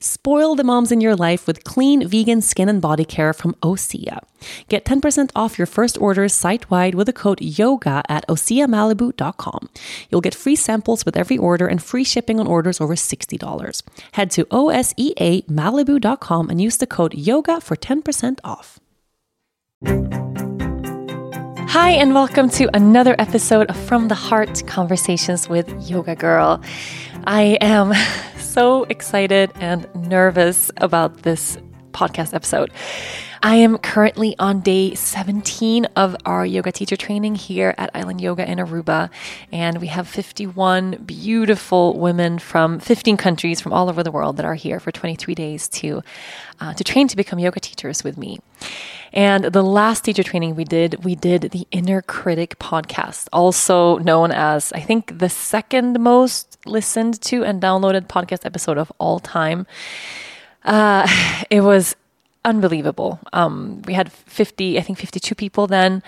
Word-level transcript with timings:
Spoil 0.00 0.54
the 0.54 0.64
moms 0.64 0.92
in 0.92 1.00
your 1.00 1.16
life 1.16 1.46
with 1.46 1.64
clean 1.64 2.06
vegan 2.06 2.40
skin 2.40 2.68
and 2.68 2.80
body 2.80 3.04
care 3.04 3.32
from 3.32 3.54
Osea. 3.62 4.20
Get 4.68 4.84
10% 4.84 5.30
off 5.34 5.58
your 5.58 5.66
first 5.66 5.98
orders 5.98 6.32
site 6.32 6.70
wide 6.70 6.94
with 6.94 7.06
the 7.06 7.12
code 7.12 7.40
YOGA 7.40 8.02
at 8.08 8.26
OseaMalibu.com. 8.28 9.68
You'll 10.10 10.20
get 10.20 10.34
free 10.34 10.56
samples 10.56 11.04
with 11.04 11.16
every 11.16 11.38
order 11.38 11.66
and 11.66 11.82
free 11.82 12.04
shipping 12.04 12.38
on 12.40 12.46
orders 12.46 12.80
over 12.80 12.94
$60. 12.94 13.82
Head 14.12 14.30
to 14.32 14.44
OSEAMalibu.com 14.46 16.50
and 16.50 16.60
use 16.60 16.76
the 16.76 16.86
code 16.86 17.12
YOGA 17.12 17.62
for 17.62 17.76
10% 17.76 18.38
off. 18.44 18.78
Hi, 21.68 21.90
and 21.90 22.14
welcome 22.14 22.48
to 22.50 22.70
another 22.74 23.16
episode 23.18 23.68
of 23.68 23.76
From 23.76 24.06
the 24.06 24.14
Heart 24.14 24.66
Conversations 24.68 25.48
with 25.48 25.68
Yoga 25.90 26.14
Girl. 26.14 26.62
I 27.24 27.58
am 27.60 27.92
so 28.38 28.84
excited 28.84 29.50
and 29.56 29.86
nervous 29.94 30.70
about 30.76 31.22
this 31.22 31.58
podcast 31.90 32.34
episode. 32.34 32.70
I 33.42 33.56
am 33.56 33.78
currently 33.78 34.34
on 34.38 34.60
day 34.60 34.94
17 34.94 35.84
of 35.96 36.16
our 36.24 36.44
yoga 36.46 36.72
teacher 36.72 36.96
training 36.96 37.34
here 37.34 37.74
at 37.78 37.90
Island 37.94 38.20
Yoga 38.20 38.50
in 38.50 38.58
Aruba. 38.58 39.10
And 39.52 39.80
we 39.80 39.88
have 39.88 40.08
51 40.08 41.02
beautiful 41.04 41.98
women 41.98 42.38
from 42.38 42.80
15 42.80 43.16
countries 43.16 43.60
from 43.60 43.72
all 43.72 43.88
over 43.88 44.02
the 44.02 44.10
world 44.10 44.36
that 44.38 44.46
are 44.46 44.54
here 44.54 44.80
for 44.80 44.90
23 44.90 45.34
days 45.34 45.68
to, 45.68 46.02
uh, 46.60 46.74
to 46.74 46.84
train 46.84 47.08
to 47.08 47.16
become 47.16 47.38
yoga 47.38 47.60
teachers 47.60 48.04
with 48.04 48.16
me. 48.16 48.38
And 49.12 49.44
the 49.44 49.62
last 49.62 50.04
teacher 50.04 50.22
training 50.22 50.56
we 50.56 50.64
did, 50.64 51.04
we 51.04 51.14
did 51.14 51.42
the 51.52 51.66
Inner 51.70 52.02
Critic 52.02 52.58
podcast, 52.58 53.28
also 53.32 53.98
known 53.98 54.32
as, 54.32 54.72
I 54.72 54.80
think, 54.80 55.18
the 55.18 55.28
second 55.28 56.00
most 56.00 56.58
listened 56.66 57.20
to 57.22 57.44
and 57.44 57.62
downloaded 57.62 58.08
podcast 58.08 58.44
episode 58.44 58.78
of 58.78 58.92
all 58.98 59.20
time. 59.20 59.66
Uh, 60.64 61.06
it 61.50 61.62
was 61.62 61.96
unbelievable. 62.44 63.18
Um, 63.32 63.82
we 63.86 63.94
had 63.94 64.12
50, 64.12 64.78
I 64.78 64.82
think 64.82 64.98
52 64.98 65.34
people 65.34 65.66
then 65.66 66.02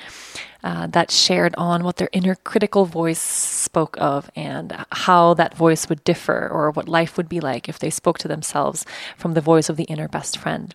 uh, 0.64 0.86
that 0.88 1.10
shared 1.10 1.54
on 1.56 1.84
what 1.84 1.96
their 1.96 2.08
inner 2.12 2.34
critical 2.34 2.84
voice 2.84 3.20
spoke 3.20 3.96
of 4.00 4.30
and 4.34 4.84
how 4.90 5.34
that 5.34 5.56
voice 5.56 5.88
would 5.88 6.02
differ 6.04 6.48
or 6.50 6.70
what 6.70 6.88
life 6.88 7.16
would 7.16 7.28
be 7.28 7.40
like 7.40 7.68
if 7.68 7.78
they 7.78 7.90
spoke 7.90 8.18
to 8.18 8.28
themselves 8.28 8.84
from 9.16 9.34
the 9.34 9.40
voice 9.40 9.68
of 9.68 9.76
the 9.76 9.84
inner 9.84 10.08
best 10.08 10.36
friend. 10.38 10.74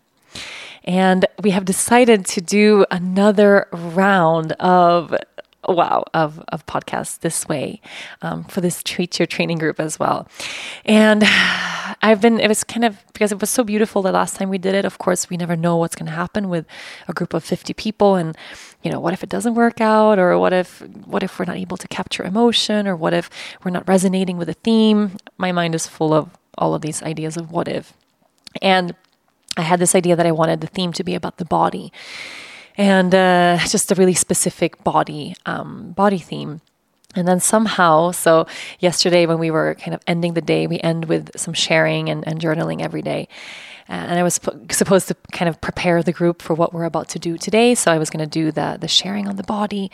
And 0.85 1.25
we 1.41 1.51
have 1.51 1.65
decided 1.65 2.25
to 2.27 2.41
do 2.41 2.85
another 2.91 3.67
round 3.71 4.51
of 4.53 5.15
wow 5.71 6.03
of, 6.13 6.43
of 6.49 6.65
podcasts 6.65 7.19
this 7.19 7.47
way 7.47 7.81
um, 8.21 8.43
for 8.45 8.61
this 8.61 8.83
treat 8.83 9.19
your 9.19 9.25
training 9.25 9.57
group 9.57 9.79
as 9.79 9.99
well. 9.99 10.27
And 10.85 11.23
i've 12.01 12.21
been 12.21 12.39
it 12.39 12.47
was 12.47 12.63
kind 12.63 12.85
of 12.85 12.97
because 13.13 13.31
it 13.31 13.39
was 13.39 13.49
so 13.49 13.63
beautiful 13.63 14.01
the 14.01 14.11
last 14.11 14.35
time 14.35 14.49
we 14.49 14.57
did 14.57 14.73
it 14.73 14.85
of 14.85 14.97
course 14.97 15.29
we 15.29 15.37
never 15.37 15.55
know 15.55 15.77
what's 15.77 15.95
going 15.95 16.05
to 16.05 16.11
happen 16.11 16.49
with 16.49 16.65
a 17.07 17.13
group 17.13 17.33
of 17.33 17.43
50 17.43 17.73
people 17.73 18.15
and 18.15 18.37
you 18.83 18.91
know 18.91 18.99
what 18.99 19.13
if 19.13 19.23
it 19.23 19.29
doesn't 19.29 19.55
work 19.55 19.79
out 19.81 20.17
or 20.17 20.37
what 20.39 20.53
if 20.53 20.81
what 21.05 21.23
if 21.23 21.37
we're 21.37 21.45
not 21.45 21.57
able 21.57 21.77
to 21.77 21.87
capture 21.87 22.23
emotion 22.23 22.87
or 22.87 22.95
what 22.95 23.13
if 23.13 23.29
we're 23.63 23.71
not 23.71 23.87
resonating 23.87 24.37
with 24.37 24.49
a 24.49 24.53
theme. 24.53 25.17
My 25.37 25.51
mind 25.51 25.75
is 25.75 25.87
full 25.87 26.13
of 26.13 26.29
all 26.57 26.73
of 26.73 26.81
these 26.81 27.01
ideas 27.03 27.37
of 27.37 27.51
what 27.51 27.67
if. 27.67 27.93
And 28.61 28.95
i 29.57 29.61
had 29.61 29.79
this 29.79 29.95
idea 29.95 30.15
that 30.15 30.25
i 30.25 30.31
wanted 30.31 30.61
the 30.61 30.67
theme 30.67 30.91
to 30.93 31.03
be 31.03 31.15
about 31.15 31.37
the 31.37 31.45
body 31.45 31.91
and 32.75 33.13
uh, 33.13 33.59
just 33.67 33.91
a 33.91 33.95
really 33.95 34.13
specific 34.13 34.83
body 34.83 35.35
um, 35.45 35.91
body 35.91 36.19
theme. 36.19 36.61
And 37.15 37.27
then 37.27 37.39
somehow, 37.39 38.11
so 38.11 38.47
yesterday 38.79 39.27
when 39.27 39.37
we 39.37 39.51
were 39.51 39.75
kind 39.75 39.93
of 39.93 40.01
ending 40.07 40.33
the 40.33 40.41
day, 40.41 40.65
we 40.65 40.79
end 40.79 41.05
with 41.05 41.29
some 41.37 41.53
sharing 41.53 42.09
and, 42.09 42.27
and 42.27 42.39
journaling 42.41 42.81
every 42.81 43.03
day. 43.03 43.27
Uh, 43.89 43.93
and 43.93 44.19
I 44.19 44.23
was 44.23 44.39
supposed 44.71 45.09
to 45.09 45.15
kind 45.31 45.49
of 45.49 45.59
prepare 45.59 46.01
the 46.01 46.13
group 46.13 46.41
for 46.41 46.53
what 46.53 46.73
we're 46.73 46.85
about 46.85 47.09
to 47.09 47.19
do 47.19 47.37
today. 47.37 47.75
So 47.75 47.91
I 47.91 47.97
was 47.97 48.09
going 48.09 48.23
to 48.23 48.29
do 48.29 48.51
the 48.51 48.77
the 48.79 48.87
sharing 48.87 49.27
on 49.27 49.35
the 49.35 49.43
body, 49.43 49.91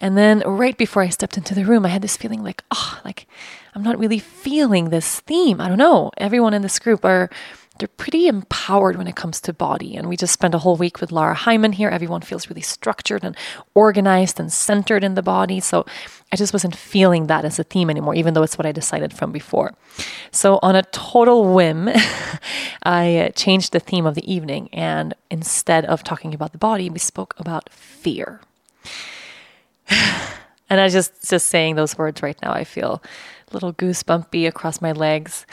and 0.00 0.16
then 0.16 0.42
right 0.44 0.76
before 0.76 1.02
I 1.02 1.08
stepped 1.08 1.38
into 1.38 1.54
the 1.54 1.64
room, 1.64 1.86
I 1.86 1.88
had 1.88 2.02
this 2.02 2.18
feeling 2.18 2.44
like, 2.44 2.62
oh, 2.70 3.00
like 3.02 3.26
I'm 3.74 3.82
not 3.82 3.98
really 3.98 4.18
feeling 4.18 4.90
this 4.90 5.20
theme. 5.20 5.60
I 5.60 5.68
don't 5.68 5.78
know. 5.78 6.10
Everyone 6.18 6.52
in 6.52 6.60
this 6.60 6.78
group 6.78 7.02
are 7.02 7.30
they're 7.80 7.88
pretty 7.88 8.28
empowered 8.28 8.96
when 8.96 9.06
it 9.06 9.16
comes 9.16 9.40
to 9.40 9.52
body. 9.52 9.96
And 9.96 10.08
we 10.08 10.16
just 10.16 10.34
spent 10.34 10.54
a 10.54 10.58
whole 10.58 10.76
week 10.76 11.00
with 11.00 11.10
Lara 11.10 11.34
Heimann 11.34 11.74
here. 11.74 11.88
Everyone 11.88 12.20
feels 12.20 12.48
really 12.48 12.60
structured 12.60 13.24
and 13.24 13.34
organized 13.74 14.38
and 14.38 14.52
centered 14.52 15.02
in 15.02 15.14
the 15.14 15.22
body. 15.22 15.60
So 15.60 15.86
I 16.30 16.36
just 16.36 16.52
wasn't 16.52 16.76
feeling 16.76 17.26
that 17.26 17.46
as 17.46 17.58
a 17.58 17.64
theme 17.64 17.88
anymore, 17.88 18.14
even 18.14 18.34
though 18.34 18.42
it's 18.42 18.58
what 18.58 18.66
I 18.66 18.72
decided 18.72 19.14
from 19.14 19.32
before. 19.32 19.72
So, 20.30 20.60
on 20.62 20.76
a 20.76 20.82
total 20.82 21.52
whim, 21.52 21.88
I 22.84 23.32
changed 23.34 23.72
the 23.72 23.80
theme 23.80 24.06
of 24.06 24.14
the 24.14 24.32
evening. 24.32 24.68
And 24.72 25.14
instead 25.30 25.86
of 25.86 26.04
talking 26.04 26.34
about 26.34 26.52
the 26.52 26.58
body, 26.58 26.90
we 26.90 26.98
spoke 26.98 27.34
about 27.38 27.72
fear. 27.72 28.40
and 29.88 30.80
I 30.80 30.88
just 30.88 31.28
just 31.28 31.48
saying 31.48 31.76
those 31.76 31.96
words 31.98 32.22
right 32.22 32.40
now, 32.42 32.52
I 32.52 32.64
feel 32.64 33.02
little 33.52 33.72
goosebumpy 33.72 34.46
across 34.46 34.80
my 34.80 34.92
legs. 34.92 35.46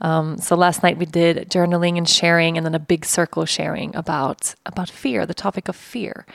Um, 0.00 0.38
so 0.38 0.56
last 0.56 0.82
night 0.82 0.98
we 0.98 1.06
did 1.06 1.50
journaling 1.50 1.96
and 1.96 2.08
sharing, 2.08 2.56
and 2.56 2.64
then 2.64 2.74
a 2.74 2.78
big 2.78 3.04
circle 3.04 3.44
sharing 3.44 3.94
about 3.94 4.54
about 4.66 4.90
fear, 4.90 5.26
the 5.26 5.34
topic 5.34 5.68
of 5.68 5.76
fear, 5.76 6.26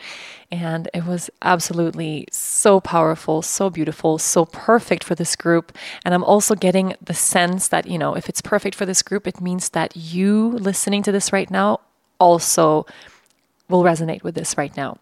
and 0.51 0.89
it 0.93 1.05
was 1.05 1.29
absolutely 1.41 2.27
so 2.31 2.79
powerful, 2.79 3.41
so 3.41 3.69
beautiful, 3.69 4.17
so 4.17 4.45
perfect 4.45 5.03
for 5.03 5.15
this 5.15 5.35
group. 5.35 5.75
And 6.03 6.13
I'm 6.13 6.23
also 6.23 6.55
getting 6.55 6.95
the 7.01 7.13
sense 7.13 7.67
that 7.69 7.87
you 7.87 7.97
know 7.97 8.15
if 8.15 8.29
it's 8.29 8.41
perfect 8.41 8.75
for 8.75 8.85
this 8.85 9.01
group, 9.01 9.27
it 9.27 9.41
means 9.41 9.69
that 9.69 9.95
you 9.95 10.49
listening 10.49 11.03
to 11.03 11.11
this 11.11 11.33
right 11.33 11.49
now 11.49 11.79
also 12.19 12.85
will 13.69 13.83
resonate 13.83 14.23
with 14.23 14.35
this 14.35 14.57
right 14.57 14.75
now 14.77 14.97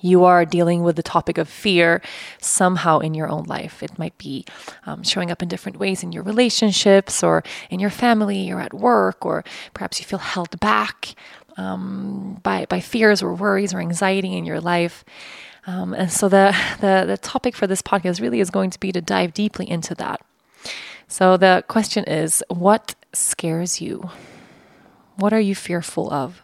you 0.00 0.24
are 0.24 0.44
dealing 0.44 0.82
with 0.82 0.96
the 0.96 1.02
topic 1.02 1.38
of 1.38 1.48
fear 1.48 2.02
somehow 2.40 2.98
in 2.98 3.14
your 3.14 3.28
own 3.28 3.44
life. 3.44 3.82
It 3.82 3.98
might 3.98 4.16
be 4.18 4.44
um, 4.86 5.02
showing 5.02 5.30
up 5.30 5.42
in 5.42 5.48
different 5.48 5.78
ways 5.78 6.02
in 6.02 6.12
your 6.12 6.22
relationships 6.22 7.22
or 7.22 7.42
in 7.70 7.80
your 7.80 7.90
family 7.90 8.50
or 8.50 8.60
at 8.60 8.74
work, 8.74 9.24
or 9.24 9.44
perhaps 9.72 10.00
you 10.00 10.06
feel 10.06 10.18
held 10.18 10.58
back 10.60 11.14
um, 11.56 12.40
by, 12.42 12.66
by 12.66 12.80
fears 12.80 13.22
or 13.22 13.34
worries 13.34 13.72
or 13.74 13.80
anxiety 13.80 14.36
in 14.36 14.44
your 14.44 14.60
life. 14.60 15.04
Um, 15.66 15.94
and 15.94 16.12
so 16.12 16.28
the, 16.28 16.56
the, 16.80 17.04
the 17.06 17.18
topic 17.18 17.56
for 17.56 17.66
this 17.66 17.82
podcast 17.82 18.20
really 18.20 18.40
is 18.40 18.50
going 18.50 18.70
to 18.70 18.80
be 18.80 18.92
to 18.92 19.00
dive 19.00 19.34
deeply 19.34 19.68
into 19.68 19.94
that. 19.96 20.20
So 21.08 21.36
the 21.36 21.64
question 21.68 22.04
is 22.04 22.42
what 22.48 22.94
scares 23.12 23.80
you? 23.80 24.10
What 25.16 25.32
are 25.32 25.40
you 25.40 25.54
fearful 25.54 26.12
of? 26.12 26.43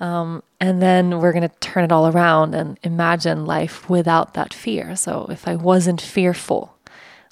Um, 0.00 0.42
and 0.58 0.80
then 0.80 1.20
we're 1.20 1.32
going 1.32 1.48
to 1.48 1.54
turn 1.60 1.84
it 1.84 1.92
all 1.92 2.08
around 2.08 2.54
and 2.54 2.78
imagine 2.82 3.44
life 3.44 3.88
without 3.88 4.34
that 4.34 4.54
fear. 4.54 4.96
So, 4.96 5.26
if 5.30 5.46
I 5.46 5.56
wasn't 5.56 6.00
fearful, 6.00 6.74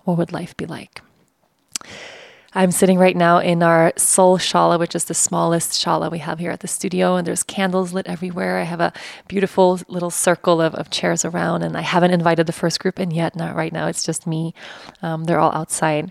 what 0.04 0.18
would 0.18 0.32
life 0.32 0.56
be 0.56 0.66
like? 0.66 1.00
I'm 2.54 2.70
sitting 2.70 2.98
right 2.98 3.16
now 3.16 3.38
in 3.38 3.62
our 3.62 3.92
soul 3.96 4.38
shala, 4.38 4.78
which 4.78 4.94
is 4.94 5.04
the 5.04 5.14
smallest 5.14 5.72
shala 5.72 6.10
we 6.10 6.18
have 6.18 6.38
here 6.38 6.50
at 6.50 6.60
the 6.60 6.68
studio, 6.68 7.16
and 7.16 7.26
there's 7.26 7.42
candles 7.42 7.92
lit 7.92 8.06
everywhere. 8.06 8.58
I 8.58 8.62
have 8.62 8.80
a 8.80 8.92
beautiful 9.28 9.80
little 9.86 10.10
circle 10.10 10.60
of, 10.60 10.74
of 10.74 10.90
chairs 10.90 11.24
around, 11.24 11.62
and 11.62 11.76
I 11.76 11.82
haven't 11.82 12.12
invited 12.12 12.46
the 12.46 12.52
first 12.52 12.80
group 12.80 12.98
in 12.98 13.10
yet. 13.10 13.36
Not 13.36 13.54
right 13.54 13.72
now, 13.72 13.86
it's 13.86 14.02
just 14.02 14.26
me. 14.26 14.54
Um, 15.02 15.24
they're 15.24 15.38
all 15.38 15.52
outside 15.54 16.10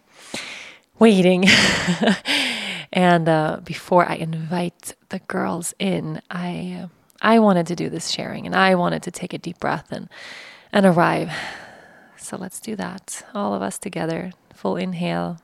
waiting. 0.99 1.45
and 2.91 3.27
uh, 3.27 3.59
before 3.63 4.09
I 4.09 4.15
invite 4.15 4.95
the 5.09 5.19
girls 5.19 5.73
in, 5.79 6.21
I 6.29 6.83
uh, 6.83 6.87
I 7.21 7.39
wanted 7.39 7.67
to 7.67 7.75
do 7.75 7.89
this 7.89 8.09
sharing, 8.09 8.45
and 8.45 8.55
I 8.55 8.75
wanted 8.75 9.03
to 9.03 9.11
take 9.11 9.33
a 9.33 9.37
deep 9.37 9.59
breath 9.59 9.91
and 9.91 10.09
and 10.71 10.85
arrive. 10.85 11.31
So 12.17 12.37
let's 12.37 12.59
do 12.59 12.75
that, 12.75 13.23
all 13.33 13.53
of 13.53 13.61
us 13.61 13.77
together. 13.77 14.31
Full 14.53 14.75
inhale. 14.75 15.39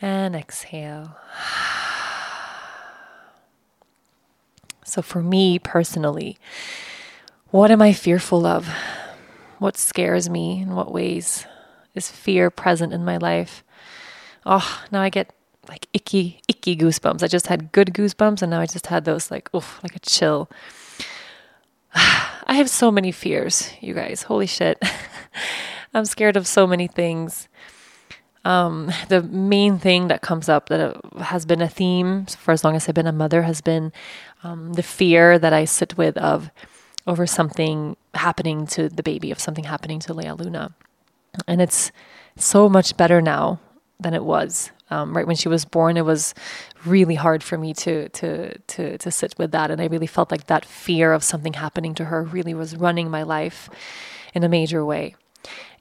and 0.00 0.36
exhale. 0.36 1.16
So, 4.84 5.02
for 5.02 5.22
me 5.22 5.58
personally, 5.58 6.38
what 7.50 7.70
am 7.70 7.82
I 7.82 7.92
fearful 7.92 8.46
of? 8.46 8.68
What 9.58 9.76
scares 9.76 10.28
me? 10.28 10.62
In 10.62 10.74
what 10.74 10.92
ways 10.92 11.46
is 11.96 12.10
fear 12.10 12.50
present 12.50 12.92
in 12.92 13.04
my 13.04 13.16
life? 13.16 13.64
Oh, 14.44 14.82
now 14.92 15.00
I 15.00 15.08
get 15.08 15.32
like 15.68 15.88
icky, 15.92 16.40
icky 16.46 16.76
goosebumps. 16.76 17.22
I 17.22 17.26
just 17.26 17.48
had 17.48 17.72
good 17.72 17.92
goosebumps, 17.92 18.42
and 18.42 18.50
now 18.50 18.60
I 18.60 18.66
just 18.66 18.86
had 18.86 19.04
those 19.04 19.30
like, 19.30 19.52
oof, 19.54 19.80
like 19.82 19.96
a 19.96 20.00
chill. 20.00 20.48
I 21.94 22.54
have 22.54 22.70
so 22.70 22.90
many 22.90 23.10
fears, 23.10 23.70
you 23.80 23.94
guys. 23.94 24.22
Holy 24.22 24.46
shit. 24.46 24.80
I'm 25.94 26.04
scared 26.04 26.36
of 26.36 26.46
so 26.46 26.66
many 26.66 26.86
things 26.86 27.48
um, 28.46 28.92
the 29.08 29.24
main 29.24 29.78
thing 29.78 30.06
that 30.06 30.22
comes 30.22 30.48
up 30.48 30.68
that 30.68 30.96
has 31.18 31.44
been 31.44 31.60
a 31.60 31.68
theme 31.68 32.26
for 32.26 32.52
as 32.52 32.62
long 32.62 32.76
as 32.76 32.88
I've 32.88 32.94
been 32.94 33.08
a 33.08 33.12
mother 33.12 33.42
has 33.42 33.60
been 33.60 33.92
um, 34.44 34.74
the 34.74 34.84
fear 34.84 35.36
that 35.36 35.52
I 35.52 35.64
sit 35.64 35.98
with 35.98 36.16
of 36.16 36.50
over 37.08 37.26
something 37.26 37.96
happening 38.14 38.68
to 38.68 38.88
the 38.88 39.02
baby, 39.02 39.32
of 39.32 39.40
something 39.40 39.64
happening 39.64 39.98
to 40.00 40.14
Lea 40.14 40.30
Luna. 40.30 40.76
And 41.46 41.60
it's 41.60 41.92
so 42.36 42.68
much 42.68 42.96
better 42.96 43.20
now 43.20 43.60
than 43.98 44.14
it 44.14 44.24
was. 44.24 44.70
Um, 44.90 45.16
right 45.16 45.26
when 45.26 45.36
she 45.36 45.48
was 45.48 45.64
born, 45.64 45.96
it 45.96 46.04
was 46.04 46.34
really 46.84 47.16
hard 47.16 47.42
for 47.42 47.58
me 47.58 47.74
to 47.74 48.08
to 48.10 48.56
to 48.58 48.98
to 48.98 49.10
sit 49.10 49.34
with 49.36 49.50
that, 49.50 49.70
and 49.70 49.80
I 49.80 49.86
really 49.86 50.06
felt 50.06 50.30
like 50.30 50.46
that 50.46 50.64
fear 50.64 51.12
of 51.12 51.24
something 51.24 51.54
happening 51.54 51.94
to 51.96 52.04
her 52.04 52.22
really 52.22 52.54
was 52.54 52.76
running 52.76 53.10
my 53.10 53.24
life 53.24 53.68
in 54.32 54.44
a 54.44 54.48
major 54.48 54.84
way. 54.84 55.16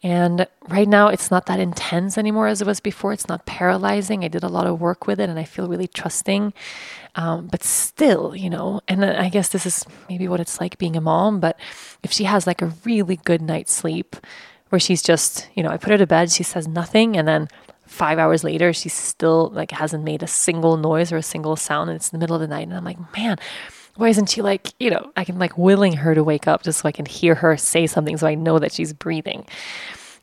And 0.04 0.48
right 0.68 0.88
now, 0.88 1.07
it's 1.07 1.31
not 1.31 1.48
that 1.48 1.60
intense 1.60 2.18
anymore 2.18 2.48
as 2.48 2.62
it 2.62 2.68
was 2.68 2.80
before. 2.80 3.13
It's 3.13 3.28
not 3.28 3.48
paralyzing. 3.48 4.24
I 4.24 4.28
did 4.28 4.44
a 4.44 4.48
lot 4.48 4.68
of 4.68 4.80
work 4.80 5.08
with 5.08 5.19
it 5.19 5.30
and 5.30 5.40
I 5.40 5.46
feel 5.46 5.68
really 5.68 5.88
trusting. 5.88 6.54
Um, 7.16 7.48
but 7.48 7.63
still, 7.63 8.36
you 8.36 8.50
know, 8.50 8.81
and 8.88 9.04
I 9.04 9.30
guess 9.30 9.50
this 9.50 9.66
is 9.66 9.84
maybe 10.08 10.28
what 10.28 10.40
it's 10.40 10.60
like 10.60 10.78
being 10.78 10.96
a 10.96 11.01
mom. 11.01 11.40
But 11.40 11.58
if 12.04 12.12
she 12.12 12.25
has 12.25 12.46
like 12.46 12.62
a 12.62 12.74
really 12.84 13.16
good 13.16 13.42
night's 13.42 13.74
sleep 13.74 14.16
where 14.75 14.80
she's 14.81 15.01
just, 15.01 15.48
you 15.56 15.63
know, 15.63 15.69
I 15.69 15.77
put 15.77 15.92
her 15.92 15.98
to 15.98 16.06
bed, 16.06 16.30
she 16.30 16.44
says 16.44 16.68
nothing. 16.68 17.16
And 17.16 17.25
then 17.25 17.48
five 17.88 18.19
hours 18.19 18.44
later, 18.44 18.74
she 18.74 18.89
still 18.89 19.50
like 19.54 19.72
hasn't 19.72 20.04
made 20.04 20.22
a 20.22 20.27
single 20.27 20.75
noise 20.75 21.13
or 21.13 21.18
a 21.18 21.24
single 21.24 21.56
sound. 21.56 21.89
And 21.89 21.95
it's 21.95 22.10
in 22.10 22.19
the 22.19 22.22
middle 22.22 22.36
of 22.36 22.42
the 22.42 22.48
night. 22.50 22.68
And 22.68 22.74
I'm 22.74 22.83
like, 22.83 22.98
man, 23.16 23.38
why 23.95 24.10
isn't 24.10 24.30
she 24.30 24.42
like, 24.42 24.74
you 24.77 24.89
know, 24.89 25.13
I 25.16 25.24
can 25.24 25.39
like 25.39 25.57
willing 25.57 25.94
her 25.94 26.13
to 26.13 26.25
wake 26.25 26.45
up 26.45 26.62
just 26.62 26.81
so 26.81 26.89
I 26.89 26.92
can 26.92 27.06
hear 27.06 27.36
her 27.36 27.56
say 27.56 27.88
something 27.88 28.18
so 28.18 28.27
I 28.27 28.36
know 28.36 28.60
that 28.60 28.74
she's 28.74 28.92
breathing. 28.92 29.45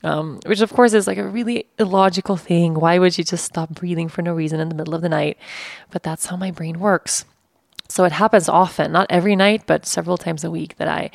Um, 0.04 0.38
which 0.44 0.60
of 0.60 0.70
course 0.70 0.93
is 0.93 1.06
like 1.06 1.16
a 1.16 1.26
really 1.26 1.64
illogical 1.78 2.37
thing. 2.37 2.75
Why 2.75 2.99
would 2.99 3.16
you 3.16 3.25
just 3.25 3.46
stop 3.46 3.70
breathing 3.70 4.10
for 4.10 4.20
no 4.20 4.34
reason 4.34 4.60
in 4.60 4.69
the 4.69 4.75
middle 4.75 4.94
of 4.94 5.00
the 5.00 5.08
night? 5.08 5.38
But 5.90 6.02
that's 6.02 6.26
how 6.26 6.37
my 6.37 6.50
brain 6.50 6.78
works. 6.78 7.25
So 7.88 8.04
it 8.04 8.12
happens 8.12 8.50
often, 8.50 8.93
not 8.93 9.06
every 9.08 9.34
night, 9.34 9.62
but 9.66 9.87
several 9.87 10.19
times 10.19 10.44
a 10.44 10.50
week 10.50 10.76
that 10.76 10.88
I 10.88 11.10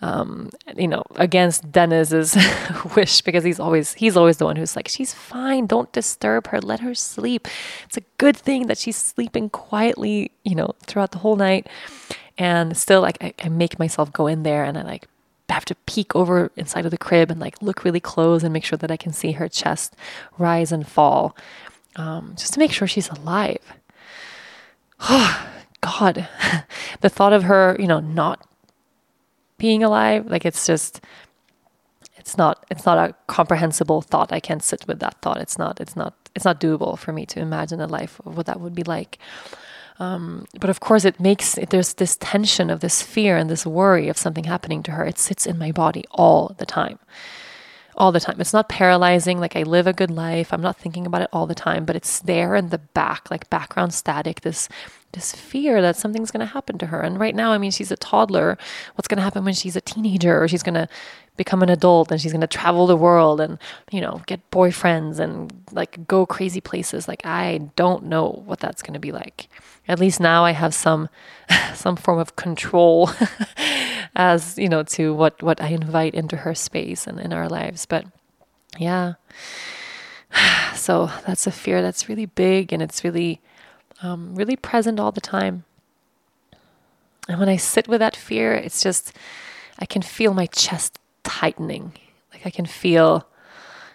um, 0.00 0.50
you 0.76 0.86
know, 0.86 1.02
against 1.16 1.72
Dennis's 1.72 2.36
wish 2.96 3.22
because 3.22 3.44
he's 3.44 3.58
always 3.58 3.94
he's 3.94 4.16
always 4.16 4.36
the 4.36 4.44
one 4.44 4.56
who's 4.56 4.76
like, 4.76 4.88
she's 4.88 5.12
fine, 5.12 5.66
don't 5.66 5.90
disturb 5.92 6.48
her, 6.48 6.60
let 6.60 6.80
her 6.80 6.94
sleep. 6.94 7.48
It's 7.84 7.96
a 7.96 8.02
good 8.18 8.36
thing 8.36 8.68
that 8.68 8.78
she's 8.78 8.96
sleeping 8.96 9.50
quietly, 9.50 10.30
you 10.44 10.54
know, 10.54 10.74
throughout 10.86 11.12
the 11.12 11.18
whole 11.18 11.36
night. 11.36 11.68
And 12.36 12.76
still, 12.76 13.00
like, 13.00 13.18
I, 13.20 13.34
I 13.42 13.48
make 13.48 13.80
myself 13.80 14.12
go 14.12 14.28
in 14.28 14.44
there 14.44 14.62
and 14.62 14.78
I 14.78 14.82
like 14.82 15.08
have 15.48 15.64
to 15.64 15.74
peek 15.86 16.14
over 16.14 16.52
inside 16.56 16.84
of 16.84 16.90
the 16.90 16.98
crib 16.98 17.30
and 17.30 17.40
like 17.40 17.60
look 17.62 17.82
really 17.82 18.00
close 18.00 18.44
and 18.44 18.52
make 18.52 18.64
sure 18.64 18.76
that 18.78 18.90
I 18.90 18.96
can 18.96 19.12
see 19.12 19.32
her 19.32 19.48
chest 19.48 19.96
rise 20.36 20.70
and 20.72 20.86
fall, 20.86 21.36
um, 21.96 22.34
just 22.36 22.52
to 22.54 22.60
make 22.60 22.70
sure 22.70 22.86
she's 22.86 23.08
alive. 23.08 23.58
God, 25.80 26.28
the 27.00 27.08
thought 27.08 27.32
of 27.32 27.44
her, 27.44 27.76
you 27.78 27.86
know, 27.86 28.00
not 28.00 28.47
being 29.58 29.82
alive. 29.82 30.26
Like 30.26 30.44
it's 30.44 30.66
just 30.66 31.00
it's 32.16 32.36
not 32.36 32.64
it's 32.70 32.86
not 32.86 32.98
a 32.98 33.14
comprehensible 33.26 34.02
thought. 34.02 34.32
I 34.32 34.40
can't 34.40 34.62
sit 34.62 34.86
with 34.86 35.00
that 35.00 35.20
thought. 35.22 35.38
It's 35.38 35.58
not 35.58 35.80
it's 35.80 35.96
not 35.96 36.14
it's 36.34 36.44
not 36.44 36.60
doable 36.60 36.98
for 36.98 37.12
me 37.12 37.26
to 37.26 37.40
imagine 37.40 37.80
a 37.80 37.86
life 37.86 38.20
of 38.24 38.36
what 38.36 38.46
that 38.46 38.60
would 38.60 38.74
be 38.74 38.84
like. 38.84 39.18
Um, 40.00 40.46
but 40.60 40.70
of 40.70 40.78
course, 40.78 41.04
it 41.04 41.18
makes 41.18 41.58
it, 41.58 41.70
there's 41.70 41.94
this 41.94 42.16
tension 42.20 42.70
of 42.70 42.78
this 42.80 43.02
fear 43.02 43.36
and 43.36 43.50
this 43.50 43.66
worry 43.66 44.08
of 44.08 44.16
something 44.16 44.44
happening 44.44 44.82
to 44.84 44.92
her. 44.92 45.04
It 45.04 45.18
sits 45.18 45.44
in 45.44 45.58
my 45.58 45.72
body 45.72 46.04
all 46.12 46.54
the 46.58 46.66
time 46.66 47.00
all 47.98 48.12
the 48.12 48.20
time. 48.20 48.40
It's 48.40 48.52
not 48.52 48.68
paralyzing, 48.68 49.40
like 49.40 49.56
I 49.56 49.64
live 49.64 49.86
a 49.86 49.92
good 49.92 50.10
life. 50.10 50.52
I'm 50.52 50.62
not 50.62 50.78
thinking 50.78 51.04
about 51.04 51.22
it 51.22 51.28
all 51.32 51.46
the 51.46 51.54
time, 51.54 51.84
but 51.84 51.96
it's 51.96 52.20
there 52.20 52.54
in 52.54 52.68
the 52.68 52.78
back, 52.78 53.28
like 53.30 53.50
background 53.50 53.92
static, 53.92 54.40
this 54.42 54.68
this 55.12 55.32
fear 55.32 55.80
that 55.80 55.96
something's 55.96 56.30
going 56.30 56.46
to 56.46 56.52
happen 56.52 56.78
to 56.78 56.86
her. 56.86 57.00
And 57.00 57.18
right 57.18 57.34
now, 57.34 57.52
I 57.52 57.58
mean, 57.58 57.70
she's 57.70 57.90
a 57.90 57.96
toddler. 57.96 58.58
What's 58.94 59.08
going 59.08 59.16
to 59.16 59.22
happen 59.22 59.44
when 59.44 59.54
she's 59.54 59.76
a 59.76 59.80
teenager 59.80 60.42
or 60.42 60.48
she's 60.48 60.62
going 60.62 60.74
to 60.74 60.88
become 61.36 61.62
an 61.62 61.70
adult 61.70 62.10
and 62.10 62.20
she's 62.20 62.32
going 62.32 62.42
to 62.42 62.46
travel 62.46 62.86
the 62.86 62.96
world 62.96 63.40
and, 63.40 63.58
you 63.90 64.00
know, 64.00 64.20
get 64.26 64.50
boyfriends 64.50 65.18
and 65.18 65.52
like 65.72 66.06
go 66.06 66.26
crazy 66.26 66.60
places. 66.60 67.08
Like 67.08 67.24
I 67.24 67.70
don't 67.76 68.04
know 68.04 68.42
what 68.44 68.60
that's 68.60 68.82
going 68.82 68.94
to 68.94 69.00
be 69.00 69.12
like. 69.12 69.48
At 69.86 69.98
least 69.98 70.20
now 70.20 70.44
I 70.44 70.50
have 70.50 70.74
some 70.74 71.08
some 71.74 71.96
form 71.96 72.18
of 72.18 72.36
control 72.36 73.10
as 74.14 74.58
you 74.58 74.68
know 74.68 74.82
to 74.82 75.14
what 75.14 75.42
what 75.42 75.62
I 75.62 75.68
invite 75.68 76.14
into 76.14 76.36
her 76.36 76.54
space 76.54 77.06
and 77.06 77.18
in 77.18 77.32
our 77.32 77.48
lives. 77.48 77.86
But 77.86 78.04
yeah, 78.76 79.14
so 80.74 81.10
that's 81.26 81.46
a 81.46 81.52
fear 81.52 81.80
that's 81.80 82.08
really 82.08 82.26
big 82.26 82.72
and 82.72 82.82
it's 82.82 83.02
really 83.02 83.40
um, 84.02 84.34
really 84.34 84.56
present 84.56 85.00
all 85.00 85.12
the 85.12 85.20
time. 85.20 85.64
And 87.28 87.38
when 87.38 87.48
I 87.48 87.56
sit 87.56 87.88
with 87.88 88.00
that 88.00 88.16
fear, 88.16 88.54
it's 88.54 88.82
just 88.82 89.12
I 89.78 89.86
can 89.86 90.02
feel 90.02 90.34
my 90.34 90.46
chest 90.46 90.98
tightening. 91.24 91.92
Like 92.32 92.46
I 92.46 92.50
can 92.50 92.66
feel 92.66 93.28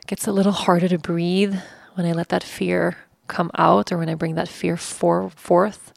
it 0.01 0.07
gets 0.07 0.27
a 0.27 0.31
little 0.31 0.51
harder 0.51 0.87
to 0.87 0.97
breathe 0.97 1.55
when 1.95 2.05
I 2.05 2.11
let 2.11 2.29
that 2.29 2.43
fear 2.43 2.97
come 3.27 3.49
out 3.55 3.91
or 3.91 3.97
when 3.97 4.09
I 4.09 4.15
bring 4.15 4.35
that 4.35 4.49
fear 4.49 4.77
for, 4.77 5.29
forth. 5.31 5.93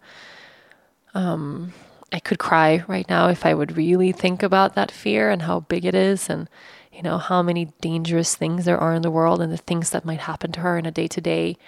Um, 1.14 1.72
I 2.12 2.20
could 2.20 2.38
cry 2.38 2.84
right 2.86 3.08
now 3.08 3.28
if 3.28 3.44
I 3.44 3.54
would 3.54 3.76
really 3.76 4.12
think 4.12 4.42
about 4.42 4.74
that 4.74 4.90
fear 4.90 5.30
and 5.30 5.42
how 5.42 5.60
big 5.60 5.84
it 5.84 5.94
is 5.94 6.30
and 6.30 6.48
you 6.92 7.02
know 7.02 7.18
how 7.18 7.42
many 7.42 7.66
dangerous 7.80 8.34
things 8.34 8.64
there 8.64 8.78
are 8.78 8.94
in 8.94 9.02
the 9.02 9.10
world 9.10 9.42
and 9.42 9.52
the 9.52 9.58
things 9.58 9.90
that 9.90 10.04
might 10.04 10.20
happen 10.20 10.52
to 10.52 10.60
her 10.60 10.78
in 10.78 10.86
a 10.86 10.90
day 10.90 11.08
to 11.08 11.20
day. 11.20 11.58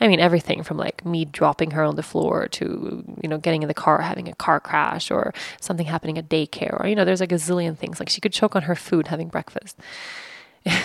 I 0.00 0.08
mean 0.08 0.20
everything 0.20 0.62
from 0.62 0.76
like 0.76 1.04
me 1.04 1.24
dropping 1.24 1.70
her 1.72 1.82
on 1.82 1.96
the 1.96 2.02
floor 2.02 2.48
to 2.48 3.04
you 3.22 3.28
know 3.28 3.38
getting 3.38 3.62
in 3.62 3.68
the 3.68 3.74
car 3.74 4.00
having 4.02 4.28
a 4.28 4.34
car 4.34 4.60
crash 4.60 5.10
or 5.10 5.32
something 5.60 5.86
happening 5.86 6.18
at 6.18 6.28
daycare 6.28 6.78
or 6.80 6.86
you 6.86 6.94
know 6.94 7.04
there's 7.04 7.20
like 7.20 7.32
a 7.32 7.36
zillion 7.36 7.76
things 7.76 7.98
like 7.98 8.08
she 8.08 8.20
could 8.20 8.32
choke 8.32 8.54
on 8.56 8.62
her 8.62 8.74
food 8.74 9.08
having 9.08 9.28
breakfast. 9.28 9.78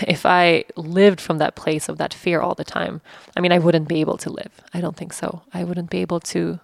If 0.06 0.24
I 0.24 0.64
lived 0.76 1.20
from 1.20 1.38
that 1.38 1.56
place 1.56 1.88
of 1.88 1.98
that 1.98 2.14
fear 2.14 2.40
all 2.40 2.54
the 2.54 2.64
time, 2.64 3.00
I 3.36 3.40
mean 3.40 3.50
I 3.50 3.58
wouldn't 3.58 3.88
be 3.88 4.00
able 4.00 4.16
to 4.18 4.30
live. 4.30 4.52
I 4.72 4.80
don't 4.80 4.96
think 4.96 5.12
so. 5.12 5.42
I 5.52 5.64
wouldn't 5.64 5.90
be 5.90 5.98
able 5.98 6.20
to 6.20 6.60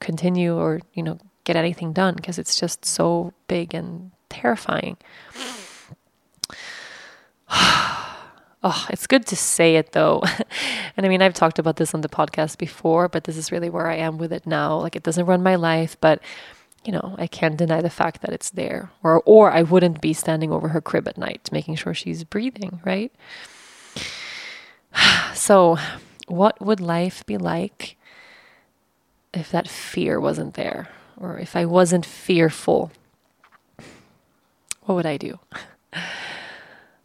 continue 0.00 0.56
or 0.56 0.80
you 0.92 1.02
know 1.02 1.18
get 1.44 1.56
anything 1.56 1.92
done 1.92 2.14
because 2.16 2.38
it's 2.38 2.58
just 2.58 2.84
so 2.84 3.32
big 3.46 3.72
and 3.72 4.10
terrifying. 4.28 4.96
Oh, 8.62 8.86
it's 8.90 9.06
good 9.06 9.26
to 9.26 9.36
say 9.36 9.76
it 9.76 9.92
though. 9.92 10.22
and 10.96 11.06
I 11.06 11.08
mean, 11.08 11.22
I've 11.22 11.34
talked 11.34 11.58
about 11.58 11.76
this 11.76 11.94
on 11.94 12.00
the 12.00 12.08
podcast 12.08 12.58
before, 12.58 13.08
but 13.08 13.24
this 13.24 13.36
is 13.36 13.52
really 13.52 13.70
where 13.70 13.88
I 13.88 13.96
am 13.96 14.18
with 14.18 14.32
it 14.32 14.46
now. 14.46 14.78
Like 14.78 14.96
it 14.96 15.02
doesn't 15.02 15.26
run 15.26 15.42
my 15.42 15.56
life, 15.56 15.96
but 16.00 16.20
you 16.84 16.92
know, 16.92 17.16
I 17.18 17.26
can't 17.26 17.56
deny 17.56 17.80
the 17.80 17.90
fact 17.90 18.22
that 18.22 18.32
it's 18.32 18.50
there. 18.50 18.90
Or 19.02 19.22
or 19.24 19.50
I 19.50 19.62
wouldn't 19.62 20.00
be 20.00 20.12
standing 20.12 20.52
over 20.52 20.68
her 20.68 20.80
crib 20.80 21.08
at 21.08 21.18
night 21.18 21.48
making 21.52 21.76
sure 21.76 21.94
she's 21.94 22.24
breathing, 22.24 22.80
right? 22.84 23.12
So, 25.34 25.76
what 26.28 26.58
would 26.62 26.80
life 26.80 27.24
be 27.26 27.36
like 27.36 27.98
if 29.34 29.50
that 29.50 29.68
fear 29.68 30.18
wasn't 30.18 30.54
there? 30.54 30.88
or 31.20 31.38
if 31.38 31.56
I 31.56 31.64
wasn't 31.64 32.04
fearful, 32.04 32.92
what 34.82 34.94
would 34.94 35.06
I 35.06 35.16
do? 35.16 35.38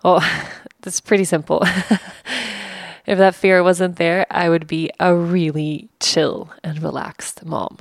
Well, 0.03 0.19
oh, 0.21 0.49
that's 0.81 1.01
pretty 1.01 1.25
simple. 1.25 1.61
if 3.05 3.17
that 3.17 3.35
fear 3.35 3.63
wasn't 3.63 3.97
there, 3.97 4.25
I 4.29 4.49
would 4.49 4.67
be 4.67 4.89
a 4.99 5.15
really 5.15 5.89
chill 5.99 6.49
and 6.63 6.81
relaxed 6.81 7.45
mom. 7.45 7.77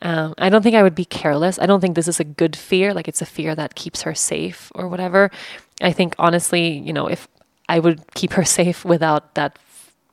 Um, 0.00 0.34
I 0.38 0.48
don't 0.48 0.62
think 0.62 0.76
I 0.76 0.82
would 0.82 0.94
be 0.94 1.04
careless. 1.04 1.58
I 1.58 1.66
don't 1.66 1.80
think 1.80 1.96
this 1.96 2.08
is 2.08 2.20
a 2.20 2.24
good 2.24 2.54
fear. 2.54 2.94
Like 2.94 3.08
it's 3.08 3.22
a 3.22 3.26
fear 3.26 3.54
that 3.54 3.74
keeps 3.74 4.02
her 4.02 4.14
safe 4.14 4.70
or 4.74 4.88
whatever. 4.88 5.30
I 5.80 5.92
think 5.92 6.14
honestly, 6.18 6.78
you 6.78 6.92
know, 6.92 7.08
if 7.08 7.26
I 7.68 7.80
would 7.80 8.14
keep 8.14 8.32
her 8.34 8.44
safe 8.58 8.84
without 8.84 9.34
that 9.34 9.58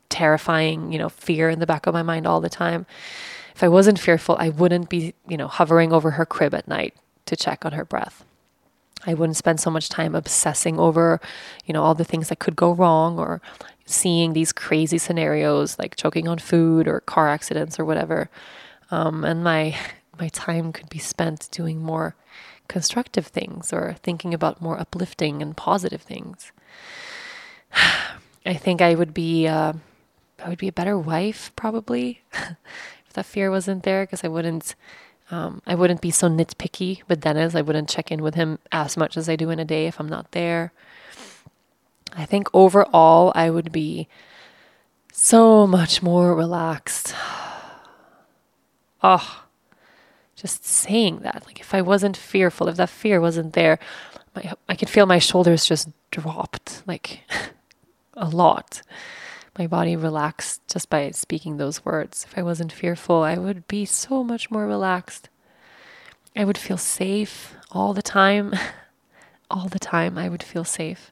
terrifying, 0.10 0.92
you 0.92 1.00
know, 1.00 1.10
fear 1.10 1.50
in 1.50 1.60
the 1.60 1.66
back 1.66 1.88
of 1.88 1.94
my 1.94 2.04
mind 2.04 2.26
all 2.28 2.42
the 2.42 2.50
time. 2.50 2.86
If 3.56 3.64
I 3.64 3.68
wasn't 3.68 4.00
fearful, 4.00 4.36
I 4.40 4.50
wouldn't 4.50 4.90
be, 4.90 5.14
you 5.28 5.38
know, 5.38 5.48
hovering 5.48 5.94
over 5.94 6.12
her 6.12 6.26
crib 6.26 6.54
at 6.54 6.68
night 6.68 6.94
to 7.26 7.36
check 7.36 7.66
on 7.66 7.72
her 7.72 7.86
breath. 7.86 8.25
I 9.06 9.14
wouldn't 9.14 9.38
spend 9.38 9.60
so 9.60 9.70
much 9.70 9.90
time 9.90 10.16
obsessing 10.16 10.80
over, 10.80 11.22
you 11.66 11.74
know, 11.74 11.84
all 11.84 11.96
the 11.96 12.04
things 12.04 12.30
that 12.30 12.40
could 12.40 12.56
go 12.56 12.72
wrong 12.72 13.20
or 13.20 13.42
seeing 13.86 14.34
these 14.34 14.52
crazy 14.52 14.98
scenarios 14.98 15.78
like 15.78 15.96
choking 15.96 16.28
on 16.28 16.40
food 16.40 16.88
or 16.88 17.02
car 17.02 17.30
accidents 17.30 17.80
or 17.80 17.86
whatever. 17.86 18.30
Um, 18.92 19.24
and 19.24 19.44
my 19.44 19.76
my 20.20 20.30
time 20.30 20.72
could 20.72 20.90
be 20.90 21.00
spent 21.00 21.50
doing 21.52 21.82
more 21.82 22.16
constructive 22.68 23.28
things 23.28 23.74
or 23.74 23.96
thinking 24.02 24.34
about 24.34 24.62
more 24.62 24.80
uplifting 24.80 25.42
and 25.42 25.56
positive 25.58 26.02
things. 26.02 26.52
I 28.46 28.54
think 28.54 28.82
I 28.82 28.96
would 28.96 29.14
be 29.14 29.48
uh, 29.48 29.74
I 30.44 30.50
would 30.50 30.58
be 30.58 30.68
a 30.68 30.74
better 30.74 30.98
wife 30.98 31.52
probably 31.56 32.22
if 32.34 33.14
that 33.14 33.26
fear 33.26 33.52
wasn't 33.52 33.84
there 33.84 34.04
because 34.04 34.24
I 34.24 34.28
wouldn't 34.30 34.76
um, 35.32 35.62
I 35.66 35.76
wouldn't 35.76 36.02
be 36.02 36.12
so 36.12 36.28
nitpicky 36.30 37.02
with 37.08 37.22
Dennis. 37.22 37.56
I 37.56 37.62
wouldn't 37.62 37.90
check 37.90 38.12
in 38.12 38.22
with 38.22 38.36
him 38.36 38.60
as 38.72 38.96
much 38.96 39.18
as 39.18 39.28
I 39.28 39.36
do 39.36 39.50
in 39.50 39.60
a 39.60 39.66
day 39.66 39.88
if 39.88 40.00
I'm 40.00 40.10
not 40.10 40.32
there. 40.32 40.72
I 42.16 42.26
think 42.26 42.48
overall 42.54 43.32
I 43.36 43.50
would 43.50 43.72
be 43.72 44.08
so 45.12 45.66
much 45.66 46.04
more 46.04 46.36
relaxed. 46.36 47.16
Oh, 49.02 49.46
just 50.36 50.66
saying 50.66 51.20
that. 51.20 51.44
Like 51.46 51.60
if 51.60 51.74
I 51.74 51.82
wasn't 51.82 52.18
fearful, 52.18 52.68
if 52.68 52.78
that 52.78 52.90
fear 52.90 53.20
wasn't 53.20 53.54
there, 53.54 53.80
my, 54.36 54.54
I 54.70 54.76
could 54.76 54.90
feel 54.90 55.06
my 55.06 55.20
shoulders 55.20 55.66
just 55.66 55.90
dropped 56.12 56.84
like 56.86 57.22
a 58.14 58.30
lot 58.30 58.82
my 59.58 59.68
body 59.68 59.96
relaxed 59.96 60.62
just 60.68 60.90
by 60.90 61.12
speaking 61.12 61.58
those 61.58 61.86
words. 61.86 62.26
If 62.30 62.38
I 62.38 62.44
wasn't 62.44 62.72
fearful, 62.72 63.24
I 63.24 63.38
would 63.38 63.68
be 63.68 63.86
so 63.86 64.24
much 64.24 64.52
more 64.52 64.68
relaxed. 64.68 65.30
I 66.36 66.44
would 66.44 66.58
feel 66.58 66.78
safe 66.78 67.56
all 67.72 67.94
the 67.94 68.02
time. 68.02 68.54
all 69.52 69.68
the 69.68 69.80
time, 69.80 70.18
I 70.18 70.28
would 70.28 70.44
feel 70.44 70.66
safe. 70.66 71.12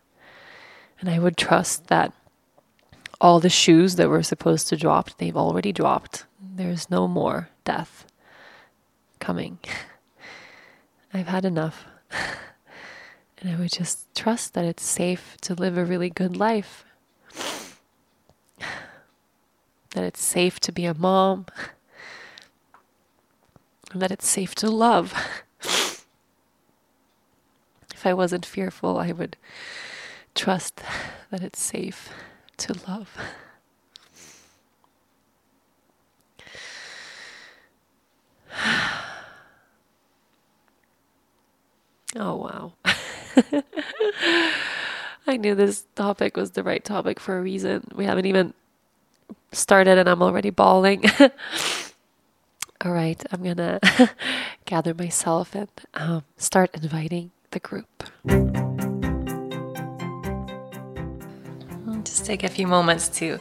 And 1.00 1.09
I 1.09 1.19
would 1.19 1.38
trust 1.38 1.88
that 1.88 2.13
all 3.21 3.39
the 3.39 3.50
shoes 3.50 3.95
that 3.95 4.09
were 4.09 4.23
supposed 4.23 4.67
to 4.67 4.77
drop, 4.77 5.17
they've 5.17 5.38
already 5.38 5.71
dropped. 5.71 6.25
There's 6.41 6.89
no 6.89 7.07
more 7.07 7.50
death 7.63 8.05
coming. 9.19 9.59
I've 11.13 11.27
had 11.27 11.45
enough. 11.45 11.85
and 13.39 13.50
I 13.50 13.55
would 13.55 13.71
just 13.71 14.13
trust 14.13 14.53
that 14.55 14.65
it's 14.65 14.83
safe 14.83 15.38
to 15.41 15.53
live 15.53 15.77
a 15.77 15.85
really 15.85 16.09
good 16.09 16.35
life 16.35 16.85
that 19.91 20.03
it's 20.03 20.22
safe 20.22 20.60
to 20.62 20.72
be 20.72 20.86
a 20.86 20.93
mom, 20.93 21.46
and 23.91 24.01
that 24.01 24.12
it's 24.12 24.27
safe 24.27 24.55
to 24.55 24.70
love. 24.70 25.13
if 25.62 26.05
I 28.05 28.13
wasn't 28.13 28.46
fearful, 28.46 28.98
I 28.98 29.12
would 29.12 29.38
trust 30.36 30.82
that 31.32 31.41
it's 31.43 31.62
safe 31.62 32.10
to 32.58 32.74
love. 32.88 33.17
Oh, 42.15 42.36
wow. 42.36 42.74
I 45.25 45.38
knew 45.38 45.56
this 45.56 45.86
topic 45.96 46.36
was 46.36 46.51
the 46.51 46.63
right 46.63 46.84
topic 46.84 47.20
for 47.20 47.38
a 47.38 47.42
reason. 47.42 47.88
We 47.96 48.06
haven't 48.06 48.25
even 48.25 48.53
started 49.51 49.98
and 49.98 50.10
I'm 50.10 50.22
already 50.22 50.50
bawling. 50.50 51.06
All 52.84 52.92
right, 52.92 53.24
I'm 53.32 53.42
gonna 53.42 53.80
gather 54.65 54.94
myself 54.94 55.56
and 55.56 55.70
um, 55.94 56.24
start 56.38 56.72
inviting 56.74 57.32
the 57.51 57.60
group. 57.60 58.03
Just 62.03 62.25
take 62.25 62.44
a 62.44 62.50
few 62.50 62.68
moments 62.68 63.08
to 63.20 63.39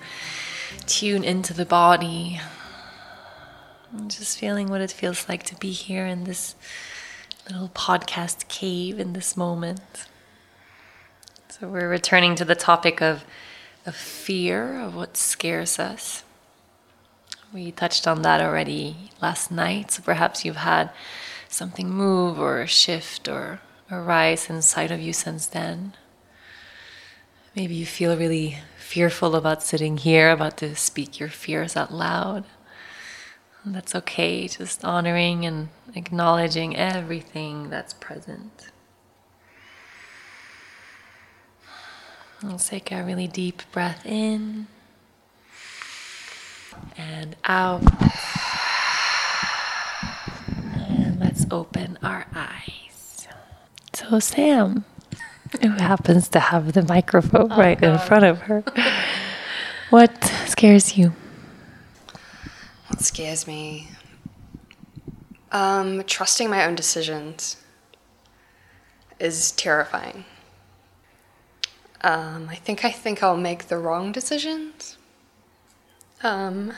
tune 0.87 1.25
into 1.25 1.53
the 1.53 1.67
body. 1.67 2.41
Just 4.07 4.39
feeling 4.39 4.69
what 4.69 4.81
it 4.81 4.93
feels 4.93 5.29
like 5.29 5.43
to 5.45 5.57
be 5.57 5.73
here 5.73 6.07
in 6.07 6.25
this 6.25 6.55
little 7.51 7.69
podcast 7.71 8.47
cave 8.47 9.01
in 9.01 9.12
this 9.12 9.37
moment. 9.37 10.07
So, 11.62 11.69
we're 11.69 11.88
returning 11.88 12.35
to 12.35 12.45
the 12.45 12.57
topic 12.57 13.00
of 13.00 13.25
of 13.87 13.95
fear 13.95 14.81
of 14.81 14.97
what 14.97 15.16
scares 15.16 15.78
us. 15.78 16.25
We 17.52 17.71
touched 17.71 18.09
on 18.09 18.23
that 18.23 18.40
already 18.40 19.12
last 19.21 19.52
night, 19.52 19.92
so 19.92 20.02
perhaps 20.02 20.45
you've 20.45 20.57
had 20.57 20.90
something 21.49 21.88
move 21.88 22.40
or 22.40 22.66
shift 22.66 23.28
or 23.28 23.61
arise 23.92 24.50
inside 24.50 24.90
of 24.90 25.00
you 25.00 25.12
since 25.12 25.47
then. 25.47 25.95
Maybe 27.54 27.76
you 27.76 27.87
feel 27.87 28.16
really 28.16 28.59
fearful 28.76 29.37
about 29.37 29.62
sitting 29.62 29.99
here, 29.99 30.33
about 30.33 30.57
to 30.57 30.75
speak 30.75 31.21
your 31.21 31.28
fears 31.28 31.76
out 31.76 31.95
loud. 31.95 32.42
That's 33.64 33.95
okay, 33.95 34.49
just 34.49 34.85
honoring 34.85 35.47
and 35.47 35.69
acknowledging 35.95 36.76
everything 36.76 37.71
that's 37.71 37.95
present. 37.95 38.72
Let's 42.44 42.68
take 42.68 42.90
a 42.90 43.04
really 43.04 43.28
deep 43.28 43.62
breath 43.70 44.04
in 44.04 44.66
and 46.96 47.37
out. 47.44 47.82
And 50.75 51.20
let's 51.20 51.46
open 51.52 51.99
our 52.02 52.26
eyes. 52.34 53.28
So, 53.92 54.18
Sam, 54.18 54.84
who 55.61 55.68
happens 55.70 56.28
to 56.30 56.40
have 56.40 56.72
the 56.72 56.82
microphone 56.82 57.52
oh, 57.52 57.56
right 57.56 57.80
God. 57.80 57.92
in 57.92 57.99
front 58.00 58.25
of 58.25 58.40
her, 58.40 58.64
what 59.90 60.25
scares 60.46 60.96
you? 60.99 61.12
What 62.88 63.02
scares 63.02 63.46
me? 63.46 63.88
Um, 65.52 66.02
trusting 66.04 66.50
my 66.50 66.64
own 66.64 66.75
decisions 66.75 67.62
is 69.20 69.52
terrifying. 69.52 70.25
Um, 72.02 72.49
I 72.50 72.56
think 72.56 72.85
I 72.85 72.90
think 72.90 73.23
I'll 73.23 73.37
make 73.37 73.68
the 73.68 73.78
wrong 73.78 74.11
decisions. 74.11 74.97
Um, 76.23 76.73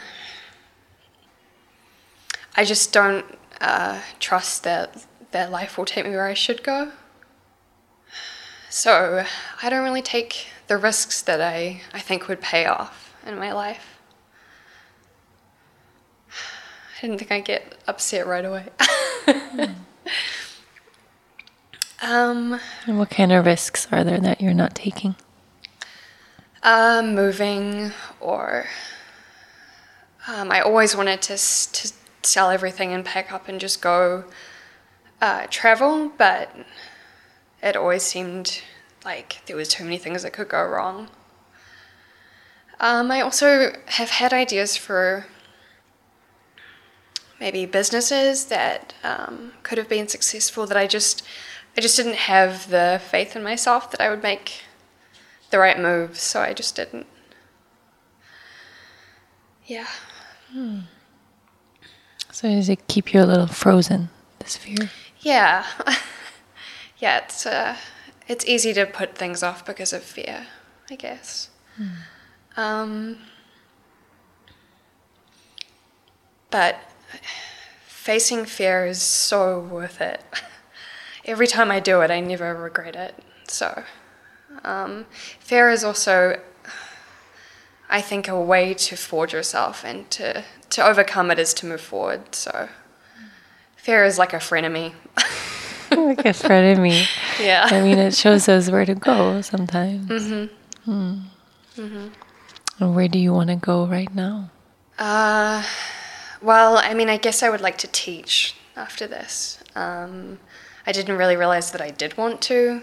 I 2.57 2.64
just 2.64 2.93
don't 2.93 3.25
uh, 3.61 4.00
trust 4.21 4.64
that 4.64 5.07
that 5.33 5.50
life 5.50 5.76
will 5.76 5.85
take 5.85 6.04
me 6.04 6.11
where 6.12 6.26
I 6.26 6.35
should 6.35 6.62
go. 6.62 6.93
So 8.71 9.25
I 9.62 9.71
don't 9.71 9.85
really 9.85 10.02
take 10.02 10.49
the 10.66 10.76
risks 10.76 11.23
that 11.23 11.40
I, 11.40 11.83
I 11.93 12.00
think 12.00 12.28
would 12.28 12.40
pay 12.40 12.66
off 12.66 13.14
in 13.26 13.38
my 13.38 13.52
life. 13.52 13.99
I 16.99 17.00
didn't 17.00 17.19
think 17.19 17.31
I'd 17.31 17.45
get 17.45 17.76
upset 17.87 18.26
right 18.26 18.45
away. 18.45 18.66
mm. 19.26 19.75
Um, 22.03 22.61
and 22.87 22.99
what 22.99 23.11
kind 23.11 23.33
of 23.33 23.47
risks 23.47 23.87
are 23.91 24.05
there 24.05 24.19
that 24.19 24.41
you're 24.41 24.55
not 24.55 24.75
taking? 24.75 25.17
Uh, 26.63 27.03
moving, 27.05 27.93
or 28.21 28.67
um, 30.27 30.51
I 30.51 30.61
always 30.61 30.97
wanted 30.97 31.23
to 31.23 31.37
to 31.37 31.93
sell 32.23 32.51
everything 32.51 32.93
and 32.93 33.05
pack 33.05 33.33
up 33.33 33.49
and 33.49 33.61
just 33.61 33.83
go 33.83 34.25
uh, 35.21 35.47
travel, 35.51 36.11
but 36.17 36.55
it 37.63 37.77
always 37.77 38.03
seemed 38.03 38.63
like 39.05 39.43
there 39.47 39.57
was 39.57 39.69
too 39.69 39.85
many 39.85 39.99
things 39.99 40.23
that 40.23 40.33
could 40.33 40.49
go 40.49 40.63
wrong. 40.63 41.09
Um, 42.81 43.11
I 43.11 43.21
also 43.21 43.73
have 43.87 44.11
had 44.11 44.33
ideas 44.33 44.77
for 44.77 45.27
maybe 47.39 47.67
businesses 47.67 48.47
that 48.47 48.95
um, 49.03 49.53
could 49.63 49.79
have 49.79 49.89
been 49.89 50.09
successful 50.09 50.67
that 50.67 50.77
I 50.77 50.87
just 50.87 51.23
I 51.76 51.81
just 51.81 51.97
didn't 51.97 52.16
have 52.16 52.71
the 52.71 53.00
faith 53.11 53.35
in 53.35 53.43
myself 53.43 53.90
that 53.90 54.00
I 54.00 54.09
would 54.09 54.23
make 54.23 54.62
the 55.50 55.59
right 55.59 55.78
moves, 55.78 56.21
so 56.21 56.40
I 56.40 56.52
just 56.52 56.76
didn't. 56.76 57.07
Yeah. 59.66 59.88
Hmm. 60.52 60.81
So 62.31 62.49
does 62.49 62.69
it 62.69 62.87
keep 62.87 63.12
you 63.12 63.23
a 63.23 63.25
little 63.25 63.47
frozen, 63.47 64.11
this 64.38 64.57
fear? 64.57 64.90
Yeah. 65.21 65.64
yeah, 66.99 67.19
it's 67.19 67.47
uh, 67.47 67.76
it's 68.28 68.45
easy 68.47 68.73
to 68.75 68.87
put 68.87 69.16
things 69.16 69.43
off 69.43 69.64
because 69.64 69.93
of 69.93 70.02
fear, 70.02 70.47
I 70.90 70.97
guess. 70.97 71.50
Hmm. 71.76 71.88
Um, 72.57 73.19
but 76.50 76.78
facing 77.87 78.45
fear 78.45 78.87
is 78.87 79.02
so 79.02 79.59
worth 79.59 80.00
it. 80.00 80.23
Every 81.26 81.47
time 81.47 81.71
I 81.71 81.81
do 81.81 82.00
it, 82.02 82.11
I 82.11 82.21
never 82.21 82.54
regret 82.54 82.97
it. 82.97 83.23
So, 83.49 83.85
um, 84.64 85.07
fear 85.40 85.71
is 85.71 85.85
also, 85.85 86.40
I 87.88 88.00
think, 88.00 88.28
a 88.28 88.40
way 88.40 88.75
to 88.75 88.97
forge 88.97 89.33
yourself 89.33 89.85
and 89.85 90.11
to, 90.12 90.45
to 90.71 90.87
overcome 90.87 91.31
it 91.31 91.38
is 91.38 91.54
to 91.54 91.66
move 91.66 91.81
forward. 91.81 92.35
So, 92.35 92.69
fear 93.76 94.04
is 94.04 94.19
like 94.19 94.33
a 94.33 94.38
frenemy. 94.38 94.95
like 95.90 96.21
a 96.21 96.35
frenemy. 96.35 97.09
Yeah. 97.40 97.69
I 97.71 97.81
mean, 97.81 97.99
it 97.99 98.14
shows 98.14 98.49
us 98.49 98.71
where 98.71 98.85
to 98.85 98.95
go 98.95 99.40
sometimes. 99.40 100.09
Mm-hmm. 100.09 100.90
Hmm. 100.90 101.21
Mm-hmm. 101.76 102.09
And 102.81 102.95
where 102.95 103.09
do 103.09 103.19
you 103.19 103.33
want 103.33 103.49
to 103.50 103.57
go 103.57 103.87
right 103.87 104.12
now? 104.14 104.50
Uh, 104.99 105.64
well, 106.43 106.76
I 106.78 106.95
mean, 106.95 107.09
I 107.09 107.16
guess 107.16 107.43
I 107.43 107.50
would 107.50 107.61
like 107.61 107.78
to 107.78 107.88
teach 107.88 108.54
after 108.76 109.07
this. 109.07 109.62
Um, 109.75 110.38
I 110.87 110.93
didn't 110.93 111.17
really 111.17 111.37
realize 111.37 111.71
that 111.73 111.81
I 111.81 111.91
did 111.91 112.17
want 112.17 112.41
to 112.43 112.83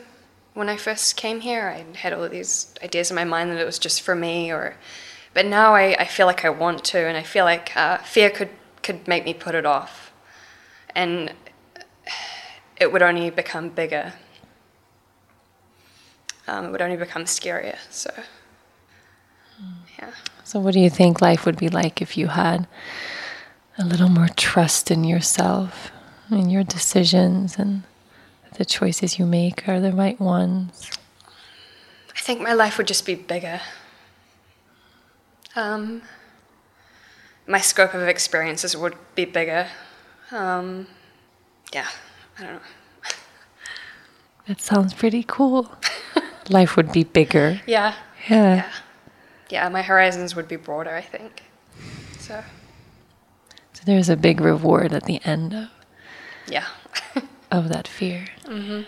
when 0.54 0.70
I 0.70 0.78
first 0.78 1.16
came 1.16 1.42
here. 1.42 1.70
I 1.70 1.98
had 1.98 2.14
all 2.14 2.24
of 2.24 2.32
these 2.32 2.74
ideas 2.84 3.12
in 3.12 3.16
my 3.16 3.24
mind 3.24 3.52
that 3.52 3.60
it 3.60 3.66
was 3.66 3.80
just 3.80 4.02
for 4.02 4.16
me, 4.16 4.52
or, 4.52 4.76
but 5.34 5.46
now 5.46 5.76
I, 5.76 5.96
I 6.00 6.06
feel 6.06 6.26
like 6.26 6.44
I 6.44 6.50
want 6.50 6.84
to, 6.86 7.00
and 7.00 7.18
I 7.18 7.24
feel 7.24 7.46
like 7.46 7.76
uh, 7.76 7.98
fear 8.00 8.30
could 8.30 8.50
could 8.82 9.08
make 9.08 9.24
me 9.24 9.34
put 9.34 9.54
it 9.54 9.66
off, 9.66 10.12
and 10.96 11.34
it 12.78 12.92
would 12.92 13.04
only 13.04 13.30
become 13.30 13.70
bigger. 13.70 14.14
Um, 16.48 16.66
it 16.66 16.72
would 16.72 16.82
only 16.82 16.98
become 16.98 17.26
scarier. 17.26 17.78
So, 17.92 18.12
yeah. 20.00 20.12
So, 20.44 20.60
what 20.60 20.74
do 20.74 20.80
you 20.80 20.90
think 20.90 21.22
life 21.22 21.46
would 21.46 21.58
be 21.58 21.70
like 21.70 22.02
if 22.02 22.18
you 22.18 22.28
had 22.28 22.68
a 23.78 23.86
little 23.86 24.10
more 24.10 24.28
trust 24.36 24.90
in 24.90 25.04
yourself 25.04 25.92
and 26.30 26.52
your 26.52 26.64
decisions 26.64 27.58
and 27.58 27.84
the 28.58 28.66
choices 28.66 29.18
you 29.20 29.26
make 29.26 29.68
are 29.68 29.80
the 29.80 29.92
right 29.92 30.20
ones? 30.20 30.90
I 32.16 32.20
think 32.20 32.42
my 32.42 32.54
life 32.54 32.78
would 32.78 32.88
just 32.88 33.06
be 33.06 33.16
bigger. 33.16 33.62
Um, 35.56 36.02
my 37.48 37.60
scope 37.60 37.94
of 37.94 38.08
experiences 38.08 38.76
would 38.78 38.96
be 39.16 39.26
bigger. 39.26 39.68
Um, 40.32 40.88
yeah, 41.74 41.88
I 42.38 42.44
don't 42.44 42.54
know. 42.54 42.60
That 44.48 44.60
sounds 44.62 44.94
pretty 44.94 45.24
cool. 45.28 45.72
life 46.50 46.76
would 46.76 46.92
be 46.92 47.04
bigger. 47.04 47.62
Yeah. 47.68 47.96
Yeah. 48.30 48.56
Yeah. 48.56 48.72
Yeah, 49.50 49.70
my 49.70 49.82
horizons 49.82 50.36
would 50.36 50.48
be 50.48 50.56
broader, 50.56 50.92
I 50.96 51.02
think. 51.02 51.44
So, 52.20 52.44
So 53.74 53.82
there's 53.86 54.08
a 54.10 54.16
big 54.16 54.40
reward 54.40 54.94
at 54.94 55.04
the 55.04 55.20
end 55.26 55.54
of, 55.54 55.68
yeah. 56.48 56.68
of 57.52 57.70
that 57.70 57.88
fear. 57.88 58.26
Mm-hmm. 58.46 58.82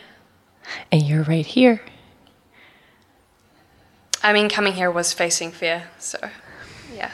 And 0.92 1.04
you're 1.04 1.24
right 1.24 1.46
here. 1.46 1.82
I 4.24 4.32
mean, 4.32 4.48
coming 4.50 4.74
here 4.74 4.90
was 4.90 5.12
facing 5.12 5.52
fear, 5.52 5.90
so 6.00 6.18
yeah. 6.96 7.12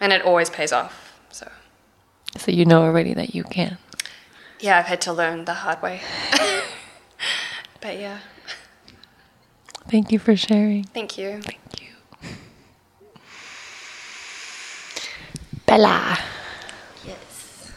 And 0.00 0.12
it 0.12 0.22
always 0.22 0.48
pays 0.48 0.72
off, 0.72 1.12
so. 1.30 1.50
So 2.38 2.50
you 2.50 2.64
know 2.64 2.82
already 2.82 3.12
that 3.14 3.34
you 3.34 3.44
can. 3.44 3.76
Yeah, 4.60 4.78
I've 4.78 4.86
had 4.86 5.02
to 5.02 5.12
learn 5.12 5.44
the 5.44 5.52
hard 5.54 5.82
way. 5.82 6.00
but 7.82 7.98
yeah, 7.98 8.20
Thank 9.88 10.10
you 10.10 10.18
for 10.18 10.34
sharing. 10.34 10.84
thank 10.84 11.18
you. 11.18 11.42
Thank 11.42 11.60
you. 11.82 11.88
Bella, 15.66 16.18
Yes. 17.06 17.70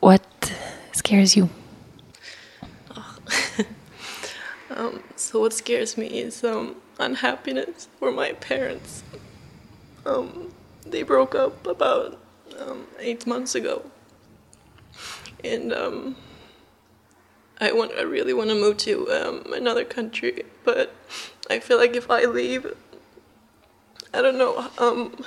what 0.00 0.52
scares 0.92 1.34
you? 1.36 1.48
Um, 4.82 5.04
so 5.14 5.38
what 5.38 5.52
scares 5.52 5.96
me 5.96 6.08
is 6.08 6.42
um, 6.42 6.74
unhappiness 6.98 7.88
for 8.00 8.10
my 8.10 8.32
parents. 8.32 9.04
Um, 10.04 10.52
they 10.84 11.04
broke 11.04 11.36
up 11.36 11.64
about 11.68 12.18
um, 12.58 12.86
eight 12.98 13.24
months 13.24 13.54
ago, 13.54 13.88
and 15.44 15.72
um, 15.72 16.16
I 17.60 17.70
want. 17.70 17.92
I 17.92 18.02
really 18.02 18.34
want 18.34 18.50
to 18.50 18.56
move 18.56 18.76
to 18.78 19.08
um, 19.12 19.52
another 19.52 19.84
country, 19.84 20.42
but 20.64 20.92
I 21.48 21.60
feel 21.60 21.78
like 21.78 21.94
if 21.94 22.10
I 22.10 22.24
leave, 22.24 22.66
I 24.12 24.20
don't 24.20 24.38
know. 24.38 25.12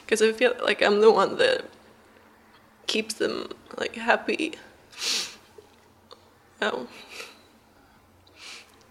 Because 0.00 0.22
I 0.22 0.32
feel 0.32 0.54
like 0.62 0.82
I'm 0.82 1.00
the 1.00 1.10
one 1.10 1.36
that 1.38 1.64
keeps 2.86 3.14
them 3.14 3.48
like 3.76 3.96
happy. 3.96 4.54
Oh 6.62 6.86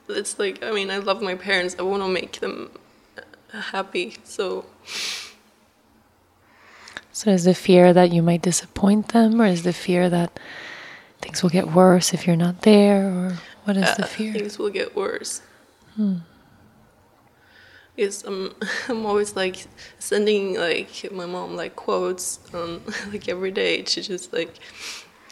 it's 0.09 0.37
like 0.39 0.63
I 0.63 0.71
mean 0.71 0.89
I 0.91 0.97
love 0.97 1.21
my 1.21 1.35
parents. 1.35 1.75
I 1.79 1.83
want 1.83 2.03
to 2.03 2.09
make 2.09 2.39
them 2.39 2.69
happy. 3.51 4.15
So 4.23 4.65
So 7.11 7.31
is 7.31 7.45
the 7.45 7.55
fear 7.55 7.93
that 7.93 8.11
you 8.11 8.21
might 8.21 8.41
disappoint 8.41 9.13
them, 9.13 9.41
or 9.41 9.45
is 9.45 9.63
the 9.63 9.71
fear 9.71 10.09
that 10.09 10.37
things 11.21 11.41
will 11.41 11.49
get 11.49 11.71
worse 11.71 12.13
if 12.13 12.27
you're 12.27 12.35
not 12.35 12.63
there, 12.63 13.07
or 13.07 13.37
what 13.63 13.77
is 13.77 13.95
the 13.95 14.03
uh, 14.03 14.07
fear? 14.07 14.33
things 14.33 14.59
will 14.59 14.69
get 14.69 14.95
worse. 14.95 15.41
Yes, 17.95 18.23
I'm. 18.25 18.53
I'm 18.89 19.05
always 19.05 19.35
like 19.35 19.65
sending 19.97 20.55
like 20.59 21.09
my 21.11 21.25
mom 21.25 21.55
like 21.55 21.75
quotes 21.77 22.39
um, 22.53 22.81
like 23.11 23.29
every 23.29 23.51
day 23.51 23.81
to 23.81 24.01
just 24.01 24.33
like 24.33 24.59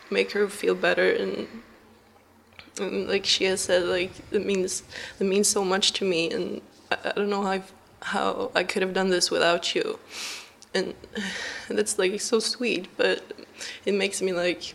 make 0.09 0.31
her 0.31 0.47
feel 0.47 0.75
better 0.75 1.12
and. 1.12 1.47
And 2.79 3.07
like 3.07 3.25
she 3.25 3.45
has 3.45 3.62
said, 3.62 3.83
like 3.83 4.12
it 4.31 4.45
means 4.45 4.83
it 5.19 5.25
means 5.25 5.47
so 5.47 5.63
much 5.63 5.93
to 5.93 6.05
me, 6.05 6.31
and 6.31 6.62
I, 6.91 6.97
I 7.05 7.12
don't 7.12 7.29
know 7.29 7.43
how 7.43 7.49
I've, 7.49 7.71
how 8.01 8.51
I 8.55 8.63
could 8.63 8.81
have 8.81 8.93
done 8.93 9.09
this 9.09 9.29
without 9.29 9.75
you, 9.75 9.99
and 10.73 10.93
that's 11.69 11.99
like 11.99 12.19
so 12.19 12.39
sweet. 12.39 12.88
But 12.97 13.23
it 13.86 13.93
makes 13.93 14.21
me 14.21 14.33
like 14.33 14.73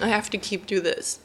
I 0.00 0.08
have 0.08 0.30
to 0.30 0.38
keep 0.38 0.66
do 0.66 0.80
this. 0.80 1.20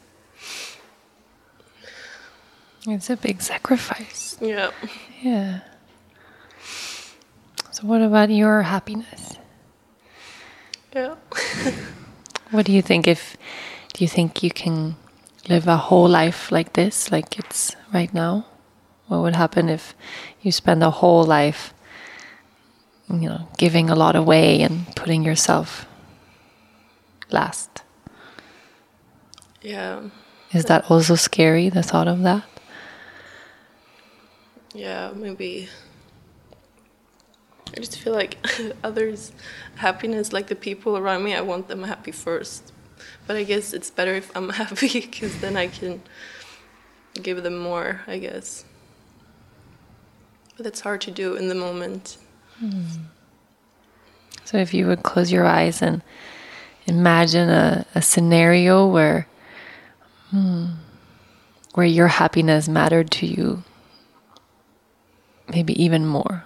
It's 2.86 3.10
a 3.10 3.16
big 3.16 3.42
sacrifice. 3.42 4.36
Yeah. 4.40 4.70
Yeah. 5.22 5.60
So 7.70 7.86
what 7.86 8.02
about 8.02 8.30
your 8.30 8.62
happiness? 8.62 9.36
Yeah. 10.94 11.14
What 12.52 12.66
do 12.66 12.72
you 12.72 12.82
think 12.82 13.08
if 13.08 13.38
do 13.94 14.04
you 14.04 14.08
think 14.08 14.42
you 14.42 14.50
can 14.50 14.96
live 15.48 15.66
a 15.66 15.76
whole 15.76 16.08
life 16.08 16.52
like 16.52 16.74
this, 16.74 17.10
like 17.10 17.38
it's 17.38 17.76
right 17.92 18.12
now? 18.12 18.46
What 19.08 19.22
would 19.22 19.36
happen 19.36 19.68
if 19.68 19.94
you 20.40 20.52
spend 20.52 20.82
a 20.82 20.90
whole 20.90 21.24
life 21.24 21.74
you 23.20 23.28
know, 23.28 23.48
giving 23.58 23.90
a 23.90 23.94
lot 23.94 24.16
away 24.16 24.62
and 24.62 24.86
putting 24.96 25.22
yourself 25.22 25.86
last? 27.30 27.82
Yeah. 29.60 30.02
Is 30.52 30.64
that 30.66 30.90
also 30.90 31.14
scary, 31.14 31.68
the 31.68 31.82
thought 31.82 32.08
of 32.08 32.22
that? 32.22 32.44
Yeah, 34.74 35.12
maybe. 35.14 35.68
I 37.74 37.80
just 37.80 37.98
feel 37.98 38.12
like 38.12 38.38
others' 38.84 39.32
happiness, 39.76 40.32
like 40.32 40.48
the 40.48 40.56
people 40.56 40.96
around 40.96 41.24
me, 41.24 41.34
I 41.34 41.40
want 41.40 41.68
them 41.68 41.84
happy 41.84 42.12
first. 42.12 42.72
But 43.26 43.36
I 43.36 43.44
guess 43.44 43.72
it's 43.72 43.90
better 43.90 44.14
if 44.14 44.34
I'm 44.36 44.48
happy 44.62 45.00
because 45.00 45.40
then 45.40 45.56
I 45.56 45.68
can 45.68 46.02
give 47.20 47.42
them 47.42 47.58
more, 47.58 48.02
I 48.06 48.18
guess. 48.18 48.64
But 50.56 50.66
it's 50.66 50.80
hard 50.80 51.00
to 51.02 51.10
do 51.10 51.34
in 51.34 51.48
the 51.48 51.54
moment. 51.54 52.18
So 54.44 54.58
if 54.58 54.74
you 54.74 54.86
would 54.86 55.02
close 55.02 55.32
your 55.32 55.46
eyes 55.46 55.82
and 55.82 56.02
imagine 56.86 57.48
a, 57.48 57.86
a 57.94 58.02
scenario 58.02 58.86
where 58.86 59.26
hmm, 60.30 60.66
where 61.74 61.86
your 61.86 62.08
happiness 62.08 62.68
mattered 62.68 63.10
to 63.12 63.26
you 63.26 63.64
maybe 65.48 65.80
even 65.82 66.06
more. 66.06 66.44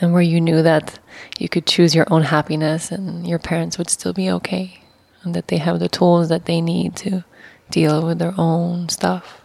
And 0.00 0.12
where 0.12 0.22
you 0.22 0.40
knew 0.40 0.62
that 0.62 0.98
you 1.38 1.48
could 1.48 1.66
choose 1.66 1.94
your 1.94 2.06
own 2.10 2.24
happiness 2.24 2.90
and 2.90 3.26
your 3.26 3.38
parents 3.38 3.78
would 3.78 3.88
still 3.88 4.12
be 4.12 4.30
okay 4.30 4.80
and 5.22 5.34
that 5.34 5.48
they 5.48 5.56
have 5.56 5.80
the 5.80 5.88
tools 5.88 6.28
that 6.28 6.44
they 6.44 6.60
need 6.60 6.94
to 6.96 7.24
deal 7.70 8.06
with 8.06 8.18
their 8.18 8.34
own 8.38 8.88
stuff. 8.88 9.42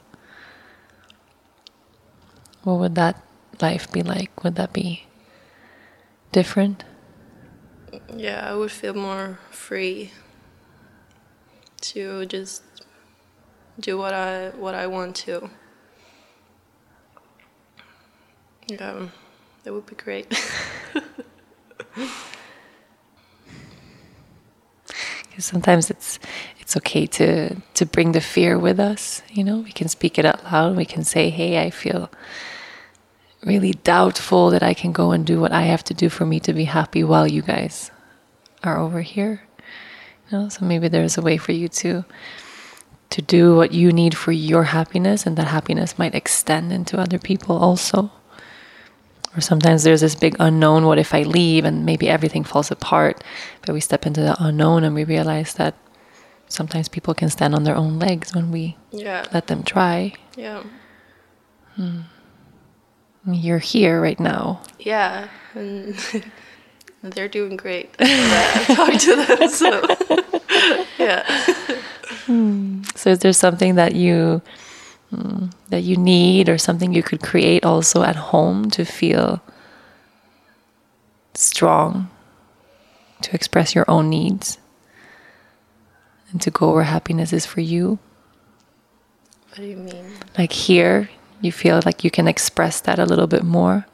What 2.64 2.80
would 2.80 2.96
that 2.96 3.22
life 3.62 3.92
be 3.92 4.04
like? 4.04 4.44
Would 4.44 4.56
that 4.56 4.74
be 4.74 5.08
different? 6.32 6.84
Yeah, 8.16 8.48
I 8.50 8.56
would 8.56 8.72
feel 8.72 8.94
more 8.94 9.40
free 9.50 10.12
to 11.82 12.26
just 12.26 12.64
do 13.80 13.98
what 13.98 14.14
I 14.14 14.50
what 14.50 14.76
I 14.76 14.88
want 14.88 15.16
to. 15.28 15.50
Yeah, 18.68 19.08
that 19.64 19.74
would 19.74 19.86
be 19.86 19.96
great. 19.96 20.28
Because 25.32 25.46
sometimes 25.46 25.90
it's 25.90 26.20
it's 26.60 26.76
okay 26.78 27.08
to 27.08 27.56
to 27.74 27.86
bring 27.86 28.12
the 28.12 28.22
fear 28.22 28.60
with 28.60 28.80
us. 28.80 29.22
You 29.32 29.46
know, 29.46 29.60
we 29.60 29.72
can 29.72 29.88
speak 29.88 30.20
it 30.20 30.26
out 30.26 30.44
loud. 30.44 30.76
We 30.76 30.86
can 30.86 31.04
say, 31.04 31.30
"Hey, 31.30 31.66
I 31.66 31.70
feel 31.70 32.10
really 33.46 33.72
doubtful 33.72 34.50
that 34.52 34.62
I 34.62 34.74
can 34.74 34.92
go 34.92 35.12
and 35.12 35.26
do 35.26 35.40
what 35.40 35.52
I 35.54 35.64
have 35.64 35.84
to 35.86 35.94
do 35.94 36.10
for 36.10 36.26
me 36.26 36.40
to 36.42 36.54
be 36.54 36.66
happy 36.66 37.04
while 37.04 37.28
you 37.28 37.42
guys 37.42 37.92
are 38.62 38.78
over 38.78 39.02
here." 39.02 39.44
You 40.30 40.38
know, 40.38 40.50
so 40.50 40.66
maybe 40.66 40.90
there's 40.90 41.18
a 41.18 41.22
way 41.22 41.38
for 41.38 41.54
you 41.54 41.70
to 41.70 42.04
to 43.12 43.22
do 43.22 43.56
what 43.56 43.72
you 43.74 43.92
need 43.92 44.16
for 44.18 44.34
your 44.34 44.64
happiness, 44.66 45.26
and 45.26 45.38
that 45.38 45.48
happiness 45.48 45.98
might 45.98 46.16
extend 46.16 46.74
into 46.74 47.00
other 47.00 47.20
people 47.20 47.58
also. 47.58 48.12
Or 49.36 49.42
sometimes 49.42 49.84
there's 49.84 50.02
this 50.02 50.16
big 50.16 50.36
unknown 50.40 50.86
what 50.86 51.00
if 51.00 51.14
I 51.14 51.24
leave 51.24 51.64
and 51.64 51.86
maybe 51.86 52.10
everything 52.10 52.44
falls 52.44 52.70
apart? 52.70 53.24
But 53.66 53.74
we 53.74 53.80
step 53.80 54.06
into 54.06 54.22
the 54.22 54.36
unknown 54.44 54.84
and 54.84 54.94
we 54.94 55.04
realize 55.04 55.54
that 55.54 55.76
sometimes 56.48 56.90
people 56.90 57.14
can 57.14 57.30
stand 57.30 57.56
on 57.56 57.64
their 57.64 57.76
own 57.76 57.98
legs 57.98 58.36
when 58.36 58.52
we 58.52 58.78
yeah. 58.92 59.26
let 59.34 59.48
them 59.48 59.64
try. 59.64 60.14
Yeah. 60.36 60.64
Hmm. 61.76 62.02
You're 63.26 63.60
here 63.60 64.02
right 64.02 64.20
now. 64.20 64.62
Yeah. 64.80 65.30
And 65.54 65.96
they're 67.04 67.30
doing 67.30 67.56
great. 67.56 67.96
I 68.00 68.66
talk 68.68 69.00
to 69.00 69.16
them. 69.16 69.50
So, 69.50 70.84
yeah. 71.00 71.24
Hmm. 72.26 72.84
So 72.96 73.12
is 73.12 73.20
there 73.20 73.34
something 73.34 73.76
that 73.76 73.96
you 73.96 74.42
mm, 75.14 75.52
that 75.70 75.82
you 75.82 75.98
need 75.98 76.50
or 76.50 76.58
something 76.58 76.94
you 76.94 77.04
could 77.04 77.22
create 77.22 77.66
also 77.66 78.04
at 78.04 78.16
home 78.16 78.70
to 78.72 78.86
feel 78.86 79.42
strong, 81.34 82.10
to 83.22 83.34
express 83.34 83.76
your 83.76 83.86
own 83.88 84.10
needs, 84.10 84.58
and 86.32 86.42
to 86.42 86.52
go 86.52 86.74
where 86.74 86.84
happiness 86.84 87.34
is 87.34 87.46
for 87.46 87.62
you? 87.62 88.00
What 89.50 89.58
do 89.58 89.66
you 89.66 89.78
mean? 89.78 90.06
Like 90.38 90.54
here, 90.54 91.10
you 91.42 91.52
feel 91.52 91.82
like 91.86 92.04
you 92.04 92.12
can 92.12 92.28
express 92.28 92.80
that 92.82 93.00
a 93.00 93.06
little 93.06 93.28
bit 93.28 93.44
more? 93.44 93.86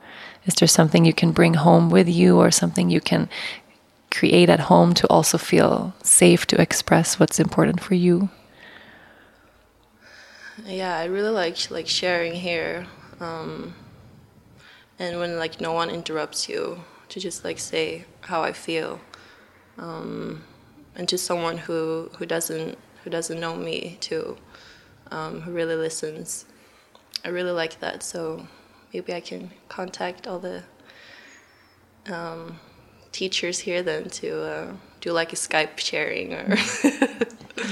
Is 0.46 0.54
there 0.56 0.68
something 0.68 1.04
you 1.04 1.14
can 1.14 1.32
bring 1.32 1.56
home 1.56 1.90
with 1.90 2.08
you 2.08 2.38
or 2.38 2.52
something 2.52 2.90
you 2.90 3.02
can 3.02 3.30
create 4.12 4.50
at 4.50 4.62
home 4.62 4.94
to 4.94 5.08
also 5.08 5.38
feel 5.38 5.94
safe 6.04 6.46
to 6.48 6.62
express 6.62 7.20
what's 7.20 7.40
important 7.40 7.82
for 7.82 7.96
you? 7.96 8.30
Yeah, 10.68 10.98
I 10.98 11.06
really 11.06 11.30
like 11.30 11.72
like 11.72 11.88
sharing 11.88 12.34
here, 12.34 12.88
um, 13.22 13.74
and 15.00 15.18
when 15.18 15.40
like 15.40 15.62
no 15.62 15.72
one 15.72 15.90
interrupts 15.90 16.50
you, 16.50 16.84
to 17.08 17.22
just 17.22 17.46
like 17.46 17.58
say 17.58 18.04
how 18.20 18.42
I 18.44 18.52
feel, 18.52 19.00
um, 19.78 20.44
and 20.94 21.08
to 21.08 21.18
someone 21.18 21.58
who 21.58 22.10
who 22.18 22.26
doesn't 22.26 22.78
who 23.02 23.10
doesn't 23.10 23.40
know 23.40 23.56
me 23.56 23.98
too, 24.02 24.36
um, 25.10 25.40
who 25.40 25.54
really 25.54 25.76
listens. 25.76 26.44
I 27.24 27.30
really 27.30 27.52
like 27.52 27.80
that. 27.80 28.04
So 28.04 28.46
maybe 28.94 29.14
I 29.14 29.22
can 29.22 29.52
contact 29.70 30.28
all 30.28 30.40
the 30.40 30.64
um, 32.12 32.60
teachers 33.14 33.60
here 33.60 33.82
then 33.82 34.10
to 34.10 34.44
uh, 34.44 34.74
do 35.08 35.14
like 35.14 35.32
a 35.32 35.36
Skype 35.36 35.80
sharing 35.80 36.34
or 36.34 36.48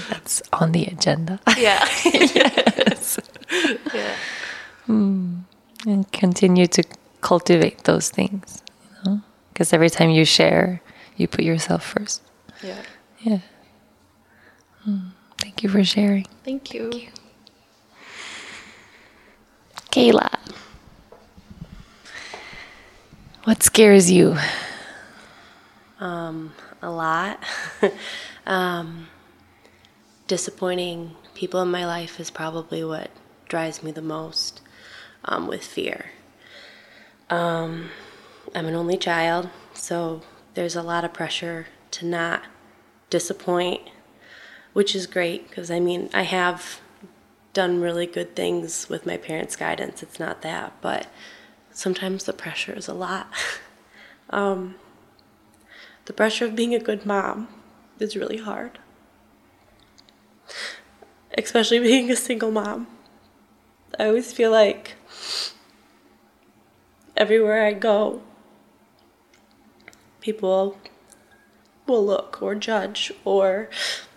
That's 0.10 0.42
on 0.54 0.72
the 0.72 0.86
agenda. 0.86 1.40
yeah 1.58 1.86
yes. 2.06 3.20
yeah. 3.94 4.16
And 4.88 6.12
continue 6.12 6.68
to 6.68 6.84
cultivate 7.22 7.84
those 7.84 8.10
things, 8.10 8.64
you 8.84 9.12
know? 9.12 9.22
Because 9.52 9.74
every 9.74 9.90
time 9.90 10.10
you 10.10 10.26
share, 10.26 10.82
you 11.18 11.28
put 11.28 11.44
yourself 11.44 11.84
first. 11.84 12.22
Yeah. 12.64 12.82
Yeah. 13.20 13.40
Hmm. 14.84 15.10
Thank 15.38 15.62
you 15.64 15.70
for 15.70 15.84
sharing. 15.84 16.26
Thank 16.44 16.74
you. 16.74 16.92
Kayla. 19.92 20.30
What 23.44 23.62
scares 23.62 24.10
you? 24.10 24.38
um, 26.00 26.54
a 26.86 26.92
lot. 26.92 27.44
um, 28.46 29.08
disappointing 30.28 31.16
people 31.34 31.62
in 31.62 31.70
my 31.70 31.86
life 31.86 32.20
is 32.20 32.30
probably 32.30 32.84
what 32.84 33.12
drives 33.48 33.84
me 33.84 33.92
the 33.92 34.02
most 34.02 34.62
um, 35.26 35.48
with 35.48 35.64
fear. 35.64 36.12
Um, 37.30 37.90
I'm 38.54 38.68
an 38.68 38.76
only 38.76 38.98
child, 38.98 39.50
so 39.74 40.22
there's 40.54 40.76
a 40.76 40.84
lot 40.84 41.04
of 41.04 41.14
pressure 41.14 41.68
to 41.92 42.06
not 42.06 42.44
disappoint, 43.10 43.82
which 44.74 44.96
is 44.96 45.08
great 45.08 45.50
because 45.50 45.72
I 45.72 45.80
mean, 45.80 46.10
I 46.14 46.24
have 46.24 46.80
done 47.54 47.82
really 47.82 48.06
good 48.06 48.36
things 48.36 48.90
with 48.90 49.06
my 49.06 49.18
parents' 49.18 49.56
guidance. 49.56 50.04
It's 50.04 50.20
not 50.20 50.42
that, 50.42 50.74
but 50.82 51.08
sometimes 51.72 52.26
the 52.26 52.34
pressure 52.34 52.74
is 52.74 52.88
a 52.88 52.94
lot. 52.94 53.32
um, 54.30 54.76
the 56.06 56.14
pressure 56.14 56.46
of 56.46 56.56
being 56.56 56.74
a 56.74 56.80
good 56.80 57.06
mom 57.06 57.48
is 58.00 58.16
really 58.16 58.38
hard. 58.38 58.80
Especially 61.38 61.80
being 61.80 62.10
a 62.12 62.16
single 62.16 62.52
mom. 62.52 62.88
I 64.00 64.08
always 64.08 64.32
feel 64.32 64.52
like 64.52 64.96
everywhere 67.18 67.66
I 67.66 67.74
go, 67.74 68.22
people 70.22 70.78
will 71.88 72.06
look 72.06 72.42
or 72.42 72.56
judge, 72.56 73.12
or 73.24 73.70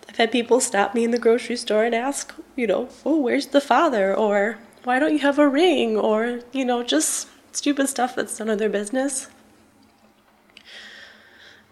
I've 0.07 0.17
had 0.17 0.31
people 0.31 0.59
stop 0.59 0.93
me 0.93 1.03
in 1.03 1.11
the 1.11 1.19
grocery 1.19 1.55
store 1.55 1.85
and 1.85 1.95
ask, 1.95 2.33
you 2.55 2.67
know, 2.67 2.89
oh, 3.05 3.17
where's 3.17 3.47
the 3.47 3.61
father? 3.61 4.15
Or 4.15 4.59
why 4.83 4.99
don't 4.99 5.13
you 5.13 5.19
have 5.19 5.39
a 5.39 5.47
ring? 5.47 5.97
Or, 5.97 6.41
you 6.51 6.65
know, 6.65 6.83
just 6.83 7.27
stupid 7.51 7.87
stuff 7.87 8.15
that's 8.15 8.37
none 8.39 8.49
of 8.49 8.59
their 8.59 8.69
business 8.69 9.27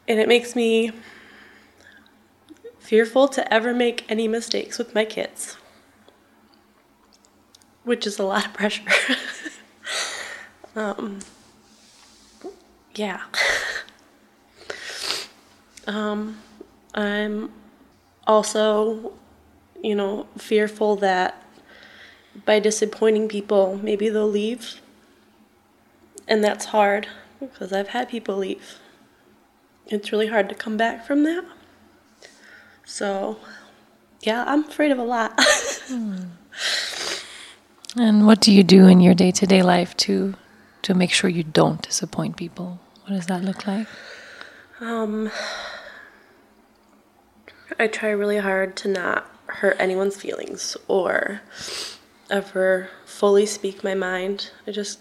and 0.08 0.20
it 0.20 0.28
makes 0.28 0.56
me 0.56 0.92
fearful 2.80 3.28
to 3.28 3.54
ever 3.54 3.74
make 3.74 4.06
any 4.10 4.28
mistakes 4.28 4.78
with 4.78 4.96
my 4.96 5.04
kids, 5.04 5.58
which 7.84 8.08
is 8.08 8.18
a 8.18 8.24
lot 8.24 8.46
of 8.46 8.54
pressure. 8.54 8.84
um, 10.76 11.20
yeah. 12.96 13.22
um, 15.88 16.38
I'm 16.94 17.52
also, 18.26 19.12
you 19.84 19.96
know, 19.96 20.28
fearful 20.38 20.96
that 20.98 21.44
by 22.46 22.60
disappointing 22.60 23.28
people, 23.28 23.80
maybe 23.84 24.08
they'll 24.08 24.30
leave. 24.30 24.80
And 26.28 26.44
that's 26.44 26.66
hard 26.66 27.08
because 27.40 27.74
I've 27.74 27.90
had 27.90 28.10
people 28.10 28.38
leave 28.38 28.80
it's 29.90 30.12
really 30.12 30.28
hard 30.28 30.50
to 30.50 30.56
come 30.56 30.78
back 30.78 31.06
from 31.06 31.24
that. 31.24 31.46
So, 32.86 33.38
yeah, 34.22 34.44
I'm 34.48 34.64
afraid 34.66 34.92
of 34.92 35.00
a 35.00 35.04
lot. 35.04 35.34
And 37.96 38.28
what 38.28 38.42
do 38.42 38.54
you 38.54 38.64
do 38.64 38.86
in 38.86 39.00
your 39.00 39.16
day 39.16 39.32
to 39.32 39.48
day 39.48 39.64
life 39.64 39.98
to 39.98 40.36
to 40.84 40.94
make 40.94 41.12
sure 41.12 41.30
you 41.30 41.44
don't 41.44 41.82
disappoint 41.82 42.38
people? 42.38 42.80
What 43.04 43.16
does 43.16 43.26
that 43.28 43.44
look 43.44 43.66
like? 43.66 43.88
um, 44.80 45.32
I 47.80 47.88
try 47.88 48.10
really 48.10 48.38
hard 48.38 48.76
to 48.78 48.88
not 48.88 49.26
hurt 49.48 49.76
anyone's 49.80 50.18
feelings 50.22 50.78
or 50.88 51.42
ever 52.30 52.90
fully 53.06 53.46
speak 53.46 53.84
my 53.84 53.96
mind. 53.96 54.52
I 54.68 54.72
just 54.72 55.00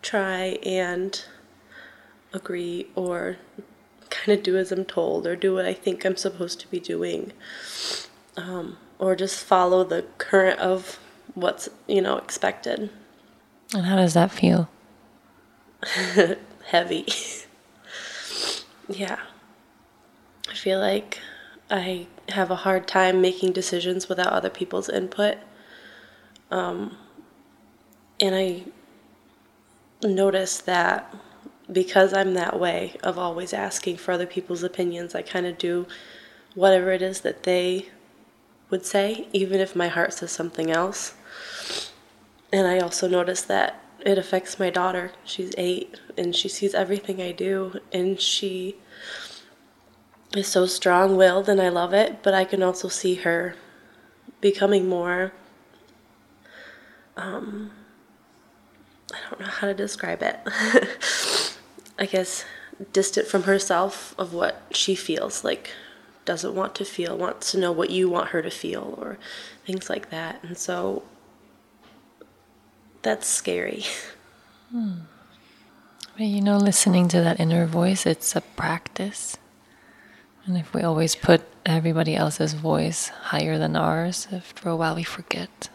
try 0.00 0.58
and 0.64 1.22
agree 2.32 2.86
or 2.94 3.36
kind 4.10 4.38
of 4.38 4.44
do 4.44 4.56
as 4.56 4.72
I'm 4.72 4.84
told 4.84 5.26
or 5.26 5.36
do 5.36 5.54
what 5.54 5.64
I 5.64 5.74
think 5.74 6.04
I'm 6.04 6.16
supposed 6.16 6.60
to 6.60 6.70
be 6.70 6.80
doing. 6.80 7.32
Um, 8.36 8.78
or 8.98 9.14
just 9.16 9.44
follow 9.44 9.84
the 9.84 10.04
current 10.18 10.58
of 10.60 10.98
what's, 11.34 11.68
you 11.86 12.00
know, 12.00 12.16
expected. 12.16 12.90
And 13.74 13.86
how 13.86 13.96
does 13.96 14.14
that 14.14 14.30
feel? 14.30 14.68
Heavy. 16.66 17.06
yeah. 18.88 19.18
I 20.48 20.54
feel 20.54 20.78
like 20.78 21.20
I 21.70 22.06
have 22.30 22.50
a 22.50 22.56
hard 22.56 22.86
time 22.86 23.20
making 23.20 23.52
decisions 23.52 24.08
without 24.08 24.32
other 24.32 24.50
people's 24.50 24.88
input. 24.88 25.38
Um, 26.50 26.96
and 28.20 28.34
I 28.34 28.64
notice 30.02 30.58
that 30.58 31.14
because 31.70 32.12
I'm 32.12 32.34
that 32.34 32.58
way 32.58 32.96
of 33.02 33.18
always 33.18 33.52
asking 33.52 33.98
for 33.98 34.12
other 34.12 34.26
people's 34.26 34.62
opinions, 34.62 35.14
I 35.14 35.22
kind 35.22 35.46
of 35.46 35.58
do 35.58 35.86
whatever 36.54 36.90
it 36.92 37.02
is 37.02 37.20
that 37.20 37.42
they 37.42 37.88
would 38.70 38.84
say, 38.84 39.28
even 39.32 39.60
if 39.60 39.76
my 39.76 39.88
heart 39.88 40.14
says 40.14 40.32
something 40.32 40.70
else. 40.70 41.14
And 42.52 42.66
I 42.66 42.78
also 42.78 43.08
notice 43.08 43.42
that 43.42 43.82
it 44.00 44.18
affects 44.18 44.58
my 44.58 44.70
daughter. 44.70 45.12
She's 45.24 45.52
eight 45.58 46.00
and 46.16 46.34
she 46.34 46.48
sees 46.48 46.74
everything 46.74 47.20
I 47.20 47.32
do, 47.32 47.80
and 47.92 48.20
she 48.20 48.76
is 50.34 50.46
so 50.46 50.66
strong 50.66 51.16
willed, 51.16 51.48
and 51.48 51.60
I 51.60 51.68
love 51.68 51.92
it. 51.92 52.22
But 52.22 52.34
I 52.34 52.44
can 52.44 52.62
also 52.62 52.88
see 52.88 53.16
her 53.16 53.54
becoming 54.40 54.88
more. 54.88 55.32
Um, 57.16 57.72
I 59.12 59.18
don't 59.28 59.40
know 59.40 59.46
how 59.46 59.66
to 59.66 59.74
describe 59.74 60.22
it. 60.22 60.38
I 61.98 62.06
guess 62.06 62.44
distant 62.92 63.26
from 63.26 63.42
herself 63.42 64.14
of 64.18 64.32
what 64.32 64.62
she 64.70 64.94
feels 64.94 65.42
like 65.42 65.72
doesn't 66.24 66.54
want 66.54 66.74
to 66.76 66.84
feel 66.84 67.16
wants 67.16 67.50
to 67.52 67.58
know 67.58 67.72
what 67.72 67.90
you 67.90 68.08
want 68.08 68.30
her 68.30 68.42
to 68.42 68.50
feel 68.50 68.94
or 68.98 69.18
things 69.66 69.90
like 69.90 70.10
that. 70.10 70.38
And 70.42 70.56
so 70.56 71.02
that's 73.02 73.26
scary. 73.26 73.84
Hmm. 74.70 75.00
well, 76.18 76.28
you 76.28 76.42
know 76.42 76.58
listening 76.58 77.08
to 77.08 77.22
that 77.22 77.40
inner 77.40 77.64
voice 77.64 78.04
it's 78.04 78.36
a 78.36 78.42
practice. 78.42 79.38
And 80.44 80.56
if 80.56 80.74
we 80.74 80.82
always 80.82 81.16
put 81.16 81.42
everybody 81.64 82.14
else's 82.14 82.52
voice 82.52 83.08
higher 83.08 83.58
than 83.58 83.76
ours 83.76 84.28
after 84.30 84.68
a 84.68 84.76
while 84.76 84.94
we 84.94 85.04
forget 85.04 85.70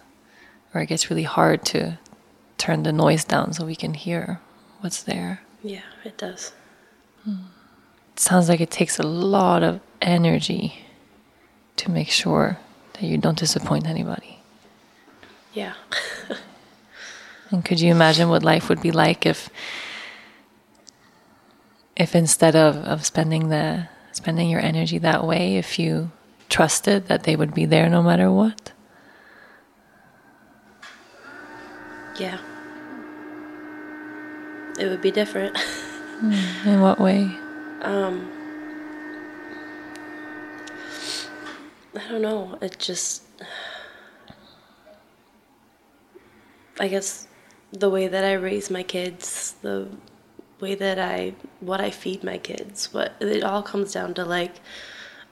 or 0.74 0.82
it 0.82 0.88
gets 0.88 1.10
really 1.10 1.24
hard 1.24 1.66
to 1.66 1.98
turn 2.58 2.84
the 2.84 2.94
noise 2.94 3.24
down 3.24 3.54
so 3.54 3.66
we 3.66 3.76
can 3.76 3.94
hear 3.94 4.40
what's 4.82 5.04
there 5.04 5.42
yeah 5.64 5.82
it 6.04 6.18
does 6.18 6.54
it 7.26 8.20
sounds 8.20 8.48
like 8.48 8.62
it 8.62 8.70
takes 8.70 9.00
a 9.00 9.04
lot 9.04 9.64
of 9.64 9.80
energy 10.02 10.86
to 11.78 11.90
make 11.90 12.10
sure 12.10 12.60
that 12.94 13.04
you 13.04 13.18
don't 13.18 13.38
disappoint 13.38 13.88
anybody. 13.88 14.40
Yeah. 15.54 15.74
and 17.50 17.66
could 17.66 17.80
you 17.80 17.92
imagine 17.92 18.30
what 18.30 18.44
life 18.44 18.70
would 18.70 18.82
be 18.82 18.92
like 18.92 19.26
if 19.26 19.50
if 21.96 22.16
instead 22.16 22.56
of, 22.56 22.76
of 22.78 23.06
spending 23.06 23.50
the 23.50 23.88
spending 24.12 24.50
your 24.50 24.62
energy 24.62 25.00
that 25.00 25.26
way, 25.26 25.58
if 25.58 25.80
you 25.80 26.12
trusted 26.50 27.08
that 27.08 27.24
they 27.24 27.36
would 27.36 27.54
be 27.54 27.66
there 27.66 27.90
no 27.90 28.04
matter 28.04 28.32
what? 28.32 28.72
Yeah. 32.20 32.38
It 34.80 34.88
would 34.90 35.02
be 35.02 35.12
different. 35.12 35.58
Hmm, 35.58 36.68
in 36.68 36.82
what 36.82 37.00
way? 37.00 37.38
Um, 37.82 38.30
I 41.96 42.08
don't 42.10 42.22
know. 42.22 42.58
It 42.62 42.80
just, 42.80 43.24
I 46.80 46.88
guess, 46.88 47.28
the 47.72 47.90
way 47.90 48.08
that 48.08 48.24
I 48.24 48.34
raise 48.34 48.72
my 48.72 48.84
kids, 48.84 49.56
the 49.62 49.90
way 50.60 50.76
that 50.76 50.98
I, 50.98 51.34
what 51.60 51.82
I 51.82 51.92
feed 51.92 52.24
my 52.24 52.38
kids, 52.38 52.94
what 52.94 53.14
it 53.20 53.44
all 53.44 53.62
comes 53.62 53.94
down 53.94 54.14
to 54.16 54.26
like 54.26 54.56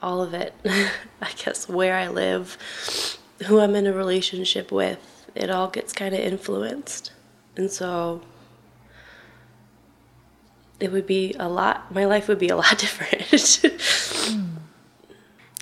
all 0.02 0.22
of 0.22 0.34
it. 0.34 0.54
I 0.66 1.32
guess 1.36 1.68
where 1.68 1.96
I 1.96 2.08
live, 2.08 2.58
who 3.48 3.60
I'm 3.60 3.76
in 3.76 3.88
a 3.88 3.94
relationship 3.94 4.72
with, 4.72 5.26
it 5.34 5.50
all 5.50 5.70
gets 5.70 5.94
kind 5.94 6.14
of 6.14 6.20
influenced. 6.20 7.12
And 7.56 7.72
so 7.72 8.22
it 10.82 10.92
would 10.92 11.06
be 11.06 11.36
a 11.40 11.48
lot, 11.48 11.94
my 11.94 12.06
life 12.06 12.28
would 12.28 12.40
be 12.40 12.50
a 12.50 12.56
lot 12.56 12.78
different. 12.78 13.24
mm. 13.24 14.48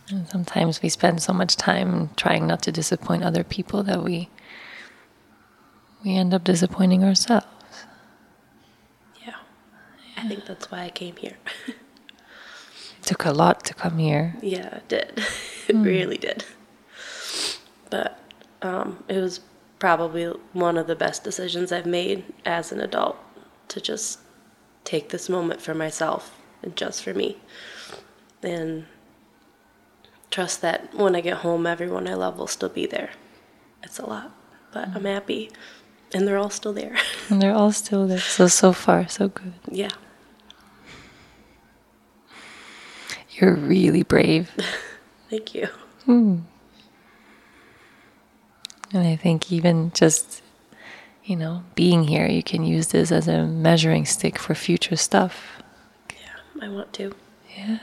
And 0.10 0.27
sometimes 0.27 0.82
we 0.82 0.89
spend 0.89 1.21
so 1.21 1.34
much 1.34 1.55
time 1.55 2.10
trying 2.15 2.47
not 2.47 2.63
to 2.63 2.71
disappoint 2.71 3.23
other 3.23 3.43
people 3.43 3.84
that 3.84 4.03
we 4.03 4.29
we 6.03 6.15
end 6.15 6.34
up 6.34 6.45
disappointing 6.45 7.03
ourselves. 7.03 7.45
Yeah. 9.23 9.36
I 10.17 10.27
think 10.27 10.45
that's 10.45 10.71
why 10.71 10.84
I 10.84 10.89
came 10.89 11.17
here. 11.17 11.38
took 13.01 13.25
a 13.25 13.32
lot 13.32 13.65
to 13.65 13.73
come 13.73 13.97
here. 13.97 14.36
Yeah, 14.41 14.77
it 14.77 14.88
did. 14.88 15.23
It 15.67 15.75
mm. 15.75 15.86
really 15.86 16.17
did. 16.17 16.45
But 17.91 18.19
um, 18.63 19.03
it 19.08 19.19
was 19.19 19.41
probably 19.77 20.25
one 20.53 20.79
of 20.79 20.88
the 20.88 20.95
best 20.95 21.23
decisions 21.23 21.71
I've 21.71 21.86
made 21.86 22.23
as 22.43 22.71
an 22.71 22.79
adult 22.79 23.17
to 23.67 23.79
just 23.79 24.17
take 24.83 25.09
this 25.09 25.29
moment 25.29 25.61
for 25.61 25.73
myself 25.73 26.35
and 26.61 26.75
just 26.75 27.03
for 27.03 27.13
me. 27.13 27.37
And 28.41 28.85
trust 30.31 30.61
that 30.61 30.93
when 30.93 31.15
I 31.15 31.21
get 31.21 31.37
home, 31.37 31.67
everyone 31.67 32.07
I 32.07 32.13
love 32.13 32.37
will 32.37 32.47
still 32.47 32.69
be 32.69 32.85
there. 32.85 33.11
It's 33.83 33.99
a 33.99 34.05
lot, 34.05 34.31
but 34.71 34.89
mm-hmm. 34.89 34.97
I'm 34.97 35.05
happy. 35.05 35.51
And 36.13 36.27
they're 36.27 36.37
all 36.37 36.49
still 36.49 36.73
there. 36.73 36.95
and 37.29 37.41
they're 37.41 37.53
all 37.53 37.71
still 37.71 38.07
there. 38.07 38.19
So, 38.19 38.47
so 38.47 38.73
far, 38.73 39.07
so 39.07 39.27
good. 39.27 39.53
Yeah. 39.69 39.91
You're 43.31 43.55
really 43.55 44.03
brave. 44.03 44.51
Thank 45.29 45.53
you. 45.53 45.69
Mm. 46.07 46.41
And 48.91 49.07
I 49.07 49.15
think 49.15 49.51
even 49.51 49.91
just 49.93 50.41
you 51.29 51.35
know, 51.35 51.63
being 51.75 52.05
here, 52.05 52.25
you 52.25 52.41
can 52.41 52.63
use 52.63 52.87
this 52.87 53.11
as 53.11 53.27
a 53.27 53.45
measuring 53.45 54.03
stick 54.03 54.39
for 54.39 54.55
future 54.55 54.95
stuff. 54.95 55.61
Yeah, 56.09 56.65
I 56.65 56.69
want 56.69 56.91
to. 56.93 57.13
Yeah. 57.55 57.77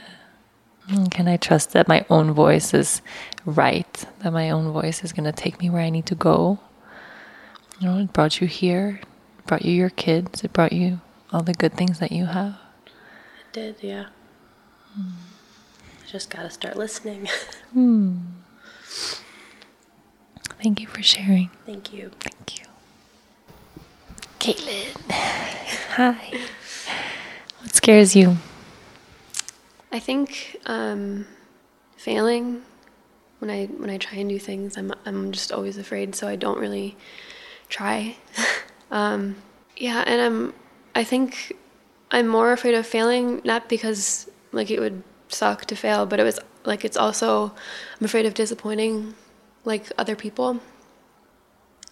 Can 1.11 1.29
I 1.29 1.37
trust 1.37 1.71
that 1.71 1.87
my 1.87 2.05
own 2.09 2.33
voice 2.33 2.73
is 2.73 3.01
right? 3.45 4.05
That 4.19 4.33
my 4.33 4.49
own 4.49 4.73
voice 4.73 5.01
is 5.01 5.13
going 5.13 5.23
to 5.23 5.31
take 5.31 5.61
me 5.61 5.69
where 5.69 5.81
I 5.81 5.89
need 5.89 6.05
to 6.07 6.15
go? 6.15 6.59
You 7.79 7.87
know, 7.87 7.97
it 7.99 8.11
brought 8.11 8.41
you 8.41 8.47
here, 8.47 8.99
it 9.39 9.45
brought 9.45 9.63
you 9.63 9.71
your 9.71 9.91
kids, 9.91 10.43
it 10.43 10.51
brought 10.51 10.73
you 10.73 10.99
all 11.31 11.41
the 11.41 11.53
good 11.53 11.73
things 11.75 11.99
that 11.99 12.11
you 12.11 12.25
have. 12.25 12.57
It 12.85 13.53
did, 13.53 13.75
yeah. 13.81 14.07
Mm. 14.99 15.11
I 16.03 16.11
just 16.11 16.29
got 16.29 16.41
to 16.41 16.49
start 16.49 16.75
listening. 16.75 17.29
mm. 17.75 18.19
Thank 20.61 20.81
you 20.81 20.87
for 20.87 21.01
sharing. 21.01 21.49
Thank 21.65 21.93
you. 21.93 22.11
Thank 22.19 22.59
you. 22.59 22.66
Caitlin. 24.47 25.11
Hi. 25.97 26.31
What 27.59 27.75
scares 27.75 28.15
you? 28.15 28.37
I 29.91 29.99
think 29.99 30.55
um, 30.65 31.27
failing 31.97 32.61
when 33.39 33.51
I 33.51 33.65
when 33.65 33.89
I 33.89 33.97
try 33.97 34.19
and 34.19 34.29
do 34.29 34.39
things, 34.39 34.77
I'm 34.77 34.93
I'm 35.05 35.33
just 35.33 35.51
always 35.51 35.77
afraid, 35.77 36.15
so 36.15 36.29
I 36.29 36.37
don't 36.37 36.57
really 36.59 36.95
try. 37.67 38.15
um, 38.89 39.35
yeah, 39.75 40.05
and 40.07 40.21
I'm 40.21 40.53
I 40.95 41.03
think 41.03 41.57
I'm 42.09 42.29
more 42.29 42.53
afraid 42.53 42.75
of 42.75 42.87
failing 42.87 43.41
not 43.43 43.67
because 43.67 44.29
like 44.53 44.71
it 44.71 44.79
would 44.79 45.03
suck 45.27 45.65
to 45.65 45.75
fail, 45.75 46.05
but 46.05 46.21
it 46.21 46.23
was 46.23 46.39
like 46.63 46.85
it's 46.85 46.95
also 46.95 47.51
I'm 47.99 48.05
afraid 48.05 48.25
of 48.25 48.33
disappointing 48.33 49.13
like 49.65 49.91
other 49.97 50.15
people 50.15 50.61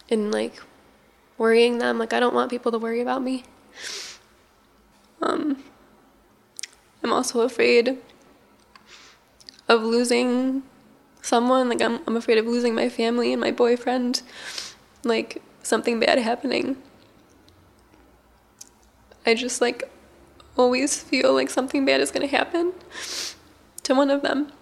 and 0.08 0.32
like 0.32 0.54
worrying 1.38 1.78
them. 1.78 1.98
Like 1.98 2.12
I 2.12 2.20
don't 2.20 2.34
want 2.34 2.50
people 2.50 2.72
to 2.72 2.78
worry 2.78 3.00
about 3.00 3.22
me. 3.22 3.44
Um, 5.22 5.62
I'm 7.02 7.12
also 7.12 7.40
afraid 7.40 7.98
of 9.68 9.82
losing 9.82 10.62
someone. 11.22 11.68
Like 11.68 11.80
I'm, 11.80 12.00
I'm 12.06 12.16
afraid 12.16 12.38
of 12.38 12.46
losing 12.46 12.74
my 12.74 12.88
family 12.88 13.32
and 13.32 13.40
my 13.40 13.50
boyfriend. 13.50 14.22
Like 15.04 15.42
something 15.62 16.00
bad 16.00 16.18
happening. 16.18 16.76
I 19.24 19.34
just 19.34 19.60
like 19.60 19.90
always 20.56 21.02
feel 21.02 21.34
like 21.34 21.50
something 21.50 21.84
bad 21.84 22.00
is 22.00 22.10
gonna 22.10 22.26
happen 22.26 22.72
to 23.82 23.94
one 23.94 24.10
of 24.10 24.22
them. 24.22 24.52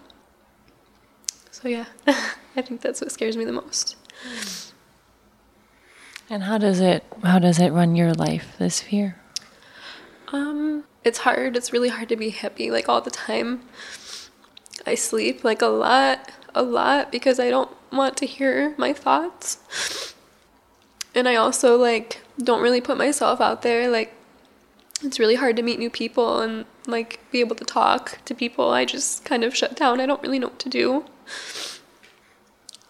So 1.51 1.67
yeah, 1.67 1.85
I 2.55 2.61
think 2.61 2.81
that's 2.81 3.01
what 3.01 3.11
scares 3.11 3.37
me 3.37 3.45
the 3.45 3.51
most. 3.51 3.95
And 6.29 6.43
how 6.43 6.57
does 6.57 6.79
it 6.79 7.03
how 7.23 7.39
does 7.39 7.59
it 7.59 7.71
run 7.71 7.95
your 7.95 8.13
life, 8.13 8.55
this 8.57 8.81
fear? 8.81 9.17
Um, 10.29 10.83
it's 11.03 11.19
hard. 11.19 11.55
It's 11.55 11.71
really 11.71 11.89
hard 11.89 12.09
to 12.09 12.15
be 12.15 12.29
happy 12.31 12.71
like 12.71 12.89
all 12.89 13.01
the 13.01 13.11
time. 13.11 13.61
I 14.87 14.95
sleep 14.95 15.43
like 15.43 15.61
a 15.61 15.67
lot, 15.67 16.31
a 16.53 16.63
lot 16.63 17.11
because 17.11 17.39
I 17.39 17.49
don't 17.49 17.69
want 17.91 18.17
to 18.17 18.25
hear 18.25 18.73
my 18.77 18.91
thoughts. 18.91 20.13
And 21.13 21.27
I 21.27 21.35
also 21.35 21.77
like 21.77 22.21
don't 22.37 22.61
really 22.61 22.81
put 22.81 22.97
myself 22.97 23.39
out 23.39 23.61
there 23.61 23.89
like 23.89 24.13
it's 25.03 25.19
really 25.19 25.35
hard 25.35 25.55
to 25.57 25.61
meet 25.61 25.77
new 25.77 25.89
people 25.89 26.41
and 26.41 26.65
like 26.87 27.19
be 27.31 27.39
able 27.39 27.55
to 27.55 27.65
talk 27.65 28.19
to 28.25 28.33
people. 28.33 28.71
I 28.71 28.85
just 28.85 29.25
kind 29.25 29.43
of 29.43 29.55
shut 29.55 29.75
down. 29.75 30.01
I 30.01 30.05
don't 30.05 30.21
really 30.21 30.39
know 30.39 30.47
what 30.47 30.59
to 30.59 30.69
do. 30.69 31.05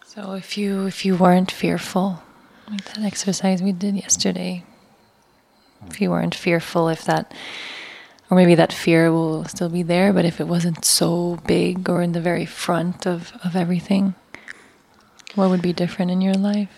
So 0.05 0.33
if 0.33 0.57
you 0.57 0.85
if 0.85 1.03
you 1.05 1.15
weren't 1.15 1.51
fearful, 1.51 2.21
like 2.69 2.85
that 2.85 3.03
exercise 3.03 3.61
we 3.61 3.71
did 3.71 3.95
yesterday. 3.95 4.63
If 5.89 6.01
you 6.01 6.09
weren't 6.09 6.35
fearful, 6.35 6.89
if 6.89 7.05
that, 7.05 7.31
or 8.29 8.37
maybe 8.37 8.55
that 8.55 8.73
fear 8.73 9.11
will 9.11 9.45
still 9.45 9.69
be 9.69 9.83
there, 9.83 10.11
but 10.11 10.25
if 10.25 10.39
it 10.39 10.47
wasn't 10.47 10.83
so 10.83 11.39
big 11.45 11.89
or 11.89 12.01
in 12.01 12.13
the 12.13 12.21
very 12.21 12.45
front 12.45 13.05
of, 13.05 13.33
of 13.43 13.55
everything, 13.55 14.15
what 15.35 15.49
would 15.49 15.61
be 15.61 15.73
different 15.73 16.11
in 16.11 16.21
your 16.21 16.33
life? 16.33 16.69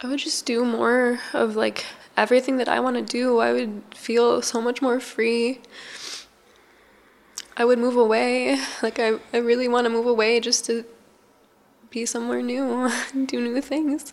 I 0.00 0.08
would 0.08 0.18
just 0.18 0.46
do 0.46 0.64
more 0.64 1.20
of 1.32 1.54
like 1.54 1.84
everything 2.16 2.56
that 2.56 2.68
I 2.68 2.80
want 2.80 2.96
to 2.96 3.02
do, 3.02 3.38
I 3.38 3.52
would 3.52 3.82
feel 3.94 4.42
so 4.42 4.60
much 4.60 4.82
more 4.82 5.00
free. 5.00 5.60
I 7.56 7.64
would 7.64 7.78
move 7.78 7.96
away. 7.96 8.58
Like, 8.82 8.98
I, 8.98 9.18
I 9.32 9.38
really 9.38 9.68
want 9.68 9.84
to 9.84 9.90
move 9.90 10.06
away 10.06 10.40
just 10.40 10.64
to 10.66 10.84
be 11.90 12.06
somewhere 12.06 12.42
new, 12.42 12.90
do 13.26 13.40
new 13.40 13.60
things, 13.60 14.12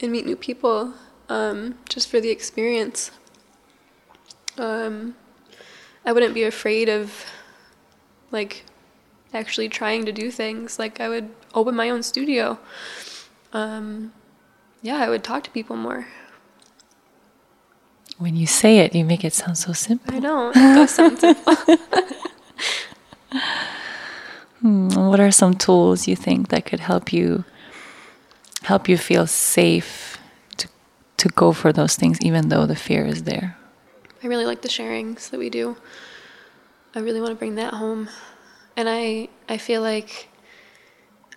and 0.00 0.12
meet 0.12 0.26
new 0.26 0.36
people 0.36 0.94
um, 1.28 1.78
just 1.88 2.08
for 2.08 2.20
the 2.20 2.30
experience. 2.30 3.10
Um, 4.56 5.14
I 6.04 6.12
wouldn't 6.12 6.34
be 6.34 6.44
afraid 6.44 6.88
of, 6.88 7.24
like, 8.30 8.64
actually 9.32 9.68
trying 9.68 10.04
to 10.06 10.12
do 10.12 10.30
things. 10.30 10.78
Like, 10.78 11.00
I 11.00 11.08
would 11.08 11.30
open 11.54 11.74
my 11.74 11.90
own 11.90 12.02
studio. 12.02 12.58
Um, 13.52 14.12
yeah, 14.82 14.96
I 14.96 15.08
would 15.08 15.24
talk 15.24 15.44
to 15.44 15.50
people 15.50 15.76
more. 15.76 16.06
When 18.16 18.34
you 18.34 18.46
say 18.46 18.78
it, 18.78 18.94
you 18.94 19.04
make 19.04 19.24
it 19.24 19.32
sound 19.32 19.58
so 19.58 19.72
simple. 19.72 20.14
I 20.14 20.18
know. 20.18 20.50
It 20.50 20.54
does 20.54 20.90
sound 20.90 21.18
simple. 21.18 21.54
Hmm, 24.60 24.88
what 24.88 25.20
are 25.20 25.30
some 25.30 25.54
tools 25.54 26.08
you 26.08 26.16
think 26.16 26.48
that 26.48 26.66
could 26.66 26.80
help 26.80 27.12
you 27.12 27.44
help 28.62 28.88
you 28.88 28.98
feel 28.98 29.26
safe 29.26 30.18
to 30.56 30.68
to 31.16 31.28
go 31.28 31.52
for 31.52 31.72
those 31.72 31.96
things 31.96 32.20
even 32.20 32.48
though 32.48 32.66
the 32.66 32.76
fear 32.76 33.04
is 33.06 33.24
there? 33.24 33.56
I 34.22 34.26
really 34.26 34.46
like 34.46 34.62
the 34.62 34.68
sharings 34.68 35.30
that 35.30 35.38
we 35.38 35.50
do. 35.50 35.76
I 36.94 37.00
really 37.00 37.20
want 37.20 37.30
to 37.30 37.36
bring 37.36 37.54
that 37.56 37.74
home. 37.74 38.08
And 38.76 38.88
I 38.88 39.28
I 39.48 39.58
feel 39.58 39.82
like 39.82 40.28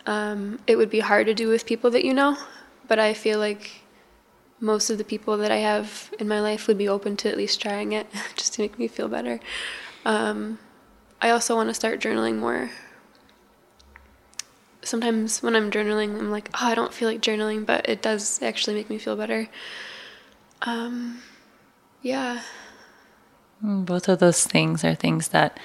um, 0.05 0.59
it 0.65 0.77
would 0.77 0.89
be 0.89 0.99
hard 0.99 1.27
to 1.27 1.33
do 1.33 1.47
with 1.47 1.65
people 1.65 1.91
that 1.91 2.03
you 2.03 2.13
know, 2.13 2.37
but 2.87 2.99
I 2.99 3.13
feel 3.13 3.39
like 3.39 3.83
most 4.59 4.89
of 4.89 4.97
the 4.97 5.03
people 5.03 5.37
that 5.37 5.51
I 5.51 5.57
have 5.57 6.13
in 6.19 6.27
my 6.27 6.39
life 6.39 6.67
would 6.67 6.77
be 6.77 6.87
open 6.87 7.17
to 7.17 7.29
at 7.29 7.37
least 7.37 7.61
trying 7.61 7.91
it 7.93 8.07
just 8.35 8.53
to 8.53 8.61
make 8.61 8.77
me 8.77 8.87
feel 8.87 9.07
better. 9.07 9.39
Um, 10.05 10.59
I 11.21 11.29
also 11.29 11.55
want 11.55 11.69
to 11.69 11.73
start 11.73 11.99
journaling 11.99 12.37
more. 12.37 12.71
Sometimes 14.83 15.43
when 15.43 15.55
I'm 15.55 15.69
journaling, 15.69 16.17
I'm 16.17 16.31
like, 16.31 16.49
oh, 16.55 16.67
I 16.67 16.75
don't 16.75 16.93
feel 16.93 17.07
like 17.07 17.21
journaling, 17.21 17.65
but 17.65 17.87
it 17.87 18.01
does 18.01 18.41
actually 18.41 18.75
make 18.75 18.89
me 18.89 18.97
feel 18.97 19.15
better. 19.15 19.47
Um, 20.63 21.21
yeah. 22.01 22.41
Mm, 23.63 23.85
Both 23.85 24.09
of 24.09 24.19
those 24.19 24.43
things 24.45 24.83
are 24.83 24.95
things 24.95 25.29
that 25.29 25.59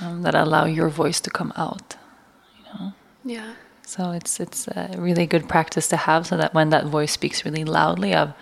um, 0.00 0.22
that 0.22 0.34
allow 0.34 0.64
your 0.66 0.88
voice 0.88 1.20
to 1.20 1.30
come 1.30 1.52
out. 1.56 1.96
You 2.56 2.64
know. 2.72 2.92
Yeah. 3.24 3.54
So 3.84 4.12
it's 4.12 4.38
it's 4.38 4.68
a 4.68 4.94
really 4.96 5.26
good 5.26 5.48
practice 5.48 5.88
to 5.88 5.96
have, 5.96 6.26
so 6.26 6.36
that 6.36 6.54
when 6.54 6.70
that 6.70 6.86
voice 6.86 7.10
speaks 7.12 7.44
really 7.44 7.64
loudly 7.64 8.14
of 8.14 8.32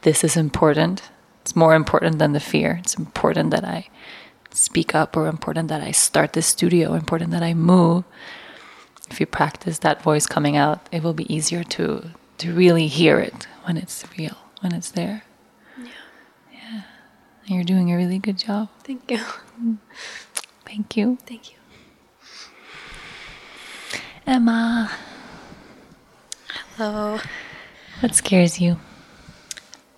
this 0.00 0.24
is 0.24 0.36
important, 0.36 1.02
it's 1.42 1.54
more 1.54 1.74
important 1.74 2.18
than 2.18 2.32
the 2.32 2.40
fear. 2.40 2.78
It's 2.80 2.96
important 2.96 3.50
that 3.50 3.64
I 3.64 3.88
speak 4.50 4.94
up, 4.94 5.14
or 5.14 5.26
important 5.26 5.68
that 5.68 5.82
I 5.82 5.92
start 5.92 6.32
this 6.32 6.46
studio, 6.46 6.94
important 6.94 7.32
that 7.32 7.42
I 7.42 7.52
move. 7.52 8.04
If 9.10 9.20
you 9.20 9.26
practice 9.26 9.78
that 9.80 10.02
voice 10.02 10.26
coming 10.26 10.56
out, 10.56 10.88
it 10.90 11.02
will 11.02 11.14
be 11.14 11.32
easier 11.32 11.62
to 11.64 12.10
to 12.38 12.52
really 12.52 12.88
hear 12.88 13.20
it 13.20 13.46
when 13.64 13.76
it's 13.76 14.04
real, 14.18 14.36
when 14.60 14.74
it's 14.74 14.90
there. 14.90 15.22
Yeah. 15.78 15.86
Yeah. 16.52 16.82
You're 17.46 17.64
doing 17.64 17.92
a 17.92 17.96
really 17.96 18.18
good 18.18 18.38
job. 18.38 18.68
Thank 18.82 19.10
you. 19.10 19.18
Thank 20.66 20.96
you. 20.96 21.18
Thank 21.26 21.52
you. 21.52 21.58
Emma, 24.26 24.90
Hello. 26.76 27.20
what 28.00 28.14
scares 28.14 28.58
you? 28.58 28.78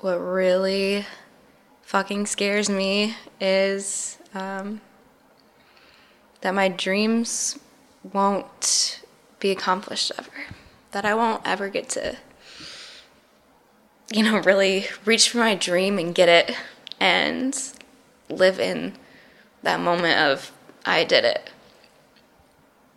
What 0.00 0.16
really 0.16 1.06
fucking 1.82 2.26
scares 2.26 2.68
me 2.68 3.14
is 3.40 4.18
um, 4.34 4.80
that 6.40 6.54
my 6.54 6.68
dreams 6.68 7.58
won't 8.12 9.02
be 9.40 9.50
accomplished 9.50 10.12
ever. 10.18 10.30
That 10.92 11.04
I 11.04 11.14
won't 11.14 11.42
ever 11.44 11.68
get 11.68 11.88
to, 11.90 12.16
you 14.12 14.22
know, 14.22 14.38
really 14.38 14.86
reach 15.04 15.30
for 15.30 15.38
my 15.38 15.54
dream 15.54 15.98
and 15.98 16.14
get 16.14 16.28
it 16.28 16.56
and 17.00 17.58
live 18.28 18.58
in 18.58 18.94
that 19.62 19.80
moment 19.80 20.18
of 20.18 20.52
I 20.84 21.04
did 21.04 21.24
it. 21.24 21.50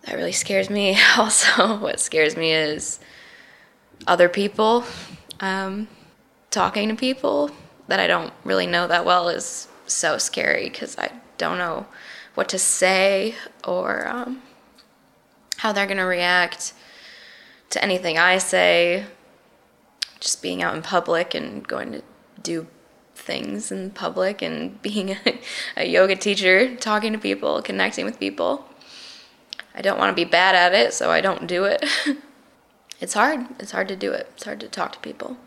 That 0.04 0.15
really 0.15 0.32
scares 0.32 0.69
me. 0.69 0.98
Also, 1.17 1.78
what 1.78 2.00
scares 2.00 2.38
me 2.38 2.54
is 2.54 3.00
other 4.08 4.30
people. 4.30 4.86
Um, 5.39 5.88
talking 6.52 6.89
to 6.89 6.95
people 6.95 7.52
that 7.88 8.00
I 8.00 8.08
don't 8.08 8.34
really 8.43 8.67
know 8.67 8.88
that 8.88 9.06
well 9.06 9.30
is 9.30 9.67
so 9.88 10.17
scary 10.17 10.69
because 10.69 10.98
I 10.98 11.12
don't 11.38 11.58
know 11.58 11.88
what 12.36 12.50
to 12.50 12.60
say 12.60 13.36
or 13.65 14.08
um, 14.08 14.41
how 15.60 15.74
they're 15.74 15.86
going 15.86 15.98
to 15.98 16.04
react 16.04 16.74
to 17.69 17.84
anything 17.84 18.17
I 18.17 18.38
say. 18.38 19.06
Just 20.22 20.41
being 20.41 20.63
out 20.63 20.76
in 20.76 20.82
public 20.82 21.34
and 21.34 21.67
going 21.67 21.91
to 21.91 22.02
do 22.41 22.67
things 23.13 23.72
in 23.72 23.91
public 23.91 24.41
and 24.41 24.82
being 24.82 25.12
a, 25.12 25.39
a 25.76 25.86
yoga 25.86 26.15
teacher, 26.15 26.76
talking 26.76 27.12
to 27.13 27.19
people, 27.19 27.62
connecting 27.62 28.06
with 28.06 28.19
people. 28.19 28.65
I 29.76 29.82
don't 29.82 30.00
want 30.00 30.15
to 30.15 30.26
be 30.26 30.30
bad 30.30 30.56
at 30.56 30.74
it, 30.74 30.93
so 30.93 31.12
I 31.12 31.22
don't 31.22 31.45
do 31.45 31.65
it. 31.65 31.86
it's 33.02 33.13
hard. 33.13 33.45
It's 33.60 33.72
hard 33.72 33.88
to 33.89 33.95
do 33.95 34.12
it. 34.13 34.28
It's 34.34 34.45
hard 34.45 34.60
to 34.62 34.67
talk 34.67 34.93
to 34.93 35.00
people 35.00 35.38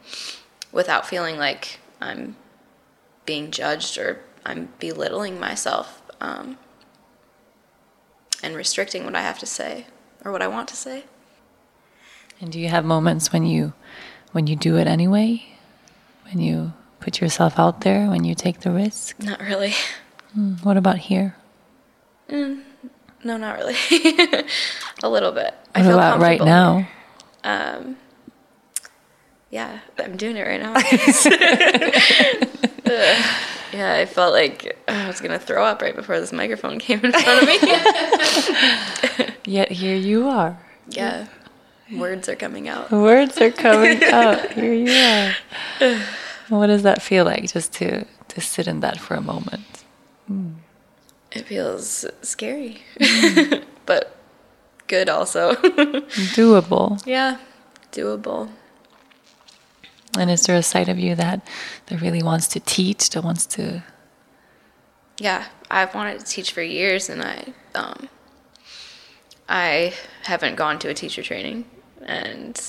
without 0.73 1.07
feeling 1.07 1.37
like 1.39 1.81
I'm 2.01 2.37
being 3.25 3.51
judged 3.51 3.97
or 3.97 4.21
I'm 4.45 4.69
belittling 4.79 5.41
myself 5.41 6.03
um, 6.21 6.59
and 8.43 8.55
restricting 8.55 9.05
what 9.05 9.15
I 9.15 9.23
have 9.23 9.39
to 9.39 9.47
say 9.47 9.87
or 10.25 10.33
what 10.33 10.43
I 10.43 10.49
want 10.49 10.69
to 10.69 10.77
say. 10.77 11.05
And 12.41 12.51
do 12.53 12.59
you 12.59 12.69
have 12.69 12.85
moments 12.85 13.33
when 13.33 13.45
you 13.47 13.73
when 14.33 14.47
you 14.47 14.57
do 14.57 14.77
it 14.77 14.87
anyway? 14.87 15.45
When 16.27 16.41
you 16.41 16.73
put 17.01 17.21
yourself 17.21 17.59
out 17.59 17.81
there, 17.83 18.09
when 18.09 18.25
you 18.25 18.35
take 18.35 18.61
the 18.61 18.71
risk? 18.71 19.19
Not 19.23 19.41
really. 19.41 19.75
Mm, 20.37 20.65
What 20.65 20.77
about 20.77 20.99
here? 20.99 21.37
No, 22.29 23.37
not 23.37 23.57
really. 23.59 23.77
a 25.03 25.09
little 25.09 25.33
bit. 25.33 25.55
What 25.55 25.77
I 25.77 25.83
feel 25.83 25.95
about 25.95 26.21
right 26.21 26.41
now? 26.41 26.89
Um, 27.45 27.97
yeah, 29.51 29.81
I'm 29.99 30.17
doing 30.17 30.37
it 30.37 30.43
right 30.43 30.61
now. 30.61 30.75
Yeah, 33.73 33.95
I 33.95 34.05
felt 34.07 34.35
like 34.35 34.79
oh, 34.87 34.93
I 34.93 35.07
was 35.07 35.21
gonna 35.21 35.39
throw 35.39 35.65
up 35.65 35.81
right 35.81 35.97
before 35.97 36.21
this 36.21 36.33
microphone 36.33 36.79
came 36.87 37.01
in 37.03 37.13
front 37.13 37.43
of 37.43 37.49
me. 37.49 39.35
Yet 39.47 39.71
here 39.73 39.97
you 39.97 40.29
are. 40.29 40.59
yeah, 40.89 41.27
words 41.93 42.29
are 42.29 42.37
coming 42.37 42.69
out. 42.69 42.91
Words 42.91 43.41
are 43.41 43.51
coming 43.51 44.03
out. 44.13 44.53
Here 44.53 44.75
you 44.75 44.93
are. 44.93 45.35
What 46.49 46.67
does 46.67 46.83
that 46.83 47.01
feel 47.01 47.25
like 47.25 47.51
just 47.51 47.73
to 47.75 48.05
to 48.29 48.41
sit 48.41 48.67
in 48.67 48.81
that 48.81 49.01
for 49.01 49.15
a 49.15 49.23
moment? 49.23 49.85
It 51.33 51.47
feels 51.47 52.05
scary, 52.21 52.83
mm. 53.01 53.65
but 53.87 54.17
good 54.87 55.09
also. 55.09 55.55
Doable. 55.55 57.05
yeah, 57.07 57.39
doable. 57.91 58.51
And 60.19 60.31
is 60.31 60.43
there 60.43 60.57
a 60.57 60.63
side 60.63 60.89
of 60.89 60.99
you 60.99 61.15
that 61.15 61.47
that 61.87 62.01
really 62.01 62.23
wants 62.23 62.47
to 62.49 62.61
teach, 62.61 63.11
that 63.11 63.23
wants 63.23 63.47
to 63.47 63.83
yeah, 65.19 65.47
I've 65.71 65.95
wanted 65.95 66.21
to 66.21 66.27
teach 66.27 66.53
for 66.53 66.63
years, 66.63 67.09
and 67.09 67.23
I 67.23 67.45
um, 67.75 68.09
I 69.49 69.95
haven't 70.25 70.57
gone 70.57 70.79
to 70.81 70.89
a 70.89 70.95
teacher 70.95 71.23
training, 71.23 71.65
and 72.03 72.61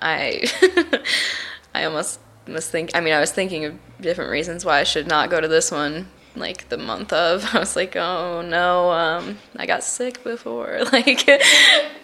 I 0.00 0.44
I 1.74 1.84
almost 1.84 2.20
was 2.46 2.68
think. 2.68 2.90
I 2.94 3.00
mean, 3.00 3.14
I 3.14 3.20
was 3.20 3.32
thinking 3.32 3.64
of 3.64 3.78
different 4.00 4.30
reasons 4.30 4.64
why 4.64 4.80
I 4.80 4.84
should 4.84 5.06
not 5.06 5.30
go 5.30 5.40
to 5.40 5.48
this 5.48 5.70
one. 5.70 6.08
Like 6.36 6.68
the 6.68 6.78
month 6.78 7.12
of, 7.12 7.44
I 7.54 7.58
was 7.58 7.74
like, 7.74 7.96
oh 7.96 8.42
no, 8.42 8.90
um, 8.90 9.38
I 9.56 9.66
got 9.66 9.82
sick 9.82 10.22
before. 10.22 10.80
Like, 10.92 11.28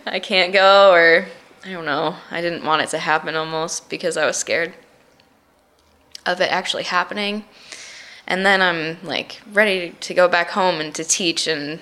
I 0.07 0.19
can't 0.19 0.53
go, 0.53 0.93
or 0.93 1.27
I 1.65 1.73
don't 1.73 1.87
know. 1.87 2.17
I 2.31 2.43
didn't 2.43 2.65
want 2.65 2.83
it 2.83 2.91
to 2.91 2.99
happen 2.99 3.35
almost 3.35 3.89
because 3.89 4.17
I 4.17 4.27
was 4.27 4.37
scared 4.37 4.75
of 6.27 6.41
it 6.41 6.51
actually 6.53 6.83
happening. 6.83 7.45
And 8.27 8.45
then 8.45 8.61
I'm 8.61 8.99
like 9.03 9.41
ready 9.51 9.91
to 10.01 10.15
go 10.15 10.29
back 10.29 10.51
home 10.51 10.81
and 10.81 10.95
to 10.95 11.05
teach, 11.05 11.47
and 11.47 11.81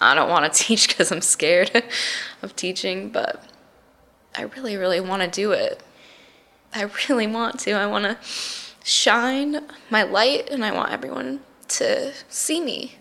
I 0.00 0.14
don't 0.14 0.28
want 0.28 0.52
to 0.52 0.58
teach 0.64 0.88
because 0.88 1.10
I'm 1.10 1.20
scared 1.20 1.84
of 2.42 2.54
teaching, 2.56 3.10
but 3.10 3.44
I 4.34 4.42
really, 4.42 4.76
really 4.76 5.00
want 5.00 5.22
to 5.22 5.28
do 5.28 5.52
it. 5.52 5.82
I 6.74 6.88
really 7.08 7.26
want 7.26 7.60
to. 7.60 7.72
I 7.72 7.86
want 7.86 8.04
to 8.04 8.18
shine 8.84 9.60
my 9.90 10.02
light, 10.02 10.50
and 10.50 10.64
I 10.64 10.72
want 10.72 10.92
everyone 10.92 11.40
to 11.68 12.12
see 12.28 12.60
me. 12.60 12.96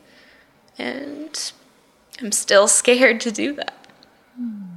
And 0.77 1.51
I'm 2.21 2.31
still 2.31 2.67
scared 2.69 3.19
to 3.21 3.31
do 3.31 3.53
that. 3.53 3.87
Hmm. 4.37 4.72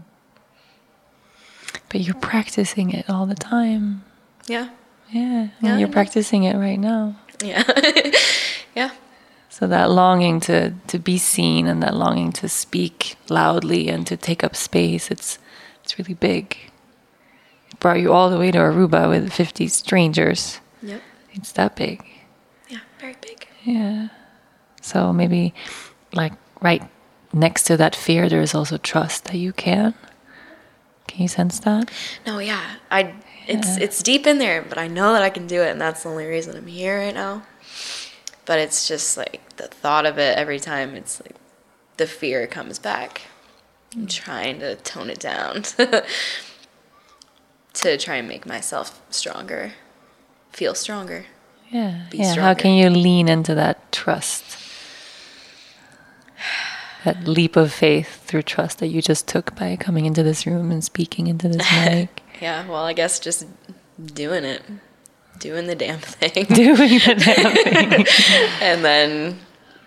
But 1.88 2.00
you're 2.00 2.14
practicing 2.14 2.90
it 2.90 3.08
all 3.08 3.26
the 3.26 3.34
time. 3.34 4.04
Yeah. 4.46 4.70
Yeah, 5.10 5.48
Yeah, 5.60 5.70
and 5.70 5.80
you're 5.80 5.88
practicing 5.88 6.44
it 6.44 6.56
right 6.56 6.78
now. 6.78 7.14
Yeah. 7.42 7.62
yeah. 8.74 8.90
So 9.48 9.66
that 9.68 9.90
longing 9.90 10.40
to 10.40 10.74
to 10.88 10.98
be 10.98 11.16
seen 11.16 11.66
and 11.66 11.82
that 11.82 11.94
longing 11.94 12.32
to 12.32 12.48
speak 12.48 13.16
loudly 13.28 13.88
and 13.88 14.06
to 14.06 14.16
take 14.16 14.42
up 14.44 14.56
space, 14.56 15.10
it's 15.10 15.38
it's 15.84 15.98
really 15.98 16.14
big. 16.14 16.56
It 17.70 17.78
brought 17.80 18.00
you 18.00 18.12
all 18.12 18.30
the 18.30 18.38
way 18.38 18.50
to 18.50 18.58
Aruba 18.58 19.08
with 19.08 19.32
50 19.32 19.68
strangers. 19.68 20.60
Yep. 20.82 21.00
It's 21.32 21.52
that 21.52 21.76
big. 21.76 22.04
Yeah. 22.68 22.80
Very 22.98 23.16
big. 23.20 23.46
Yeah. 23.64 24.08
So 24.82 25.12
maybe 25.12 25.54
like 26.12 26.32
right 26.60 26.82
next 27.32 27.62
to 27.64 27.76
that 27.76 27.94
fear 27.94 28.28
there 28.28 28.42
is 28.42 28.54
also 28.54 28.76
trust 28.76 29.26
that 29.26 29.36
you 29.36 29.52
can. 29.52 29.94
Can 31.06 31.22
you 31.22 31.28
sense 31.28 31.60
that? 31.60 31.90
No, 32.26 32.38
yeah. 32.38 32.76
I 32.90 33.14
it's 33.46 33.76
it's 33.76 34.02
deep 34.02 34.26
in 34.26 34.38
there, 34.38 34.62
but 34.62 34.78
I 34.78 34.88
know 34.88 35.12
that 35.12 35.22
I 35.22 35.30
can 35.30 35.46
do 35.46 35.62
it 35.62 35.70
and 35.70 35.80
that's 35.80 36.02
the 36.02 36.08
only 36.08 36.26
reason 36.26 36.56
I'm 36.56 36.66
here 36.66 36.98
right 36.98 37.14
now. 37.14 37.42
But 38.44 38.58
it's 38.58 38.86
just 38.86 39.16
like 39.16 39.56
the 39.56 39.66
thought 39.66 40.06
of 40.06 40.18
it 40.18 40.38
every 40.38 40.60
time 40.60 40.94
it's 40.94 41.20
like 41.20 41.36
the 41.96 42.06
fear 42.06 42.46
comes 42.46 42.78
back. 42.78 43.22
I'm 43.94 44.02
hmm. 44.02 44.06
trying 44.06 44.60
to 44.60 44.76
tone 44.76 45.10
it 45.10 45.18
down 45.18 45.62
to 47.74 47.98
try 47.98 48.16
and 48.16 48.28
make 48.28 48.46
myself 48.46 49.00
stronger. 49.10 49.72
Feel 50.52 50.74
stronger. 50.74 51.26
Yeah. 51.70 52.06
Yeah. 52.12 52.34
How 52.34 52.54
can 52.54 52.74
you 52.74 52.90
lean 52.90 53.28
into 53.28 53.54
that 53.54 53.92
trust? 53.92 54.65
That 57.06 57.28
leap 57.28 57.54
of 57.54 57.72
faith 57.72 58.24
through 58.26 58.42
trust 58.42 58.80
that 58.80 58.88
you 58.88 59.00
just 59.00 59.28
took 59.28 59.54
by 59.54 59.76
coming 59.76 60.06
into 60.06 60.24
this 60.24 60.44
room 60.44 60.72
and 60.72 60.82
speaking 60.82 61.28
into 61.28 61.46
this 61.48 61.64
mic. 61.72 62.20
Yeah, 62.42 62.66
well, 62.68 62.82
I 62.84 62.94
guess 62.94 63.20
just 63.20 63.46
doing 64.12 64.44
it. 64.44 64.60
Doing 65.38 65.68
the 65.68 65.76
damn 65.76 66.00
thing. 66.00 66.44
Doing 66.52 66.76
the 66.76 67.14
damn 67.16 67.94
thing. 68.04 68.06
and 68.60 68.84
then 68.84 69.38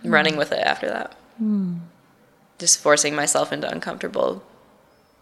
running 0.06 0.38
with 0.38 0.54
it 0.54 0.60
after 0.66 0.88
that. 0.88 1.14
Hmm. 1.40 1.80
Just 2.58 2.80
forcing 2.80 3.16
myself 3.16 3.52
into 3.52 3.70
uncomfortable 3.70 4.42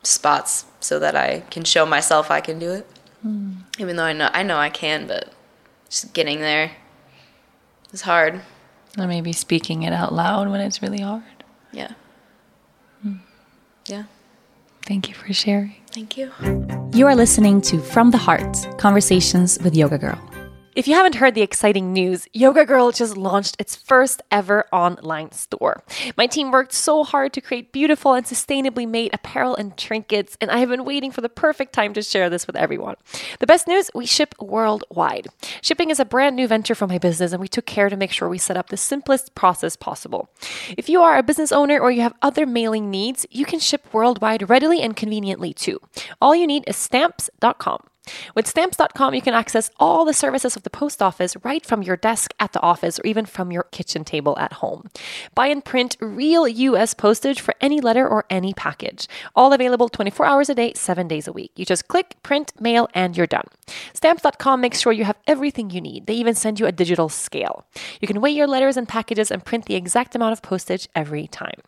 spots 0.03 0.65
so 0.79 0.99
that 0.99 1.15
I 1.15 1.39
can 1.49 1.63
show 1.63 1.85
myself 1.87 2.29
I 2.29 2.41
can 2.41 2.59
do 2.59 2.73
it. 2.73 2.85
Hmm. 3.23 3.53
Even 3.79 3.95
though 3.95 4.03
I 4.03 4.13
know 4.13 4.29
I 4.33 4.43
know 4.43 4.57
I 4.57 4.69
can, 4.69 5.07
but 5.07 5.33
just 5.89 6.13
getting 6.13 6.41
there 6.41 6.73
is 7.91 8.01
hard. 8.01 8.41
Or 8.99 9.07
maybe 9.07 9.33
speaking 9.33 9.81
it 9.81 9.93
out 9.93 10.13
loud 10.13 10.49
when 10.49 10.61
it's 10.61 10.83
really 10.83 11.01
hard. 11.01 11.23
Yeah. 11.77 11.91
Hmm. 13.03 13.17
Yeah. 13.85 14.03
Thank 14.87 15.09
you 15.09 15.13
for 15.13 15.31
sharing. 15.31 15.75
Thank 15.91 16.17
you. 16.17 16.31
You 16.93 17.05
are 17.05 17.15
listening 17.15 17.61
to 17.69 17.79
From 17.79 18.09
the 18.09 18.17
Heart 18.17 18.79
Conversations 18.79 19.59
with 19.61 19.75
Yoga 19.75 19.99
Girl. 19.99 20.19
If 20.77 20.87
you 20.87 20.93
haven't 20.93 21.15
heard 21.15 21.33
the 21.33 21.41
exciting 21.41 21.91
news, 21.91 22.27
Yoga 22.33 22.63
Girl 22.63 22.91
just 22.91 23.17
launched 23.17 23.55
its 23.57 23.75
first 23.75 24.21
ever 24.29 24.67
online 24.71 25.31
store. 25.31 25.81
My 26.15 26.27
team 26.27 26.51
worked 26.51 26.71
so 26.71 27.03
hard 27.03 27.33
to 27.33 27.41
create 27.41 27.71
beautiful 27.71 28.13
and 28.13 28.23
sustainably 28.23 28.87
made 28.87 29.11
apparel 29.11 29.55
and 29.55 29.75
trinkets, 29.75 30.37
and 30.39 30.51
I 30.51 30.59
have 30.59 30.69
been 30.69 30.85
waiting 30.85 31.09
for 31.09 31.21
the 31.21 31.29
perfect 31.29 31.73
time 31.73 31.95
to 31.95 32.03
share 32.03 32.29
this 32.29 32.45
with 32.45 32.55
everyone. 32.55 32.93
The 33.39 33.47
best 33.47 33.67
news 33.67 33.89
we 33.95 34.05
ship 34.05 34.35
worldwide. 34.39 35.25
Shipping 35.63 35.89
is 35.89 35.99
a 35.99 36.05
brand 36.05 36.35
new 36.35 36.47
venture 36.47 36.75
for 36.75 36.85
my 36.85 36.99
business, 36.99 37.31
and 37.31 37.41
we 37.41 37.47
took 37.47 37.65
care 37.65 37.89
to 37.89 37.97
make 37.97 38.11
sure 38.11 38.29
we 38.29 38.37
set 38.37 38.55
up 38.55 38.69
the 38.69 38.77
simplest 38.77 39.33
process 39.33 39.75
possible. 39.75 40.29
If 40.77 40.89
you 40.89 41.01
are 41.01 41.17
a 41.17 41.23
business 41.23 41.51
owner 41.51 41.79
or 41.79 41.89
you 41.89 42.03
have 42.03 42.13
other 42.21 42.45
mailing 42.45 42.91
needs, 42.91 43.25
you 43.31 43.45
can 43.45 43.57
ship 43.57 43.91
worldwide 43.91 44.47
readily 44.47 44.81
and 44.81 44.95
conveniently 44.95 45.55
too. 45.55 45.79
All 46.21 46.35
you 46.35 46.45
need 46.45 46.65
is 46.67 46.77
stamps.com. 46.77 47.79
With 48.35 48.47
stamps.com, 48.47 49.13
you 49.13 49.21
can 49.21 49.33
access 49.33 49.69
all 49.79 50.05
the 50.05 50.13
services 50.13 50.55
of 50.55 50.63
the 50.63 50.69
post 50.69 51.01
office 51.01 51.35
right 51.43 51.65
from 51.65 51.83
your 51.83 51.97
desk 51.97 52.33
at 52.39 52.53
the 52.53 52.61
office 52.61 52.99
or 52.99 53.05
even 53.05 53.25
from 53.25 53.51
your 53.51 53.63
kitchen 53.63 54.03
table 54.03 54.37
at 54.39 54.53
home. 54.53 54.89
Buy 55.35 55.47
and 55.47 55.63
print 55.63 55.97
real 55.99 56.47
US 56.47 56.93
postage 56.93 57.41
for 57.41 57.53
any 57.61 57.81
letter 57.81 58.07
or 58.07 58.25
any 58.29 58.53
package. 58.53 59.07
All 59.35 59.53
available 59.53 59.89
24 59.89 60.25
hours 60.25 60.49
a 60.49 60.55
day, 60.55 60.73
7 60.75 61.07
days 61.07 61.27
a 61.27 61.33
week. 61.33 61.51
You 61.55 61.65
just 61.65 61.87
click, 61.87 62.15
print, 62.23 62.53
mail, 62.59 62.87
and 62.93 63.17
you're 63.17 63.27
done. 63.27 63.47
Stamps.com 63.93 64.61
makes 64.61 64.79
sure 64.79 64.93
you 64.93 65.03
have 65.03 65.17
everything 65.27 65.69
you 65.69 65.81
need. 65.81 66.07
They 66.07 66.15
even 66.15 66.35
send 66.35 66.59
you 66.59 66.65
a 66.65 66.71
digital 66.71 67.09
scale. 67.09 67.65
You 67.99 68.07
can 68.07 68.21
weigh 68.21 68.31
your 68.31 68.47
letters 68.47 68.77
and 68.77 68.87
packages 68.87 69.31
and 69.31 69.43
print 69.43 69.65
the 69.65 69.75
exact 69.75 70.15
amount 70.15 70.33
of 70.33 70.41
postage 70.41 70.87
every 70.95 71.27
time. 71.27 71.59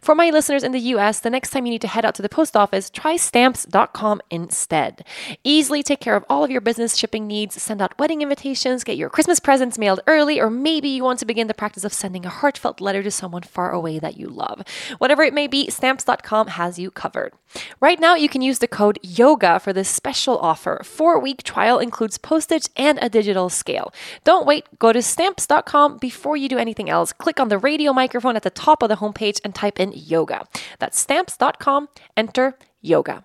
For 0.00 0.14
my 0.14 0.30
listeners 0.30 0.62
in 0.62 0.72
the 0.72 0.80
US, 0.80 1.20
the 1.20 1.30
next 1.30 1.50
time 1.50 1.66
you 1.66 1.72
need 1.72 1.80
to 1.82 1.88
head 1.88 2.04
out 2.04 2.14
to 2.16 2.22
the 2.22 2.28
post 2.28 2.56
office, 2.56 2.90
try 2.90 3.16
stamps.com 3.16 4.20
instead. 4.30 5.04
Easily 5.44 5.82
take 5.84 6.00
care 6.00 6.16
of 6.16 6.24
all 6.28 6.42
of 6.42 6.50
your 6.50 6.60
business 6.60 6.96
shipping 6.96 7.26
needs, 7.26 7.60
send 7.60 7.80
out 7.80 7.98
wedding 7.98 8.22
invitations, 8.22 8.84
get 8.84 8.96
your 8.96 9.10
Christmas 9.10 9.38
presents 9.38 9.78
mailed 9.78 10.00
early, 10.06 10.40
or 10.40 10.50
maybe 10.50 10.88
you 10.88 11.04
want 11.04 11.18
to 11.20 11.26
begin 11.26 11.46
the 11.46 11.54
practice 11.54 11.84
of 11.84 11.92
sending 11.92 12.24
a 12.24 12.30
heartfelt 12.30 12.80
letter 12.80 13.02
to 13.02 13.10
someone 13.10 13.42
far 13.42 13.70
away 13.70 13.98
that 13.98 14.16
you 14.16 14.28
love. 14.28 14.62
Whatever 14.98 15.22
it 15.22 15.34
may 15.34 15.46
be, 15.46 15.70
stamps.com 15.70 16.48
has 16.48 16.78
you 16.78 16.90
covered. 16.90 17.32
Right 17.80 18.00
now, 18.00 18.14
you 18.14 18.28
can 18.28 18.42
use 18.42 18.58
the 18.58 18.68
code 18.68 18.98
YOGA 19.02 19.60
for 19.60 19.72
this 19.72 19.88
special 19.88 20.38
offer. 20.38 20.80
Four 20.84 21.20
week 21.20 21.42
trial 21.42 21.78
includes 21.78 22.18
postage 22.18 22.68
and 22.76 22.98
a 23.00 23.08
digital 23.08 23.48
scale. 23.48 23.92
Don't 24.24 24.46
wait, 24.46 24.66
go 24.78 24.92
to 24.92 25.02
stamps.com 25.02 25.98
before 25.98 26.36
you 26.36 26.48
do 26.48 26.58
anything 26.58 26.90
else. 26.90 27.12
Click 27.12 27.38
on 27.38 27.48
the 27.48 27.58
radio 27.58 27.92
microphone 27.92 28.36
at 28.36 28.42
the 28.42 28.50
top 28.50 28.82
of 28.82 28.88
the 28.88 28.96
homepage 28.96 29.40
and 29.44 29.54
type 29.54 29.78
in 29.78 29.92
yoga. 29.94 30.46
That's 30.78 30.98
stamps.com, 30.98 31.88
enter 32.16 32.58
yoga. 32.80 33.24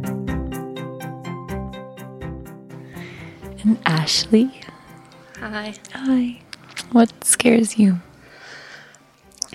And 3.63 3.77
Ashley, 3.85 4.61
Hi. 5.37 5.75
hi. 5.93 6.41
What 6.91 7.23
scares 7.23 7.77
you? 7.77 7.99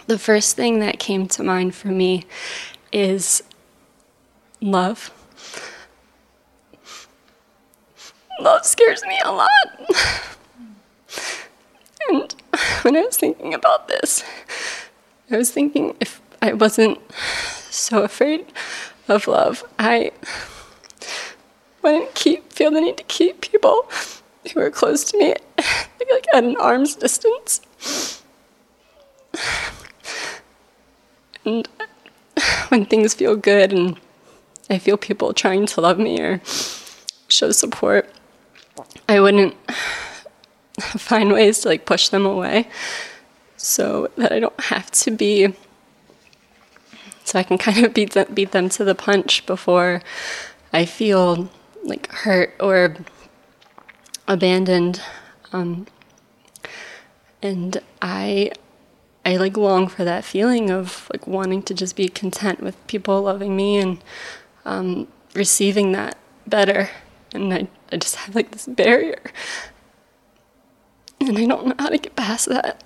The 0.07 0.19
first 0.19 0.55
thing 0.57 0.79
that 0.81 0.99
came 0.99 1.27
to 1.29 1.43
mind 1.43 1.75
for 1.75 1.89
me 1.89 2.25
is 2.93 3.43
love. 4.61 5.11
Love 8.41 8.65
scares 8.65 9.03
me 9.07 9.19
a 9.25 9.33
lot. 9.33 9.49
And 12.09 12.35
when 12.83 12.97
I 12.97 13.01
was 13.01 13.17
thinking 13.17 13.53
about 13.55 13.89
this, 13.89 14.23
I 15.31 15.37
was 15.37 15.51
thinking 15.51 15.97
if 16.01 16.21
I 16.41 16.53
wasn't 16.53 17.01
so 17.71 18.05
afraid 18.05 18.47
of 19.09 19.27
love. 19.27 19.65
I 19.79 20.13
wouldn't 21.87 22.15
keep 22.15 22.53
feel 22.53 22.73
the 22.73 22.81
need 22.81 22.97
to 22.97 23.05
keep 23.05 23.41
people 23.41 23.89
who 24.53 24.61
were 24.61 24.71
close 24.71 25.05
to 25.05 25.19
me 25.19 25.35
like 26.11 26.27
at 26.35 26.43
an 26.43 26.57
arm's 26.57 26.97
distance. 26.97 27.61
And 31.45 31.69
when 32.69 32.87
things 32.87 33.15
feel 33.15 33.37
good 33.37 33.73
and 33.73 33.97
I 34.69 34.79
feel 34.79 34.97
people 34.97 35.33
trying 35.33 35.67
to 35.67 35.81
love 35.81 35.99
me 35.99 36.21
or 36.21 36.41
show 37.29 37.53
support, 37.53 38.11
I 39.09 39.21
wouldn't 39.21 39.55
find 40.81 41.33
ways 41.33 41.61
to 41.61 41.69
like 41.69 41.87
push 41.87 42.09
them 42.09 42.27
away 42.27 42.69
so 43.57 44.11
that 44.17 44.33
I 44.33 44.41
don't 44.41 44.61
have 44.61 44.91
to 44.93 45.13
be 45.13 45.55
so 47.23 47.39
I 47.39 47.43
can 47.45 47.59
kind 47.59 47.85
of 47.85 47.95
beat 47.95 48.13
them, 48.13 48.27
beat 48.35 48.51
them 48.51 48.69
to 48.71 48.85
the 48.85 48.95
punch 48.95 49.47
before 49.47 50.03
I 50.73 50.85
feel 50.85 51.49
like 51.87 52.11
hurt 52.13 52.55
or 52.61 52.97
abandoned 54.29 55.01
um, 55.53 55.87
and 57.43 57.81
I 58.03 58.51
I 59.25 59.37
like 59.39 59.57
long 59.57 59.89
for 59.89 60.05
that 60.05 60.25
feeling 60.25 60.71
of 60.71 61.11
like 61.13 61.27
wanting 61.27 61.63
to 61.65 61.75
just 61.75 61.97
be 61.97 62.09
content 62.09 62.61
with 62.61 62.87
people 62.87 63.23
loving 63.23 63.57
me 63.57 63.79
and 63.79 63.99
um, 64.65 65.09
receiving 65.35 65.91
that 65.93 66.17
better. 66.47 66.91
And 67.33 67.53
I, 67.53 67.69
I 67.91 67.97
just 67.97 68.15
have 68.17 68.37
like 68.37 68.53
this 68.53 68.67
barrier. 68.67 69.21
And 71.21 71.37
I 71.37 71.47
don't 71.47 71.67
know 71.67 71.75
how 71.79 71.89
to 71.89 71.99
get 71.99 72.15
past 72.15 72.49
that. 72.49 72.85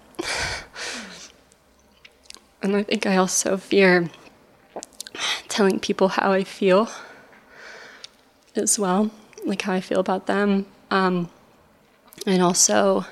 And 2.63 2.77
I 2.77 2.83
think 2.83 3.07
I 3.07 3.17
also 3.17 3.57
fear 3.57 4.09
telling 5.49 5.79
people 5.79 6.09
how 6.09 6.33
I 6.33 6.45
feel 6.45 6.89
as 8.55 8.79
well, 8.79 9.11
like 9.45 9.63
how 9.63 9.73
I 9.73 9.81
feel 9.81 10.01
about 10.01 10.27
them. 10.27 10.67
Um, 10.91 11.31
and 12.27 12.43
also, 12.43 13.07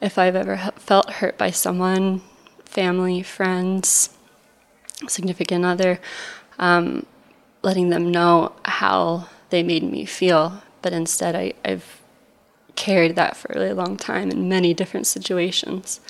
if 0.00 0.18
I've 0.18 0.36
ever 0.36 0.72
felt 0.76 1.10
hurt 1.10 1.36
by 1.38 1.50
someone, 1.50 2.22
family, 2.64 3.22
friends, 3.22 4.10
significant 5.08 5.64
other, 5.64 6.00
um, 6.58 7.06
letting 7.62 7.90
them 7.90 8.10
know 8.10 8.52
how 8.64 9.28
they 9.50 9.62
made 9.62 9.82
me 9.82 10.04
feel. 10.04 10.62
But 10.80 10.92
instead, 10.92 11.36
I, 11.36 11.52
I've 11.64 12.00
carried 12.74 13.16
that 13.16 13.36
for 13.36 13.52
a 13.52 13.58
really 13.58 13.74
long 13.74 13.96
time 13.96 14.30
in 14.30 14.48
many 14.48 14.74
different 14.74 15.06
situations. 15.06 16.00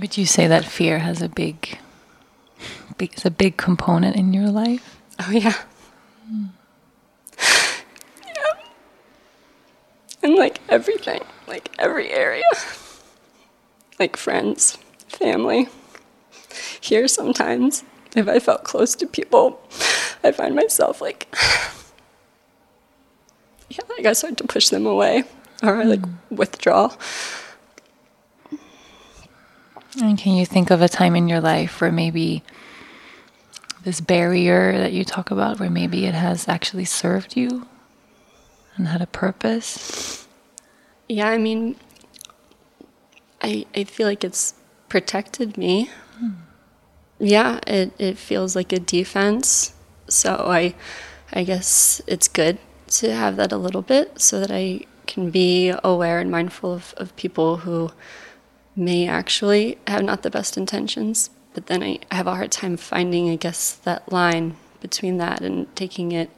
Would 0.00 0.18
you 0.18 0.26
say 0.26 0.46
that 0.48 0.64
fear 0.64 0.98
has 0.98 1.22
a 1.22 1.28
big, 1.28 1.78
is 3.00 3.24
a 3.24 3.30
big 3.30 3.56
component 3.56 4.16
in 4.16 4.32
your 4.32 4.50
life? 4.50 5.00
Oh 5.20 5.30
yeah. 5.30 5.54
Mm. 6.30 6.48
Yeah. 8.26 8.52
And 10.22 10.34
like 10.36 10.60
everything, 10.68 11.22
like 11.46 11.70
every 11.78 12.10
area. 12.10 12.44
Like 13.98 14.16
friends, 14.16 14.78
family. 15.08 15.68
Here 16.80 17.06
sometimes, 17.08 17.84
if 18.16 18.28
I 18.28 18.38
felt 18.38 18.64
close 18.64 18.94
to 18.96 19.06
people, 19.06 19.60
I 20.24 20.32
find 20.32 20.54
myself 20.54 21.00
like 21.00 21.28
yeah, 23.70 23.84
I 23.98 24.02
guess 24.02 24.18
I 24.18 24.28
start 24.28 24.36
to 24.38 24.44
push 24.44 24.68
them 24.68 24.86
away 24.86 25.24
or 25.62 25.76
I 25.76 25.84
like 25.84 26.02
mm. 26.02 26.14
withdraw. 26.30 26.94
And 30.00 30.18
can 30.18 30.34
you 30.34 30.46
think 30.46 30.70
of 30.70 30.80
a 30.80 30.88
time 30.88 31.14
in 31.16 31.28
your 31.28 31.40
life 31.40 31.80
where 31.80 31.92
maybe 31.92 32.42
this 33.84 34.00
barrier 34.00 34.78
that 34.78 34.92
you 34.92 35.04
talk 35.04 35.30
about, 35.30 35.60
where 35.60 35.70
maybe 35.70 36.06
it 36.06 36.14
has 36.14 36.48
actually 36.48 36.84
served 36.84 37.36
you 37.36 37.66
and 38.76 38.88
had 38.88 39.02
a 39.02 39.06
purpose? 39.06 40.26
Yeah, 41.08 41.28
I 41.28 41.38
mean, 41.38 41.76
I 43.42 43.66
I 43.74 43.84
feel 43.84 44.06
like 44.06 44.24
it's 44.24 44.54
protected 44.88 45.56
me. 45.56 45.90
Hmm. 46.18 46.30
Yeah, 47.18 47.60
it, 47.66 47.92
it 47.98 48.18
feels 48.18 48.56
like 48.56 48.72
a 48.72 48.80
defense. 48.80 49.74
So 50.08 50.34
I 50.48 50.74
I 51.32 51.44
guess 51.44 52.00
it's 52.06 52.28
good 52.28 52.58
to 52.88 53.14
have 53.14 53.36
that 53.36 53.52
a 53.52 53.56
little 53.56 53.82
bit 53.82 54.20
so 54.20 54.38
that 54.40 54.50
I 54.50 54.80
can 55.06 55.30
be 55.30 55.72
aware 55.82 56.20
and 56.20 56.30
mindful 56.30 56.72
of, 56.72 56.94
of 56.96 57.14
people 57.16 57.58
who 57.58 57.90
may 58.76 59.08
actually 59.08 59.78
have 59.86 60.02
not 60.02 60.22
the 60.22 60.30
best 60.30 60.56
intentions, 60.56 61.30
but 61.54 61.66
then 61.66 61.82
I 61.82 61.98
have 62.10 62.26
a 62.26 62.34
hard 62.34 62.50
time 62.50 62.76
finding, 62.76 63.30
I 63.30 63.36
guess, 63.36 63.74
that 63.74 64.10
line 64.10 64.56
between 64.80 65.18
that 65.18 65.40
and 65.40 65.74
taking 65.76 66.12
it 66.12 66.30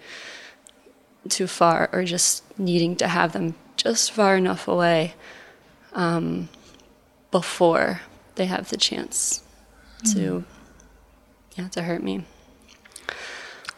too 1.29 1.47
far 1.47 1.89
or 1.93 2.05
just 2.05 2.43
needing 2.59 2.97
to 2.97 3.09
have 3.09 3.33
them 3.33 3.55
just 3.77 4.13
far 4.13 4.37
enough 4.37 4.69
away 4.69 5.15
um, 5.95 6.49
before 7.31 8.01
they 8.35 8.47
have 8.47 8.69
the 8.69 8.77
chance 8.77 9.43
mm. 10.03 10.13
to 10.13 10.45
yeah 11.57 11.69
to 11.69 11.83
hurt 11.83 12.03
me. 12.03 12.25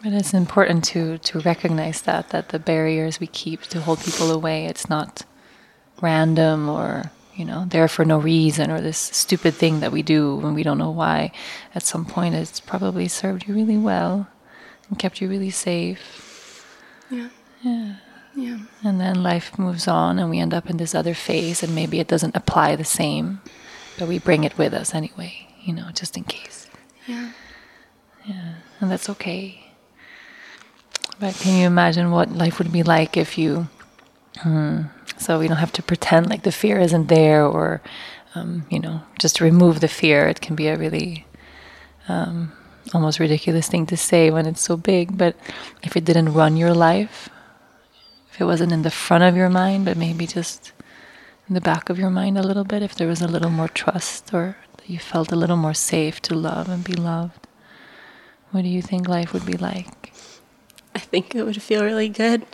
But 0.03 0.13
it's 0.13 0.35
important 0.35 0.85
to 0.87 1.19
to 1.19 1.41
recognize 1.41 2.03
that 2.03 2.31
that 2.31 2.51
the 2.51 2.59
barriers 2.59 3.21
we 3.21 3.27
keep 3.27 3.63
to 3.63 3.81
hold 3.81 4.01
people 4.01 4.31
away, 4.31 4.67
it's 4.67 4.89
not 4.89 5.25
random 6.01 6.69
or 6.69 7.11
you 7.37 7.45
know, 7.45 7.67
there 7.69 7.87
for 7.89 8.05
no 8.05 8.19
reason 8.19 8.71
or 8.71 8.81
this 8.81 8.99
stupid 8.99 9.55
thing 9.55 9.81
that 9.81 9.93
we 9.93 10.03
do 10.03 10.37
when 10.37 10.55
we 10.55 10.63
don't 10.63 10.79
know 10.79 10.91
why. 10.91 11.33
At 11.75 11.83
some 11.83 12.05
point, 12.05 12.35
it's 12.35 12.61
probably 12.61 13.09
served 13.09 13.47
you 13.47 13.55
really 13.55 13.77
well 13.77 14.29
and 14.89 14.99
kept 14.99 15.21
you 15.21 15.29
really 15.29 15.51
safe. 15.51 16.65
Yeah. 17.11 17.29
Yeah. 17.63 17.97
Yeah. 18.35 18.59
And 18.83 19.01
then 19.01 19.23
life 19.23 19.59
moves 19.59 19.87
on 19.87 20.19
and 20.19 20.31
we 20.31 20.39
end 20.39 20.55
up 20.55 20.69
in 20.71 20.79
this 20.79 20.95
other 20.95 21.15
phase 21.15 21.63
and 21.63 21.75
maybe 21.75 22.01
it 22.01 22.09
doesn't 22.09 22.37
apply 22.37 22.77
the 22.77 22.85
same, 22.85 23.41
but 23.99 24.09
we 24.09 24.19
bring 24.19 24.45
it 24.45 24.59
with 24.59 24.73
us 24.73 24.95
anyway, 24.95 25.47
you 25.63 25.73
know, 25.73 25.91
just 25.93 26.17
in 26.17 26.25
case. 26.25 26.69
Yeah. 27.07 27.33
Yeah. 28.25 28.55
And 28.81 28.91
that's 28.91 29.09
okay. 29.11 29.73
But 31.19 31.35
can 31.35 31.59
you 31.59 31.67
imagine 31.67 32.11
what 32.11 32.33
life 32.33 32.59
would 32.59 32.73
be 32.73 32.83
like 32.83 33.17
if 33.17 33.39
you 33.39 33.69
hmm, 34.39 34.83
so 35.19 35.39
we 35.39 35.49
don't 35.49 35.57
have 35.59 35.73
to 35.73 35.83
pretend 35.83 36.29
like 36.29 36.43
the 36.43 36.53
fear 36.53 36.79
isn't 36.79 37.09
there 37.09 37.45
or, 37.45 37.81
um, 38.35 38.67
you 38.71 38.79
know, 38.79 39.03
just 39.19 39.41
remove 39.41 39.81
the 39.81 39.89
fear. 39.89 40.27
It 40.27 40.41
can 40.41 40.55
be 40.55 40.69
a 40.69 40.77
really 40.77 41.27
um, 42.09 42.53
almost 42.93 43.19
ridiculous 43.19 43.69
thing 43.69 43.87
to 43.87 43.97
say 43.97 44.31
when 44.31 44.47
it's 44.47 44.61
so 44.61 44.77
big. 44.77 45.17
But 45.17 45.37
if 45.83 45.97
it 45.97 46.05
didn't 46.05 46.35
run 46.35 46.57
your 46.57 46.75
life, 46.75 47.29
if 48.33 48.41
it 48.41 48.45
wasn't 48.45 48.73
in 48.73 48.83
the 48.83 48.91
front 48.91 49.25
of 49.25 49.37
your 49.37 49.49
mind, 49.49 49.85
but 49.87 49.97
maybe 49.97 50.27
just 50.27 50.73
in 51.49 51.55
the 51.55 51.61
back 51.61 51.89
of 51.89 51.99
your 51.99 52.11
mind 52.11 52.37
a 52.37 52.43
little 52.43 52.65
bit, 52.65 52.83
if 52.83 52.95
there 52.95 53.09
was 53.09 53.23
a 53.23 53.29
little 53.29 53.51
more 53.51 53.69
trust 53.69 54.35
or 54.35 54.57
you 54.85 54.99
felt 54.99 55.33
a 55.33 55.37
little 55.37 55.57
more 55.57 55.75
safe 55.75 56.21
to 56.23 56.35
love 56.35 56.69
and 56.69 56.85
be 56.85 56.93
loved, 56.93 57.47
what 58.51 58.63
do 58.63 58.69
you 58.69 58.83
think 58.83 59.09
life 59.09 59.33
would 59.33 59.47
be 59.47 59.57
like? 59.57 60.13
I 60.95 60.99
think 60.99 61.35
it 61.35 61.45
would 61.45 61.61
feel 61.63 61.85
really 61.85 62.09
good 62.09 62.47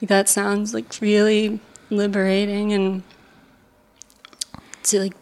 that 0.00 0.28
sounds 0.28 0.74
like 0.74 1.00
really 1.00 1.60
liberating 1.90 2.72
and 2.72 3.02
to 4.84 5.00
like 5.00 5.14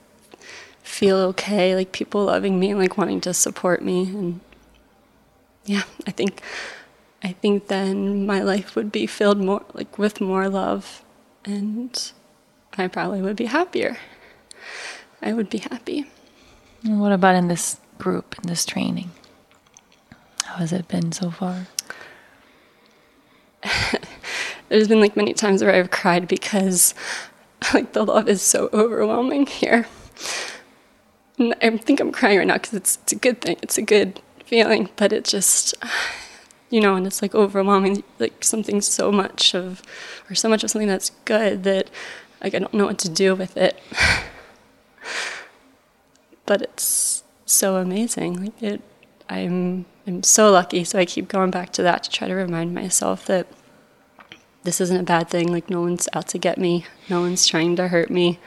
feel 0.82 1.16
okay, 1.16 1.74
like 1.74 1.92
people 1.92 2.24
loving 2.24 2.58
me, 2.60 2.70
and 2.70 2.78
like 2.78 2.98
wanting 2.98 3.20
to 3.22 3.34
support 3.34 3.82
me 3.82 4.02
and 4.02 4.40
yeah, 5.64 5.82
I 6.06 6.10
think 6.10 6.42
I 7.22 7.32
think 7.32 7.68
then 7.68 8.26
my 8.26 8.40
life 8.40 8.76
would 8.76 8.92
be 8.92 9.06
filled 9.06 9.38
more 9.38 9.64
like 9.72 9.98
with 9.98 10.20
more 10.20 10.48
love 10.48 11.02
and 11.44 12.12
I 12.76 12.88
probably 12.88 13.22
would 13.22 13.36
be 13.36 13.46
happier. 13.46 13.96
I 15.22 15.32
would 15.32 15.48
be 15.48 15.58
happy. 15.58 16.06
And 16.82 17.00
what 17.00 17.12
about 17.12 17.34
in 17.34 17.48
this 17.48 17.78
group, 17.98 18.36
in 18.42 18.48
this 18.48 18.66
training? 18.66 19.10
How 20.44 20.56
has 20.56 20.72
it 20.72 20.86
been 20.88 21.12
so 21.12 21.30
far? 21.30 21.66
there's 24.74 24.88
been 24.88 25.00
like 25.00 25.16
many 25.16 25.32
times 25.32 25.62
where 25.62 25.72
I've 25.72 25.92
cried 25.92 26.26
because 26.26 26.94
like 27.74 27.92
the 27.92 28.04
love 28.04 28.28
is 28.28 28.42
so 28.42 28.68
overwhelming 28.72 29.46
here. 29.46 29.86
And 31.38 31.54
I 31.62 31.76
think 31.76 32.00
I'm 32.00 32.10
crying 32.10 32.38
right 32.38 32.46
now 32.46 32.54
because 32.54 32.74
it's, 32.74 32.98
it's 33.02 33.12
a 33.12 33.16
good 33.16 33.40
thing. 33.40 33.56
It's 33.62 33.78
a 33.78 33.82
good 33.82 34.20
feeling, 34.44 34.90
but 34.96 35.12
it 35.12 35.24
just, 35.24 35.74
you 36.70 36.80
know, 36.80 36.96
and 36.96 37.06
it's 37.06 37.22
like 37.22 37.36
overwhelming, 37.36 38.02
like 38.18 38.42
something 38.42 38.80
so 38.80 39.12
much 39.12 39.54
of, 39.54 39.80
or 40.28 40.34
so 40.34 40.48
much 40.48 40.64
of 40.64 40.72
something 40.72 40.88
that's 40.88 41.10
good 41.24 41.62
that 41.62 41.88
like 42.42 42.54
I 42.54 42.58
don't 42.58 42.74
know 42.74 42.86
what 42.86 42.98
to 42.98 43.08
do 43.08 43.36
with 43.36 43.56
it. 43.56 43.80
but 46.46 46.62
it's 46.62 47.22
so 47.46 47.76
amazing. 47.76 48.42
Like 48.42 48.62
it, 48.62 48.80
I'm, 49.28 49.84
I'm 50.04 50.24
so 50.24 50.50
lucky. 50.50 50.82
So 50.82 50.98
I 50.98 51.04
keep 51.04 51.28
going 51.28 51.52
back 51.52 51.70
to 51.74 51.82
that 51.84 52.02
to 52.02 52.10
try 52.10 52.26
to 52.26 52.34
remind 52.34 52.74
myself 52.74 53.24
that 53.26 53.46
this 54.64 54.80
isn't 54.80 54.96
a 55.00 55.02
bad 55.04 55.28
thing. 55.28 55.52
Like, 55.52 55.70
no 55.70 55.80
one's 55.80 56.08
out 56.12 56.28
to 56.28 56.38
get 56.38 56.58
me, 56.58 56.86
no 57.08 57.20
one's 57.20 57.46
trying 57.46 57.76
to 57.76 57.88
hurt 57.88 58.10
me. 58.10 58.38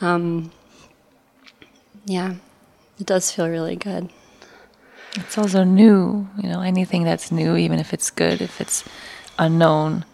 Um, 0.00 0.50
yeah, 2.04 2.34
it 2.98 3.06
does 3.06 3.30
feel 3.30 3.48
really 3.48 3.76
good. 3.76 4.10
It's 5.14 5.36
also 5.36 5.62
new, 5.62 6.28
you 6.42 6.48
know, 6.48 6.62
anything 6.62 7.04
that's 7.04 7.30
new, 7.30 7.56
even 7.56 7.78
if 7.78 7.92
it's 7.92 8.10
good, 8.10 8.40
if 8.40 8.60
it's 8.60 8.82
unknown, 9.38 10.04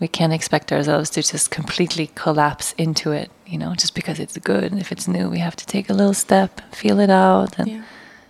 we 0.00 0.06
can't 0.06 0.32
expect 0.32 0.70
ourselves 0.70 1.10
to 1.10 1.22
just 1.22 1.50
completely 1.50 2.10
collapse 2.14 2.72
into 2.74 3.10
it, 3.10 3.30
you 3.46 3.58
know, 3.58 3.74
just 3.74 3.94
because 3.94 4.20
it's 4.20 4.36
good. 4.38 4.72
If 4.74 4.92
it's 4.92 5.08
new, 5.08 5.28
we 5.28 5.38
have 5.38 5.56
to 5.56 5.66
take 5.66 5.88
a 5.90 5.94
little 5.94 6.14
step, 6.14 6.60
feel 6.74 7.00
it 7.00 7.10
out, 7.10 7.58
and, 7.58 7.68
Yeah. 7.68 7.82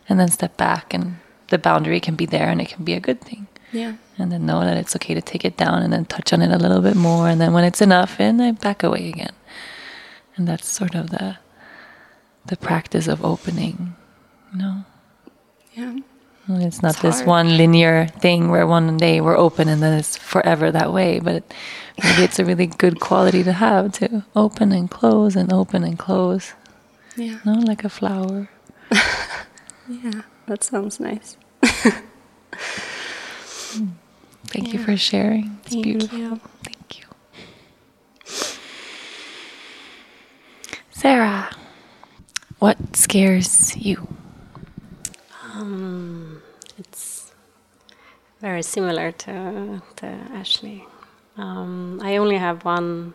and 0.08 0.18
then 0.20 0.28
step 0.28 0.56
back. 0.56 0.94
And 0.94 1.18
the 1.48 1.58
boundary 1.58 2.00
can 2.00 2.14
be 2.14 2.26
there 2.26 2.48
and 2.48 2.60
it 2.60 2.68
can 2.68 2.84
be 2.84 2.94
a 2.94 3.00
good 3.00 3.20
thing. 3.20 3.48
Yeah. 3.72 3.94
And 4.18 4.32
then 4.32 4.46
know 4.46 4.60
that 4.60 4.76
it's 4.76 4.96
okay 4.96 5.14
to 5.14 5.22
take 5.22 5.44
it 5.44 5.56
down 5.56 5.82
and 5.82 5.92
then 5.92 6.04
touch 6.04 6.32
on 6.32 6.42
it 6.42 6.50
a 6.50 6.58
little 6.58 6.80
bit 6.82 6.96
more. 6.96 7.28
And 7.28 7.40
then 7.40 7.52
when 7.52 7.64
it's 7.64 7.80
enough, 7.80 8.18
and 8.18 8.38
then 8.40 8.54
back 8.54 8.82
away 8.82 9.08
again. 9.08 9.32
And 10.36 10.46
that's 10.48 10.68
sort 10.68 10.94
of 10.94 11.10
the 11.10 11.36
the 12.46 12.56
practice 12.56 13.06
of 13.08 13.24
opening, 13.24 13.94
you 14.52 14.58
know. 14.58 14.84
Yeah. 15.74 15.96
And 16.46 16.62
It's 16.62 16.82
not 16.82 16.94
It's 16.94 17.02
this 17.02 17.16
hard. 17.16 17.26
one 17.26 17.56
linear 17.58 18.06
thing 18.20 18.48
where 18.50 18.66
one 18.66 18.96
day 18.96 19.20
we're 19.20 19.36
open 19.36 19.68
and 19.68 19.82
then 19.82 19.92
it's 19.98 20.16
forever 20.16 20.70
that 20.72 20.92
way. 20.92 21.20
But 21.20 21.42
maybe 22.02 22.22
it's 22.24 22.38
a 22.38 22.44
really 22.44 22.66
good 22.66 23.00
quality 23.00 23.42
to 23.44 23.52
have 23.52 23.92
to 24.00 24.24
open 24.34 24.72
and 24.72 24.90
close 24.90 25.36
and 25.36 25.52
open 25.52 25.84
and 25.84 25.98
close, 25.98 26.54
Yeah. 27.16 27.24
you 27.24 27.40
know, 27.44 27.60
like 27.60 27.84
a 27.84 27.88
flower. 27.90 28.48
Yeah. 29.90 30.22
That 30.46 30.62
sounds 30.64 31.00
nice. 31.00 31.36
Hmm. 33.72 33.88
Thank 34.48 34.72
you 34.72 34.78
for 34.78 34.96
sharing. 34.96 35.58
It's 35.64 35.72
Thank 35.74 35.84
beautiful. 35.84 36.18
you. 36.18 36.40
Thank 36.64 36.98
you. 36.98 37.04
Sarah, 40.90 41.50
what 42.58 42.96
scares 42.96 43.76
you? 43.76 44.08
Um, 45.52 46.42
it's 46.78 47.32
very 48.40 48.62
similar 48.62 49.12
to, 49.12 49.82
to 49.96 50.06
Ashley. 50.06 50.84
Um, 51.36 52.00
I 52.02 52.16
only 52.16 52.36
have 52.36 52.64
one 52.64 53.14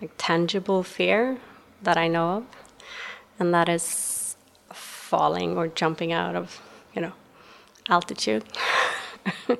like 0.00 0.12
tangible 0.16 0.82
fear 0.82 1.38
that 1.82 1.96
I 1.96 2.08
know 2.08 2.38
of, 2.38 2.44
and 3.38 3.52
that 3.52 3.68
is 3.68 4.36
falling 4.72 5.56
or 5.58 5.68
jumping 5.68 6.12
out 6.12 6.36
of, 6.36 6.62
you 6.94 7.02
know, 7.02 7.12
altitude. 7.88 8.44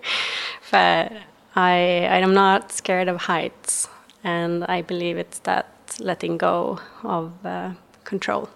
but 0.71 1.13
I 1.55 2.07
I 2.11 2.19
am 2.19 2.35
not 2.35 2.73
scared 2.73 3.09
of 3.09 3.23
heights, 3.23 3.89
and 4.25 4.65
I 4.65 4.83
believe 4.83 5.19
it's 5.19 5.41
that 5.41 5.67
letting 6.01 6.39
go 6.39 6.79
of 7.03 7.33
uh, 7.45 7.73
control. 8.05 8.49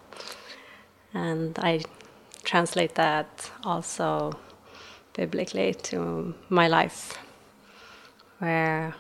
And 1.14 1.58
I 1.58 1.82
translate 2.44 2.94
that 2.94 3.50
also 3.64 4.38
biblically 5.14 5.74
to 5.74 6.34
my 6.48 6.68
life, 6.68 7.18
where 8.38 8.94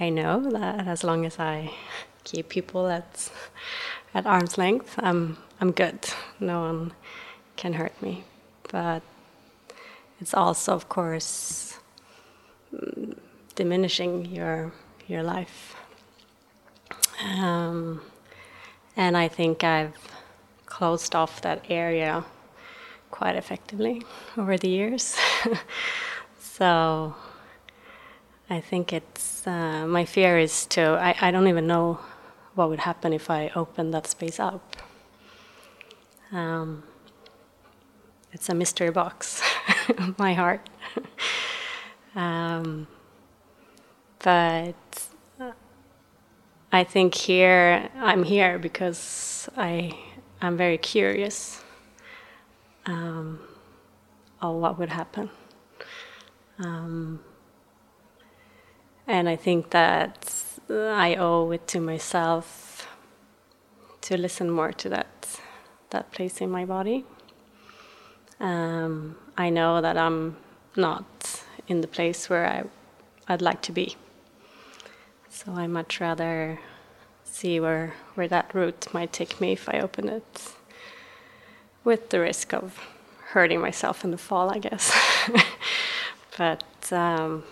I 0.00 0.08
know 0.08 0.50
that 0.50 0.86
as 0.86 1.04
long 1.04 1.26
as 1.26 1.38
I 1.38 1.72
keep 2.24 2.48
people 2.48 2.88
at 2.88 3.30
at 4.14 4.26
arm's 4.26 4.58
length, 4.58 4.94
I'm 4.98 5.36
I'm 5.60 5.72
good. 5.72 5.98
No 6.40 6.60
one 6.60 6.92
can 7.56 7.74
hurt 7.74 8.00
me. 8.02 8.24
But 8.72 9.02
it's 10.20 10.34
also, 10.34 10.74
of 10.74 10.88
course, 10.88 11.69
diminishing 13.54 14.26
your 14.26 14.72
your 15.06 15.22
life. 15.22 15.76
Um, 17.24 18.00
and 18.96 19.16
I 19.16 19.28
think 19.28 19.64
I've 19.64 19.96
closed 20.66 21.14
off 21.14 21.42
that 21.42 21.64
area 21.68 22.24
quite 23.10 23.36
effectively 23.36 24.02
over 24.36 24.56
the 24.56 24.68
years. 24.68 25.16
so 26.40 27.14
I 28.48 28.60
think 28.60 28.92
it's 28.92 29.46
uh, 29.46 29.86
my 29.86 30.04
fear 30.04 30.38
is 30.38 30.66
to 30.66 30.82
I, 30.82 31.14
I 31.20 31.30
don't 31.30 31.48
even 31.48 31.66
know 31.66 31.98
what 32.54 32.68
would 32.68 32.80
happen 32.80 33.12
if 33.12 33.30
I 33.30 33.50
open 33.54 33.90
that 33.92 34.06
space 34.06 34.40
up. 34.40 34.76
Um, 36.32 36.82
it's 38.32 38.48
a 38.48 38.54
mystery 38.54 38.90
box, 38.90 39.42
my 40.18 40.34
heart. 40.34 40.68
um, 42.14 42.86
but 44.22 45.08
I 46.72 46.84
think 46.84 47.14
here 47.14 47.88
I'm 47.96 48.24
here 48.24 48.58
because 48.58 49.48
I 49.56 49.98
I'm 50.40 50.56
very 50.56 50.78
curious 50.78 51.62
um, 52.86 53.40
of 54.40 54.56
what 54.56 54.78
would 54.78 54.88
happen, 54.88 55.30
um, 56.58 57.20
and 59.06 59.28
I 59.28 59.36
think 59.36 59.70
that 59.70 60.34
I 60.70 61.16
owe 61.16 61.50
it 61.50 61.66
to 61.68 61.80
myself 61.80 62.88
to 64.02 64.16
listen 64.16 64.50
more 64.50 64.72
to 64.72 64.88
that 64.88 65.40
that 65.90 66.12
place 66.12 66.40
in 66.40 66.50
my 66.50 66.64
body. 66.64 67.04
Um, 68.38 69.16
I 69.36 69.50
know 69.50 69.80
that 69.80 69.96
I'm 69.96 70.36
not 70.76 71.39
in 71.70 71.80
the 71.80 71.86
place 71.86 72.28
where 72.28 72.46
I 72.46 72.64
I'd 73.28 73.40
like 73.40 73.62
to 73.62 73.72
be. 73.72 73.96
So 75.28 75.52
I 75.52 75.68
much 75.68 76.00
rather 76.00 76.58
see 77.24 77.60
where 77.60 77.94
where 78.16 78.28
that 78.28 78.52
route 78.52 78.88
might 78.92 79.12
take 79.12 79.40
me 79.40 79.52
if 79.52 79.68
I 79.68 79.78
open 79.78 80.08
it, 80.08 80.52
with 81.84 82.10
the 82.10 82.20
risk 82.20 82.52
of 82.52 82.78
hurting 83.32 83.60
myself 83.60 84.04
in 84.04 84.10
the 84.10 84.18
fall, 84.18 84.50
I 84.50 84.58
guess. 84.58 84.92
but 86.38 86.92
um, 86.92 87.44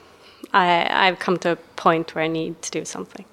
I 0.53 0.89
I've 0.91 1.21
come 1.21 1.39
to 1.39 1.53
a 1.53 1.57
point 1.57 2.15
where 2.15 2.25
I 2.25 2.29
need 2.29 2.61
to 2.63 2.71
do 2.73 2.85
something. 2.85 3.25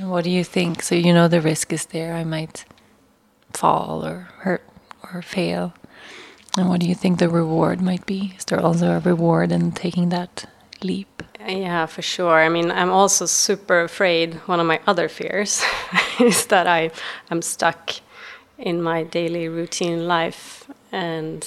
What 0.00 0.24
do 0.24 0.30
you 0.30 0.42
think? 0.42 0.82
So 0.82 0.94
you 0.94 1.12
know 1.12 1.28
the 1.28 1.42
risk 1.42 1.72
is 1.72 1.86
there. 1.86 2.14
I 2.14 2.24
might 2.24 2.64
fall 3.52 4.04
or 4.04 4.28
hurt 4.38 4.64
or 5.12 5.20
fail. 5.20 5.74
And 6.56 6.70
what 6.70 6.80
do 6.80 6.86
you 6.86 6.94
think 6.94 7.18
the 7.18 7.28
reward 7.28 7.82
might 7.82 8.06
be? 8.06 8.32
Is 8.38 8.46
there 8.46 8.60
also 8.60 8.92
a 8.92 9.00
reward 9.00 9.52
in 9.52 9.72
taking 9.72 10.08
that 10.08 10.48
leap? 10.82 11.22
Yeah, 11.46 11.84
for 11.86 12.02
sure. 12.02 12.40
I 12.40 12.48
mean, 12.48 12.70
I'm 12.70 12.90
also 12.90 13.26
super 13.26 13.82
afraid. 13.82 14.34
One 14.46 14.58
of 14.58 14.66
my 14.66 14.80
other 14.86 15.08
fears 15.08 15.62
is 16.20 16.46
that 16.46 16.66
I 16.66 16.90
am 17.30 17.42
stuck 17.42 17.94
in 18.58 18.82
my 18.82 19.02
daily 19.02 19.48
routine 19.48 20.08
life 20.08 20.70
and 20.90 21.46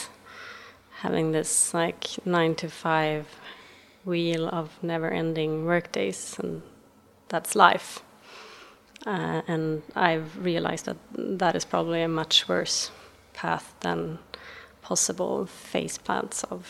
having 1.00 1.32
this 1.32 1.74
like 1.74 2.06
nine 2.26 2.54
to 2.56 2.70
five 2.70 3.26
wheel 4.06 4.48
of 4.48 4.72
never-ending 4.84 5.66
workdays, 5.66 6.38
and 6.40 6.62
that's 7.30 7.56
life. 7.56 8.04
Uh, 9.06 9.42
and 9.48 9.82
I've 9.96 10.38
realized 10.38 10.86
that 10.86 10.98
that 11.14 11.56
is 11.56 11.66
probably 11.66 12.02
a 12.04 12.08
much 12.08 12.48
worse 12.48 12.92
path 13.34 13.74
than 13.80 14.20
possible 14.90 15.46
face 15.46 16.00
plants 16.00 16.44
of 16.46 16.62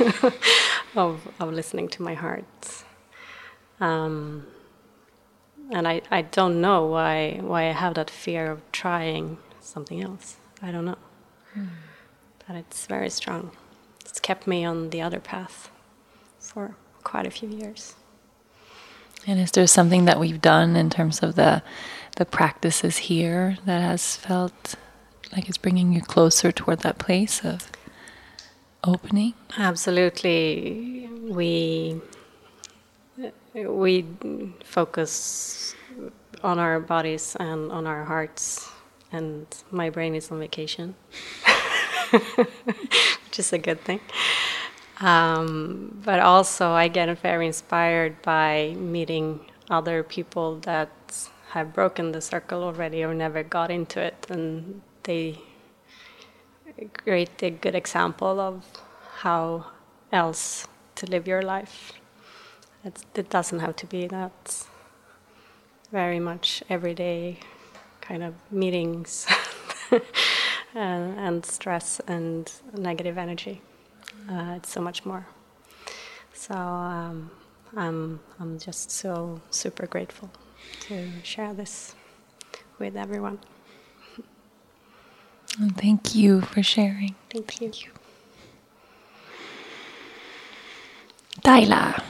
of 0.96 1.28
of 1.40 1.52
listening 1.52 1.88
to 1.88 2.02
my 2.02 2.14
heart. 2.14 2.84
Um, 3.80 4.46
and 5.70 5.86
I, 5.86 6.00
I 6.10 6.22
don't 6.22 6.60
know 6.60 6.86
why 6.86 7.38
why 7.50 7.62
I 7.68 7.72
have 7.72 7.94
that 7.94 8.10
fear 8.10 8.50
of 8.50 8.58
trying 8.72 9.36
something 9.60 10.00
else. 10.08 10.26
I 10.62 10.72
don't 10.72 10.86
know. 10.90 11.02
But 12.46 12.56
it's 12.56 12.86
very 12.86 13.10
strong. 13.10 13.50
It's 14.06 14.20
kept 14.20 14.46
me 14.46 14.64
on 14.64 14.90
the 14.90 15.02
other 15.02 15.20
path 15.20 15.70
for 16.38 16.74
quite 17.04 17.26
a 17.26 17.30
few 17.30 17.48
years. 17.48 17.94
And 19.26 19.38
is 19.38 19.50
there 19.50 19.66
something 19.66 20.06
that 20.06 20.18
we've 20.18 20.40
done 20.40 20.76
in 20.76 20.88
terms 20.88 21.22
of 21.22 21.34
the 21.34 21.62
the 22.16 22.24
practices 22.24 22.96
here 23.10 23.58
that 23.66 23.82
has 23.82 24.16
felt 24.16 24.76
like 25.32 25.48
it's 25.48 25.58
bringing 25.58 25.92
you 25.92 26.00
closer 26.00 26.52
toward 26.52 26.80
that 26.80 26.98
place 26.98 27.44
of 27.44 27.70
opening? 28.84 29.34
Absolutely, 29.56 31.08
we 31.22 32.00
we 33.54 34.06
focus 34.64 35.74
on 36.42 36.58
our 36.58 36.80
bodies 36.80 37.36
and 37.38 37.70
on 37.72 37.86
our 37.86 38.04
hearts, 38.04 38.70
and 39.12 39.46
my 39.70 39.90
brain 39.90 40.14
is 40.14 40.30
on 40.30 40.38
vacation, 40.38 40.94
which 42.10 43.38
is 43.38 43.52
a 43.52 43.58
good 43.58 43.80
thing. 43.80 44.00
Um, 45.00 46.00
but 46.04 46.20
also, 46.20 46.70
I 46.70 46.88
get 46.88 47.08
very 47.20 47.46
inspired 47.46 48.20
by 48.22 48.74
meeting 48.78 49.40
other 49.70 50.02
people 50.02 50.58
that 50.60 50.90
have 51.50 51.72
broken 51.72 52.12
the 52.12 52.20
circle 52.20 52.62
already 52.62 53.02
or 53.02 53.14
never 53.14 53.42
got 53.42 53.70
into 53.70 54.00
it, 54.00 54.26
and 54.28 54.82
they 55.10 55.38
create 57.02 57.42
a 57.42 57.50
good 57.50 57.74
example 57.74 58.40
of 58.40 58.64
how 59.22 59.66
else 60.12 60.68
to 60.96 61.06
live 61.06 61.26
your 61.26 61.42
life. 61.42 61.92
It's, 62.84 63.04
it 63.14 63.28
doesn't 63.28 63.60
have 63.60 63.76
to 63.76 63.86
be 63.86 64.06
that 64.06 64.66
very 65.92 66.20
much 66.20 66.62
everyday 66.70 67.38
kind 68.00 68.22
of 68.22 68.34
meetings 68.50 69.26
and, 70.74 71.18
and, 71.18 71.44
stress 71.44 72.00
and 72.06 72.50
negative 72.76 73.18
energy. 73.18 73.60
Uh, 74.30 74.54
it's 74.56 74.70
so 74.70 74.80
much 74.80 75.04
more. 75.04 75.26
So 76.32 76.54
um, 76.54 77.30
I'm, 77.76 78.20
I'm 78.38 78.58
just 78.58 78.90
so 78.90 79.40
super 79.50 79.86
grateful 79.86 80.30
to 80.86 81.08
share 81.22 81.52
this 81.52 81.94
with 82.78 82.96
everyone. 82.96 83.38
And 85.60 85.76
thank 85.76 86.14
you 86.14 86.40
for 86.40 86.62
sharing. 86.62 87.16
Thank, 87.28 87.52
thank 87.52 87.82
you. 87.82 87.90
you. 87.90 88.00
Daila, 91.42 92.02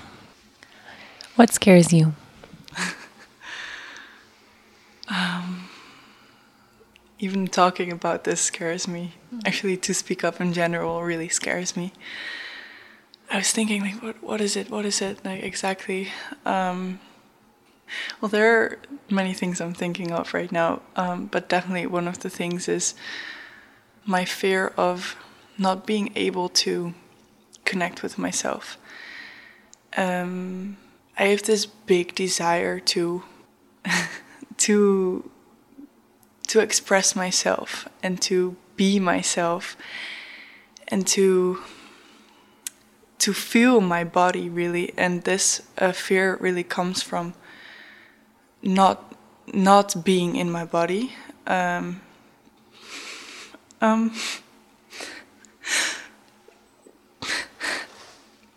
what 1.34 1.52
scares 1.52 1.92
you? 1.92 2.14
um, 5.08 5.68
even 7.18 7.48
talking 7.48 7.90
about 7.90 8.22
this 8.22 8.40
scares 8.40 8.86
me. 8.86 9.14
Mm. 9.34 9.40
Actually, 9.44 9.76
to 9.78 9.94
speak 9.94 10.22
up 10.22 10.40
in 10.40 10.52
general 10.52 11.02
really 11.02 11.28
scares 11.28 11.76
me. 11.76 11.92
I 13.32 13.38
was 13.38 13.50
thinking, 13.50 13.82
like, 13.82 14.00
what, 14.00 14.22
what 14.22 14.40
is 14.40 14.54
it? 14.54 14.70
What 14.70 14.84
is 14.84 15.02
it? 15.02 15.24
Like, 15.24 15.42
exactly. 15.42 16.12
Um, 16.46 17.00
well, 18.20 18.28
there 18.28 18.62
are 18.62 18.78
many 19.10 19.34
things 19.34 19.60
I'm 19.60 19.74
thinking 19.74 20.12
of 20.12 20.34
right 20.34 20.52
now, 20.52 20.82
um, 20.94 21.26
but 21.26 21.48
definitely 21.48 21.86
one 21.88 22.06
of 22.06 22.20
the 22.20 22.30
things 22.30 22.68
is 22.68 22.94
my 24.04 24.24
fear 24.24 24.72
of 24.76 25.16
not 25.58 25.86
being 25.86 26.12
able 26.16 26.48
to 26.48 26.94
connect 27.64 28.02
with 28.02 28.18
myself. 28.18 28.78
Um, 29.96 30.76
I 31.18 31.24
have 31.24 31.42
this 31.42 31.66
big 31.66 32.14
desire 32.14 32.80
to 32.80 33.22
to 34.56 35.30
to 36.48 36.60
express 36.60 37.14
myself 37.14 37.88
and 38.02 38.20
to 38.22 38.56
be 38.76 38.98
myself 38.98 39.76
and 40.88 41.06
to 41.06 41.58
to 43.18 43.32
feel 43.32 43.80
my 43.80 44.02
body 44.04 44.48
really 44.48 44.92
and 44.96 45.22
this 45.24 45.62
uh, 45.78 45.92
fear 45.92 46.38
really 46.40 46.64
comes 46.64 47.02
from 47.02 47.34
not 48.62 49.14
not 49.52 50.04
being 50.04 50.36
in 50.36 50.50
my 50.50 50.64
body 50.64 51.12
um, 51.46 52.00
um, 53.80 54.12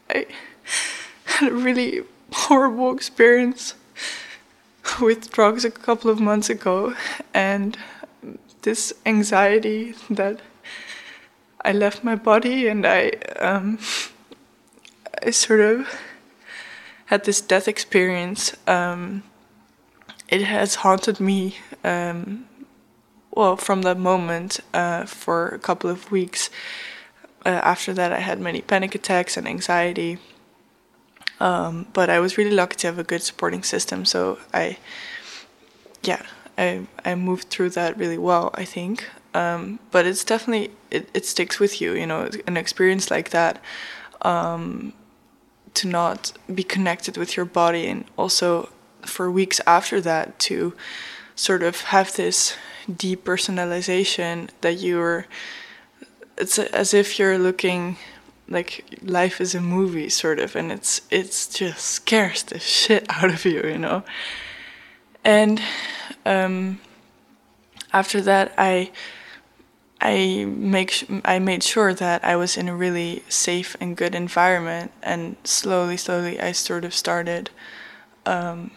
I 0.10 0.26
had 1.26 1.52
a 1.52 1.56
really 1.56 2.04
horrible 2.32 2.94
experience 2.94 3.76
with 5.02 5.32
drugs 5.32 5.66
a 5.66 5.72
couple 5.72 6.10
of 6.12 6.20
months 6.20 6.50
ago, 6.50 6.94
and 7.34 7.78
this 8.62 8.94
anxiety 9.06 9.94
that 10.10 10.42
I 11.62 11.72
left 11.72 12.04
my 12.04 12.16
body 12.16 12.68
and 12.68 12.86
I 12.86 13.12
um, 13.40 13.80
I 15.26 15.32
sort 15.32 15.62
of 15.62 15.88
had 17.06 17.24
this 17.26 17.42
death 17.42 17.68
experience. 17.68 18.56
Um, 18.68 19.24
it 20.28 20.42
has 20.42 20.76
haunted 20.76 21.20
me. 21.20 21.58
Um, 21.84 22.46
well, 23.36 23.56
from 23.56 23.82
that 23.82 23.98
moment 23.98 24.60
uh, 24.74 25.06
for 25.06 25.50
a 25.50 25.60
couple 25.60 25.90
of 25.90 26.12
weeks. 26.12 26.50
Uh, 27.46 27.50
after 27.50 27.94
that, 27.94 28.14
I 28.14 28.20
had 28.20 28.40
many 28.40 28.62
panic 28.62 28.96
attacks 28.96 29.38
and 29.38 29.48
anxiety. 29.48 30.18
Um, 31.40 31.88
but 31.94 32.10
I 32.10 32.20
was 32.20 32.38
really 32.38 32.56
lucky 32.56 32.78
to 32.78 32.88
have 32.88 33.00
a 33.00 33.04
good 33.04 33.22
supporting 33.22 33.64
system. 33.64 34.06
So 34.06 34.40
I, 34.54 34.78
yeah, 36.04 36.22
I 36.58 36.88
I 37.04 37.16
moved 37.16 37.50
through 37.50 37.72
that 37.72 37.98
really 37.98 38.18
well. 38.18 38.52
I 38.54 38.66
think. 38.66 39.10
Um, 39.34 39.80
but 39.92 40.06
it's 40.06 40.24
definitely 40.24 40.72
it, 40.92 41.10
it 41.14 41.26
sticks 41.26 41.60
with 41.60 41.82
you. 41.82 41.94
You 41.94 42.08
know, 42.08 42.30
an 42.48 42.56
experience 42.56 43.10
like 43.12 43.32
that. 43.32 43.62
Um, 44.22 44.94
to 45.74 45.88
not 45.88 46.34
be 46.54 46.64
connected 46.64 47.18
with 47.18 47.36
your 47.36 47.46
body 47.46 47.88
and 47.88 48.06
also 48.16 48.70
for 49.02 49.30
weeks 49.32 49.60
after 49.66 50.00
that 50.00 50.38
to 50.40 50.74
sort 51.36 51.64
of 51.64 51.82
have 51.82 52.16
this 52.16 52.56
depersonalization 52.90 54.50
that 54.62 54.80
you're 54.80 55.26
it's 56.38 56.58
as 56.58 56.94
if 56.94 57.20
you're 57.20 57.38
looking 57.38 57.98
like 58.50 58.84
life 59.02 59.40
is 59.40 59.56
a 59.56 59.62
movie 59.62 60.10
sort 60.10 60.40
of 60.40 60.56
and 60.56 60.72
it's 60.72 61.02
it's 61.10 61.48
just 61.48 61.80
scares 61.80 62.44
the 62.44 62.60
shit 62.60 63.06
out 63.10 63.30
of 63.30 63.46
you 63.46 63.62
you 63.64 63.78
know? 63.78 64.04
And 65.26 65.62
um, 66.26 66.82
after 67.94 68.20
that 68.22 68.54
i 68.58 68.92
i 70.02 70.46
make 70.46 71.08
i 71.24 71.40
made 71.40 71.64
sure 71.64 71.94
that 71.94 72.26
i 72.26 72.36
was 72.36 72.58
in 72.58 72.68
a 72.68 72.76
really 72.76 73.24
safe 73.30 73.78
and 73.80 73.96
good 73.96 74.16
environment 74.16 74.92
and 75.02 75.38
slowly 75.44 75.96
slowly 75.96 76.40
i 76.42 76.52
sort 76.52 76.84
of 76.84 76.94
started 76.94 77.50
um, 78.26 78.72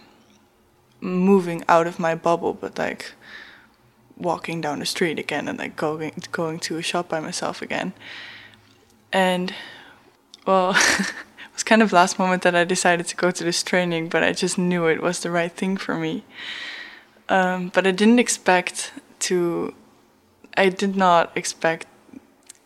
moving 1.00 1.64
out 1.68 1.86
of 1.86 1.98
my 1.98 2.14
bubble 2.14 2.52
but 2.52 2.78
like 2.78 3.12
walking 4.16 4.60
down 4.60 4.78
the 4.78 4.86
street 4.86 5.18
again 5.18 5.48
and 5.48 5.58
like 5.58 5.76
going 5.76 6.12
going 6.32 6.58
to 6.58 6.78
a 6.78 6.82
shop 6.82 7.08
by 7.08 7.20
myself 7.20 7.60
again 7.60 7.92
and 9.12 9.54
well, 10.46 10.70
it 10.98 11.12
was 11.52 11.62
kind 11.62 11.82
of 11.82 11.92
last 11.92 12.18
moment 12.18 12.42
that 12.42 12.54
I 12.54 12.64
decided 12.64 13.06
to 13.08 13.16
go 13.16 13.30
to 13.30 13.44
this 13.44 13.62
training, 13.62 14.08
but 14.08 14.22
I 14.22 14.32
just 14.32 14.58
knew 14.58 14.86
it 14.86 15.02
was 15.02 15.20
the 15.20 15.30
right 15.30 15.52
thing 15.52 15.76
for 15.76 15.96
me. 15.96 16.24
Um, 17.28 17.70
but 17.74 17.86
I 17.86 17.90
didn't 17.90 18.20
expect 18.20 18.92
to. 19.20 19.74
I 20.56 20.68
did 20.68 20.96
not 20.96 21.32
expect 21.36 21.86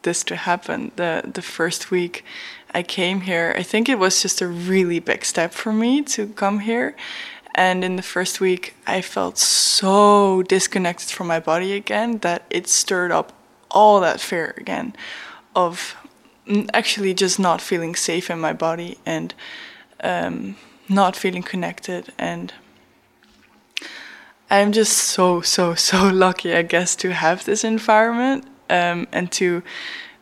this 0.02 0.22
to 0.24 0.36
happen. 0.36 0.92
the 0.96 1.22
The 1.32 1.42
first 1.42 1.90
week 1.90 2.24
I 2.74 2.82
came 2.82 3.22
here, 3.22 3.54
I 3.56 3.62
think 3.62 3.88
it 3.88 3.98
was 3.98 4.20
just 4.20 4.42
a 4.42 4.46
really 4.46 5.00
big 5.00 5.24
step 5.24 5.52
for 5.52 5.72
me 5.72 6.02
to 6.02 6.26
come 6.28 6.60
here. 6.60 6.94
And 7.54 7.84
in 7.84 7.96
the 7.96 8.02
first 8.02 8.40
week, 8.40 8.74
I 8.86 9.02
felt 9.02 9.38
so 9.38 10.42
disconnected 10.42 11.10
from 11.10 11.26
my 11.26 11.40
body 11.40 11.72
again 11.72 12.18
that 12.18 12.44
it 12.50 12.68
stirred 12.68 13.10
up 13.10 13.32
all 13.70 14.00
that 14.00 14.20
fear 14.20 14.54
again 14.56 14.94
of 15.54 15.96
actually 16.72 17.14
just 17.14 17.38
not 17.38 17.60
feeling 17.60 17.94
safe 17.94 18.30
in 18.30 18.40
my 18.40 18.52
body 18.52 18.98
and 19.04 19.34
um, 20.02 20.56
not 20.88 21.16
feeling 21.16 21.42
connected. 21.42 22.12
And 22.18 22.52
I'm 24.50 24.72
just 24.72 24.96
so 24.96 25.40
so 25.40 25.74
so 25.74 26.08
lucky 26.12 26.54
I 26.54 26.62
guess 26.62 26.96
to 26.96 27.12
have 27.12 27.44
this 27.44 27.64
environment 27.64 28.46
um, 28.68 29.06
and 29.12 29.30
to 29.32 29.62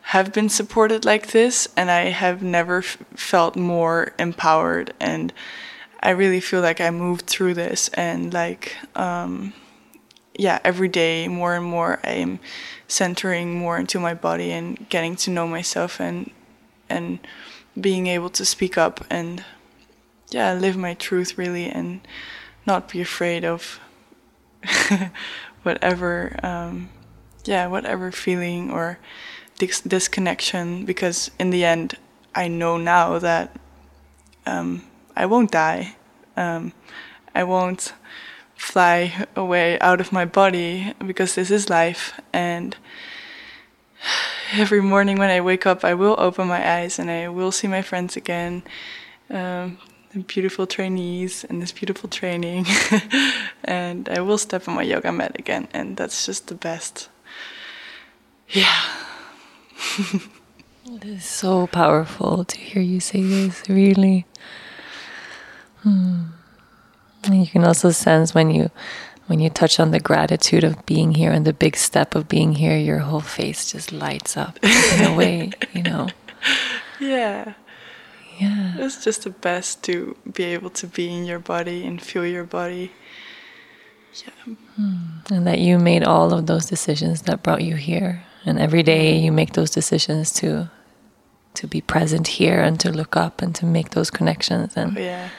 have 0.01 0.33
been 0.33 0.49
supported 0.49 1.05
like 1.05 1.27
this. 1.27 1.67
And 1.75 1.91
I 1.91 2.05
have 2.05 2.41
never 2.41 2.81
felt 2.81 3.55
more 3.55 4.13
empowered 4.17 4.93
and 4.99 5.33
I 6.01 6.11
really 6.11 6.39
feel 6.39 6.61
like 6.61 6.79
I 6.79 6.89
moved 6.91 7.27
through 7.27 7.55
this 7.55 7.89
and 7.89 8.33
like 8.33 8.75
um, 8.95 9.53
yeah 10.37 10.59
every 10.63 10.87
day 10.87 11.27
more 11.27 11.55
and 11.55 11.65
more 11.65 11.99
I'm 12.03 12.39
centering 12.87 13.57
more 13.57 13.77
into 13.77 13.99
my 13.99 14.13
body 14.13 14.51
and 14.51 14.87
getting 14.89 15.15
to 15.17 15.31
know 15.31 15.47
myself 15.47 15.99
and 15.99 16.31
and 16.89 17.19
being 17.79 18.07
able 18.07 18.29
to 18.31 18.45
speak 18.45 18.77
up 18.77 19.05
and 19.09 19.43
yeah 20.31 20.53
live 20.53 20.77
my 20.77 20.93
truth 20.93 21.37
really 21.37 21.67
and 21.67 22.01
not 22.65 22.89
be 22.89 23.01
afraid 23.01 23.43
of 23.43 23.79
whatever 25.63 26.39
um, 26.43 26.89
yeah 27.45 27.67
whatever 27.67 28.11
feeling 28.11 28.71
or 28.71 28.99
dis- 29.57 29.81
disconnection 29.81 30.85
because 30.85 31.29
in 31.37 31.49
the 31.49 31.65
end 31.65 31.95
I 32.33 32.47
know 32.47 32.77
now 32.77 33.19
that 33.19 33.55
um, 34.45 34.83
I 35.19 35.25
won't 35.25 35.51
die. 35.51 35.97
Um, 36.37 36.71
I 37.35 37.43
won't 37.43 37.93
fly 38.55 39.25
away 39.35 39.77
out 39.79 39.99
of 39.99 40.13
my 40.13 40.23
body 40.23 40.93
because 41.05 41.35
this 41.35 41.51
is 41.51 41.69
life. 41.69 42.19
And 42.31 42.77
every 44.53 44.81
morning 44.81 45.17
when 45.19 45.29
I 45.29 45.41
wake 45.41 45.65
up 45.65 45.83
I 45.83 45.93
will 45.93 46.15
open 46.17 46.47
my 46.47 46.65
eyes 46.77 46.99
and 46.99 47.11
I 47.11 47.27
will 47.27 47.51
see 47.51 47.67
my 47.67 47.81
friends 47.81 48.15
again. 48.15 48.63
Um, 49.29 49.77
beautiful 50.27 50.65
trainees 50.65 51.43
and 51.43 51.61
this 51.61 51.73
beautiful 51.73 52.09
training. 52.09 52.65
And 53.65 54.07
I 54.09 54.21
will 54.21 54.37
step 54.37 54.67
on 54.67 54.75
my 54.75 54.83
yoga 54.83 55.11
mat 55.11 55.35
again 55.37 55.67
and 55.73 55.97
that's 55.97 56.25
just 56.25 56.47
the 56.47 56.55
best. 56.55 57.09
Yeah. 58.47 58.81
It 60.91 61.05
is 61.05 61.23
so 61.23 61.67
powerful 61.67 62.43
to 62.45 62.57
hear 62.57 62.81
you 62.81 62.99
say 62.99 63.21
this 63.21 63.69
really 63.69 64.25
hmm. 65.83 66.23
You 67.31 67.47
can 67.47 67.65
also 67.65 67.91
sense 67.91 68.33
when 68.33 68.49
you 68.49 68.71
when 69.27 69.39
you 69.39 69.49
touch 69.49 69.79
on 69.79 69.91
the 69.91 69.99
gratitude 69.99 70.63
of 70.63 70.83
being 70.87 71.13
here 71.13 71.31
and 71.31 71.45
the 71.45 71.53
big 71.53 71.75
step 71.75 72.15
of 72.15 72.27
being 72.27 72.55
here, 72.55 72.75
your 72.75 72.99
whole 72.99 73.21
face 73.21 73.71
just 73.71 73.91
lights 73.91 74.35
up 74.35 74.57
in 74.63 75.05
a 75.05 75.15
way, 75.15 75.51
you 75.73 75.83
know. 75.83 76.07
Yeah. 76.99 77.53
Yeah. 78.39 78.73
It's 78.77 79.03
just 79.03 79.23
the 79.23 79.29
best 79.29 79.83
to 79.83 80.17
be 80.29 80.43
able 80.45 80.69
to 80.71 80.87
be 80.87 81.13
in 81.13 81.23
your 81.25 81.39
body 81.39 81.85
and 81.85 82.01
feel 82.01 82.25
your 82.25 82.43
body. 82.43 82.91
Yeah. 84.13 84.55
And 85.29 85.47
that 85.47 85.59
you 85.59 85.77
made 85.77 86.03
all 86.03 86.33
of 86.33 86.45
those 86.47 86.65
decisions 86.65 87.21
that 87.23 87.43
brought 87.43 87.63
you 87.63 87.75
here. 87.75 88.23
And 88.45 88.59
every 88.59 88.83
day 88.83 89.17
you 89.17 89.31
make 89.31 89.53
those 89.53 89.69
decisions 89.69 90.33
to 90.33 90.69
to 91.55 91.67
be 91.67 91.81
present 91.81 92.27
here 92.27 92.61
and 92.61 92.79
to 92.79 92.91
look 92.91 93.17
up 93.17 93.41
and 93.41 93.55
to 93.55 93.65
make 93.65 93.89
those 93.91 94.09
connections 94.09 94.75
and 94.75 94.97
Yeah. 94.97 95.29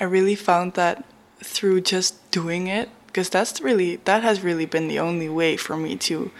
I 0.00 0.04
really 0.04 0.34
found 0.34 0.74
that 0.74 1.04
through 1.42 1.82
just 1.82 2.30
doing 2.30 2.66
it 2.66 2.88
because 3.06 3.28
that's 3.30 3.60
really 3.60 3.96
that 4.04 4.22
has 4.22 4.42
really 4.42 4.66
been 4.66 4.88
the 4.88 4.98
only 4.98 5.28
way 5.28 5.56
for 5.56 5.76
me 5.76 5.96
to 5.96 6.30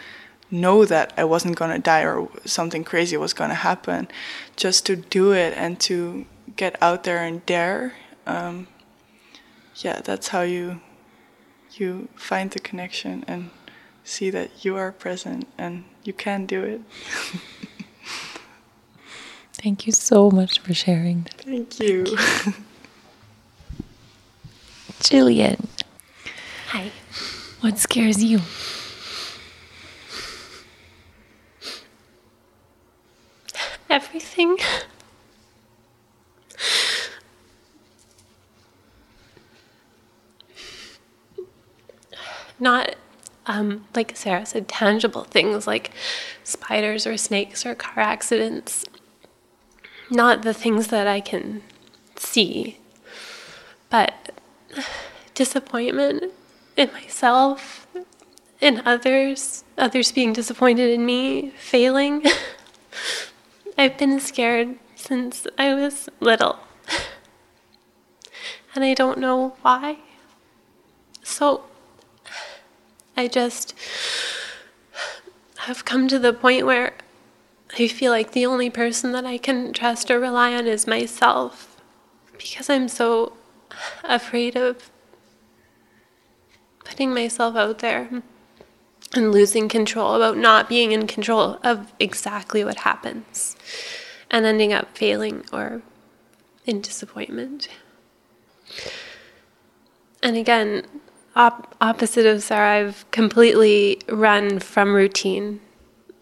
know 0.50 0.84
that 0.84 1.12
I 1.16 1.24
wasn't 1.24 1.56
going 1.56 1.70
to 1.72 1.78
die 1.78 2.04
or 2.04 2.28
something 2.44 2.84
crazy 2.84 3.16
was 3.16 3.32
going 3.32 3.50
to 3.50 3.56
happen. 3.56 4.08
Just 4.56 4.86
to 4.86 4.96
do 4.96 5.32
it 5.32 5.54
and 5.56 5.78
to 5.80 6.26
get 6.56 6.80
out 6.82 7.04
there 7.04 7.18
and 7.18 7.44
dare. 7.46 7.94
Um, 8.26 8.66
yeah, 9.76 10.00
that's 10.00 10.28
how 10.28 10.42
you 10.42 10.80
you 11.72 12.08
find 12.16 12.50
the 12.50 12.58
connection 12.58 13.24
and 13.28 13.50
see 14.04 14.30
that 14.30 14.64
you 14.64 14.76
are 14.76 14.90
present 14.90 15.46
and 15.58 15.84
you 16.02 16.12
can 16.12 16.46
do 16.46 16.62
it. 16.64 16.80
Thank 19.52 19.86
you 19.86 19.92
so 19.92 20.30
much 20.30 20.60
for 20.60 20.72
sharing. 20.72 21.24
Thank 21.38 21.80
you. 21.80 22.06
Jillian, 25.00 25.66
Hi. 26.68 26.90
what 27.60 27.78
scares 27.78 28.22
you? 28.22 28.40
Everything. 33.90 34.58
Not, 42.60 42.96
um, 43.46 43.86
like 43.94 44.16
Sarah 44.16 44.44
said, 44.44 44.68
tangible 44.68 45.24
things 45.24 45.66
like 45.66 45.90
spiders 46.42 47.06
or 47.06 47.16
snakes 47.16 47.64
or 47.64 47.74
car 47.74 48.02
accidents. 48.02 48.84
Not 50.10 50.42
the 50.42 50.54
things 50.54 50.88
that 50.88 51.06
I 51.06 51.20
can 51.20 51.62
see, 52.16 52.78
but 53.90 54.32
disappointment 55.34 56.32
in 56.76 56.92
myself, 56.92 57.86
in 58.60 58.82
others, 58.84 59.64
others 59.76 60.12
being 60.12 60.32
disappointed 60.32 60.90
in 60.90 61.06
me, 61.06 61.50
failing. 61.50 62.24
I've 63.78 63.96
been 63.96 64.18
scared 64.20 64.76
since 64.96 65.46
I 65.56 65.74
was 65.74 66.08
little. 66.20 66.58
And 68.74 68.84
I 68.84 68.94
don't 68.94 69.18
know 69.18 69.56
why. 69.62 69.98
So 71.22 71.64
I 73.16 73.26
just 73.26 73.74
have 75.56 75.84
come 75.84 76.06
to 76.08 76.18
the 76.18 76.32
point 76.32 76.64
where 76.66 76.92
I 77.78 77.88
feel 77.88 78.12
like 78.12 78.32
the 78.32 78.46
only 78.46 78.70
person 78.70 79.12
that 79.12 79.24
I 79.24 79.38
can 79.38 79.72
trust 79.72 80.10
or 80.10 80.20
rely 80.20 80.54
on 80.54 80.66
is 80.66 80.86
myself 80.86 81.80
because 82.36 82.70
I'm 82.70 82.88
so 82.88 83.37
afraid 84.04 84.56
of 84.56 84.90
putting 86.84 87.12
myself 87.12 87.54
out 87.56 87.78
there 87.78 88.22
and 89.14 89.32
losing 89.32 89.68
control, 89.68 90.14
about 90.14 90.36
not 90.36 90.68
being 90.68 90.92
in 90.92 91.06
control 91.06 91.58
of 91.62 91.92
exactly 91.98 92.64
what 92.64 92.78
happens 92.78 93.56
and 94.30 94.44
ending 94.44 94.72
up 94.72 94.96
failing 94.96 95.44
or 95.52 95.82
in 96.66 96.80
disappointment. 96.80 97.68
And 100.22 100.36
again, 100.36 100.86
op- 101.34 101.74
opposite 101.80 102.26
of 102.26 102.42
Sarah, 102.42 102.86
I've 102.86 103.10
completely 103.10 104.00
run 104.08 104.58
from 104.58 104.94
routine. 104.94 105.60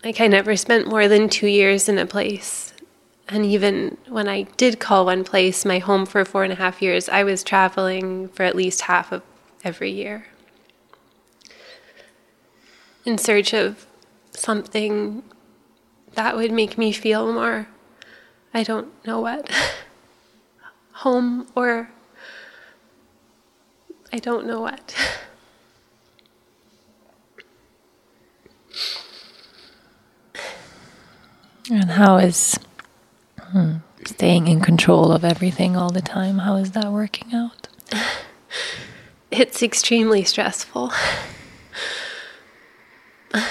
Like, 0.05 0.21
I 0.21 0.29
never 0.29 0.55
spent 0.57 0.87
more 0.87 1.09
than 1.09 1.29
two 1.29 1.49
years 1.49 1.89
in 1.89 1.99
a 1.99 2.07
place. 2.07 2.66
And 3.29 3.45
even 3.45 3.97
when 4.09 4.29
I 4.29 4.43
did 4.43 4.79
call 4.79 5.07
one 5.07 5.25
place 5.25 5.65
my 5.65 5.79
home 5.79 6.07
for 6.07 6.25
four 6.25 6.45
and 6.45 6.53
a 6.53 6.57
half 6.57 6.81
years, 6.81 7.09
I 7.09 7.25
was 7.25 7.43
traveling 7.43 8.29
for 8.29 8.45
at 8.45 8.55
least 8.55 8.83
half 8.83 9.11
of 9.11 9.23
every 9.65 9.91
year. 9.91 10.27
In 13.05 13.19
search 13.19 13.53
of 13.53 13.87
something 14.31 15.25
that 16.15 16.37
would 16.37 16.53
make 16.53 16.79
me 16.79 16.93
feel 16.93 17.33
more, 17.33 17.67
I 18.55 18.63
don't 18.63 18.93
know 19.05 19.21
what, 19.21 19.51
home 20.93 21.49
or 21.55 21.91
I 24.13 24.19
don't 24.19 24.47
know 24.47 24.61
what. 24.61 24.95
And 31.69 31.91
how 31.91 32.19
is 32.19 32.57
hmm, 33.53 33.77
staying 34.05 34.49
in 34.49 34.61
control 34.61 35.13
of 35.13 35.25
everything 35.25 35.77
all 35.77 35.91
the 35.91 36.03
time? 36.03 36.39
How 36.39 36.57
is 36.57 36.73
that 36.73 36.91
working 36.93 37.35
out? 37.35 37.69
It's 39.31 39.63
extremely 39.63 40.25
stressful. 40.25 40.91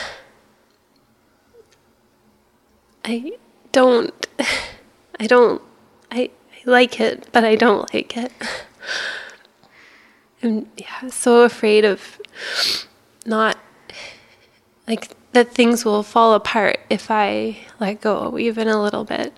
I 3.03 3.33
don't 3.71 4.27
I 5.19 5.27
don't 5.27 5.61
I, 6.11 6.29
I 6.51 6.61
like 6.65 6.99
it, 6.99 7.27
but 7.31 7.43
I 7.43 7.55
don't 7.55 7.91
like 7.93 8.17
it. 8.17 8.31
I'm 10.43 10.67
yeah, 10.77 11.09
so 11.09 11.43
afraid 11.43 11.85
of 11.85 12.19
not 13.25 13.57
like 14.87 15.09
that 15.33 15.53
things 15.53 15.85
will 15.85 16.03
fall 16.03 16.33
apart 16.33 16.79
if 16.89 17.11
I 17.11 17.57
let 17.79 18.01
go 18.01 18.37
even 18.39 18.67
a 18.67 18.81
little 18.81 19.03
bit. 19.03 19.33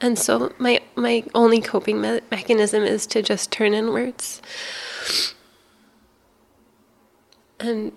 And 0.00 0.18
so 0.18 0.52
my 0.58 0.80
my 0.96 1.24
only 1.34 1.60
coping 1.60 2.00
me- 2.00 2.20
mechanism 2.30 2.82
is 2.82 3.06
to 3.08 3.22
just 3.22 3.50
turn 3.52 3.74
inwards. 3.74 4.40
And 7.58 7.92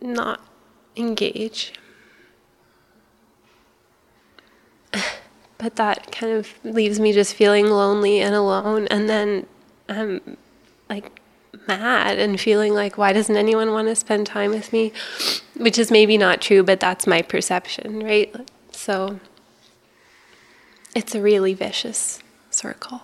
not 0.00 0.40
engage. 0.96 1.72
But 5.58 5.76
that 5.76 6.10
kind 6.10 6.32
of 6.32 6.54
leaves 6.64 6.98
me 6.98 7.12
just 7.12 7.34
feeling 7.34 7.66
lonely 7.66 8.20
and 8.20 8.34
alone 8.34 8.86
and 8.86 9.10
then 9.10 9.46
I'm 9.90 10.38
like 10.88 11.20
mad 11.68 12.18
and 12.18 12.40
feeling 12.40 12.72
like 12.72 12.96
why 12.96 13.12
doesn't 13.12 13.36
anyone 13.36 13.70
want 13.70 13.88
to 13.88 13.94
spend 13.94 14.26
time 14.26 14.52
with 14.52 14.72
me? 14.72 14.92
Which 15.56 15.78
is 15.78 15.90
maybe 15.90 16.16
not 16.16 16.40
true 16.40 16.62
but 16.62 16.80
that's 16.80 17.06
my 17.06 17.20
perception 17.20 18.02
right? 18.02 18.34
So 18.72 19.20
it's 20.94 21.14
a 21.14 21.22
really 21.22 21.54
vicious 21.54 22.20
circle 22.50 23.02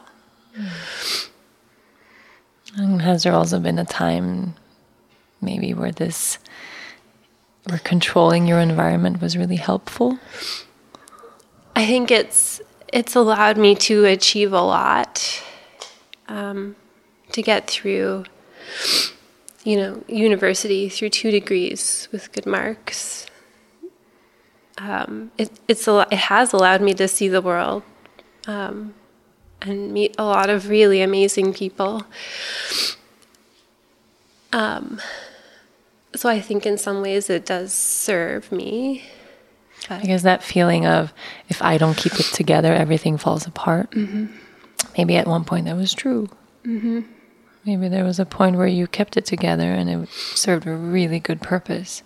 And 2.76 3.02
has 3.02 3.22
there 3.22 3.32
also 3.32 3.58
been 3.58 3.78
a 3.78 3.84
time 3.84 4.54
maybe 5.40 5.72
where 5.72 5.92
this 5.92 6.38
where 7.64 7.78
controlling 7.78 8.46
your 8.46 8.60
environment 8.60 9.20
was 9.20 9.36
really 9.36 9.56
helpful? 9.56 10.18
I 11.74 11.86
think 11.86 12.10
it's 12.10 12.60
it's 12.92 13.14
allowed 13.14 13.56
me 13.56 13.74
to 13.74 14.04
achieve 14.04 14.52
a 14.52 14.60
lot, 14.60 15.42
um, 16.28 16.76
to 17.32 17.42
get 17.42 17.68
through, 17.68 18.24
you 19.64 19.76
know, 19.76 20.04
university 20.06 20.88
through 20.88 21.10
two 21.10 21.30
degrees 21.30 22.08
with 22.12 22.32
good 22.32 22.46
marks. 22.46 23.25
Um, 24.78 25.30
it 25.38 25.50
it's 25.68 25.88
a, 25.88 26.06
it 26.10 26.18
has 26.18 26.52
allowed 26.52 26.82
me 26.82 26.92
to 26.94 27.08
see 27.08 27.28
the 27.28 27.40
world, 27.40 27.82
um, 28.46 28.94
and 29.62 29.92
meet 29.92 30.14
a 30.18 30.24
lot 30.24 30.50
of 30.50 30.68
really 30.68 31.00
amazing 31.02 31.52
people. 31.54 32.04
Um, 34.52 35.00
so 36.14 36.28
I 36.28 36.40
think 36.40 36.64
in 36.66 36.78
some 36.78 37.02
ways 37.02 37.28
it 37.28 37.44
does 37.46 37.72
serve 37.72 38.50
me. 38.52 39.04
Because 40.00 40.22
that 40.22 40.42
feeling 40.42 40.86
of 40.86 41.12
if 41.48 41.62
I 41.62 41.78
don't 41.78 41.96
keep 41.96 42.14
it 42.14 42.26
together, 42.32 42.72
everything 42.72 43.18
falls 43.18 43.46
apart. 43.46 43.94
Maybe 44.96 45.16
at 45.16 45.26
one 45.26 45.44
point 45.44 45.66
that 45.66 45.76
was 45.76 45.92
true. 45.94 46.28
Maybe 47.64 47.88
there 47.88 48.04
was 48.04 48.18
a 48.18 48.24
point 48.26 48.56
where 48.56 48.66
you 48.66 48.86
kept 48.86 49.16
it 49.16 49.26
together 49.26 49.72
and 49.72 49.88
it 49.90 50.08
served 50.08 50.66
a 50.66 50.74
really 50.74 51.18
good 51.20 51.40
purpose 51.42 52.02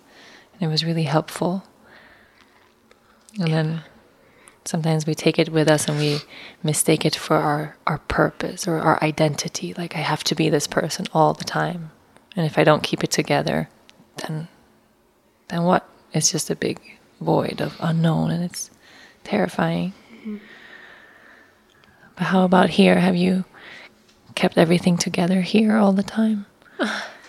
and 0.53 0.63
it 0.63 0.67
was 0.71 0.83
really 0.83 1.03
helpful. 1.03 1.63
And 3.39 3.53
then 3.53 3.83
sometimes 4.65 5.05
we 5.05 5.15
take 5.15 5.39
it 5.39 5.49
with 5.49 5.69
us 5.69 5.87
and 5.87 5.97
we 5.97 6.19
mistake 6.63 7.05
it 7.05 7.15
for 7.15 7.37
our, 7.37 7.77
our 7.87 7.99
purpose 7.99 8.67
or 8.67 8.77
our 8.77 9.01
identity. 9.03 9.73
Like, 9.73 9.95
I 9.95 9.99
have 9.99 10.23
to 10.25 10.35
be 10.35 10.49
this 10.49 10.67
person 10.67 11.05
all 11.13 11.33
the 11.33 11.43
time. 11.43 11.91
And 12.35 12.45
if 12.45 12.57
I 12.57 12.63
don't 12.63 12.83
keep 12.83 13.03
it 13.03 13.11
together, 13.11 13.69
then 14.17 14.47
then 15.49 15.63
what? 15.63 15.87
It's 16.13 16.31
just 16.31 16.49
a 16.49 16.55
big 16.55 16.79
void 17.19 17.59
of 17.59 17.75
unknown 17.81 18.31
and 18.31 18.43
it's 18.43 18.71
terrifying. 19.25 19.93
But 22.15 22.23
how 22.25 22.45
about 22.45 22.69
here? 22.69 22.99
Have 22.99 23.17
you 23.17 23.43
kept 24.35 24.57
everything 24.57 24.97
together 24.97 25.41
here 25.41 25.75
all 25.75 25.91
the 25.91 26.03
time? 26.03 26.45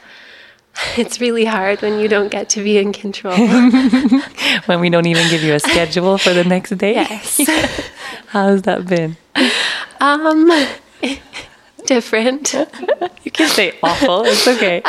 it's 0.96 1.20
really 1.20 1.44
hard 1.44 1.82
when 1.82 1.98
you 1.98 2.08
don't 2.08 2.30
get 2.30 2.48
to 2.50 2.62
be 2.62 2.78
in 2.78 2.92
control. 2.92 3.36
when 4.66 4.80
we 4.80 4.90
don't 4.90 5.06
even 5.06 5.28
give 5.30 5.42
you 5.42 5.54
a 5.54 5.60
schedule 5.60 6.18
for 6.18 6.32
the 6.32 6.44
next 6.44 6.70
day. 6.78 6.94
yes. 6.94 7.40
How's 8.28 8.62
that 8.62 8.86
been? 8.86 9.16
Um, 10.00 10.50
different. 11.86 12.54
You 13.24 13.30
can 13.30 13.48
say 13.48 13.78
awful. 13.82 14.24
It's 14.24 14.48
okay. 14.48 14.82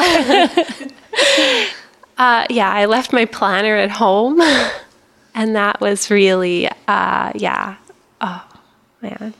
Uh, 2.18 2.46
yeah, 2.50 2.72
I 2.72 2.86
left 2.86 3.12
my 3.12 3.26
planner 3.26 3.76
at 3.76 3.90
home, 3.90 4.40
and 5.34 5.56
that 5.56 5.82
was 5.82 6.12
really, 6.12 6.70
uh, 6.88 7.32
yeah. 7.36 7.78
Oh 8.22 8.48
man, 9.02 9.34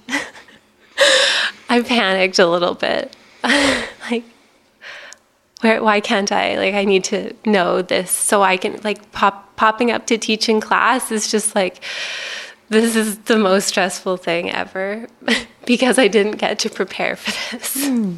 I 1.70 1.82
panicked 1.82 2.40
a 2.40 2.48
little 2.48 2.74
bit. 2.74 3.16
like, 3.44 4.24
where? 5.64 5.82
Why 5.82 6.00
can't 6.00 6.32
I? 6.32 6.58
Like, 6.58 6.74
I 6.74 6.86
need 6.86 7.04
to 7.06 7.34
know 7.46 7.82
this 7.82 8.12
so 8.12 8.44
I 8.44 8.58
can 8.58 8.80
like 8.84 9.12
pop 9.12 9.56
popping 9.56 9.92
up 9.92 10.08
to 10.08 10.18
teach 10.18 10.50
in 10.50 10.60
class 10.60 11.12
is 11.12 11.30
just 11.30 11.56
like 11.56 11.84
this 12.70 12.96
is 12.96 13.20
the 13.20 13.38
most 13.38 13.68
stressful 13.68 14.18
thing 14.18 14.52
ever 14.52 15.08
because 15.66 16.00
I 16.00 16.08
didn't 16.08 16.38
get 16.38 16.60
to 16.60 16.70
prepare 16.70 17.16
for 17.16 17.32
this. 17.56 17.86
Hmm. 17.88 18.18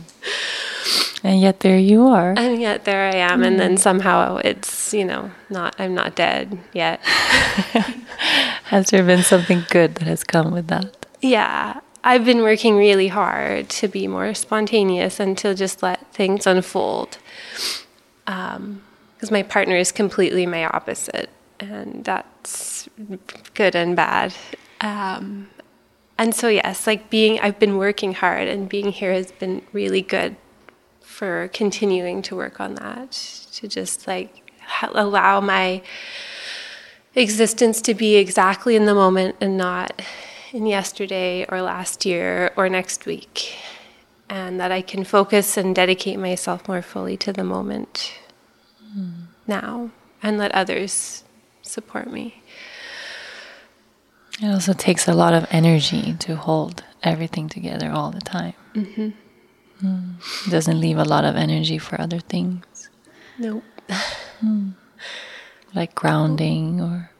And 1.24 1.42
yet 1.42 1.62
there 1.62 1.78
you 1.78 2.08
are. 2.08 2.36
And 2.38 2.62
yet 2.62 2.86
there 2.86 3.10
I 3.10 3.16
am, 3.16 3.42
and 3.44 3.60
then 3.60 3.72
hmm. 3.72 3.78
somehow 3.78 4.38
it's 4.38 4.94
you 4.94 5.06
know 5.06 5.32
not 5.50 5.76
I'm 5.80 5.94
not 5.94 6.16
dead 6.16 6.58
yet. 6.74 7.00
Has 8.66 8.90
there 8.90 9.04
been 9.04 9.24
something 9.24 9.64
good 9.70 9.96
that 9.96 10.08
has 10.08 10.24
come 10.24 10.52
with 10.52 10.68
that? 10.68 11.06
yeah, 11.22 11.80
I've 12.08 12.24
been 12.24 12.42
working 12.42 12.78
really 12.78 13.08
hard 13.08 13.68
to 13.70 13.88
be 13.88 14.08
more 14.08 14.36
spontaneous 14.36 15.20
and 15.20 15.36
to 15.40 15.56
just 15.56 15.82
let 15.82 16.14
things 16.14 16.46
unfold. 16.46 17.18
Because 18.26 19.32
my 19.32 19.42
partner 19.42 19.76
is 19.76 19.92
completely 19.92 20.46
my 20.46 20.66
opposite, 20.66 21.32
and 21.60 22.04
that's 22.06 22.88
good 23.56 23.76
and 23.76 23.96
bad. 23.96 24.36
Um, 24.82 25.50
and 26.20 26.36
so 26.36 26.48
yes, 26.48 26.86
like 26.86 27.10
being 27.10 27.40
I've 27.40 27.58
been 27.58 27.78
working 27.78 28.14
hard, 28.14 28.48
and 28.48 28.70
being 28.70 28.92
here 28.92 29.12
has 29.12 29.32
been 29.32 29.64
really 29.74 30.02
good 30.02 30.36
for 31.02 31.50
continuing 31.54 32.22
to 32.22 32.36
work 32.36 32.60
on 32.60 32.76
that 32.76 33.12
to 33.54 33.68
just 33.68 34.08
like 34.08 34.52
allow 34.94 35.42
my 35.42 35.82
existence 37.16 37.82
to 37.82 37.96
be 37.96 38.16
exactly 38.18 38.76
in 38.76 38.86
the 38.86 38.94
moment 38.94 39.38
and 39.42 39.58
not 39.58 40.04
in 40.56 40.66
yesterday 40.66 41.46
or 41.50 41.62
last 41.62 42.06
year 42.06 42.54
or 42.56 42.70
next 42.70 43.06
week 43.06 43.58
and 44.30 44.58
that 44.58 44.72
I 44.72 44.82
can 44.82 45.04
focus 45.04 45.58
and 45.58 45.76
dedicate 45.76 46.18
myself 46.18 46.66
more 46.66 46.82
fully 46.82 47.18
to 47.18 47.34
the 47.34 47.44
moment 47.44 48.14
hmm. 48.94 49.26
now 49.46 49.92
and 50.24 50.38
let 50.38 50.54
others 50.54 51.26
support 51.62 52.10
me. 52.10 52.42
It 54.42 54.48
also 54.48 54.72
takes 54.72 55.10
a 55.10 55.14
lot 55.14 55.34
of 55.34 55.46
energy 55.52 56.14
to 56.20 56.38
hold 56.38 56.84
everything 57.04 57.50
together 57.50 57.92
all 57.92 58.12
the 58.12 58.22
time. 58.22 58.54
Mm-hmm. 58.74 59.10
Hmm. 59.82 60.12
It 60.48 60.52
doesn't 60.52 60.80
leave 60.80 60.98
a 60.98 61.04
lot 61.04 61.26
of 61.26 61.36
energy 61.36 61.78
for 61.78 62.00
other 62.00 62.20
things 62.20 62.90
Nope. 63.38 63.64
Hmm. 64.40 64.70
like 65.74 65.94
grounding 65.96 66.80
or 66.80 67.12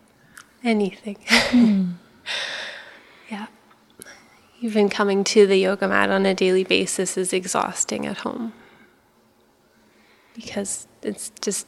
Anything. 0.64 1.18
yeah. 1.30 1.84
Even 4.66 4.90
coming 4.90 5.24
to 5.24 5.46
the 5.46 5.58
yoga 5.58 5.88
mat 5.88 6.10
on 6.10 6.26
a 6.26 6.34
daily 6.34 6.64
basis 6.64 7.18
is 7.18 7.32
exhausting 7.32 8.08
at 8.08 8.18
home 8.26 8.52
because 10.34 10.88
it's 11.04 11.32
just, 11.40 11.68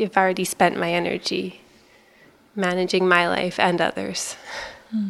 I've 0.00 0.16
already 0.16 0.46
spent 0.46 0.78
my 0.78 0.90
energy 0.90 1.60
managing 2.56 3.06
my 3.06 3.28
life 3.28 3.60
and 3.60 3.78
others. 3.78 4.36
Hmm. 4.90 5.08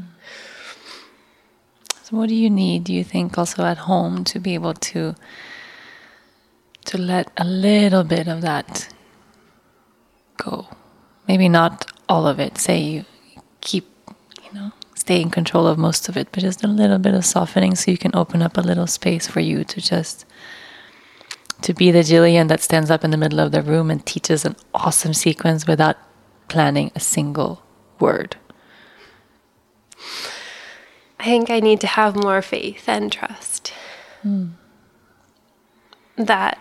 So 2.02 2.16
what 2.16 2.28
do 2.28 2.34
you 2.34 2.50
need, 2.50 2.82
do 2.82 2.92
you 2.92 3.04
think, 3.04 3.38
also 3.38 3.62
at 3.62 3.78
home 3.78 4.24
to 4.24 4.40
be 4.40 4.54
able 4.54 4.74
to 4.74 5.14
to 6.86 6.98
let 6.98 7.30
a 7.36 7.44
little 7.44 8.02
bit 8.02 8.26
of 8.26 8.40
that 8.40 8.92
go? 10.36 10.66
Maybe 11.28 11.48
not 11.48 11.92
all 12.08 12.26
of 12.26 12.40
it. 12.40 12.58
Say 12.58 12.80
you 12.80 13.04
keep, 13.60 13.86
stay 15.10 15.20
in 15.20 15.28
control 15.28 15.66
of 15.66 15.76
most 15.76 16.08
of 16.08 16.16
it, 16.16 16.28
but 16.30 16.40
just 16.40 16.62
a 16.62 16.68
little 16.68 16.96
bit 16.96 17.14
of 17.14 17.24
softening 17.24 17.74
so 17.74 17.90
you 17.90 17.98
can 17.98 18.14
open 18.14 18.40
up 18.40 18.56
a 18.56 18.60
little 18.60 18.86
space 18.86 19.26
for 19.26 19.40
you 19.40 19.64
to 19.64 19.80
just 19.80 20.24
to 21.62 21.74
be 21.74 21.90
the 21.90 21.98
Jillian 21.98 22.46
that 22.46 22.60
stands 22.60 22.92
up 22.92 23.02
in 23.02 23.10
the 23.10 23.16
middle 23.16 23.40
of 23.40 23.50
the 23.50 23.60
room 23.60 23.90
and 23.90 24.06
teaches 24.06 24.44
an 24.44 24.54
awesome 24.72 25.12
sequence 25.12 25.66
without 25.66 25.96
planning 26.46 26.92
a 26.94 27.00
single 27.00 27.60
word. 27.98 28.36
I 31.18 31.24
think 31.24 31.50
I 31.50 31.58
need 31.58 31.80
to 31.80 31.88
have 31.88 32.14
more 32.14 32.40
faith 32.40 32.88
and 32.88 33.10
trust. 33.10 33.72
That 36.16 36.56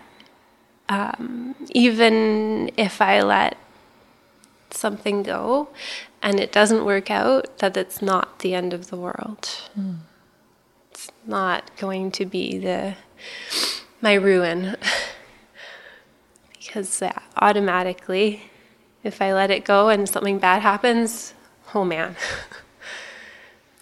um, 0.90 1.54
even 1.70 2.72
if 2.78 3.00
I 3.00 3.22
let 3.22 3.58
something 4.74 5.24
go 5.24 5.70
and 6.22 6.40
it 6.40 6.52
doesn't 6.52 6.86
work 6.86 7.10
out, 7.10 7.58
that 7.60 7.78
it's 7.78 8.02
not 8.02 8.40
the 8.40 8.54
end 8.54 8.74
of 8.74 8.90
the 8.90 8.98
world. 8.98 9.46
Hmm. 9.74 9.94
It's 10.92 11.12
not 11.26 11.76
going 11.78 12.12
to 12.12 12.26
be 12.26 12.58
the 12.58 12.96
my 14.02 14.14
ruin. 14.14 14.76
because 16.60 17.02
yeah, 17.02 17.20
automatically, 17.38 18.44
if 19.04 19.22
I 19.22 19.34
let 19.34 19.50
it 19.50 19.66
go 19.66 19.90
and 19.90 20.08
something 20.08 20.40
bad 20.40 20.62
happens, 20.62 21.34
oh 21.74 21.86
man. 21.86 22.16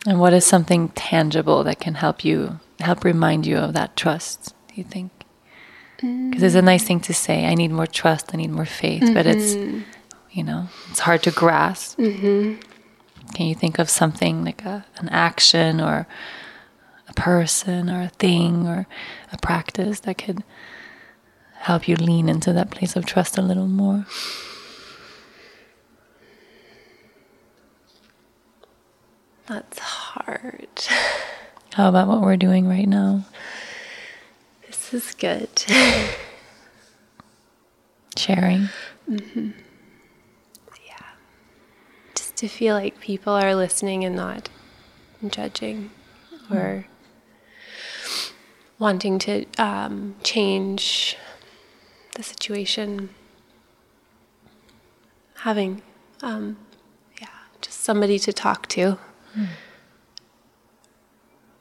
And 0.07 0.21
what 0.21 0.31
is 0.31 0.45
something 0.45 0.87
tangible 0.89 1.65
that 1.65 1.81
can 1.81 1.95
help 1.95 2.23
you, 2.23 2.61
help 2.79 3.03
remind 3.03 3.45
you 3.45 3.57
of 3.57 3.73
that 3.73 3.97
trust, 3.97 4.53
do 4.69 4.75
you 4.75 4.85
think? 4.85 5.11
Because 5.97 6.43
it's 6.43 6.55
a 6.55 6.61
mm. 6.61 6.65
nice 6.65 6.83
thing 6.83 7.01
to 7.01 7.13
say, 7.13 7.45
I 7.45 7.55
need 7.55 7.71
more 7.71 7.87
trust, 7.87 8.33
I 8.33 8.37
need 8.37 8.51
more 8.51 8.65
faith, 8.65 9.03
but 9.13 9.25
it's, 9.25 9.55
mm-hmm. 9.55 9.81
You 10.31 10.43
know, 10.43 10.67
it's 10.89 10.99
hard 10.99 11.23
to 11.23 11.31
grasp. 11.31 11.97
Mm-hmm. 11.97 12.59
Can 13.33 13.45
you 13.45 13.55
think 13.55 13.79
of 13.79 13.89
something 13.89 14.43
like 14.43 14.63
a, 14.65 14.85
an 14.97 15.09
action 15.09 15.81
or 15.81 16.07
a 17.07 17.13
person 17.13 17.89
or 17.89 18.01
a 18.01 18.09
thing 18.09 18.67
or 18.67 18.87
a 19.31 19.37
practice 19.37 20.01
that 20.01 20.17
could 20.17 20.43
help 21.55 21.87
you 21.87 21.95
lean 21.95 22.29
into 22.29 22.53
that 22.53 22.71
place 22.71 22.95
of 22.95 23.05
trust 23.05 23.37
a 23.37 23.41
little 23.41 23.67
more? 23.67 24.05
That's 29.47 29.79
hard. 29.79 30.67
How 31.73 31.89
about 31.89 32.07
what 32.07 32.21
we're 32.21 32.37
doing 32.37 32.67
right 32.67 32.87
now? 32.87 33.23
This 34.65 34.93
is 34.93 35.13
good. 35.13 35.49
Sharing. 38.17 38.69
Just 39.09 39.66
to 42.37 42.47
feel 42.47 42.75
like 42.75 42.99
people 42.99 43.33
are 43.33 43.55
listening 43.55 44.05
and 44.05 44.15
not 44.15 44.49
judging 45.27 45.89
or 46.51 46.85
wanting 48.79 49.17
to 49.19 49.45
um, 49.57 50.15
change 50.23 51.17
the 52.15 52.23
situation. 52.23 53.09
Having, 55.41 55.81
um, 56.21 56.57
yeah, 57.19 57.27
just 57.61 57.81
somebody 57.81 58.19
to 58.19 58.31
talk 58.31 58.67
to 58.69 58.97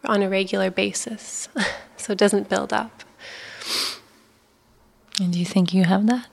on 0.05 0.23
a 0.23 0.29
regular 0.29 0.71
basis 0.71 1.49
so 1.97 2.13
it 2.13 2.19
doesn't 2.19 2.49
build 2.49 2.73
up. 2.73 3.03
And 5.21 5.33
do 5.33 5.39
you 5.39 5.47
think 5.47 5.73
you 5.73 5.85
have 5.85 6.07
that? 6.07 6.29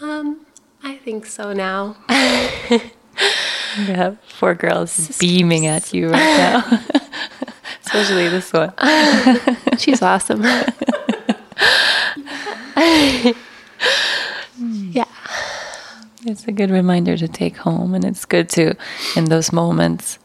Um, 0.00 0.45
I 0.86 0.98
think 0.98 1.26
so 1.26 1.52
now. 1.52 1.96
You 3.78 3.92
have 3.94 4.18
four 4.38 4.54
girls 4.54 5.18
beaming 5.18 5.66
at 5.66 5.92
you 5.92 6.08
right 6.08 6.36
now. 6.38 6.64
Especially 7.84 8.28
this 8.28 8.50
one. 8.50 8.72
She's 9.78 10.00
awesome. 10.00 10.42
yeah. 14.92 15.04
It's 16.24 16.46
a 16.46 16.52
good 16.52 16.70
reminder 16.70 17.18
to 17.18 17.28
take 17.28 17.58
home, 17.58 17.94
and 17.94 18.02
it's 18.02 18.24
good 18.24 18.48
to, 18.50 18.74
in 19.14 19.26
those 19.26 19.52
moments, 19.52 20.18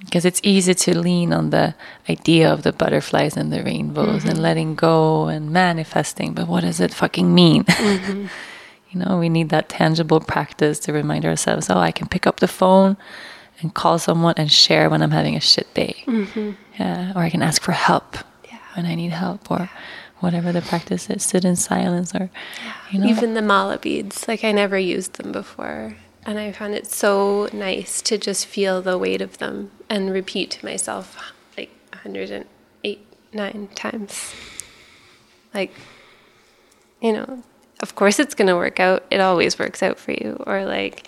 because 0.00 0.26
it's 0.26 0.40
easy 0.42 0.74
to 0.74 0.98
lean 0.98 1.32
on 1.32 1.50
the 1.50 1.74
idea 2.10 2.52
of 2.52 2.64
the 2.64 2.72
butterflies 2.72 3.34
and 3.36 3.50
the 3.50 3.62
rainbows 3.62 4.24
and 4.24 4.34
mm-hmm. 4.34 4.42
letting 4.42 4.74
go 4.74 5.28
and 5.28 5.50
manifesting. 5.52 6.34
But 6.34 6.48
what 6.48 6.60
does 6.62 6.80
it 6.80 6.92
fucking 6.92 7.34
mean? 7.34 7.64
Mm-hmm. 7.64 8.26
You 8.94 9.00
know, 9.00 9.18
we 9.18 9.28
need 9.28 9.48
that 9.48 9.68
tangible 9.68 10.20
practice 10.20 10.78
to 10.80 10.92
remind 10.92 11.26
ourselves 11.26 11.68
oh, 11.68 11.78
I 11.78 11.90
can 11.90 12.06
pick 12.06 12.26
up 12.26 12.40
the 12.40 12.48
phone 12.48 12.96
and 13.60 13.74
call 13.74 13.98
someone 13.98 14.34
and 14.36 14.50
share 14.50 14.88
when 14.88 15.02
I'm 15.02 15.10
having 15.10 15.36
a 15.36 15.40
shit 15.40 15.72
day. 15.74 16.04
Mm-hmm. 16.06 16.52
Yeah. 16.78 17.12
Or 17.14 17.22
I 17.22 17.30
can 17.30 17.42
ask 17.42 17.60
for 17.60 17.72
help 17.72 18.16
when 18.74 18.86
I 18.86 18.94
need 18.94 19.12
help. 19.12 19.50
Or 19.50 19.68
whatever 20.20 20.52
the 20.52 20.62
practice 20.62 21.10
is, 21.10 21.22
sit 21.22 21.44
in 21.44 21.56
silence 21.56 22.14
or, 22.14 22.30
you 22.90 22.98
know. 22.98 23.06
Even 23.06 23.34
the 23.34 23.42
mala 23.42 23.78
beads, 23.78 24.26
like 24.26 24.42
I 24.44 24.52
never 24.52 24.78
used 24.78 25.14
them 25.14 25.32
before. 25.32 25.96
And 26.24 26.38
I 26.38 26.52
found 26.52 26.74
it 26.74 26.86
so 26.86 27.48
nice 27.52 28.00
to 28.02 28.16
just 28.16 28.46
feel 28.46 28.80
the 28.80 28.96
weight 28.96 29.20
of 29.20 29.36
them 29.38 29.70
and 29.90 30.10
repeat 30.10 30.52
to 30.52 30.64
myself 30.64 31.32
like 31.58 31.70
108, 31.90 33.06
9 33.32 33.68
times. 33.74 34.34
Like, 35.52 35.72
you 37.02 37.12
know, 37.12 37.42
of 37.84 37.94
course 37.96 38.18
it's 38.18 38.34
going 38.34 38.48
to 38.48 38.56
work 38.56 38.80
out. 38.80 39.04
It 39.10 39.20
always 39.20 39.58
works 39.58 39.82
out 39.82 39.98
for 39.98 40.12
you. 40.12 40.42
Or 40.46 40.64
like, 40.64 41.06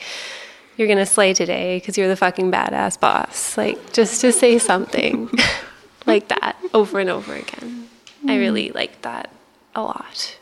you're 0.77 0.87
going 0.87 0.99
to 0.99 1.07
slay 1.07 1.33
today 1.33 1.79
because 1.79 1.97
you're 1.97 2.07
the 2.07 2.16
fucking 2.16 2.53
badass 2.53 3.01
boss. 3.01 3.57
Like, 3.57 3.95
just 3.95 4.20
to 4.20 4.31
say 4.31 4.59
something 4.59 5.31
like 6.07 6.29
that 6.29 6.55
over 6.74 7.01
and 7.01 7.09
over 7.09 7.33
again. 7.33 7.89
I 8.24 8.33
mm. 8.33 8.41
really 8.41 8.68
like 8.72 9.01
that 9.03 9.31
a 9.74 9.81
lot. 9.81 10.37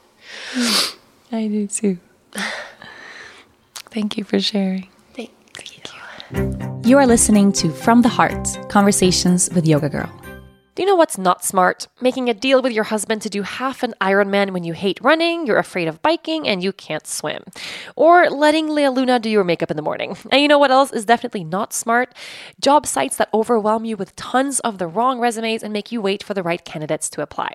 I 1.30 1.46
do 1.46 1.68
too. 1.68 1.98
Thank 3.92 4.18
you 4.18 4.24
for 4.24 4.40
sharing. 4.40 4.88
Thank 5.14 5.30
you. 6.32 6.80
You 6.82 6.98
are 6.98 7.06
listening 7.06 7.52
to 7.52 7.70
From 7.70 8.02
the 8.02 8.08
Heart 8.08 8.58
Conversations 8.68 9.50
with 9.54 9.68
Yoga 9.68 9.88
Girl. 9.88 10.23
Do 10.74 10.82
you 10.82 10.88
know 10.88 10.96
what's 10.96 11.16
not 11.16 11.44
smart? 11.44 11.86
Making 12.00 12.28
a 12.28 12.34
deal 12.34 12.60
with 12.60 12.72
your 12.72 12.82
husband 12.82 13.22
to 13.22 13.30
do 13.30 13.42
half 13.42 13.84
an 13.84 13.94
Ironman 14.00 14.50
when 14.50 14.64
you 14.64 14.72
hate 14.72 14.98
running, 15.00 15.46
you're 15.46 15.58
afraid 15.58 15.86
of 15.86 16.02
biking, 16.02 16.48
and 16.48 16.64
you 16.64 16.72
can't 16.72 17.06
swim. 17.06 17.44
Or 17.94 18.28
letting 18.28 18.68
Lea 18.68 18.88
Luna 18.88 19.20
do 19.20 19.30
your 19.30 19.44
makeup 19.44 19.70
in 19.70 19.76
the 19.76 19.82
morning. 19.82 20.16
And 20.32 20.42
you 20.42 20.48
know 20.48 20.58
what 20.58 20.72
else 20.72 20.92
is 20.92 21.04
definitely 21.04 21.44
not 21.44 21.72
smart? 21.72 22.12
Job 22.60 22.86
sites 22.86 23.18
that 23.18 23.28
overwhelm 23.32 23.84
you 23.84 23.96
with 23.96 24.16
tons 24.16 24.58
of 24.60 24.78
the 24.78 24.88
wrong 24.88 25.20
resumes 25.20 25.62
and 25.62 25.72
make 25.72 25.92
you 25.92 26.02
wait 26.02 26.24
for 26.24 26.34
the 26.34 26.42
right 26.42 26.64
candidates 26.64 27.08
to 27.10 27.22
apply. 27.22 27.52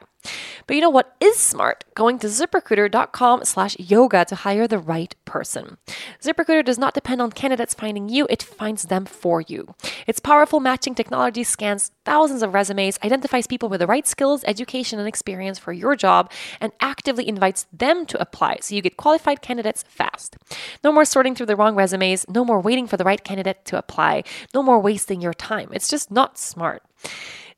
But 0.68 0.76
you 0.76 0.82
know 0.82 0.90
what 0.90 1.16
is 1.20 1.38
smart? 1.38 1.84
Going 1.96 2.20
to 2.20 2.28
ziprecruiter.com 2.28 3.46
slash 3.46 3.76
yoga 3.80 4.26
to 4.26 4.36
hire 4.36 4.68
the 4.68 4.78
right 4.78 5.16
person. 5.26 5.78
ZipRecruiter 6.22 6.64
does 6.64 6.78
not 6.78 6.94
depend 6.94 7.22
on 7.22 7.32
candidates 7.32 7.74
finding 7.74 8.10
you, 8.10 8.28
it 8.30 8.44
finds 8.44 8.84
them 8.84 9.06
for 9.06 9.42
you. 9.42 9.74
Its 10.06 10.20
powerful 10.20 10.60
matching 10.60 10.94
technology 10.94 11.44
scans 11.44 11.92
thousands 12.06 12.44
of 12.44 12.54
resumes, 12.54 13.00
identifies 13.04 13.48
people 13.48 13.70
with 13.70 13.80
the 13.80 13.88
right 13.88 14.08
skills, 14.08 14.44
education, 14.46 15.00
and 15.00 15.08
experience 15.08 15.58
for 15.58 15.74
your 15.74 15.96
job, 15.96 16.32
and 16.60 16.72
actively 16.82 17.28
invites 17.28 17.66
them 17.72 18.06
to 18.06 18.22
apply 18.22 18.58
so 18.62 18.76
you 18.76 18.82
get 18.82 18.98
qualified 18.98 19.42
candidates 19.42 19.84
fast. 19.88 20.38
No 20.84 20.92
more 20.92 21.06
sorting 21.06 21.36
through 21.36 21.48
the 21.48 21.56
wrong 21.56 21.76
resumes, 21.76 22.26
no 22.30 22.46
more 22.46 22.60
waiting 22.60 22.88
for 22.88 22.98
the 22.98 23.04
right 23.04 23.24
candidate 23.24 23.66
to 23.66 23.78
apply, 23.78 24.24
no 24.54 24.62
more 24.62 24.80
wasting 24.80 25.22
your 25.22 25.34
time. 25.34 25.70
It's 25.72 25.88
just 25.88 26.12
not 26.12 26.38
smart. 26.38 26.84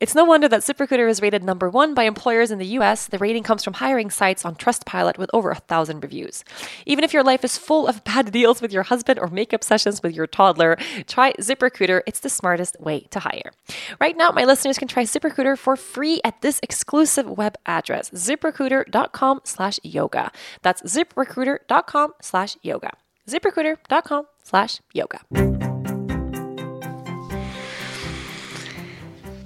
It's 0.02 0.16
no 0.16 0.24
wonder 0.24 0.48
that 0.48 0.62
ZipRecruiter 0.62 1.08
is 1.08 1.22
rated 1.22 1.44
number 1.44 1.70
one 1.70 1.94
by 1.94 2.02
employers 2.02 2.50
in 2.50 2.58
the 2.58 2.66
US. 2.78 3.06
The 3.06 3.18
rating 3.18 3.44
comes 3.44 3.62
from 3.62 3.74
hiring 3.74 4.10
sites 4.10 4.44
on 4.44 4.56
Trustpilot 4.56 5.16
with 5.16 5.30
over 5.32 5.52
a 5.52 5.60
thousand 5.70 6.00
reviews. 6.00 6.42
Even 6.86 7.04
if 7.04 7.14
your 7.14 7.22
life 7.22 7.44
is 7.44 7.56
full 7.56 7.86
of 7.86 8.02
bad 8.02 8.32
deals 8.32 8.60
with 8.60 8.72
your 8.72 8.82
husband 8.82 9.20
or 9.20 9.28
makeup 9.28 9.62
sessions 9.62 10.02
with 10.02 10.12
your 10.12 10.26
toddler, 10.26 10.76
try 11.06 11.32
ZipRecruiter. 11.34 12.00
It's 12.04 12.18
the 12.18 12.28
smartest 12.28 12.80
way 12.80 13.06
to 13.10 13.20
hire. 13.20 13.52
Right 14.00 14.16
now, 14.16 14.32
my 14.32 14.42
listeners 14.42 14.76
can 14.76 14.88
try 14.88 15.04
ZipRecruiter 15.04 15.56
for 15.56 15.76
free 15.76 16.20
at 16.24 16.40
this 16.40 16.58
exclusive 16.64 17.30
web 17.30 17.56
address, 17.64 18.10
ziprecruiter.com 18.10 19.42
slash 19.44 19.78
yoga. 19.84 20.32
That's 20.62 20.82
ziprecruiter.com 20.82 22.14
slash 22.20 22.56
yoga. 22.60 22.90
ziprecruiter.com 23.28 24.26
slash 24.42 24.80
yoga. 24.92 25.71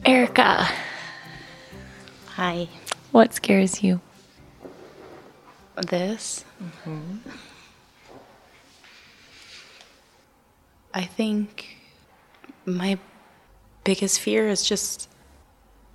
Erica, 0.07 0.69
Hi. 2.37 2.69
what 3.11 3.35
scares 3.35 3.83
you? 3.83 4.01
This. 5.75 6.45
Mm-hmm. 6.63 7.29
I 10.95 11.03
think 11.03 11.77
my 12.65 13.01
biggest 13.83 14.21
fear 14.21 14.47
is 14.49 14.63
just 14.63 15.09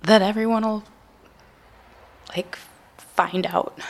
that 0.02 0.20
everyone 0.20 0.62
will, 0.66 0.84
like, 2.36 2.56
find 2.98 3.46
out. 3.46 3.78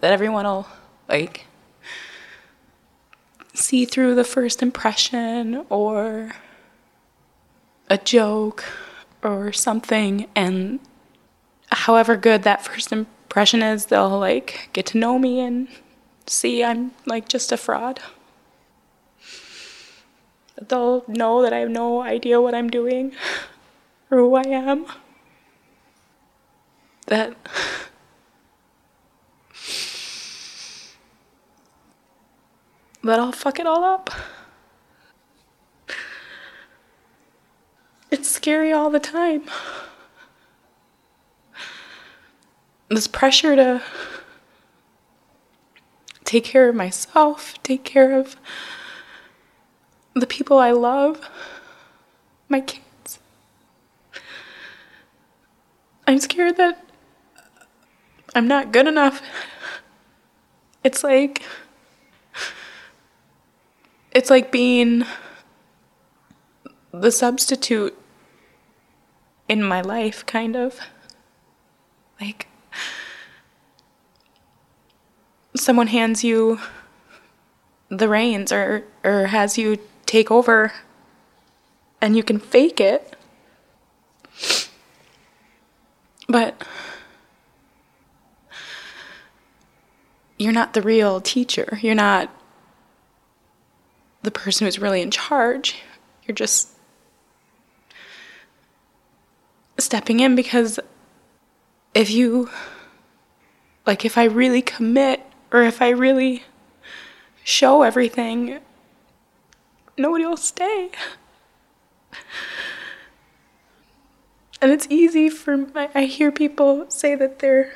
That 0.00 0.12
everyone 0.12 0.46
will, 0.46 0.66
like, 1.08 1.46
see 3.52 3.84
through 3.84 4.14
the 4.14 4.24
first 4.24 4.62
impression 4.62 5.64
or 5.68 6.32
a 7.88 7.98
joke 7.98 8.64
or 9.22 9.52
something 9.52 10.26
and 10.34 10.80
however 11.70 12.16
good 12.16 12.42
that 12.42 12.64
first 12.64 12.92
impression 12.92 13.62
is, 13.62 13.86
they'll 13.86 14.18
like 14.18 14.68
get 14.72 14.86
to 14.86 14.98
know 14.98 15.18
me 15.18 15.40
and 15.40 15.68
see 16.26 16.62
I'm 16.62 16.92
like 17.06 17.28
just 17.28 17.50
a 17.52 17.56
fraud. 17.56 18.00
They'll 20.68 21.02
know 21.08 21.42
that 21.42 21.52
I 21.52 21.58
have 21.58 21.70
no 21.70 22.02
idea 22.02 22.40
what 22.40 22.54
I'm 22.54 22.70
doing 22.70 23.12
or 24.10 24.18
who 24.18 24.34
I 24.34 24.42
am. 24.42 24.86
That 27.06 27.34
that 33.02 33.18
I'll 33.18 33.32
fuck 33.32 33.58
it 33.58 33.66
all 33.66 33.82
up. 33.82 34.10
It's 38.12 38.28
scary 38.28 38.74
all 38.74 38.90
the 38.90 39.00
time. 39.00 39.44
This 42.90 43.06
pressure 43.06 43.56
to 43.56 43.82
take 46.22 46.44
care 46.44 46.68
of 46.68 46.74
myself, 46.74 47.54
take 47.62 47.84
care 47.84 48.18
of 48.18 48.36
the 50.14 50.26
people 50.26 50.58
I 50.58 50.72
love, 50.72 51.26
my 52.50 52.60
kids. 52.60 53.18
I'm 56.06 56.18
scared 56.18 56.58
that 56.58 56.84
I'm 58.34 58.46
not 58.46 58.72
good 58.72 58.86
enough. 58.86 59.22
It's 60.84 61.02
like 61.02 61.42
it's 64.10 64.28
like 64.28 64.52
being 64.52 65.04
the 66.92 67.10
substitute 67.10 67.96
in 69.52 69.62
my 69.62 69.82
life, 69.82 70.24
kind 70.24 70.56
of. 70.56 70.80
Like, 72.18 72.48
someone 75.54 75.88
hands 75.88 76.24
you 76.24 76.58
the 77.90 78.08
reins 78.08 78.50
or, 78.50 78.84
or 79.04 79.26
has 79.26 79.58
you 79.58 79.78
take 80.06 80.30
over 80.30 80.72
and 82.00 82.16
you 82.16 82.22
can 82.22 82.38
fake 82.38 82.80
it. 82.80 83.14
But 86.28 86.66
you're 90.38 90.52
not 90.52 90.72
the 90.72 90.80
real 90.80 91.20
teacher. 91.20 91.78
You're 91.82 91.94
not 91.94 92.34
the 94.22 94.30
person 94.30 94.66
who's 94.66 94.78
really 94.78 95.02
in 95.02 95.10
charge. 95.10 95.82
You're 96.26 96.34
just 96.34 96.71
stepping 99.82 100.20
in 100.20 100.34
because 100.36 100.78
if 101.94 102.10
you, 102.10 102.50
like, 103.86 104.04
if 104.04 104.16
I 104.16 104.24
really 104.24 104.62
commit 104.62 105.20
or 105.50 105.62
if 105.62 105.82
I 105.82 105.90
really 105.90 106.44
show 107.44 107.82
everything, 107.82 108.60
nobody 109.98 110.24
will 110.24 110.36
stay. 110.36 110.90
And 114.60 114.70
it's 114.70 114.86
easy 114.88 115.28
for, 115.28 115.66
I, 115.74 115.88
I 115.92 116.04
hear 116.04 116.30
people 116.30 116.88
say 116.88 117.16
that 117.16 117.40
they're 117.40 117.72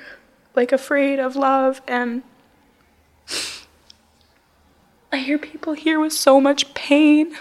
like 0.54 0.72
afraid 0.72 1.18
of 1.18 1.36
love, 1.36 1.82
and 1.86 2.22
I 5.12 5.18
hear 5.18 5.36
people 5.36 5.74
here 5.74 6.00
with 6.00 6.12
so 6.12 6.40
much 6.40 6.72
pain 6.74 7.36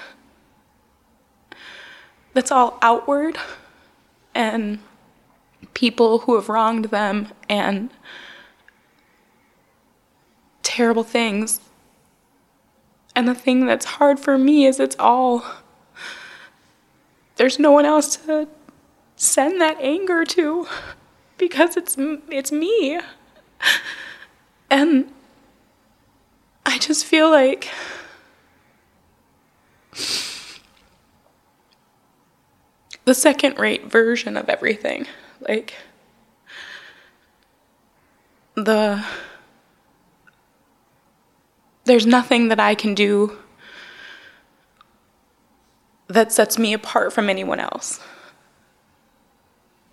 that's 2.34 2.52
all 2.52 2.78
outward 2.82 3.38
and 4.36 4.80
people 5.74 6.20
who 6.20 6.36
have 6.36 6.50
wronged 6.50 6.86
them 6.86 7.30
and 7.50 7.90
terrible 10.62 11.04
things. 11.04 11.62
And 13.16 13.28
the 13.28 13.34
thing 13.34 13.66
that's 13.66 13.86
hard 13.86 14.20
for 14.20 14.38
me 14.38 14.66
is 14.66 14.80
it's 14.80 14.98
all 15.00 15.46
there's 17.38 17.60
no 17.60 17.72
one 17.72 17.86
else 17.86 18.18
to 18.18 18.48
send 19.16 19.60
that 19.62 19.78
anger 19.80 20.26
to 20.26 20.68
because 21.38 21.78
it's 21.78 21.96
it's 22.30 22.52
me. 22.52 23.00
And 24.70 25.12
I 26.66 26.78
just 26.78 27.06
feel 27.06 27.30
like 27.30 27.70
the 33.06 33.14
second 33.14 33.58
rate 33.58 33.86
version 33.86 34.36
of 34.36 34.50
everything. 34.50 35.08
Like, 35.48 35.76
the 38.56 39.04
there's 41.86 42.06
nothing 42.08 42.48
that 42.48 42.60
I 42.60 42.74
can 42.74 42.96
do 42.96 43.38
that 46.08 46.32
sets 46.32 46.58
me 46.58 46.74
apart 46.74 47.14
from 47.14 47.30
anyone 47.30 47.60
else. 47.60 48.00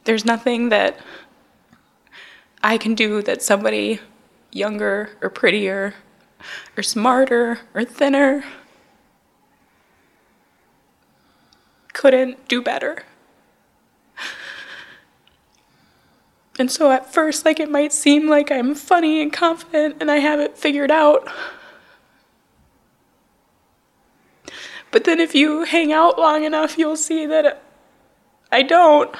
There's 0.05 0.25
nothing 0.25 0.71
that 0.71 0.99
I 2.63 2.79
can 2.79 2.95
do 2.95 3.23
that 3.23 3.43
somebody 3.43 4.01
younger 4.51 5.11
or 5.21 5.29
prettier 5.29 5.95
or 6.77 6.83
smarter 6.83 7.61
or 7.75 7.85
thinner 7.85 8.45
couldn't 11.93 12.48
do 12.48 12.62
better. 12.62 13.05
And 16.59 16.70
so 16.70 16.90
at 16.90 17.12
first, 17.12 17.44
like, 17.44 17.59
it 17.59 17.70
might 17.70 17.93
seem 17.93 18.28
like 18.28 18.51
I'm 18.51 18.74
funny 18.74 19.23
and 19.23 19.32
confident 19.32 19.97
and 20.01 20.10
I 20.10 20.16
have 20.19 20.39
it 20.39 20.59
figured 20.59 20.90
out. 20.90 21.27
But 24.90 25.05
then 25.05 25.19
if 25.19 25.35
you 25.35 25.64
hang 25.64 25.93
out 25.93 26.19
long 26.19 26.44
enough, 26.44 26.77
you'll 26.77 26.97
see 26.97 27.24
that 27.27 27.62
I 28.52 28.62
don't. 28.62 29.14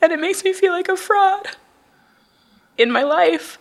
And 0.00 0.12
it 0.12 0.20
makes 0.20 0.44
me 0.44 0.52
feel 0.52 0.72
like 0.72 0.88
a 0.88 0.96
fraud 0.96 1.48
in 2.76 2.92
my 2.92 3.02
life. 3.02 3.58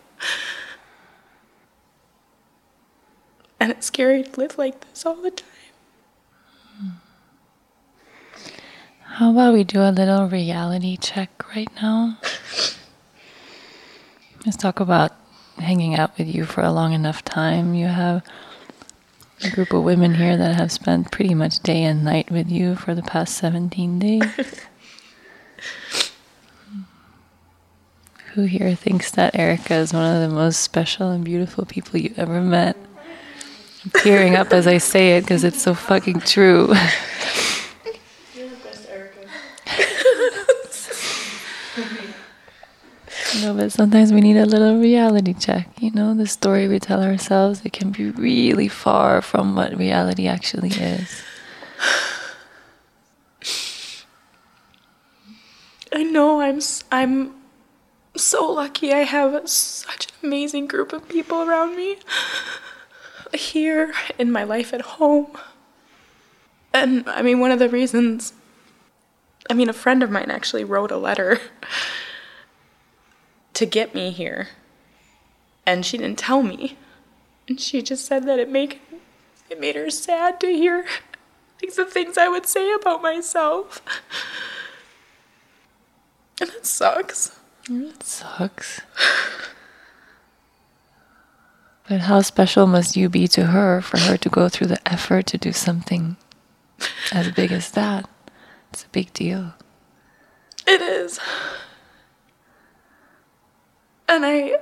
And 3.60 3.72
it's 3.72 3.88
scary 3.88 4.22
to 4.22 4.40
live 4.40 4.60
like 4.60 4.80
this 4.82 5.04
all 5.04 5.16
the 5.16 5.32
time. 5.32 5.50
How 9.18 9.32
about 9.32 9.54
we 9.56 9.64
do 9.64 9.82
a 9.82 9.90
little 9.90 10.28
reality 10.28 10.96
check 10.96 11.44
right 11.56 11.72
now? 11.82 12.20
Let's 14.46 14.58
talk 14.58 14.80
about 14.80 15.12
hanging 15.58 15.96
out 15.96 16.16
with 16.20 16.28
you 16.28 16.46
for 16.46 16.62
a 16.62 16.72
long 16.72 16.94
enough 16.94 17.26
time. 17.26 17.74
You 17.74 17.88
have 17.88 18.24
a 19.44 19.50
group 19.50 19.74
of 19.74 19.82
women 19.82 20.14
here 20.14 20.38
that 20.38 20.56
have 20.56 20.72
spent 20.72 21.12
pretty 21.12 21.34
much 21.34 21.62
day 21.62 21.82
and 21.82 22.06
night 22.06 22.30
with 22.30 22.52
you 22.52 22.76
for 22.76 22.94
the 22.94 23.02
past 23.02 23.36
17 23.38 23.98
days. 23.98 24.22
Who 28.36 28.44
here 28.44 28.76
thinks 28.76 29.10
that 29.10 29.36
Erica 29.36 29.74
is 29.74 29.94
one 29.94 30.16
of 30.16 30.30
the 30.30 30.36
most 30.36 30.62
special 30.62 31.10
and 31.10 31.26
beautiful 31.26 31.66
people 31.66 32.00
you 32.00 32.14
ever 32.18 32.40
met? 32.40 32.78
I'm 33.84 33.90
tearing 34.00 34.36
up 34.36 34.54
as 34.54 34.68
I 34.68 34.78
say 34.78 35.18
it 35.18 35.22
because 35.22 35.44
it's 35.44 35.64
so 35.64 35.74
fucking 35.74 36.20
true. 36.20 36.72
No, 43.42 43.54
but 43.54 43.72
sometimes 43.72 44.12
we 44.12 44.22
need 44.22 44.38
a 44.38 44.46
little 44.46 44.80
reality 44.80 45.34
check. 45.34 45.70
You 45.80 45.92
know, 45.92 46.14
the 46.14 46.26
story 46.26 46.68
we 46.68 46.80
tell 46.80 47.04
ourselves, 47.04 47.62
it 47.64 47.74
can 47.74 47.92
be 47.92 48.10
really 48.10 48.68
far 48.68 49.22
from 49.22 49.56
what 49.56 49.78
reality 49.78 50.28
actually 50.28 50.70
is. 50.70 51.22
I 55.94 56.04
know 56.04 56.42
I'm 56.42 56.60
I'm 56.92 57.36
so 58.16 58.52
lucky 58.52 58.92
I 58.94 59.00
have 59.00 59.48
such 59.48 60.08
an 60.08 60.28
amazing 60.28 60.68
group 60.68 60.92
of 60.92 61.08
people 61.08 61.42
around 61.44 61.76
me 61.76 61.98
here 63.34 63.94
in 64.18 64.32
my 64.32 64.44
life 64.44 64.74
at 64.74 64.82
home. 64.82 65.28
And 66.74 67.08
I 67.08 67.22
mean 67.22 67.40
one 67.40 67.52
of 67.52 67.60
the 67.60 67.70
reasons 67.70 68.34
I 69.50 69.54
mean 69.54 69.70
a 69.70 69.74
friend 69.74 70.04
of 70.04 70.12
mine 70.12 70.32
actually 70.32 70.64
wrote 70.64 70.92
a 70.92 70.98
letter 70.98 71.40
to 73.58 73.66
get 73.66 73.96
me 73.96 74.12
here. 74.12 74.50
And 75.66 75.84
she 75.84 75.98
didn't 75.98 76.20
tell 76.20 76.44
me. 76.44 76.78
And 77.50 77.60
she 77.60 77.82
just 77.82 78.06
said 78.06 78.26
that 78.28 78.38
it 78.38 78.50
made 78.50 78.80
it 79.50 79.60
made 79.60 79.76
her 79.76 79.90
sad 79.90 80.40
to 80.42 80.48
hear 80.48 80.86
like 81.62 81.74
the 81.74 81.86
things 81.86 82.20
I 82.20 82.28
would 82.28 82.46
say 82.46 82.72
about 82.72 83.02
myself. 83.02 83.82
And 86.40 86.52
it 86.52 86.68
sucks. 86.68 87.40
It 87.68 88.04
sucks. 88.04 88.82
But 91.90 92.02
how 92.02 92.22
special 92.22 92.68
must 92.68 92.96
you 92.96 93.10
be 93.10 93.28
to 93.30 93.48
her 93.48 93.82
for 93.82 93.98
her 93.98 94.18
to 94.18 94.30
go 94.30 94.50
through 94.50 94.68
the 94.68 94.88
effort 94.88 95.26
to 95.28 95.38
do 95.40 95.52
something 95.52 96.18
as 97.12 97.32
big 97.32 97.52
as 97.52 97.72
that? 97.72 98.08
It's 98.72 98.84
a 98.84 98.90
big 98.90 99.12
deal. 99.14 99.54
It 100.68 100.82
is. 100.82 101.20
And 104.08 104.26
I 104.26 104.58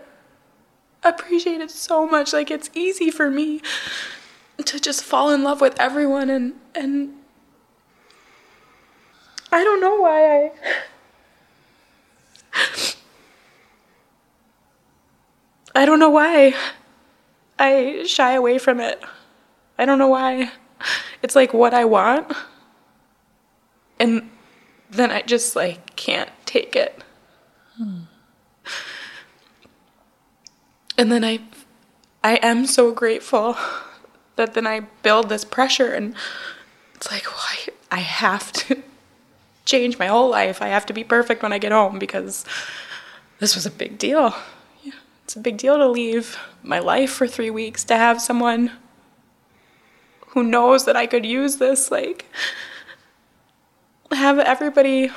appreciate 1.04 1.62
it 1.62 1.72
so 1.72 2.08
much. 2.08 2.34
Like 2.34 2.50
it's 2.52 2.70
easy 2.74 3.12
for 3.12 3.30
me 3.30 3.62
to 4.64 4.80
just 4.80 5.04
fall 5.04 5.32
in 5.32 5.44
love 5.44 5.62
with 5.62 5.80
everyone 5.80 6.30
and 6.30 6.54
and 6.74 7.14
I 9.52 9.64
don't 9.64 9.80
know 9.80 9.96
why 10.02 10.36
I 10.36 10.52
I 15.76 15.86
don't 15.86 16.00
know 16.00 16.10
why 16.10 16.56
I 17.60 18.06
shy 18.08 18.34
away 18.34 18.58
from 18.58 18.80
it. 18.80 19.02
I 19.78 19.86
don't 19.86 20.00
know 20.00 20.08
why. 20.08 20.52
It's 21.22 21.36
like 21.36 21.54
what 21.54 21.74
I 21.74 21.86
want. 21.86 22.32
And 24.00 24.30
then 24.90 25.12
I 25.12 25.22
just 25.22 25.56
like 25.56 25.96
can't 25.96 26.30
take 26.46 26.76
it. 26.76 27.04
Hmm. 27.78 28.04
And 30.98 31.12
then 31.12 31.24
I 31.24 31.40
I 32.24 32.36
am 32.38 32.66
so 32.66 32.92
grateful 32.92 33.58
that 34.36 34.54
then 34.54 34.66
I 34.68 34.82
build 35.04 35.30
this 35.30 35.46
pressure 35.46 35.94
and 35.94 36.16
it's 36.96 37.12
like 37.12 37.26
why 37.26 37.74
I 37.92 38.00
have 38.00 38.52
to 38.54 38.82
change 39.66 40.00
my 40.00 40.08
whole 40.08 40.30
life. 40.30 40.62
I 40.62 40.68
have 40.68 40.86
to 40.88 40.94
be 40.94 41.04
perfect 41.04 41.44
when 41.44 41.54
I 41.54 41.58
get 41.58 41.72
home 41.72 42.00
because 42.00 42.46
this 43.40 43.56
was 43.56 43.66
a 43.66 43.72
big 43.72 43.98
deal. 43.98 44.34
Yeah, 44.84 44.94
It's 45.24 45.36
a 45.36 45.40
big 45.40 45.58
deal 45.58 45.78
to 45.78 45.88
leave 45.88 46.38
my 46.64 46.80
life 46.80 47.12
for 47.12 47.28
3 47.28 47.50
weeks 47.50 47.84
to 47.86 47.96
have 47.96 48.22
someone 48.22 48.72
who 50.30 50.44
knows 50.44 50.86
that 50.86 50.96
I 50.96 51.06
could 51.06 51.26
use 51.26 51.58
this 51.58 51.92
like 51.92 52.26
have 54.12 54.40
everybody 54.40 55.12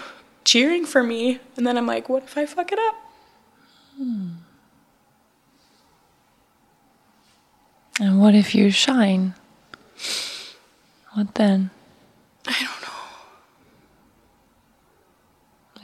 cheering 0.44 0.84
for 0.86 1.02
me 1.02 1.40
and 1.56 1.66
then 1.66 1.76
I'm 1.78 1.86
like 1.86 2.08
what 2.08 2.24
if 2.24 2.36
I 2.36 2.46
fuck 2.46 2.72
it 2.72 2.78
up? 2.78 2.94
Hmm. 3.96 4.28
And 8.00 8.20
what 8.20 8.34
if 8.34 8.54
you 8.54 8.70
shine? 8.70 9.34
What 11.14 11.34
then? 11.34 11.70
I 12.46 12.52
don't 12.52 12.82
know. 12.82 12.88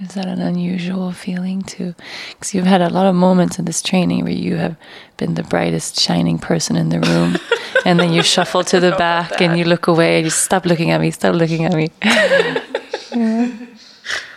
Is 0.01 0.15
that 0.15 0.27
an 0.27 0.41
unusual 0.41 1.12
feeling 1.12 1.62
too? 1.62 1.95
Because 2.31 2.55
you've 2.55 2.66
had 2.66 2.82
a 2.82 2.89
lot 2.89 3.07
of 3.07 3.15
moments 3.15 3.59
in 3.59 3.65
this 3.65 3.82
training 3.82 4.24
where 4.24 4.32
you 4.32 4.57
have 4.57 4.77
been 5.16 5.35
the 5.35 5.43
brightest 5.43 5.99
shining 6.01 6.39
person 6.39 6.77
in 6.77 6.89
the 6.89 7.01
room, 7.01 7.36
and 7.85 7.99
then 7.99 8.12
you 8.12 8.23
shuffle 8.23 8.65
to 8.65 8.81
the 8.81 8.93
back 8.93 9.41
and 9.41 9.59
you 9.59 9.65
look 9.65 9.86
away 9.86 10.16
and 10.16 10.24
you 10.27 10.31
stop 10.31 10.66
looking 10.66 10.91
at 10.91 11.01
me, 11.01 11.11
stop 11.11 11.35
looking 11.35 11.65
at 11.65 11.74
me. 11.74 11.91
Yeah. 12.03 13.53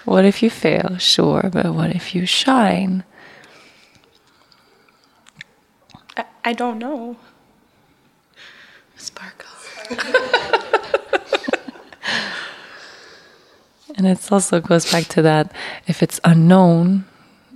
What 0.08 0.24
if 0.24 0.42
you 0.42 0.50
fail? 0.50 0.98
Sure, 1.00 1.50
but 1.52 1.74
what 1.74 1.94
if 1.94 2.16
you 2.16 2.26
shine? 2.26 3.04
I, 6.16 6.24
I 6.46 6.54
don't 6.54 6.80
know. 6.80 7.18
Sparkle. 8.98 9.48
And 13.98 14.06
it 14.06 14.32
also 14.32 14.62
goes 14.62 14.90
back 14.92 15.06
to 15.06 15.24
that 15.24 15.52
if 15.88 16.04
it's 16.04 16.20
unknown, 16.24 17.06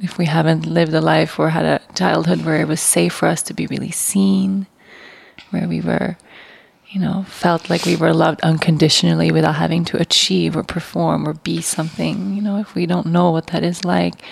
if 0.01 0.17
we 0.17 0.25
haven't 0.25 0.65
lived 0.65 0.93
a 0.93 0.99
life 0.99 1.37
or 1.37 1.49
had 1.49 1.65
a 1.65 1.81
childhood 1.93 2.43
where 2.43 2.59
it 2.59 2.67
was 2.67 2.81
safe 2.81 3.13
for 3.13 3.27
us 3.27 3.43
to 3.43 3.53
be 3.53 3.67
really 3.67 3.91
seen, 3.91 4.65
where 5.51 5.67
we 5.67 5.79
were, 5.79 6.17
you 6.89 6.99
know, 6.99 7.25
felt 7.29 7.69
like 7.69 7.85
we 7.85 7.95
were 7.95 8.11
loved 8.11 8.41
unconditionally 8.41 9.31
without 9.31 9.55
having 9.55 9.85
to 9.85 10.01
achieve 10.01 10.57
or 10.57 10.63
perform 10.63 11.27
or 11.27 11.35
be 11.35 11.61
something, 11.61 12.33
you 12.33 12.41
know, 12.41 12.57
if 12.57 12.73
we 12.73 12.87
don't 12.87 13.05
know 13.05 13.29
what 13.29 13.47
that 13.47 13.63
is 13.63 13.85
like, 13.85 14.23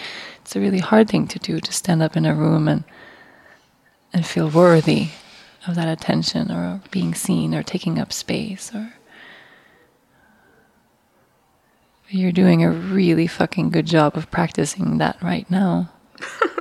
it's 0.42 0.56
a 0.56 0.60
really 0.60 0.80
hard 0.80 1.08
thing 1.08 1.28
to 1.28 1.38
do 1.38 1.60
to 1.60 1.72
stand 1.72 2.02
up 2.02 2.18
in 2.18 2.26
a 2.26 2.34
room 2.34 2.68
and 2.68 2.84
and 4.12 4.26
feel 4.26 4.50
worthy 4.50 5.10
of 5.68 5.76
that 5.76 5.88
attention 5.88 6.52
or 6.52 6.82
being 6.92 7.14
seen 7.14 7.54
or 7.54 7.64
taking 7.64 8.00
up 8.00 8.14
space 8.14 8.74
or 8.74 8.94
You're 12.12 12.32
doing 12.32 12.64
a 12.64 12.72
really 12.72 13.28
fucking 13.28 13.70
good 13.70 13.86
job 13.86 14.18
of 14.18 14.32
practicing 14.32 14.98
that 14.98 15.22
right 15.22 15.50
now. 15.50 15.92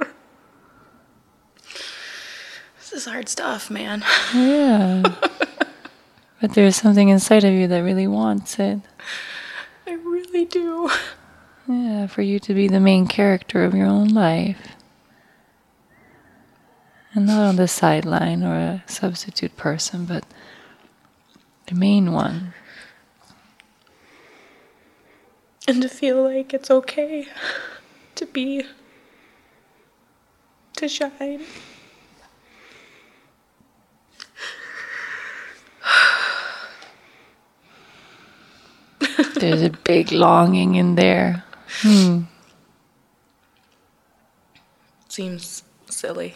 This 2.91 3.03
is 3.03 3.13
hard 3.13 3.29
stuff, 3.29 3.71
man. 3.71 4.03
Yeah. 4.35 5.03
but 6.41 6.55
there's 6.55 6.75
something 6.75 7.11
inside 7.11 7.45
of 7.45 7.53
you 7.53 7.67
that 7.67 7.81
really 7.81 8.07
wants 8.07 8.59
it. 8.59 8.81
I 9.87 9.93
really 9.93 10.47
do. 10.47 10.89
Yeah, 11.67 12.07
for 12.07 12.23
you 12.23 12.39
to 12.39 12.55
be 12.55 12.67
the 12.67 12.81
main 12.81 13.07
character 13.07 13.63
of 13.63 13.75
your 13.75 13.87
own 13.87 14.09
life. 14.09 14.69
And 17.15 17.27
not 17.27 17.41
on 17.41 17.57
the 17.57 17.67
sideline 17.69 18.43
or 18.43 18.55
a 18.55 18.85
substitute 18.87 19.57
person, 19.57 20.05
but 20.05 20.25
the 21.67 21.75
main 21.75 22.13
one. 22.13 22.55
And 25.67 25.83
to 25.83 25.89
feel 25.89 26.23
like 26.23 26.55
it's 26.55 26.71
okay 26.71 27.27
to 28.15 28.27
be, 28.27 28.65
to 30.77 30.89
shine. 30.89 31.45
There's 39.35 39.63
a 39.63 39.71
big 39.71 40.11
longing 40.11 40.75
in 40.75 40.95
there. 40.95 41.45
Hmm. 41.83 42.23
Seems 45.09 45.63
silly. 45.89 46.35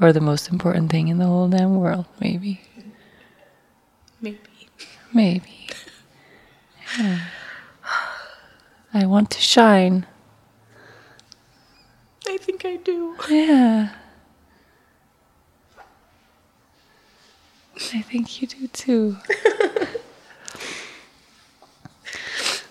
Or 0.00 0.12
the 0.12 0.20
most 0.20 0.48
important 0.48 0.90
thing 0.90 1.08
in 1.08 1.18
the 1.18 1.26
whole 1.26 1.48
damn 1.48 1.76
world, 1.76 2.06
maybe. 2.20 2.62
Maybe. 4.20 4.38
Maybe. 5.12 5.68
Yeah. 6.98 7.20
I 8.92 9.06
want 9.06 9.30
to 9.32 9.40
shine. 9.40 10.06
I 12.26 12.38
think 12.38 12.64
I 12.64 12.76
do. 12.76 13.16
Yeah. 13.28 13.90
I 17.92 18.02
think 18.02 18.40
you 18.40 18.46
do 18.46 18.66
too. 18.68 19.16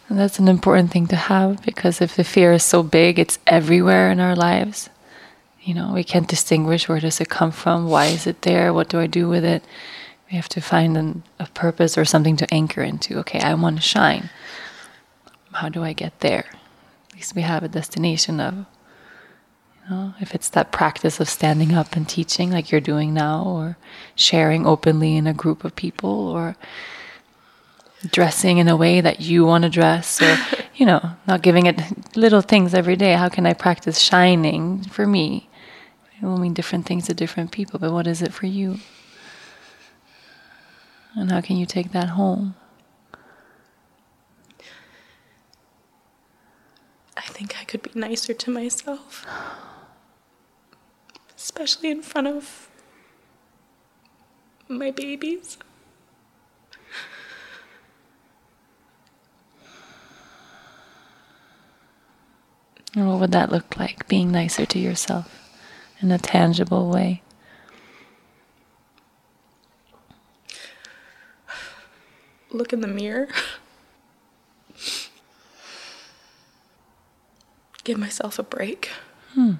and 0.09 0.19
that's 0.19 0.39
an 0.39 0.47
important 0.47 0.91
thing 0.91 1.07
to 1.07 1.15
have 1.15 1.61
because 1.63 1.99
if 2.01 2.15
the 2.15 2.23
fear 2.23 2.53
is 2.53 2.63
so 2.63 2.83
big, 2.83 3.19
it's 3.19 3.39
everywhere 3.47 4.11
in 4.11 4.19
our 4.19 4.35
lives. 4.35 4.89
You 5.69 5.75
know, 5.75 5.93
we 5.93 6.03
can't 6.03 6.27
distinguish 6.27 6.89
where 6.89 6.99
does 6.99 7.21
it 7.21 7.29
come 7.29 7.51
from, 7.51 7.89
why 7.89 8.07
is 8.07 8.25
it 8.25 8.41
there, 8.41 8.73
what 8.73 8.89
do 8.89 8.99
I 8.99 9.05
do 9.05 9.29
with 9.29 9.45
it. 9.45 9.63
We 10.31 10.35
have 10.35 10.49
to 10.49 10.61
find 10.61 10.97
an, 10.97 11.21
a 11.37 11.45
purpose 11.45 11.95
or 11.95 12.05
something 12.05 12.35
to 12.37 12.51
anchor 12.51 12.81
into. 12.81 13.19
Okay, 13.19 13.39
I 13.39 13.53
want 13.53 13.75
to 13.75 13.83
shine. 13.83 14.31
How 15.51 15.69
do 15.69 15.83
I 15.83 15.93
get 15.93 16.21
there? 16.21 16.45
At 17.09 17.15
least 17.15 17.35
we 17.35 17.43
have 17.43 17.61
a 17.61 17.67
destination 17.67 18.39
of 18.39 18.55
you 18.55 19.91
know, 19.91 20.15
if 20.19 20.33
it's 20.33 20.49
that 20.49 20.71
practice 20.71 21.19
of 21.19 21.29
standing 21.29 21.75
up 21.75 21.95
and 21.95 22.09
teaching 22.09 22.49
like 22.49 22.71
you're 22.71 22.81
doing 22.81 23.13
now, 23.13 23.43
or 23.43 23.77
sharing 24.15 24.65
openly 24.65 25.15
in 25.17 25.27
a 25.27 25.35
group 25.35 25.63
of 25.63 25.75
people, 25.75 26.29
or 26.29 26.55
dressing 28.09 28.57
in 28.57 28.67
a 28.67 28.75
way 28.75 29.01
that 29.01 29.21
you 29.21 29.45
want 29.45 29.65
to 29.65 29.69
dress, 29.69 30.19
or, 30.19 30.35
you 30.73 30.87
know, 30.87 31.11
not 31.27 31.43
giving 31.43 31.67
it 31.67 31.79
little 32.17 32.41
things 32.41 32.73
every 32.73 32.95
day. 32.95 33.13
How 33.13 33.29
can 33.29 33.45
I 33.45 33.53
practice 33.53 33.99
shining 33.99 34.81
for 34.85 35.05
me? 35.05 35.45
It 36.21 36.25
will 36.25 36.37
mean 36.37 36.53
different 36.53 36.85
things 36.85 37.07
to 37.07 37.13
different 37.13 37.51
people, 37.51 37.79
but 37.79 37.93
what 37.93 38.07
is 38.07 38.21
it 38.21 38.33
for 38.33 38.45
you? 38.45 38.79
And 41.15 41.31
how 41.31 41.41
can 41.41 41.57
you 41.57 41.65
take 41.65 41.91
that 41.91 42.09
home? 42.09 42.55
I 47.15 47.21
think 47.21 47.55
I 47.59 47.63
could 47.63 47.81
be 47.81 47.91
nicer 47.95 48.33
to 48.33 48.51
myself 48.51 49.25
especially 51.39 51.89
in 51.89 52.01
front 52.01 52.27
of 52.27 52.69
my 54.67 54.91
babies. 54.91 55.57
And 62.95 63.07
what 63.07 63.19
would 63.19 63.31
that 63.31 63.51
look 63.51 63.77
like, 63.77 64.07
being 64.07 64.31
nicer 64.31 64.65
to 64.65 64.79
yourself 64.79 65.38
in 66.01 66.11
a 66.11 66.17
tangible 66.17 66.89
way? 66.89 67.21
Look 72.51 72.73
in 72.73 72.81
the 72.81 72.87
mirror. 72.87 73.27
Give 77.83 77.97
myself 77.97 78.39
a 78.39 78.43
break. 78.43 78.89
Hmm 79.33 79.53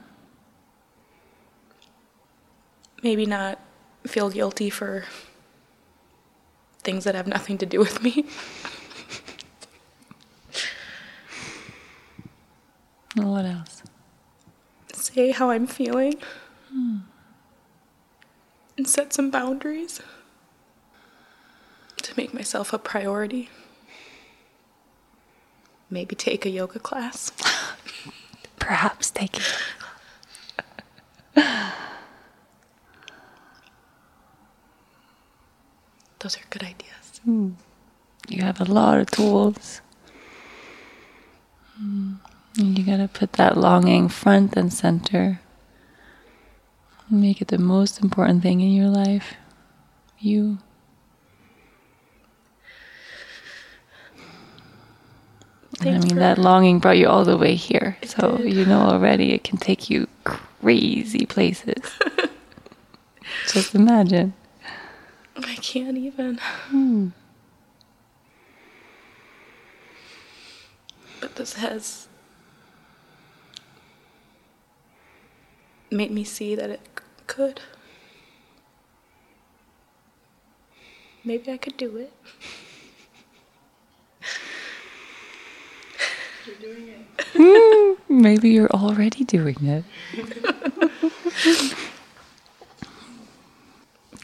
maybe 3.03 3.26
not 3.26 3.60
feel 4.06 4.30
guilty 4.30 4.70
for 4.70 5.06
things 6.80 7.03
that 7.03 7.16
have 7.16 7.28
nothing 7.28 7.57
to 7.57 7.66
do 7.66 7.80
with 7.80 8.02
me. 8.03 8.26
what 13.16 13.45
else? 13.45 13.78
Say 15.14 15.31
how 15.31 15.49
I'm 15.49 15.65
feeling. 15.65 16.15
Hmm. 16.72 16.98
And 18.77 18.88
set 18.88 19.11
some 19.11 19.31
boundaries 19.31 20.02
to 22.03 22.14
make 22.15 22.31
myself 22.34 22.72
a 22.73 22.77
priority. 22.77 23.49
Maybe 25.90 26.15
take 26.15 26.45
a 26.45 26.49
yoga 26.49 26.77
class. 26.77 27.31
Perhaps 28.60 29.10
take 29.10 29.38
it. 29.38 29.57
Those 36.19 36.38
are 36.38 36.44
good 36.52 36.64
ideas. 36.64 37.22
Mm. 37.27 37.53
You 38.27 38.44
have 38.44 38.61
a 38.61 38.65
lot 38.65 38.99
of 38.99 39.10
tools. 39.10 39.81
Mm. 41.81 42.19
And 42.57 42.77
you 42.77 42.85
gotta 42.85 43.07
put 43.07 43.34
that 43.34 43.57
longing 43.57 44.09
front 44.09 44.55
and 44.57 44.71
center. 44.73 45.39
Make 47.09 47.41
it 47.41 47.47
the 47.47 47.57
most 47.57 48.01
important 48.01 48.43
thing 48.43 48.61
in 48.61 48.71
your 48.71 48.89
life. 48.89 49.35
You. 50.19 50.57
I 55.81 55.97
mean, 55.97 56.17
that 56.17 56.38
longing 56.38 56.80
brought 56.80 56.97
you 56.97 57.07
all 57.07 57.23
the 57.23 57.38
way 57.38 57.55
here. 57.55 57.97
So 58.03 58.38
did. 58.38 58.53
you 58.53 58.65
know 58.65 58.81
already 58.81 59.34
it 59.34 59.45
can 59.45 59.57
take 59.57 59.89
you 59.89 60.07
crazy 60.26 61.26
places. 61.26 61.81
Just 63.47 63.73
imagine. 63.73 64.34
I 65.38 65.55
can't 65.55 65.97
even. 65.97 66.38
Hmm. 66.67 67.09
But 71.21 71.35
this 71.35 71.53
has 71.53 72.09
made 75.91 76.11
me 76.11 76.24
see 76.24 76.56
that 76.56 76.70
it 76.70 76.82
c- 76.98 77.03
could. 77.28 77.61
Maybe 81.24 81.52
I 81.52 81.57
could 81.57 81.78
do 81.78 81.98
it. 81.98 82.14
You're 86.45 86.56
doing 86.56 86.88
it. 86.90 87.18
mm, 87.34 87.98
maybe 88.10 88.49
you're 88.49 88.72
already 88.72 89.24
doing 89.24 89.57
it. 89.64 89.84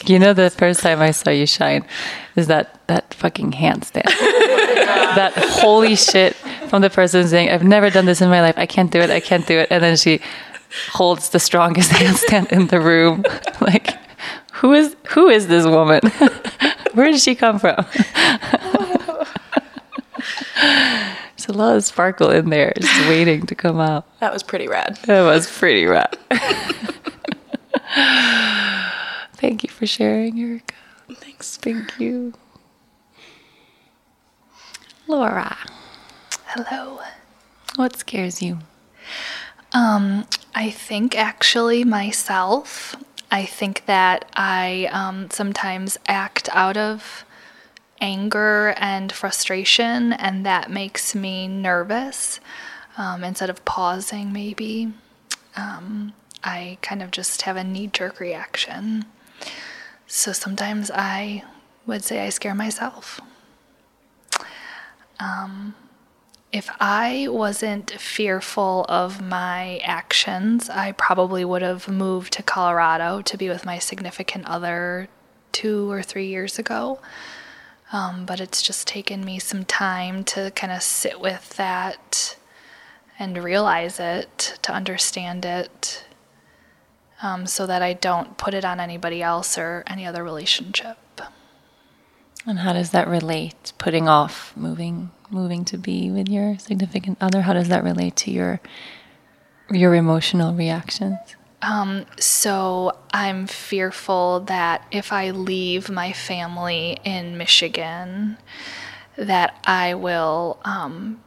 You 0.05 0.19
know, 0.19 0.33
the 0.33 0.49
first 0.51 0.81
time 0.81 1.01
I 1.01 1.11
saw 1.11 1.31
you 1.31 1.47
shine 1.47 1.83
is 2.35 2.47
that 2.47 2.85
that 2.87 3.13
fucking 3.13 3.53
handstand. 3.53 4.03
that 5.15 5.33
holy 5.35 5.95
shit 5.95 6.35
from 6.69 6.81
the 6.83 6.89
person 6.91 7.27
saying, 7.27 7.49
"I've 7.49 7.63
never 7.63 7.89
done 7.89 8.05
this 8.05 8.21
in 8.21 8.29
my 8.29 8.41
life. 8.41 8.55
I 8.57 8.67
can't 8.67 8.91
do 8.91 8.99
it. 8.99 9.09
I 9.09 9.19
can't 9.19 9.47
do 9.47 9.57
it." 9.57 9.67
And 9.71 9.81
then 9.81 9.97
she 9.97 10.21
holds 10.91 11.29
the 11.29 11.39
strongest 11.39 11.91
handstand 11.99 12.51
in 12.51 12.67
the 12.67 12.79
room. 12.79 13.23
like, 13.61 13.91
who 14.53 14.73
is 14.73 14.95
who 15.09 15.29
is 15.29 15.47
this 15.47 15.65
woman? 15.65 16.01
Where 16.93 17.11
did 17.11 17.19
she 17.21 17.35
come 17.35 17.59
from? 17.59 17.85
There's 21.35 21.49
a 21.49 21.53
lot 21.53 21.75
of 21.75 21.83
sparkle 21.83 22.31
in 22.31 22.49
there, 22.49 22.73
just 22.79 23.09
waiting 23.09 23.45
to 23.47 23.55
come 23.55 23.79
out. 23.79 24.05
That 24.19 24.31
was 24.31 24.43
pretty 24.43 24.67
rad. 24.67 24.97
That 25.05 25.23
was 25.23 25.49
pretty 25.49 25.85
rad. 25.85 26.17
Thank 29.35 29.63
you 29.63 29.69
for 29.69 29.85
sharing, 29.85 30.39
Erica. 30.39 30.73
Thanks. 31.11 31.57
Thank 31.57 31.99
you. 31.99 32.33
Laura. 35.07 35.55
Hello. 36.45 36.99
What 37.75 37.95
scares 37.97 38.41
you? 38.41 38.57
Um, 39.73 40.25
I 40.57 40.69
think 40.69 41.17
actually 41.17 41.83
myself. 41.83 42.95
I 43.29 43.43
think 43.43 43.85
that 43.87 44.31
I 44.37 44.87
um, 44.89 45.29
sometimes 45.29 45.97
act 46.07 46.47
out 46.53 46.77
of 46.77 47.25
anger 47.99 48.73
and 48.77 49.11
frustration, 49.11 50.13
and 50.13 50.45
that 50.45 50.71
makes 50.71 51.13
me 51.13 51.49
nervous. 51.49 52.39
Um, 52.97 53.25
instead 53.25 53.49
of 53.49 53.65
pausing, 53.65 54.31
maybe, 54.31 54.93
um, 55.57 56.13
I 56.41 56.77
kind 56.81 57.03
of 57.03 57.11
just 57.11 57.41
have 57.41 57.57
a 57.57 57.63
knee 57.63 57.87
jerk 57.87 58.21
reaction. 58.21 59.03
So 60.07 60.31
sometimes 60.31 60.89
I 60.89 61.43
would 61.85 62.05
say 62.05 62.25
I 62.25 62.29
scare 62.29 62.55
myself. 62.55 63.19
Um, 65.19 65.75
if 66.55 66.69
I 66.79 67.27
wasn't 67.29 67.91
fearful 67.99 68.85
of 68.87 69.21
my 69.21 69.81
actions, 69.83 70.69
I 70.69 70.93
probably 70.93 71.43
would 71.43 71.61
have 71.61 71.89
moved 71.89 72.31
to 72.33 72.43
Colorado 72.43 73.21
to 73.23 73.37
be 73.37 73.49
with 73.49 73.65
my 73.65 73.77
significant 73.77 74.45
other 74.45 75.09
two 75.51 75.91
or 75.91 76.01
three 76.01 76.27
years 76.27 76.57
ago. 76.57 77.01
Um, 77.91 78.25
but 78.25 78.39
it's 78.39 78.61
just 78.61 78.87
taken 78.87 79.25
me 79.25 79.37
some 79.37 79.65
time 79.65 80.23
to 80.25 80.49
kind 80.51 80.71
of 80.71 80.81
sit 80.81 81.19
with 81.19 81.57
that 81.57 82.37
and 83.19 83.43
realize 83.43 83.99
it, 83.99 84.57
to 84.61 84.71
understand 84.71 85.43
it, 85.43 86.05
um, 87.21 87.47
so 87.47 87.67
that 87.67 87.81
I 87.81 87.91
don't 87.91 88.37
put 88.37 88.53
it 88.53 88.63
on 88.63 88.79
anybody 88.79 89.21
else 89.21 89.57
or 89.57 89.83
any 89.87 90.05
other 90.05 90.23
relationship. 90.23 91.19
And 92.45 92.59
how 92.59 92.71
does 92.71 92.91
that 92.91 93.09
relate? 93.09 93.73
Putting 93.77 94.07
off 94.07 94.55
moving, 94.55 95.11
moving 95.31 95.65
to 95.65 95.77
be 95.77 96.11
with 96.11 96.29
your 96.29 96.57
significant 96.59 97.17
other. 97.21 97.41
How 97.41 97.53
does 97.53 97.69
that 97.69 97.83
relate 97.83 98.15
to 98.17 98.31
your 98.31 98.59
your 99.71 99.95
emotional 99.95 100.53
reactions? 100.53 101.17
Um, 101.61 102.05
so 102.19 102.95
I'm 103.11 103.47
fearful 103.47 104.41
that 104.41 104.85
if 104.91 105.11
I 105.11 105.31
leave 105.31 105.89
my 105.89 106.13
family 106.13 106.99
in 107.03 107.37
Michigan, 107.37 108.37
that 109.17 109.57
I 109.65 109.95
will 109.95 110.59
um, 110.63 111.23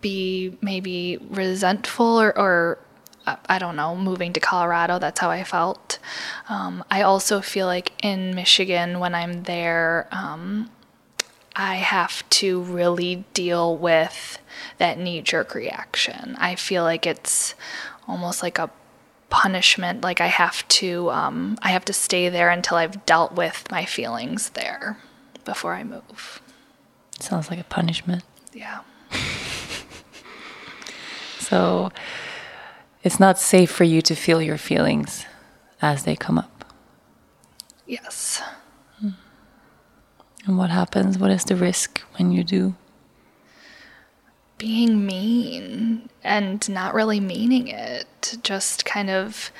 be 0.00 0.56
maybe 0.62 1.18
resentful 1.18 2.20
or, 2.20 2.38
or 2.38 2.78
I 3.26 3.58
don't 3.58 3.76
know, 3.76 3.94
moving 3.94 4.32
to 4.32 4.40
Colorado. 4.40 4.98
That's 4.98 5.20
how 5.20 5.30
I 5.30 5.44
felt. 5.44 5.98
Um, 6.48 6.82
I 6.90 7.02
also 7.02 7.40
feel 7.40 7.66
like 7.66 7.92
in 8.02 8.34
Michigan, 8.34 8.98
when 9.00 9.14
I'm 9.14 9.42
there, 9.42 10.08
um, 10.10 10.70
I 11.54 11.76
have 11.76 12.28
to 12.30 12.62
really 12.62 13.24
deal 13.34 13.76
with 13.76 14.38
that 14.78 14.98
knee 14.98 15.20
jerk 15.20 15.54
reaction. 15.54 16.36
I 16.38 16.54
feel 16.54 16.82
like 16.82 17.06
it's 17.06 17.54
almost 18.08 18.42
like 18.42 18.58
a 18.58 18.70
punishment. 19.28 20.02
Like 20.02 20.20
I 20.20 20.26
have 20.26 20.66
to, 20.68 21.10
um, 21.10 21.58
I 21.62 21.70
have 21.70 21.84
to 21.86 21.92
stay 21.92 22.28
there 22.28 22.50
until 22.50 22.76
I've 22.76 23.04
dealt 23.06 23.32
with 23.32 23.70
my 23.70 23.84
feelings 23.84 24.50
there 24.50 24.98
before 25.44 25.74
I 25.74 25.84
move. 25.84 26.40
Sounds 27.18 27.50
like 27.50 27.60
a 27.60 27.64
punishment. 27.64 28.24
Yeah. 28.52 28.80
so 31.38 31.90
it's 33.02 33.20
not 33.20 33.38
safe 33.38 33.70
for 33.70 33.84
you 33.84 34.00
to 34.02 34.14
feel 34.14 34.40
your 34.40 34.58
feelings 34.58 35.26
as 35.80 36.04
they 36.04 36.16
come 36.16 36.38
up. 36.38 36.64
Yes. 37.86 38.42
And 40.44 40.58
what 40.58 40.70
happens? 40.70 41.18
What 41.18 41.30
is 41.30 41.44
the 41.44 41.56
risk 41.56 42.00
when 42.16 42.32
you 42.32 42.42
do? 42.42 42.74
Being 44.58 45.06
mean 45.06 46.08
and 46.22 46.68
not 46.68 46.94
really 46.94 47.20
meaning 47.20 47.68
it. 47.68 48.38
Just 48.42 48.84
kind 48.84 49.10
of 49.10 49.52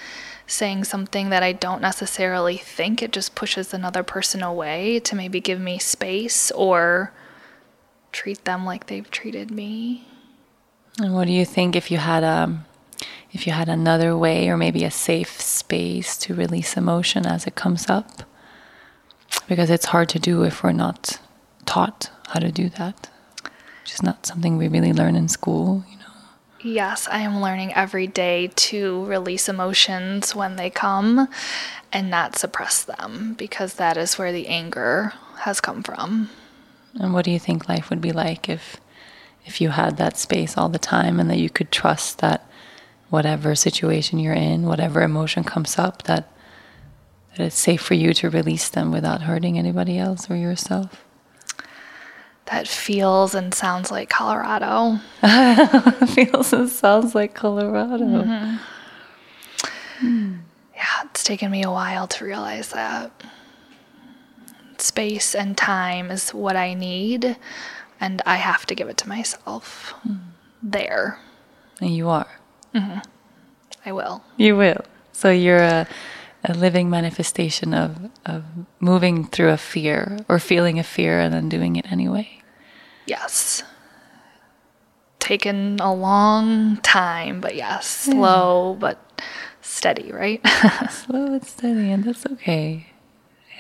saying 0.46 0.84
something 0.84 1.30
that 1.30 1.42
I 1.42 1.52
don't 1.52 1.80
necessarily 1.80 2.56
think. 2.56 3.02
It 3.02 3.12
just 3.12 3.34
pushes 3.34 3.72
another 3.72 4.02
person 4.02 4.42
away 4.42 5.00
to 5.00 5.16
maybe 5.16 5.40
give 5.40 5.60
me 5.60 5.78
space 5.78 6.50
or 6.52 7.12
treat 8.12 8.44
them 8.44 8.64
like 8.64 8.86
they've 8.86 9.10
treated 9.10 9.50
me. 9.50 10.06
And 11.00 11.14
what 11.14 11.26
do 11.26 11.32
you 11.32 11.44
think 11.44 11.74
if 11.74 11.90
you 11.90 11.98
had 11.98 12.22
a 12.22 12.64
if 13.32 13.46
you 13.46 13.52
had 13.52 13.68
another 13.68 14.14
way 14.16 14.48
or 14.48 14.59
maybe 14.59 14.84
a 14.84 14.90
safe 14.90 15.40
space 15.40 16.18
to 16.18 16.34
release 16.34 16.76
emotion 16.76 17.24
as 17.26 17.46
it 17.46 17.54
comes 17.54 17.88
up? 17.88 18.24
Because 19.48 19.70
it's 19.70 19.86
hard 19.86 20.09
to 20.10 20.18
do 20.18 20.42
if 20.44 20.62
we're 20.62 20.72
not 20.72 21.20
taught 21.66 22.10
how 22.28 22.40
to 22.40 22.52
do 22.52 22.68
that. 22.70 23.09
Which 23.82 23.94
is 23.94 24.02
not 24.02 24.26
something 24.26 24.56
we 24.56 24.68
really 24.68 24.92
learn 24.92 25.16
in 25.16 25.28
school, 25.28 25.84
you 25.90 25.96
know. 25.98 26.02
Yes, 26.62 27.09
I 27.10 27.20
am 27.20 27.40
learning 27.40 27.74
every 27.74 28.06
day 28.06 28.50
to 28.54 29.04
release 29.06 29.48
emotions 29.48 30.34
when 30.34 30.56
they 30.56 30.70
come 30.70 31.28
and 31.92 32.09
not 32.09 32.38
suppress 32.38 32.84
them 32.84 33.34
because 33.34 33.74
that 33.74 33.96
is 33.96 34.16
where 34.16 34.32
the 34.32 34.46
anger 34.46 35.12
has 35.38 35.60
come 35.60 35.82
from. 35.82 36.30
And 36.94 37.12
what 37.12 37.24
do 37.24 37.30
you 37.30 37.38
think 37.38 37.68
life 37.68 37.90
would 37.90 38.00
be 38.00 38.12
like 38.12 38.48
if 38.48 38.80
if 39.44 39.60
you 39.60 39.70
had 39.70 39.96
that 39.96 40.16
space 40.16 40.56
all 40.56 40.68
the 40.68 40.78
time 40.78 41.18
and 41.18 41.28
that 41.28 41.38
you 41.38 41.50
could 41.50 41.72
trust 41.72 42.18
that 42.18 42.48
whatever 43.10 43.54
situation 43.54 44.18
you're 44.18 44.32
in, 44.32 44.66
whatever 44.66 45.02
emotion 45.02 45.42
comes 45.42 45.78
up, 45.78 46.04
that 46.04 46.31
that 47.36 47.46
it's 47.46 47.59
safe 47.59 47.80
for 47.80 47.94
you 47.94 48.12
to 48.14 48.30
release 48.30 48.68
them 48.68 48.92
without 48.92 49.22
hurting 49.22 49.59
anybody 49.59 49.98
else 49.98 50.30
or 50.30 50.36
yourself? 50.36 51.04
That 52.46 52.68
feels 52.68 53.34
and 53.34 53.54
sounds 53.54 53.90
like 53.90 54.10
Colorado. 54.10 54.98
feels 56.09 56.52
and 56.52 56.68
sounds 56.68 57.14
like 57.14 57.34
Colorado. 57.34 58.04
Mm-hmm. 58.04 58.56
Mm. 60.06 60.40
Yeah, 60.74 61.02
it's 61.04 61.22
taken 61.22 61.50
me 61.50 61.62
a 61.62 61.70
while 61.70 62.06
to 62.09 62.24
realize 62.24 62.70
that. 62.70 63.10
Space 64.78 65.34
and 65.34 65.56
time 65.56 66.10
is 66.10 66.30
what 66.30 66.56
I 66.56 66.74
need, 66.74 67.36
and 68.00 68.20
I 68.26 68.36
have 68.36 68.66
to 68.66 68.74
give 68.74 68.88
it 68.88 68.96
to 68.98 69.09
myself 69.09 69.94
mm. 70.06 70.18
there. 70.60 71.20
And 71.80 71.94
you 71.94 72.09
are. 72.09 72.28
Mm-hmm. 72.74 72.98
I 73.86 73.92
will. 73.92 74.24
You 74.36 74.56
will. 74.56 74.84
So 75.12 75.30
you're 75.30 75.62
a, 75.62 75.86
a 76.44 76.55
living 76.55 76.90
manifestation 76.90 77.73
of, 77.73 78.10
of 78.27 78.44
moving 78.81 79.27
through 79.27 79.51
a 79.51 79.56
fear 79.56 80.19
or 80.28 80.39
feeling 80.39 80.78
a 80.78 80.82
fear 80.82 81.20
and 81.20 81.32
then 81.32 81.48
doing 81.48 81.77
it 81.77 81.90
anyway. 81.90 82.28
Yes. 83.06 83.62
Taken 85.19 85.78
a 85.81 85.94
long 85.94 86.78
time, 86.78 87.40
but 87.40 87.55
yes, 87.55 87.86
slow 87.86 88.77
but 88.78 88.98
steady, 89.60 90.10
right? 90.10 90.40
slow 90.90 91.27
and 91.27 91.44
steady, 91.47 91.90
and 91.90 92.05
that's 92.05 92.27
okay. 92.27 92.89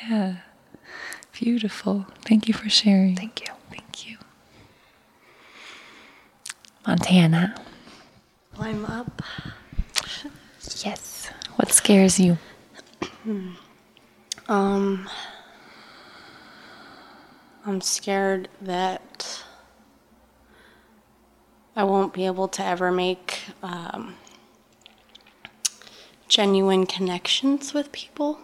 Yeah. 0.08 0.36
Beautiful. 1.32 2.06
Thank 2.24 2.48
you 2.48 2.54
for 2.54 2.68
sharing. 2.68 3.16
Thank 3.16 3.40
you. 3.40 3.54
Thank 3.70 4.08
you. 4.08 4.18
Montana. 6.86 7.54
I'm 8.58 8.84
up. 8.84 9.22
Yes. 10.84 11.30
What 11.56 11.72
scares 11.72 12.18
you? 12.18 12.38
Um, 14.48 15.08
I'm 17.64 17.80
scared 17.80 18.48
that 18.60 19.44
I 21.76 21.84
won't 21.84 22.12
be 22.12 22.26
able 22.26 22.48
to 22.48 22.64
ever 22.64 22.90
make 22.90 23.40
um, 23.62 24.16
genuine 26.28 26.86
connections 26.86 27.72
with 27.72 27.92
people. 27.92 28.40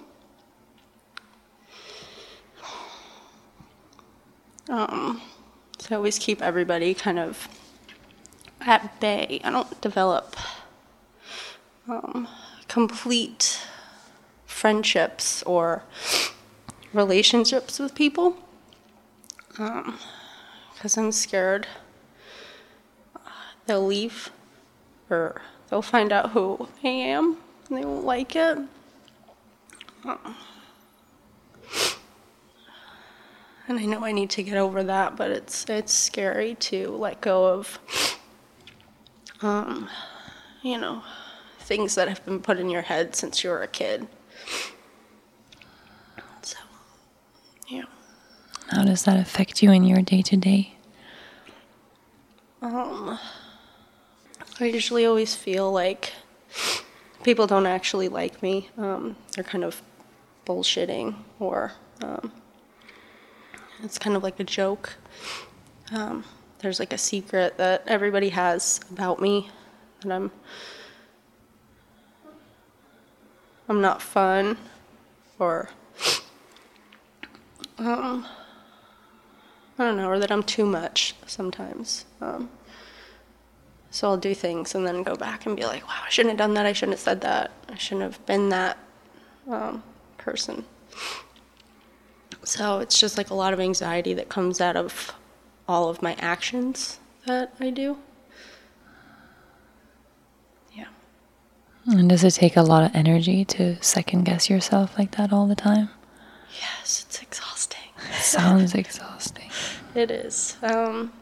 Um, 4.68 5.22
so 5.78 5.94
I 5.94 5.96
always 5.96 6.18
keep 6.18 6.42
everybody 6.42 6.94
kind 6.94 7.18
of 7.18 7.48
at 8.60 9.00
bay. 9.00 9.40
I 9.42 9.50
don't 9.50 9.80
develop 9.80 10.36
um, 11.88 12.28
complete 12.68 13.60
friendships 14.58 15.42
or 15.44 15.84
relationships 16.92 17.78
with 17.78 17.94
people 17.94 18.36
because 19.50 20.96
um, 20.96 21.04
I'm 21.04 21.12
scared 21.12 21.68
they'll 23.66 23.86
leave 23.86 24.30
or 25.10 25.40
they'll 25.68 25.82
find 25.82 26.12
out 26.12 26.30
who 26.30 26.68
I 26.82 26.88
am 26.88 27.36
and 27.68 27.78
they 27.78 27.84
won't 27.84 28.04
like 28.04 28.34
it. 28.34 28.58
Um, 30.04 30.36
and 33.68 33.78
I 33.78 33.84
know 33.84 34.04
I 34.04 34.12
need 34.12 34.30
to 34.30 34.42
get 34.42 34.56
over 34.56 34.82
that, 34.82 35.16
but 35.16 35.30
it's 35.30 35.66
it's 35.68 35.92
scary 35.92 36.54
to 36.54 36.90
let 36.96 37.20
go 37.20 37.46
of 37.46 37.78
um, 39.40 39.88
you 40.62 40.78
know, 40.78 41.02
things 41.60 41.94
that 41.94 42.08
have 42.08 42.24
been 42.24 42.40
put 42.40 42.58
in 42.58 42.70
your 42.70 42.82
head 42.82 43.14
since 43.14 43.44
you 43.44 43.50
were 43.50 43.62
a 43.62 43.68
kid. 43.68 44.08
So, 46.42 46.58
yeah. 47.68 47.84
How 48.70 48.84
does 48.84 49.04
that 49.04 49.18
affect 49.18 49.62
you 49.62 49.70
in 49.70 49.84
your 49.84 50.02
day 50.02 50.22
to 50.22 50.36
day? 50.36 50.74
Um, 52.60 53.18
I 54.60 54.64
usually 54.64 55.06
always 55.06 55.34
feel 55.34 55.70
like 55.70 56.12
people 57.22 57.46
don't 57.46 57.66
actually 57.66 58.08
like 58.08 58.42
me. 58.42 58.68
Um, 58.76 59.16
they're 59.34 59.44
kind 59.44 59.64
of 59.64 59.80
bullshitting, 60.44 61.14
or 61.38 61.72
um, 62.02 62.32
it's 63.82 63.98
kind 63.98 64.16
of 64.16 64.22
like 64.22 64.40
a 64.40 64.44
joke. 64.44 64.96
Um, 65.92 66.24
there's 66.58 66.80
like 66.80 66.92
a 66.92 66.98
secret 66.98 67.56
that 67.58 67.84
everybody 67.86 68.30
has 68.30 68.80
about 68.90 69.20
me 69.20 69.48
that 70.02 70.12
I'm 70.12 70.30
I'm 73.68 73.80
not 73.80 74.00
fun 74.00 74.56
or 75.38 75.70
um 77.78 78.26
I 79.78 79.84
don't 79.84 79.96
know, 79.96 80.08
or 80.08 80.18
that 80.18 80.32
I'm 80.32 80.42
too 80.42 80.66
much 80.66 81.14
sometimes. 81.26 82.04
Um, 82.20 82.50
so 83.92 84.08
I'll 84.08 84.16
do 84.16 84.34
things 84.34 84.74
and 84.74 84.84
then 84.84 85.04
go 85.04 85.14
back 85.14 85.46
and 85.46 85.56
be 85.56 85.64
like, 85.64 85.86
wow, 85.86 86.02
I 86.04 86.08
shouldn't 86.08 86.32
have 86.32 86.38
done 86.38 86.54
that. 86.54 86.66
I 86.66 86.72
shouldn't 86.72 86.94
have 86.98 87.00
said 87.02 87.20
that. 87.20 87.52
I 87.68 87.76
shouldn't 87.76 88.02
have 88.02 88.26
been 88.26 88.48
that 88.48 88.76
um, 89.48 89.84
person. 90.16 90.64
So 92.42 92.80
it's 92.80 92.98
just 92.98 93.16
like 93.16 93.30
a 93.30 93.34
lot 93.34 93.52
of 93.52 93.60
anxiety 93.60 94.14
that 94.14 94.28
comes 94.28 94.60
out 94.60 94.76
of 94.76 95.12
all 95.68 95.88
of 95.88 96.02
my 96.02 96.16
actions 96.18 96.98
that 97.26 97.54
I 97.60 97.70
do. 97.70 97.98
Yeah. 100.74 100.86
And 101.88 102.10
does 102.10 102.22
it 102.22 102.34
take 102.34 102.56
a 102.56 102.62
lot 102.62 102.84
of 102.84 102.94
energy 102.94 103.46
to 103.46 103.82
second 103.82 104.24
guess 104.24 104.50
yourself 104.50 104.98
like 104.98 105.12
that 105.16 105.32
all 105.32 105.46
the 105.46 105.54
time? 105.54 105.88
Yes, 106.60 107.04
it's 107.06 107.22
exhausting. 107.22 107.80
It 108.10 108.22
sounds 108.22 108.74
exhausting. 108.74 109.50
It 109.94 110.10
is. 110.10 110.56
Um, 110.62 111.12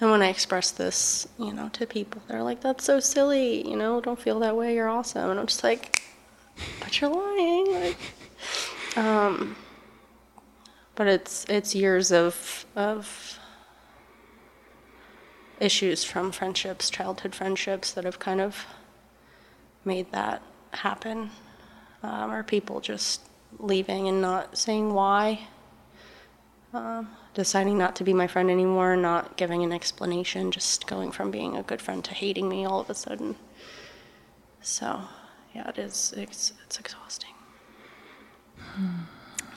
and 0.00 0.10
when 0.10 0.20
I 0.20 0.28
express 0.28 0.72
this, 0.72 1.28
you 1.38 1.52
know, 1.54 1.70
to 1.74 1.86
people, 1.86 2.20
they're 2.26 2.42
like, 2.42 2.60
"That's 2.60 2.84
so 2.84 2.98
silly," 3.00 3.66
you 3.66 3.76
know. 3.76 4.00
Don't 4.00 4.18
feel 4.18 4.40
that 4.40 4.56
way. 4.56 4.74
You're 4.74 4.88
awesome. 4.88 5.30
And 5.30 5.38
I'm 5.38 5.46
just 5.46 5.62
like, 5.62 6.02
"But 6.80 7.00
you're 7.00 7.08
lying." 7.08 7.72
Like, 7.72 8.96
um, 8.96 9.56
but 10.96 11.06
it's 11.06 11.46
it's 11.48 11.74
years 11.74 12.12
of 12.12 12.66
of 12.74 13.38
issues 15.60 16.04
from 16.04 16.32
friendships, 16.32 16.90
childhood 16.90 17.34
friendships, 17.34 17.92
that 17.92 18.04
have 18.04 18.18
kind 18.18 18.40
of 18.40 18.66
made 19.84 20.10
that 20.12 20.42
happen, 20.72 21.30
um, 22.02 22.30
or 22.30 22.42
people 22.42 22.80
just 22.80 23.20
leaving 23.58 24.08
and 24.08 24.20
not 24.20 24.56
saying 24.56 24.92
why 24.94 25.40
um, 26.72 27.08
deciding 27.34 27.78
not 27.78 27.96
to 27.96 28.04
be 28.04 28.12
my 28.12 28.26
friend 28.26 28.50
anymore, 28.50 28.96
not 28.96 29.36
giving 29.36 29.62
an 29.64 29.72
explanation, 29.72 30.50
just 30.50 30.86
going 30.86 31.10
from 31.10 31.30
being 31.30 31.56
a 31.56 31.62
good 31.62 31.82
friend 31.82 32.04
to 32.04 32.14
hating 32.14 32.48
me 32.48 32.64
all 32.64 32.80
of 32.80 32.88
a 32.90 32.94
sudden. 32.94 33.36
So, 34.60 35.02
yeah, 35.54 35.68
it 35.68 35.78
is. 35.78 36.14
It's, 36.16 36.52
it's 36.64 36.78
exhausting. 36.78 37.30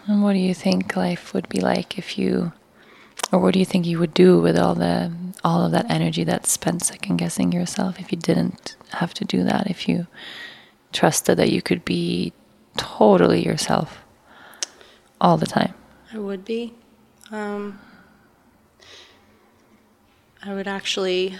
And 0.07 0.23
what 0.23 0.33
do 0.33 0.39
you 0.39 0.53
think 0.53 0.95
life 0.95 1.33
would 1.33 1.47
be 1.49 1.59
like 1.59 1.97
if 1.97 2.17
you, 2.17 2.51
or 3.33 3.39
what 3.39 3.53
do 3.53 3.59
you 3.59 3.65
think 3.65 3.85
you 3.87 3.97
would 3.99 4.13
do 4.13 4.39
with 4.39 4.57
all 4.57 4.75
the 4.75 5.11
all 5.43 5.65
of 5.65 5.71
that 5.71 5.89
energy 5.89 6.23
that's 6.23 6.51
spent 6.51 6.83
second 6.83 7.17
guessing 7.17 7.51
yourself 7.51 7.99
if 7.99 8.11
you 8.11 8.17
didn't 8.17 8.77
have 8.91 9.13
to 9.15 9.25
do 9.25 9.43
that? 9.43 9.69
If 9.69 9.89
you 9.89 10.05
trusted 10.93 11.37
that 11.39 11.51
you 11.51 11.61
could 11.61 11.83
be 11.83 12.31
totally 12.77 13.43
yourself 13.43 14.03
all 15.19 15.37
the 15.37 15.47
time? 15.47 15.73
I 16.13 16.19
would 16.19 16.45
be. 16.45 16.75
Um, 17.31 17.79
I 20.43 20.53
would 20.53 20.67
actually 20.67 21.37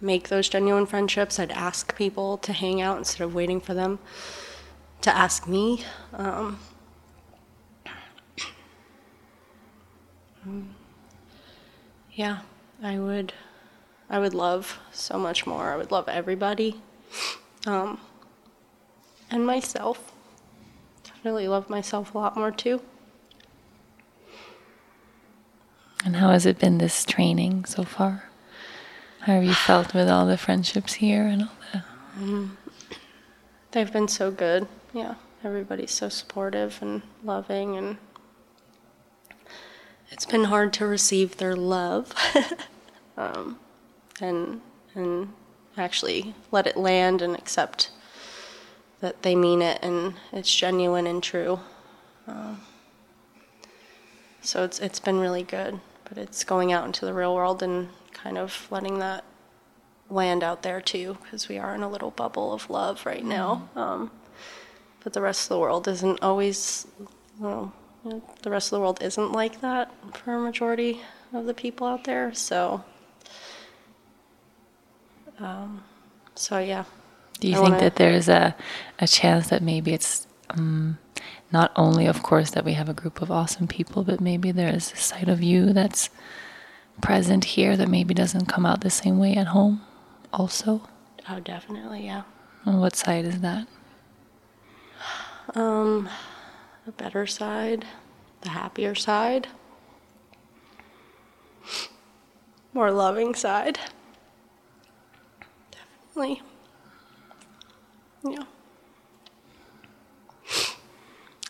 make 0.00 0.28
those 0.28 0.48
genuine 0.48 0.86
friendships. 0.86 1.38
I'd 1.38 1.50
ask 1.50 1.94
people 1.94 2.38
to 2.38 2.54
hang 2.54 2.80
out 2.80 2.96
instead 2.96 3.22
of 3.22 3.34
waiting 3.34 3.60
for 3.60 3.74
them 3.74 3.98
to 5.02 5.14
ask 5.14 5.46
me. 5.46 5.84
Um, 6.14 6.58
yeah, 12.18 12.40
I 12.82 12.98
would. 12.98 13.32
I 14.10 14.18
would 14.18 14.34
love 14.34 14.80
so 14.90 15.18
much 15.18 15.46
more. 15.46 15.72
I 15.72 15.76
would 15.76 15.92
love 15.92 16.08
everybody, 16.08 16.80
um, 17.64 18.00
and 19.30 19.46
myself. 19.46 20.12
Definitely 21.04 21.46
love 21.46 21.70
myself 21.70 22.12
a 22.14 22.18
lot 22.18 22.36
more 22.36 22.50
too. 22.50 22.82
And 26.04 26.16
how 26.16 26.30
has 26.30 26.44
it 26.44 26.58
been 26.58 26.78
this 26.78 27.04
training 27.04 27.66
so 27.66 27.84
far? 27.84 28.24
How 29.20 29.34
have 29.34 29.44
you 29.44 29.54
felt 29.68 29.94
with 29.94 30.08
all 30.08 30.26
the 30.26 30.36
friendships 30.36 30.94
here 30.94 31.24
and 31.24 31.42
all 31.42 31.52
that? 31.72 31.84
Mm. 32.18 32.50
They've 33.70 33.92
been 33.92 34.08
so 34.08 34.32
good. 34.32 34.66
Yeah, 34.92 35.14
everybody's 35.44 35.92
so 35.92 36.08
supportive 36.08 36.78
and 36.80 37.02
loving, 37.22 37.76
and 37.76 37.98
it's 40.10 40.26
been 40.26 40.44
hard 40.44 40.72
to 40.74 40.86
receive 40.86 41.36
their 41.36 41.56
love, 41.56 42.12
um, 43.16 43.58
and 44.20 44.60
and 44.94 45.32
actually 45.76 46.34
let 46.50 46.66
it 46.66 46.76
land 46.76 47.22
and 47.22 47.36
accept 47.36 47.90
that 49.00 49.22
they 49.22 49.36
mean 49.36 49.62
it 49.62 49.78
and 49.80 50.14
it's 50.32 50.52
genuine 50.54 51.06
and 51.06 51.22
true. 51.22 51.60
Um, 52.26 52.60
so 54.40 54.64
it's 54.64 54.78
it's 54.80 55.00
been 55.00 55.20
really 55.20 55.42
good, 55.42 55.80
but 56.08 56.18
it's 56.18 56.44
going 56.44 56.72
out 56.72 56.86
into 56.86 57.04
the 57.04 57.14
real 57.14 57.34
world 57.34 57.62
and 57.62 57.88
kind 58.12 58.38
of 58.38 58.66
letting 58.70 58.98
that 58.98 59.24
land 60.10 60.42
out 60.42 60.62
there 60.62 60.80
too, 60.80 61.18
because 61.22 61.48
we 61.48 61.58
are 61.58 61.74
in 61.74 61.82
a 61.82 61.88
little 61.88 62.10
bubble 62.10 62.52
of 62.52 62.70
love 62.70 63.04
right 63.04 63.24
now. 63.24 63.68
Um, 63.76 64.10
but 65.04 65.12
the 65.12 65.20
rest 65.20 65.44
of 65.44 65.48
the 65.50 65.60
world 65.60 65.86
isn't 65.86 66.22
always, 66.22 66.86
well, 67.38 67.40
you 67.40 67.46
know, 67.46 67.72
the 68.04 68.50
rest 68.50 68.68
of 68.68 68.76
the 68.76 68.80
world 68.80 69.02
isn't 69.02 69.32
like 69.32 69.60
that 69.60 69.92
for 70.14 70.34
a 70.34 70.40
majority 70.40 71.00
of 71.32 71.46
the 71.46 71.54
people 71.54 71.86
out 71.86 72.04
there. 72.04 72.32
So, 72.34 72.84
um, 75.38 75.82
so 76.34 76.58
yeah. 76.58 76.84
Do 77.40 77.48
you 77.48 77.54
I 77.54 77.56
think 77.58 77.70
wanna- 77.70 77.80
that 77.82 77.96
there's 77.96 78.28
a, 78.28 78.54
a 78.98 79.06
chance 79.06 79.48
that 79.48 79.62
maybe 79.62 79.92
it's 79.92 80.26
um, 80.50 80.98
not 81.52 81.72
only, 81.76 82.06
of 82.06 82.22
course, 82.22 82.50
that 82.50 82.64
we 82.64 82.72
have 82.74 82.88
a 82.88 82.94
group 82.94 83.22
of 83.22 83.30
awesome 83.30 83.68
people, 83.68 84.02
but 84.04 84.20
maybe 84.20 84.50
there's 84.50 84.92
a 84.92 84.96
side 84.96 85.28
of 85.28 85.42
you 85.42 85.72
that's 85.72 86.10
present 87.00 87.44
here 87.44 87.76
that 87.76 87.88
maybe 87.88 88.12
doesn't 88.14 88.46
come 88.46 88.66
out 88.66 88.80
the 88.80 88.90
same 88.90 89.18
way 89.18 89.34
at 89.34 89.48
home, 89.48 89.82
also? 90.32 90.88
Oh, 91.28 91.38
definitely, 91.40 92.04
yeah. 92.06 92.22
And 92.64 92.80
what 92.80 92.96
side 92.96 93.24
is 93.24 93.40
that? 93.40 93.66
Um, 95.54 96.08
the 96.88 96.92
better 96.92 97.26
side, 97.26 97.84
the 98.40 98.48
happier 98.48 98.94
side, 98.94 99.46
more 102.72 102.90
loving 102.90 103.34
side. 103.34 103.78
Definitely. 105.70 106.40
Yeah. 108.24 108.44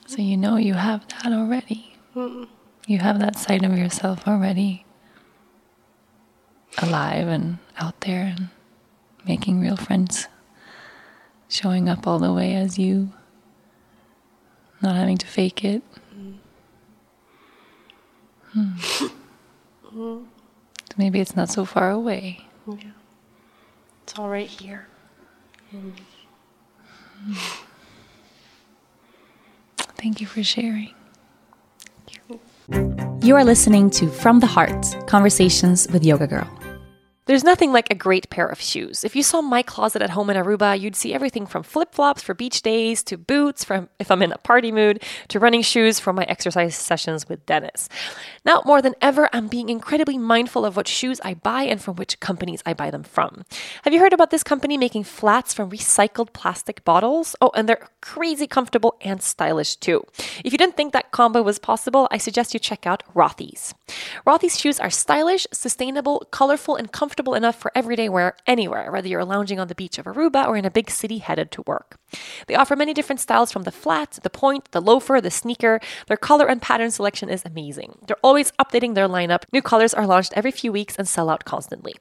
So 0.08 0.22
you 0.22 0.36
know 0.36 0.56
you 0.56 0.74
have 0.74 1.06
that 1.06 1.32
already. 1.32 1.94
Mm. 2.16 2.48
You 2.88 2.98
have 2.98 3.20
that 3.20 3.38
side 3.38 3.64
of 3.64 3.78
yourself 3.78 4.26
already 4.26 4.84
alive 6.78 7.28
and 7.28 7.58
out 7.76 8.00
there 8.00 8.34
and 8.36 8.48
making 9.24 9.60
real 9.60 9.76
friends, 9.76 10.26
showing 11.48 11.88
up 11.88 12.08
all 12.08 12.18
the 12.18 12.32
way 12.32 12.56
as 12.56 12.76
you, 12.76 13.12
not 14.82 14.96
having 14.96 15.18
to 15.18 15.26
fake 15.26 15.64
it. 15.64 15.82
Hmm. 18.52 18.72
Mm. 19.94 20.26
Maybe 20.96 21.20
it's 21.20 21.36
not 21.36 21.48
so 21.50 21.64
far 21.64 21.90
away. 21.90 22.46
Yeah. 22.66 22.90
It's 24.02 24.18
all 24.18 24.28
right 24.28 24.48
here. 24.48 24.86
And 25.72 25.92
Thank 29.96 30.20
you 30.20 30.26
for 30.26 30.42
sharing. 30.42 30.94
You 33.22 33.34
are 33.34 33.44
listening 33.44 33.90
to 33.90 34.08
From 34.08 34.40
the 34.40 34.46
Heart 34.46 35.06
Conversations 35.06 35.88
with 35.92 36.04
Yoga 36.04 36.26
Girl. 36.26 36.57
There's 37.28 37.44
nothing 37.44 37.72
like 37.72 37.90
a 37.90 37.94
great 37.94 38.30
pair 38.30 38.46
of 38.46 38.58
shoes. 38.58 39.04
If 39.04 39.14
you 39.14 39.22
saw 39.22 39.42
my 39.42 39.60
closet 39.60 40.00
at 40.00 40.08
home 40.08 40.30
in 40.30 40.38
Aruba, 40.38 40.80
you'd 40.80 40.96
see 40.96 41.12
everything 41.12 41.44
from 41.44 41.62
flip 41.62 41.94
flops 41.94 42.22
for 42.22 42.32
beach 42.32 42.62
days 42.62 43.02
to 43.02 43.18
boots 43.18 43.64
from 43.64 43.90
if 43.98 44.10
I'm 44.10 44.22
in 44.22 44.32
a 44.32 44.38
party 44.38 44.72
mood 44.72 45.02
to 45.28 45.38
running 45.38 45.60
shoes 45.60 46.00
for 46.00 46.14
my 46.14 46.22
exercise 46.24 46.74
sessions 46.74 47.28
with 47.28 47.44
Dennis. 47.44 47.90
Now, 48.46 48.62
more 48.64 48.80
than 48.80 48.94
ever, 49.02 49.28
I'm 49.34 49.48
being 49.48 49.68
incredibly 49.68 50.16
mindful 50.16 50.64
of 50.64 50.74
what 50.74 50.88
shoes 50.88 51.20
I 51.22 51.34
buy 51.34 51.64
and 51.64 51.82
from 51.82 51.96
which 51.96 52.18
companies 52.18 52.62
I 52.64 52.72
buy 52.72 52.90
them 52.90 53.02
from. 53.02 53.44
Have 53.82 53.92
you 53.92 54.00
heard 54.00 54.14
about 54.14 54.30
this 54.30 54.42
company 54.42 54.78
making 54.78 55.04
flats 55.04 55.52
from 55.52 55.70
recycled 55.70 56.32
plastic 56.32 56.82
bottles? 56.82 57.36
Oh, 57.42 57.50
and 57.54 57.68
they're 57.68 57.90
crazy 58.00 58.46
comfortable 58.46 58.96
and 59.02 59.20
stylish 59.22 59.76
too. 59.76 60.02
If 60.46 60.52
you 60.54 60.56
didn't 60.56 60.78
think 60.78 60.94
that 60.94 61.10
combo 61.10 61.42
was 61.42 61.58
possible, 61.58 62.08
I 62.10 62.16
suggest 62.16 62.54
you 62.54 62.60
check 62.60 62.86
out 62.86 63.02
Rothy's. 63.14 63.74
Rothy's 64.26 64.58
shoes 64.58 64.80
are 64.80 64.88
stylish, 64.88 65.46
sustainable, 65.52 66.26
colorful, 66.30 66.76
and 66.76 66.90
comfortable 66.90 67.17
enough 67.34 67.56
for 67.56 67.72
everyday 67.74 68.08
wear 68.08 68.34
anywhere, 68.46 68.90
whether 68.90 69.08
you're 69.08 69.24
lounging 69.24 69.58
on 69.60 69.68
the 69.68 69.74
beach 69.74 69.98
of 69.98 70.06
Aruba 70.06 70.46
or 70.46 70.56
in 70.56 70.64
a 70.64 70.70
big 70.70 70.90
city 70.90 71.18
headed 71.18 71.50
to 71.52 71.62
work. 71.62 71.98
They 72.46 72.54
offer 72.54 72.76
many 72.76 72.94
different 72.94 73.20
styles 73.20 73.52
from 73.52 73.64
the 73.64 73.72
flat, 73.72 74.18
the 74.22 74.30
point, 74.30 74.70
the 74.70 74.80
loafer, 74.80 75.20
the 75.20 75.30
sneaker. 75.30 75.80
Their 76.06 76.16
color 76.16 76.46
and 76.46 76.62
pattern 76.62 76.90
selection 76.90 77.28
is 77.28 77.42
amazing. 77.44 77.98
They're 78.06 78.16
always 78.22 78.52
updating 78.52 78.94
their 78.94 79.08
lineup. 79.08 79.42
New 79.52 79.62
colors 79.62 79.94
are 79.94 80.06
launched 80.06 80.32
every 80.34 80.50
few 80.50 80.72
weeks 80.72 80.96
and 80.96 81.08
sell 81.08 81.28
out 81.28 81.44
constantly. 81.44 81.94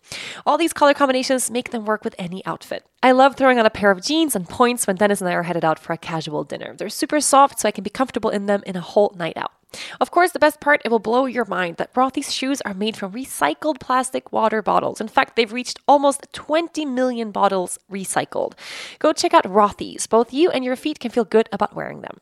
All 0.46 0.58
these 0.58 0.74
color 0.74 0.94
combinations 0.94 1.52
make 1.52 1.72
them 1.72 1.86
work 1.86 2.04
with 2.04 2.16
any 2.18 2.46
outfit. 2.46 2.86
I 3.04 3.12
love 3.12 3.36
throwing 3.36 3.60
on 3.60 3.66
a 3.66 3.70
pair 3.70 3.92
of 3.92 4.02
jeans 4.02 4.36
and 4.36 4.48
points 4.48 4.88
when 4.88 4.96
Dennis 4.96 5.22
and 5.22 5.30
I 5.30 5.34
are 5.34 5.44
headed 5.44 5.66
out 5.66 5.80
for 5.80 5.94
a 5.94 5.98
casual 5.98 6.44
dinner. 6.44 6.76
They're 6.76 6.90
super 6.90 7.22
soft, 7.22 7.60
so 7.60 7.68
I 7.68 7.72
can 7.72 7.84
be 7.84 7.90
comfortable 7.90 8.30
in 8.30 8.48
them 8.48 8.64
in 8.66 8.76
a 8.76 8.82
whole 8.82 9.14
night 9.18 9.38
out. 9.38 9.52
Of 10.00 10.12
course, 10.12 10.32
the 10.32 10.40
best 10.40 10.60
part, 10.60 10.82
it 10.86 10.92
will 10.92 11.00
blow 11.00 11.26
your 11.26 11.46
mind 11.46 11.78
that 11.78 11.94
Rothy's 11.94 12.34
shoes 12.34 12.62
are 12.62 12.74
made 12.74 12.96
from 12.96 13.12
recycled 13.12 13.80
plastic 13.80 14.32
water 14.32 14.62
bottles. 14.62 15.02
In 15.02 15.08
fact, 15.08 15.36
they've 15.36 15.52
reached 15.52 15.80
almost 15.88 16.28
20 16.34 16.86
million 16.86 17.32
bottles 17.32 17.78
recycled. 17.92 18.54
Go 19.00 19.14
check 19.14 19.34
out 19.34 19.44
Rothy's. 19.44 20.08
Both 20.08 20.34
you 20.34 20.50
and 20.50 20.64
your 20.64 20.76
feet 20.76 21.00
can 21.00 21.12
feel 21.12 21.26
good 21.26 21.50
about 21.52 21.76
wearing 21.76 22.02
them. 22.02 22.20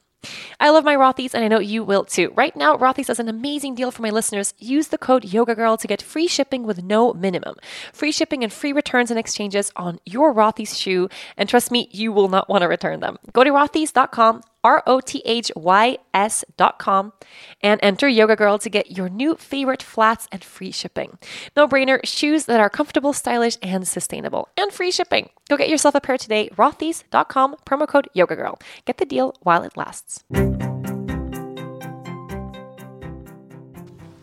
I 0.59 0.69
love 0.69 0.83
my 0.83 0.95
Rothy's 0.95 1.35
and 1.35 1.43
I 1.43 1.47
know 1.47 1.59
you 1.59 1.83
will 1.83 2.03
too. 2.03 2.31
Right 2.35 2.55
now, 2.55 2.75
Rothy's 2.77 3.07
has 3.07 3.19
an 3.19 3.29
amazing 3.29 3.75
deal 3.75 3.91
for 3.91 4.01
my 4.01 4.09
listeners. 4.09 4.53
Use 4.57 4.87
the 4.87 4.97
code 4.97 5.23
YogaGirl 5.23 5.79
to 5.79 5.87
get 5.87 6.01
free 6.01 6.27
shipping 6.27 6.63
with 6.63 6.83
no 6.83 7.13
minimum. 7.13 7.55
Free 7.93 8.11
shipping 8.11 8.43
and 8.43 8.51
free 8.51 8.73
returns 8.73 9.11
and 9.11 9.19
exchanges 9.19 9.71
on 9.75 9.99
your 10.05 10.33
Rothy's 10.33 10.77
shoe. 10.77 11.09
And 11.37 11.47
trust 11.47 11.71
me, 11.71 11.89
you 11.91 12.11
will 12.11 12.29
not 12.29 12.49
want 12.49 12.61
to 12.63 12.67
return 12.67 12.99
them. 12.99 13.17
Go 13.33 13.43
to 13.43 13.51
rothys.com, 13.51 14.41
R 14.65 14.81
O 14.87 14.99
T 14.99 15.21
H 15.25 15.51
Y 15.55 15.99
S.com, 16.11 17.13
and 17.61 17.79
enter 17.83 18.07
Yoga 18.07 18.35
Girl 18.35 18.57
to 18.57 18.67
get 18.67 18.97
your 18.97 19.09
new 19.09 19.35
favorite 19.35 19.83
flats 19.83 20.27
and 20.31 20.43
free 20.43 20.71
shipping. 20.71 21.19
No 21.55 21.67
brainer, 21.67 21.99
shoes 22.03 22.45
that 22.45 22.59
are 22.59 22.69
comfortable, 22.69 23.13
stylish, 23.13 23.57
and 23.61 23.87
sustainable, 23.87 24.49
and 24.57 24.73
free 24.73 24.89
shipping. 24.89 25.29
Go 25.49 25.55
get 25.55 25.69
yourself 25.69 25.93
a 25.93 26.01
pair 26.01 26.17
today, 26.17 26.49
rothys.com, 26.55 27.57
promo 27.63 27.87
code 27.87 28.09
Yoga 28.13 28.35
Girl. 28.35 28.57
Get 28.85 28.97
the 28.97 29.05
deal 29.05 29.35
while 29.41 29.61
it 29.61 29.77
lasts. 29.77 30.23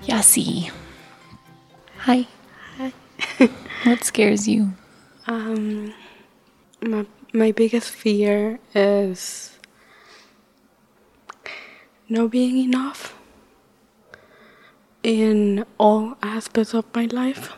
Yasi. 0.02 0.72
Hi. 1.98 2.26
Hi. 2.78 2.92
what 3.84 4.02
scares 4.02 4.48
you? 4.48 4.72
Um, 5.28 5.94
my, 6.80 7.06
my 7.32 7.52
biggest 7.52 7.90
fear 7.90 8.58
is 8.74 9.56
not 12.08 12.30
being 12.30 12.58
enough 12.58 13.14
in 15.02 15.64
all 15.78 16.16
aspects 16.22 16.74
of 16.74 16.84
my 16.94 17.06
life. 17.06 17.52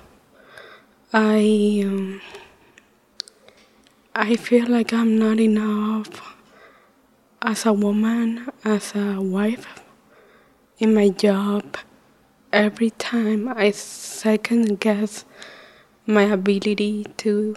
I 1.12 1.82
um, 1.84 2.20
I 4.14 4.36
feel 4.36 4.66
like 4.68 4.92
I'm 4.92 5.18
not 5.18 5.40
enough 5.40 6.36
as 7.42 7.66
a 7.66 7.72
woman, 7.72 8.48
as 8.64 8.94
a 8.94 9.20
wife, 9.20 9.82
in 10.78 10.94
my 10.94 11.08
job. 11.08 11.76
Every 12.52 12.90
time 12.90 13.48
I 13.48 13.72
second 13.72 14.78
guess 14.78 15.24
my 16.06 16.22
ability 16.22 17.04
to 17.18 17.56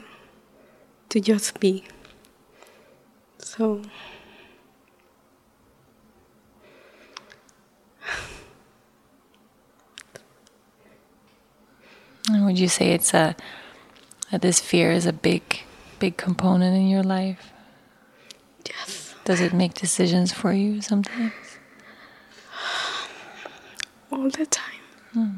to 1.10 1.20
just 1.20 1.60
be. 1.60 1.86
So 3.38 3.82
And 12.30 12.46
would 12.46 12.60
you 12.60 12.68
say 12.68 12.92
it's 12.92 13.14
a 13.14 13.36
that 14.32 14.42
this 14.42 14.60
fear 14.60 14.92
is 14.92 15.06
a 15.06 15.14
big, 15.14 15.62
big 16.00 16.18
component 16.18 16.76
in 16.76 16.88
your 16.88 17.04
life? 17.04 17.54
Yes. 18.68 19.16
Does 19.24 19.40
it 19.40 19.54
make 19.54 19.74
decisions 19.74 20.34
for 20.34 20.52
you 20.52 20.82
sometimes? 20.82 21.34
All 24.12 24.30
the 24.30 24.46
time. 24.46 24.82
Hmm. 25.14 25.30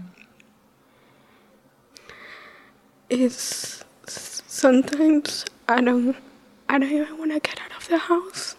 It's 3.09 3.83
sometimes 4.05 5.45
I 5.67 5.81
don't 5.81 6.15
I 6.67 6.79
don't 6.79 6.91
even 6.91 7.17
want 7.17 7.31
to 7.31 7.39
get 7.39 7.59
out 7.61 7.77
of 7.77 7.87
the 7.87 7.97
house. 7.97 8.55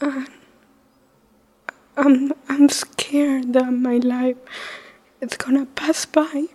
And 0.00 0.28
I'm 1.96 2.32
I'm 2.48 2.68
scared 2.68 3.52
that 3.52 3.72
my 3.72 3.98
life 3.98 4.36
is 5.24 5.36
gonna 5.36 5.66
pass 5.66 6.04
by, 6.04 6.46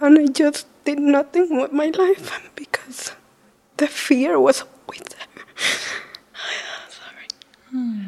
and 0.00 0.18
I 0.18 0.26
just 0.26 0.66
did 0.84 0.98
nothing 0.98 1.60
with 1.60 1.72
my 1.72 1.86
life 1.86 2.40
because 2.54 3.12
the 3.76 3.88
fear 3.88 4.38
was 4.38 4.62
always 4.62 5.02
there. 5.02 5.44
Sorry. 6.88 7.28
Hmm. 7.70 8.04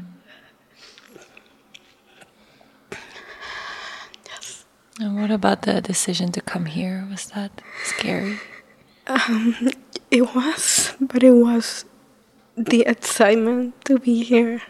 Yes. 4.27 4.65
And 5.01 5.21
what 5.21 5.31
about 5.31 5.63
the 5.63 5.81
decision 5.81 6.33
to 6.33 6.41
come 6.41 6.67
here? 6.67 7.07
Was 7.11 7.27
that 7.35 7.61
scary? 7.85 8.39
Um, 9.07 9.71
it 10.11 10.35
was, 10.35 10.95
but 11.01 11.23
it 11.23 11.33
was 11.33 11.85
the 12.57 12.83
excitement 12.87 13.85
to 13.87 13.99
be 13.99 14.23
here. 14.23 14.63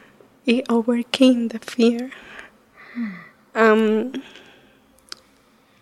It 0.46 0.64
overcame 0.68 1.48
the 1.48 1.58
fear. 1.58 2.10
Um, 3.58 4.22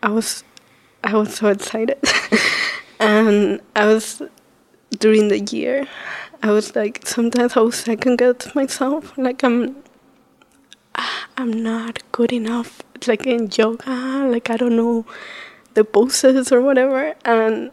I 0.02 0.08
was, 0.08 0.44
I 1.04 1.14
was 1.14 1.34
so 1.34 1.48
excited, 1.48 1.98
and 2.98 3.60
I 3.76 3.84
was 3.84 4.22
during 4.98 5.28
the 5.28 5.40
year. 5.40 5.86
I 6.42 6.52
was 6.52 6.74
like 6.74 7.06
sometimes 7.06 7.54
I 7.54 7.60
was 7.60 7.74
second 7.74 8.16
guess 8.16 8.54
myself, 8.54 9.12
like 9.18 9.44
I'm, 9.44 9.76
I'm 11.36 11.52
not 11.62 12.02
good 12.12 12.32
enough, 12.32 12.80
like 13.06 13.26
in 13.26 13.50
yoga, 13.54 14.26
like 14.26 14.48
I 14.48 14.56
don't 14.56 14.76
know 14.76 15.04
the 15.74 15.84
poses 15.84 16.50
or 16.50 16.62
whatever, 16.62 17.14
and 17.26 17.72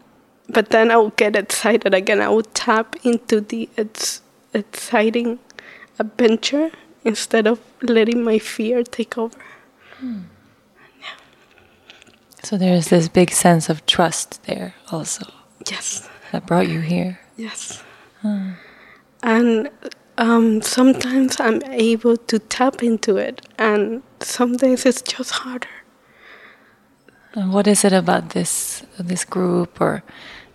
but 0.50 0.68
then 0.68 0.90
I 0.90 0.98
would 0.98 1.16
get 1.16 1.34
excited 1.34 1.94
again. 1.94 2.20
I 2.20 2.28
would 2.28 2.54
tap 2.54 2.94
into 3.04 3.40
the 3.40 3.70
ex- 3.78 4.20
exciting 4.52 5.38
adventure 5.98 6.72
instead 7.04 7.46
of 7.46 7.58
letting 7.80 8.22
my 8.22 8.38
fear 8.38 8.82
take 8.82 9.16
over. 9.16 9.38
So 12.42 12.58
there's 12.58 12.88
this 12.88 13.08
big 13.08 13.30
sense 13.30 13.70
of 13.70 13.86
trust 13.86 14.44
there 14.44 14.74
also 14.92 15.24
Yes, 15.70 16.08
that 16.30 16.46
brought 16.46 16.68
you 16.68 16.80
here. 16.80 17.18
yes. 17.36 17.82
Hmm. 18.20 18.50
And 19.22 19.70
um, 20.18 20.60
sometimes 20.60 21.40
I'm 21.40 21.62
able 21.64 22.16
to 22.18 22.38
tap 22.38 22.82
into 22.82 23.16
it, 23.16 23.40
and 23.58 24.02
some 24.20 24.56
days 24.58 24.84
it's 24.84 25.00
just 25.00 25.30
harder. 25.30 25.68
And 27.32 27.52
what 27.52 27.66
is 27.66 27.84
it 27.84 27.92
about 27.94 28.30
this 28.30 28.84
this 28.98 29.24
group 29.24 29.80
or 29.80 30.02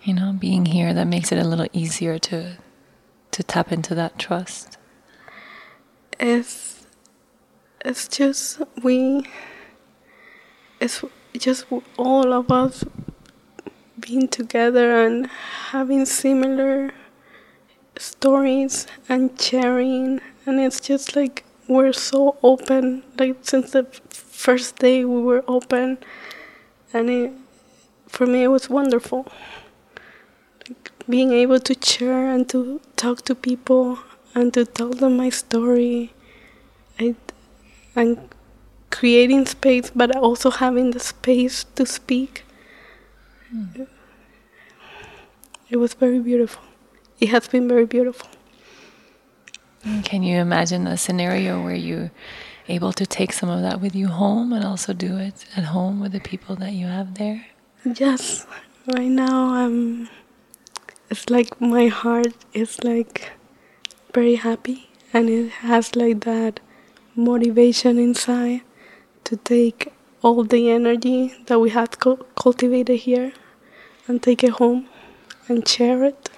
you 0.02 0.14
know 0.14 0.32
being 0.32 0.66
here 0.66 0.94
that 0.94 1.06
makes 1.08 1.32
it 1.32 1.38
a 1.38 1.44
little 1.44 1.66
easier 1.72 2.18
to 2.20 2.56
to 3.32 3.42
tap 3.42 3.72
into 3.72 3.94
that 3.96 4.16
trust? 4.18 4.78
It's 6.20 6.79
it's 7.84 8.08
just 8.08 8.60
we. 8.82 9.26
It's 10.80 11.04
just 11.36 11.66
all 11.98 12.32
of 12.32 12.50
us 12.50 12.84
being 13.98 14.28
together 14.28 15.04
and 15.04 15.26
having 15.70 16.06
similar 16.06 16.92
stories 17.96 18.86
and 19.08 19.38
sharing, 19.40 20.20
and 20.46 20.60
it's 20.60 20.80
just 20.80 21.14
like 21.16 21.44
we're 21.68 21.92
so 21.92 22.36
open. 22.42 23.02
Like 23.18 23.36
since 23.42 23.72
the 23.72 23.84
first 24.10 24.78
day 24.78 25.04
we 25.04 25.20
were 25.20 25.44
open, 25.46 25.98
and 26.92 27.10
it, 27.10 27.32
for 28.08 28.26
me 28.26 28.44
it 28.44 28.48
was 28.48 28.70
wonderful. 28.70 29.26
Like 30.68 30.90
being 31.08 31.32
able 31.32 31.60
to 31.60 31.76
share 31.82 32.28
and 32.28 32.48
to 32.50 32.80
talk 32.96 33.22
to 33.22 33.34
people 33.34 33.98
and 34.34 34.52
to 34.54 34.64
tell 34.64 34.90
them 34.90 35.16
my 35.16 35.28
story, 35.28 36.12
and 37.94 38.18
creating 38.90 39.46
space, 39.46 39.90
but 39.90 40.14
also 40.14 40.50
having 40.50 40.90
the 40.90 41.00
space 41.00 41.64
to 41.74 41.86
speak. 41.86 42.44
It 45.68 45.76
was 45.76 45.94
very 45.94 46.18
beautiful. 46.18 46.62
It 47.20 47.28
has 47.28 47.48
been 47.48 47.68
very 47.68 47.86
beautiful. 47.86 48.28
Mm, 49.84 50.04
can 50.04 50.22
you 50.22 50.38
imagine 50.38 50.86
a 50.86 50.96
scenario 50.96 51.62
where 51.62 51.74
you're 51.74 52.10
able 52.68 52.92
to 52.92 53.06
take 53.06 53.32
some 53.32 53.48
of 53.48 53.62
that 53.62 53.80
with 53.80 53.94
you 53.94 54.08
home 54.08 54.52
and 54.52 54.64
also 54.64 54.92
do 54.92 55.16
it 55.16 55.46
at 55.56 55.64
home 55.64 56.00
with 56.00 56.12
the 56.12 56.20
people 56.20 56.56
that 56.56 56.72
you 56.72 56.86
have 56.86 57.14
there? 57.14 57.46
Yes, 57.84 58.46
right 58.86 59.08
now 59.08 59.54
I'm. 59.54 60.08
It's 61.08 61.30
like 61.30 61.60
my 61.60 61.86
heart 61.88 62.34
is 62.52 62.82
like 62.84 63.32
very 64.12 64.36
happy, 64.36 64.90
and 65.12 65.28
it 65.28 65.50
has 65.62 65.96
like 65.96 66.20
that 66.24 66.60
motivation 67.14 67.98
inside 67.98 68.62
to 69.24 69.36
take 69.36 69.92
all 70.22 70.44
the 70.44 70.70
energy 70.70 71.34
that 71.46 71.58
we 71.58 71.70
had 71.70 71.98
cu- 71.98 72.24
cultivated 72.34 72.96
here 72.96 73.32
and 74.06 74.22
take 74.22 74.44
it 74.44 74.52
home 74.52 74.88
and 75.48 75.66
share 75.66 76.04
it. 76.04 76.30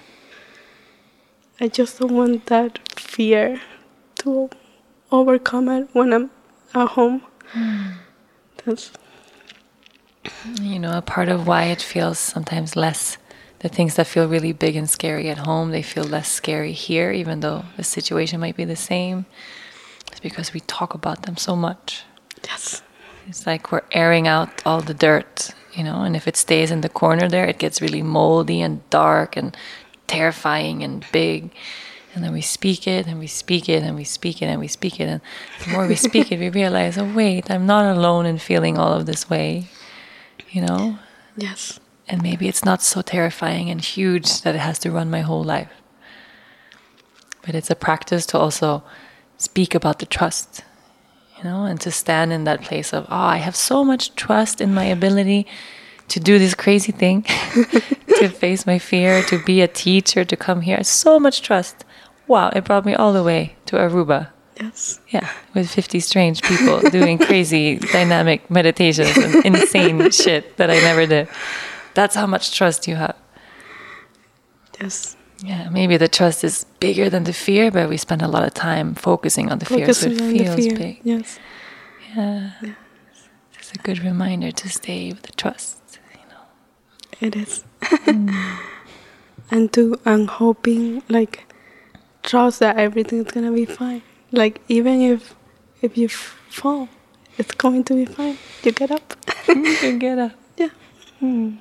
I 1.59 1.67
just 1.67 1.99
don't 1.99 2.13
want 2.13 2.45
that 2.47 2.79
fear 2.99 3.61
to 4.19 4.49
overcome 5.11 5.69
it 5.69 5.89
when 5.93 6.13
I'm 6.13 6.31
at 6.73 6.89
home. 6.89 7.23
Hmm. 7.51 7.91
That's 8.65 8.91
You 10.61 10.79
know, 10.79 10.97
a 10.97 11.01
part 11.01 11.29
of 11.29 11.47
why 11.47 11.65
it 11.65 11.81
feels 11.81 12.17
sometimes 12.19 12.75
less, 12.75 13.17
the 13.59 13.69
things 13.69 13.95
that 13.95 14.07
feel 14.07 14.27
really 14.27 14.53
big 14.53 14.75
and 14.75 14.89
scary 14.89 15.29
at 15.29 15.39
home, 15.39 15.71
they 15.71 15.81
feel 15.81 16.03
less 16.03 16.31
scary 16.31 16.71
here, 16.73 17.11
even 17.11 17.41
though 17.41 17.65
the 17.77 17.83
situation 17.83 18.39
might 18.39 18.55
be 18.55 18.65
the 18.65 18.75
same. 18.75 19.25
Is 20.13 20.19
because 20.19 20.53
we 20.53 20.59
talk 20.61 20.93
about 20.93 21.23
them 21.23 21.37
so 21.37 21.55
much. 21.55 22.03
Yes. 22.43 22.81
It's 23.27 23.47
like 23.47 23.71
we're 23.71 23.83
airing 23.91 24.27
out 24.27 24.61
all 24.65 24.81
the 24.81 24.93
dirt, 24.93 25.51
you 25.73 25.83
know, 25.83 26.01
and 26.01 26.15
if 26.15 26.27
it 26.27 26.35
stays 26.35 26.71
in 26.71 26.81
the 26.81 26.89
corner 26.89 27.29
there, 27.29 27.45
it 27.45 27.57
gets 27.57 27.81
really 27.81 28.01
moldy 28.01 28.61
and 28.61 28.87
dark 28.89 29.37
and 29.37 29.55
terrifying 30.07 30.83
and 30.83 31.05
big. 31.11 31.51
And 32.13 32.23
then 32.23 32.33
we 32.33 32.41
speak 32.41 32.87
it 32.87 33.07
and 33.07 33.17
we 33.17 33.27
speak 33.27 33.67
it 33.69 33.81
and 33.81 33.95
we 33.95 34.03
speak 34.03 34.41
it 34.41 34.45
and 34.45 34.59
we 34.59 34.67
speak 34.67 34.99
it. 34.99 35.05
And 35.05 35.21
the 35.63 35.71
more 35.71 35.87
we 35.87 35.95
speak 35.95 36.31
it, 36.31 36.39
we 36.39 36.49
realize, 36.61 36.97
oh, 36.97 37.11
wait, 37.11 37.49
I'm 37.49 37.65
not 37.65 37.95
alone 37.95 38.25
in 38.25 38.37
feeling 38.37 38.77
all 38.77 38.93
of 38.93 39.05
this 39.05 39.29
way, 39.29 39.67
you 40.51 40.61
know? 40.61 40.99
Yes. 41.35 41.79
And 42.07 42.21
maybe 42.21 42.47
it's 42.47 42.65
not 42.65 42.83
so 42.83 43.01
terrifying 43.01 43.69
and 43.69 43.81
huge 43.81 44.41
that 44.41 44.53
it 44.53 44.59
has 44.59 44.77
to 44.79 44.91
run 44.91 45.09
my 45.09 45.21
whole 45.21 45.43
life. 45.43 45.71
But 47.41 47.55
it's 47.55 47.71
a 47.71 47.75
practice 47.75 48.25
to 48.27 48.37
also 48.37 48.83
speak 49.37 49.75
about 49.75 49.99
the 49.99 50.05
trust, 50.05 50.63
you 51.37 51.43
know, 51.43 51.65
and 51.65 51.79
to 51.81 51.91
stand 51.91 52.31
in 52.31 52.43
that 52.45 52.61
place 52.61 52.93
of, 52.93 53.05
oh, 53.09 53.15
I 53.15 53.37
have 53.37 53.55
so 53.55 53.83
much 53.83 54.15
trust 54.15 54.61
in 54.61 54.73
my 54.73 54.85
ability 54.85 55.45
to 56.09 56.19
do 56.19 56.37
this 56.39 56.53
crazy 56.53 56.91
thing, 56.91 57.23
to 58.17 58.29
face 58.29 58.65
my 58.65 58.79
fear, 58.79 59.23
to 59.23 59.43
be 59.43 59.61
a 59.61 59.67
teacher, 59.67 60.23
to 60.23 60.35
come 60.35 60.61
here. 60.61 60.83
So 60.83 61.19
much 61.19 61.41
trust. 61.41 61.85
Wow, 62.27 62.49
it 62.49 62.63
brought 62.63 62.85
me 62.85 62.93
all 62.93 63.13
the 63.13 63.23
way 63.23 63.55
to 63.65 63.77
Aruba. 63.77 64.29
Yes. 64.59 64.99
Yeah, 65.09 65.29
with 65.53 65.69
50 65.69 65.99
strange 65.99 66.41
people 66.43 66.79
doing 66.91 67.17
crazy 67.17 67.77
dynamic 67.77 68.49
meditations 68.49 69.17
and 69.17 69.45
insane 69.45 70.11
shit 70.11 70.57
that 70.57 70.69
I 70.69 70.75
never 70.75 71.05
did. 71.05 71.27
That's 71.95 72.15
how 72.15 72.27
much 72.27 72.55
trust 72.55 72.87
you 72.87 72.95
have. 72.95 73.15
Yes. 74.79 75.15
Yeah, 75.43 75.69
maybe 75.69 75.97
the 75.97 76.07
trust 76.07 76.43
is 76.43 76.65
bigger 76.79 77.09
than 77.09 77.25
the 77.25 77.33
fear, 77.33 77.69
but 77.69 77.89
we 77.89 77.97
spend 77.97 78.21
a 78.21 78.27
lot 78.29 78.43
of 78.43 78.53
time 78.53 78.95
focusing 78.95 79.51
on 79.51 79.59
the 79.59 79.65
fear, 79.65 79.91
so 79.93 80.07
it 80.07 80.13
Focusing 80.17 80.37
feels 80.37 80.55
fear. 80.55 80.75
big. 80.77 80.99
Yes. 81.03 81.39
Yeah. 82.15 82.51
It's 83.59 83.71
a 83.73 83.77
good 83.79 83.99
reminder 83.99 84.51
to 84.51 84.69
stay 84.69 85.09
with 85.11 85.23
the 85.23 85.33
trust. 85.33 85.79
You 86.13 86.27
know. 86.31 87.27
It 87.27 87.35
is. 87.35 87.63
Mm. 87.81 88.57
and 89.51 89.73
to 89.73 89.99
I'm 90.05 90.27
hoping 90.27 91.03
like 91.09 91.43
trust 92.23 92.59
that 92.59 92.77
everything's 92.77 93.31
gonna 93.31 93.51
be 93.51 93.65
fine. 93.65 94.01
Like 94.31 94.61
even 94.69 95.01
if 95.01 95.35
if 95.81 95.97
you 95.97 96.07
fall, 96.07 96.87
it's 97.37 97.53
going 97.53 97.83
to 97.85 97.93
be 97.95 98.05
fine. 98.05 98.37
You 98.63 98.71
get 98.71 98.91
up. 98.91 99.15
you 99.47 99.75
can 99.77 99.99
get 99.99 100.17
up. 100.19 100.31
Yeah. 100.57 100.69
Mm. 101.21 101.57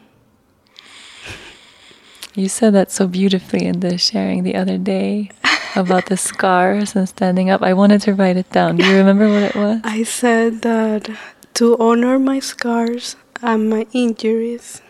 You 2.34 2.48
said 2.48 2.72
that 2.74 2.90
so 2.90 3.06
beautifully 3.06 3.66
in 3.66 3.80
the 3.80 3.98
sharing 3.98 4.42
the 4.42 4.54
other 4.54 4.78
day 4.78 5.30
about 5.76 6.06
the 6.06 6.16
scars 6.16 6.96
and 6.96 7.08
standing 7.08 7.50
up. 7.50 7.62
I 7.62 7.74
wanted 7.74 8.00
to 8.02 8.14
write 8.14 8.36
it 8.36 8.50
down. 8.50 8.76
Do 8.76 8.86
you 8.86 8.96
remember 8.96 9.28
what 9.28 9.42
it 9.42 9.54
was? 9.54 9.80
I 9.84 10.02
said 10.02 10.62
that 10.62 11.10
to 11.54 11.76
honor 11.78 12.18
my 12.18 12.40
scars 12.40 13.16
and 13.42 13.68
my 13.68 13.86
injuries, 13.92 14.80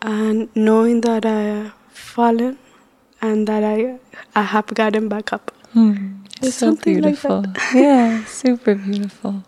and 0.00 0.48
knowing 0.54 1.02
that 1.02 1.26
I 1.26 1.40
have 1.40 1.72
fallen 1.90 2.58
and 3.20 3.46
that 3.46 3.62
I 3.62 3.98
I 4.34 4.42
have 4.42 4.66
gotten 4.68 5.08
back 5.08 5.32
up. 5.32 5.52
Hmm. 5.72 6.24
It's 6.40 6.56
so 6.56 6.70
like 6.70 6.82
beautiful. 6.82 7.42
that. 7.42 7.58
yeah, 7.74 8.24
super 8.24 8.74
beautiful. 8.74 9.42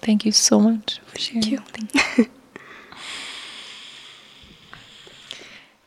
Thank 0.00 0.24
you 0.24 0.32
so 0.32 0.60
much 0.60 1.00
for 1.06 1.18
sharing. 1.18 1.42
you. 1.44 1.58
Thank 1.58 2.18
you. 2.18 2.26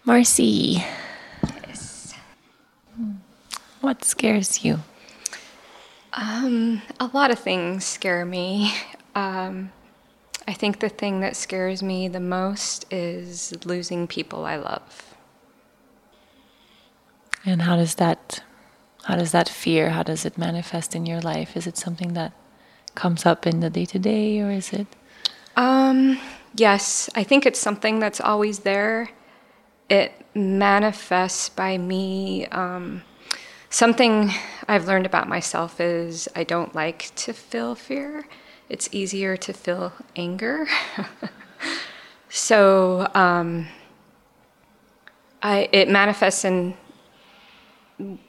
Marcy. 0.08 0.82
Yes. 1.68 2.14
What 3.82 4.06
scares 4.06 4.64
you? 4.64 4.80
Um, 6.14 6.82
a 6.98 7.08
lot 7.08 7.30
of 7.30 7.40
things 7.40 7.84
scare 7.86 8.24
me. 8.24 8.74
Um, 9.16 9.72
I 10.48 10.54
think 10.54 10.80
the 10.80 10.88
thing 10.88 11.20
that 11.20 11.36
scares 11.36 11.84
me 11.84 12.08
the 12.08 12.22
most 12.22 12.86
is 12.94 13.54
losing 13.66 14.08
people 14.08 14.46
I 14.46 14.56
love. 14.56 15.16
And 17.44 17.64
how 17.64 17.76
does 17.76 17.96
that 17.96 18.44
how 19.04 19.18
does 19.18 19.34
that 19.34 19.50
fear, 19.50 19.90
how 19.90 20.04
does 20.04 20.24
it 20.24 20.38
manifest 20.38 20.96
in 20.96 21.06
your 21.06 21.20
life? 21.20 21.58
Is 21.58 21.68
it 21.68 21.76
something 21.76 22.14
that 22.14 22.32
comes 22.96 23.26
up 23.26 23.46
in 23.46 23.60
the 23.60 23.70
day 23.70 23.86
to 23.86 24.00
day 24.00 24.40
or 24.40 24.52
is 24.52 24.72
it 24.72 24.88
Um, 25.58 26.18
yes, 26.56 27.10
I 27.14 27.24
think 27.24 27.46
it's 27.46 27.60
something 27.60 28.00
that's 28.00 28.22
always 28.22 28.60
there. 28.60 29.10
It 29.90 30.12
manifests 30.36 31.50
by 31.50 31.78
me. 31.78 32.46
Um, 32.48 33.04
something 33.70 34.32
I've 34.68 34.86
learned 34.88 35.06
about 35.06 35.28
myself 35.28 35.80
is 35.80 36.28
I 36.36 36.44
don't 36.44 36.76
like 36.76 37.12
to 37.16 37.34
feel 37.34 37.76
fear. 37.76 38.28
It's 38.70 38.90
easier 38.92 39.38
to 39.38 39.54
feel 39.54 39.94
anger. 40.16 40.68
so 42.30 43.10
um, 43.14 43.68
I 45.42 45.70
it 45.72 45.90
manifests 45.90 46.44
in 46.44 46.76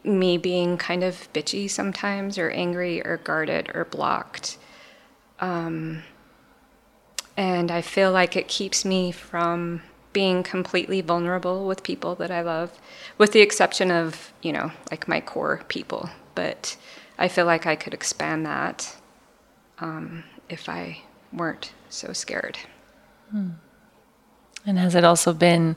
me 0.05 0.39
being 0.39 0.79
kind 0.79 1.03
of 1.03 1.31
bitchy 1.33 1.69
sometimes, 1.69 2.39
or 2.39 2.51
angry, 2.51 3.05
or 3.05 3.19
guarded, 3.19 3.71
or 3.75 3.85
blocked. 3.85 4.59
Um, 5.41 6.03
and 7.37 7.71
I 7.71 7.83
feel 7.83 8.11
like 8.11 8.35
it 8.37 8.49
keeps 8.49 8.85
me 8.85 9.13
from 9.13 9.83
being 10.19 10.43
completely 10.43 11.01
vulnerable 11.01 11.65
with 11.65 11.85
people 11.85 12.17
that 12.17 12.29
I 12.29 12.41
love, 12.41 12.77
with 13.19 13.31
the 13.31 13.41
exception 13.41 13.93
of, 13.93 14.33
you 14.43 14.53
know, 14.53 14.73
like 14.91 15.07
my 15.07 15.21
core 15.21 15.63
people. 15.69 16.11
But 16.35 16.77
I 17.17 17.29
feel 17.29 17.47
like 17.47 17.67
I 17.67 17.77
could 17.77 17.95
expand 17.95 18.45
that 18.45 18.97
um, 19.79 20.25
if 20.49 20.69
I 20.69 21.03
weren't 21.33 21.73
so 21.89 22.13
scared. 22.13 22.59
and 24.67 24.77
has 24.77 24.97
it 24.97 25.05
also 25.05 25.33
been 25.33 25.77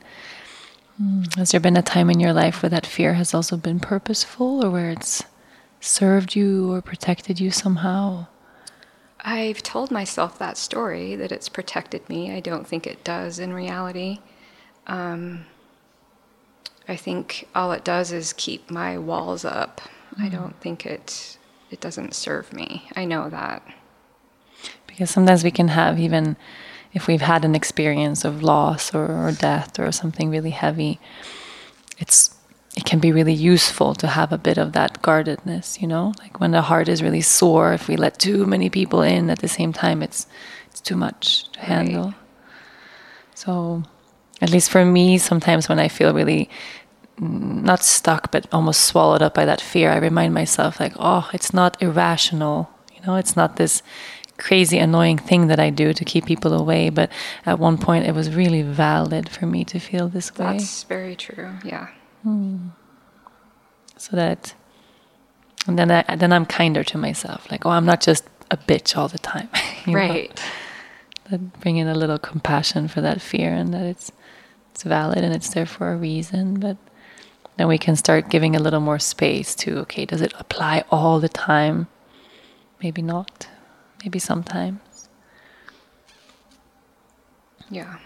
hmm, 0.96 1.22
has 1.36 1.52
there 1.52 1.60
been 1.60 1.76
a 1.76 1.82
time 1.82 2.10
in 2.10 2.18
your 2.18 2.32
life 2.32 2.64
where 2.64 2.70
that 2.70 2.84
fear 2.84 3.14
has 3.14 3.32
also 3.32 3.56
been 3.56 3.78
purposeful 3.78 4.64
or 4.64 4.70
where 4.72 4.90
it's 4.90 5.22
served 5.78 6.34
you 6.34 6.72
or 6.72 6.82
protected 6.82 7.38
you 7.38 7.52
somehow? 7.52 8.26
I've 9.20 9.62
told 9.62 9.92
myself 9.92 10.36
that 10.40 10.56
story 10.56 11.14
that 11.14 11.30
it's 11.30 11.48
protected 11.48 12.08
me. 12.08 12.34
I 12.34 12.40
don't 12.40 12.66
think 12.66 12.88
it 12.88 13.04
does 13.04 13.38
in 13.38 13.52
reality. 13.52 14.18
Um, 14.86 15.46
I 16.88 16.96
think 16.96 17.48
all 17.54 17.72
it 17.72 17.84
does 17.84 18.12
is 18.12 18.32
keep 18.32 18.70
my 18.70 18.98
walls 18.98 19.44
up. 19.44 19.80
I 20.18 20.28
don't 20.28 20.58
think 20.60 20.84
it 20.84 21.38
it 21.70 21.80
doesn't 21.80 22.14
serve 22.14 22.52
me. 22.52 22.88
I 22.94 23.06
know 23.06 23.30
that. 23.30 23.62
Because 24.86 25.10
sometimes 25.10 25.42
we 25.42 25.50
can 25.50 25.68
have, 25.68 25.98
even 25.98 26.36
if 26.92 27.06
we've 27.06 27.22
had 27.22 27.46
an 27.46 27.54
experience 27.54 28.26
of 28.26 28.42
loss 28.42 28.94
or, 28.94 29.06
or 29.26 29.32
death 29.32 29.78
or 29.78 29.90
something 29.90 30.28
really 30.28 30.50
heavy, 30.50 31.00
it's 31.98 32.36
it 32.76 32.84
can 32.86 32.98
be 32.98 33.12
really 33.12 33.34
useful 33.34 33.94
to 33.94 34.06
have 34.06 34.32
a 34.32 34.38
bit 34.38 34.56
of 34.56 34.72
that 34.72 35.02
guardedness, 35.02 35.80
you 35.80 35.86
know? 35.86 36.14
Like 36.18 36.40
when 36.40 36.52
the 36.52 36.62
heart 36.62 36.88
is 36.88 37.02
really 37.02 37.20
sore, 37.20 37.74
if 37.74 37.86
we 37.86 37.96
let 37.96 38.18
too 38.18 38.46
many 38.46 38.70
people 38.70 39.02
in 39.02 39.28
at 39.28 39.40
the 39.40 39.48
same 39.48 39.72
time, 39.72 40.02
it's 40.02 40.26
it's 40.70 40.80
too 40.80 40.96
much 40.96 41.50
to 41.52 41.60
handle. 41.60 42.14
So 43.34 43.82
at 44.42 44.50
least 44.50 44.70
for 44.70 44.84
me, 44.84 45.18
sometimes 45.18 45.68
when 45.68 45.78
I 45.78 45.86
feel 45.86 46.12
really 46.12 46.50
mm, 47.18 47.62
not 47.62 47.82
stuck, 47.84 48.32
but 48.32 48.46
almost 48.52 48.82
swallowed 48.82 49.22
up 49.22 49.34
by 49.34 49.44
that 49.44 49.60
fear, 49.60 49.90
I 49.90 49.98
remind 49.98 50.34
myself, 50.34 50.80
like, 50.80 50.92
oh, 50.98 51.30
it's 51.32 51.54
not 51.54 51.80
irrational. 51.80 52.68
You 52.92 53.00
know, 53.06 53.14
it's 53.14 53.36
not 53.36 53.56
this 53.56 53.82
crazy, 54.38 54.78
annoying 54.78 55.18
thing 55.18 55.46
that 55.46 55.60
I 55.60 55.70
do 55.70 55.92
to 55.92 56.04
keep 56.04 56.26
people 56.26 56.52
away. 56.52 56.90
But 56.90 57.10
at 57.46 57.60
one 57.60 57.78
point, 57.78 58.04
it 58.04 58.16
was 58.16 58.34
really 58.34 58.62
valid 58.62 59.28
for 59.28 59.46
me 59.46 59.64
to 59.66 59.78
feel 59.78 60.08
this 60.08 60.36
way. 60.36 60.58
That's 60.58 60.82
very 60.82 61.14
true. 61.14 61.52
Yeah. 61.62 61.88
So 63.96 64.16
that, 64.16 64.54
and 65.68 65.78
then 65.78 65.92
I, 65.92 66.16
then 66.16 66.32
I'm 66.32 66.46
kinder 66.46 66.82
to 66.82 66.98
myself. 66.98 67.48
Like, 67.48 67.64
oh, 67.64 67.70
I'm 67.70 67.86
not 67.86 68.00
just 68.00 68.24
a 68.50 68.56
bitch 68.56 68.96
all 68.96 69.06
the 69.06 69.18
time. 69.18 69.48
you 69.86 69.92
know? 69.92 69.98
Right. 70.00 70.42
That 71.30 71.60
bring 71.60 71.76
in 71.76 71.86
a 71.86 71.94
little 71.94 72.18
compassion 72.18 72.88
for 72.88 73.00
that 73.00 73.22
fear 73.22 73.54
and 73.54 73.72
that 73.72 73.86
it's 73.86 74.10
it's 74.72 74.82
valid 74.82 75.18
and 75.18 75.34
it's 75.34 75.50
there 75.50 75.66
for 75.66 75.92
a 75.92 75.96
reason. 75.96 76.58
But 76.58 76.76
then 77.56 77.68
we 77.68 77.78
can 77.78 77.94
start 77.96 78.30
giving 78.30 78.56
a 78.56 78.58
little 78.58 78.80
more 78.80 78.98
space 78.98 79.54
to 79.56 79.78
okay, 79.80 80.04
does 80.06 80.22
it 80.22 80.32
apply 80.38 80.84
all 80.90 81.20
the 81.20 81.28
time? 81.28 81.86
Maybe 82.82 83.02
not. 83.02 83.48
Maybe 84.02 84.18
sometimes. 84.18 85.08
Yeah. 87.70 87.98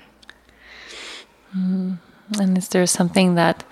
Mm. 1.57 1.99
And 2.41 2.59
is 2.59 2.69
there 2.69 2.87
something 2.87 3.37
that 3.37 3.65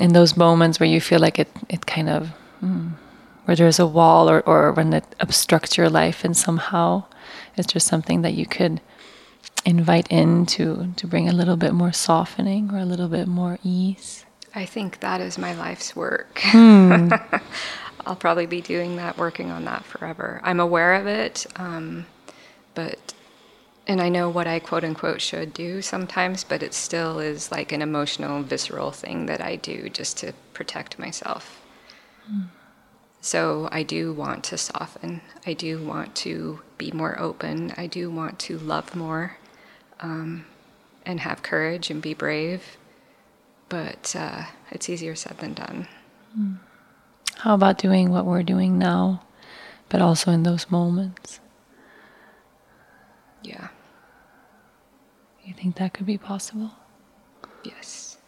in 0.00 0.12
those 0.12 0.36
moments 0.36 0.78
where 0.78 0.88
you 0.88 1.00
feel 1.00 1.18
like 1.18 1.38
it, 1.38 1.48
it 1.68 1.86
kind 1.86 2.08
of, 2.08 2.30
mm, 2.62 2.92
where 3.44 3.56
there's 3.56 3.78
a 3.78 3.86
wall 3.86 4.30
or, 4.30 4.40
or 4.46 4.72
when 4.72 4.92
it 4.92 5.04
obstructs 5.18 5.76
your 5.76 5.88
life 5.88 6.24
and 6.24 6.36
somehow, 6.36 7.04
is 7.56 7.66
there 7.66 7.80
something 7.80 8.22
that 8.22 8.34
you 8.34 8.46
could 8.46 8.80
invite 9.64 10.08
in 10.10 10.46
to, 10.46 10.92
to 10.96 11.06
bring 11.06 11.28
a 11.28 11.32
little 11.32 11.56
bit 11.56 11.72
more 11.72 11.92
softening 11.92 12.70
or 12.72 12.78
a 12.78 12.84
little 12.84 13.08
bit 13.08 13.28
more 13.28 13.58
ease? 13.62 14.24
I 14.54 14.64
think 14.64 15.00
that 15.00 15.20
is 15.20 15.38
my 15.38 15.54
life's 15.54 15.94
work. 15.94 16.40
Hmm. 16.42 17.10
I'll 18.06 18.16
probably 18.16 18.46
be 18.46 18.60
doing 18.60 18.96
that, 18.96 19.18
working 19.18 19.50
on 19.50 19.64
that 19.66 19.84
forever. 19.84 20.40
I'm 20.42 20.60
aware 20.60 20.94
of 20.94 21.06
it, 21.06 21.46
um, 21.56 22.06
but 22.74 23.14
and 23.86 24.00
I 24.00 24.08
know 24.08 24.28
what 24.28 24.46
I 24.46 24.58
quote 24.58 24.84
unquote 24.84 25.20
should 25.20 25.52
do 25.52 25.82
sometimes, 25.82 26.44
but 26.44 26.62
it 26.62 26.74
still 26.74 27.18
is 27.18 27.50
like 27.50 27.72
an 27.72 27.82
emotional, 27.82 28.42
visceral 28.42 28.92
thing 28.92 29.26
that 29.26 29.40
I 29.40 29.56
do 29.56 29.88
just 29.88 30.16
to 30.18 30.32
protect 30.54 30.98
myself. 30.98 31.60
Mm. 32.30 32.48
So 33.20 33.68
I 33.70 33.82
do 33.82 34.12
want 34.12 34.44
to 34.44 34.58
soften. 34.58 35.20
I 35.46 35.52
do 35.52 35.82
want 35.84 36.14
to 36.16 36.60
be 36.78 36.90
more 36.92 37.18
open. 37.18 37.74
I 37.76 37.86
do 37.86 38.10
want 38.10 38.38
to 38.40 38.58
love 38.58 38.94
more 38.94 39.36
um, 40.00 40.44
and 41.06 41.20
have 41.20 41.42
courage 41.42 41.90
and 41.90 42.02
be 42.02 42.14
brave. 42.14 42.76
But 43.68 44.14
uh, 44.18 44.44
it's 44.70 44.88
easier 44.88 45.14
said 45.14 45.38
than 45.38 45.54
done. 45.54 45.86
Mm. 46.38 46.58
How 47.36 47.54
about 47.54 47.78
doing 47.78 48.10
what 48.10 48.26
we're 48.26 48.42
doing 48.42 48.78
now, 48.78 49.22
but 49.88 50.02
also 50.02 50.30
in 50.30 50.42
those 50.42 50.70
moments? 50.70 51.40
Yeah. 53.42 53.68
You 55.44 55.54
think 55.54 55.76
that 55.76 55.94
could 55.94 56.06
be 56.06 56.18
possible? 56.18 56.72
Yes. 57.64 58.18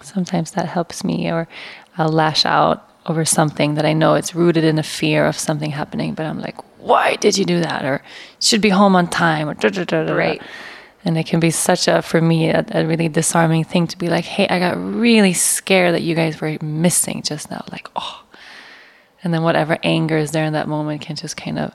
Sometimes 0.00 0.52
that 0.52 0.66
helps 0.66 1.02
me, 1.02 1.30
or 1.30 1.48
I'll 1.96 2.08
lash 2.08 2.44
out 2.44 2.88
over 3.06 3.24
something 3.24 3.74
that 3.74 3.84
I 3.84 3.92
know 3.92 4.14
it's 4.14 4.34
rooted 4.34 4.64
in 4.64 4.78
a 4.78 4.82
fear 4.82 5.26
of 5.26 5.38
something 5.38 5.70
happening, 5.72 6.14
but 6.14 6.26
I'm 6.26 6.40
like, 6.40 6.56
why 6.82 7.16
did 7.16 7.38
you 7.38 7.44
do 7.44 7.60
that? 7.60 7.84
Or 7.84 8.02
should 8.40 8.60
be 8.60 8.68
home 8.68 8.96
on 8.96 9.08
time, 9.08 9.48
or 9.48 9.54
da 9.54 9.68
da 9.68 9.84
da 9.84 10.04
da. 10.04 10.14
Right. 10.14 10.42
And 11.04 11.18
it 11.18 11.26
can 11.26 11.40
be 11.40 11.50
such 11.50 11.88
a, 11.88 12.00
for 12.00 12.20
me, 12.20 12.50
a, 12.50 12.64
a, 12.70 12.86
really 12.86 13.08
disarming 13.08 13.64
thing 13.64 13.88
to 13.88 13.98
be 13.98 14.08
like, 14.08 14.24
hey, 14.24 14.46
I 14.46 14.60
got 14.60 14.76
really 14.76 15.32
scared 15.32 15.94
that 15.94 16.02
you 16.02 16.14
guys 16.14 16.40
were 16.40 16.58
missing 16.62 17.22
just 17.22 17.50
now. 17.50 17.64
Like, 17.72 17.88
oh. 17.96 18.22
And 19.24 19.34
then 19.34 19.42
whatever 19.42 19.78
anger 19.82 20.16
is 20.16 20.30
there 20.30 20.44
in 20.44 20.52
that 20.52 20.68
moment 20.68 21.00
can 21.02 21.16
just 21.16 21.36
kind 21.36 21.58
of 21.58 21.74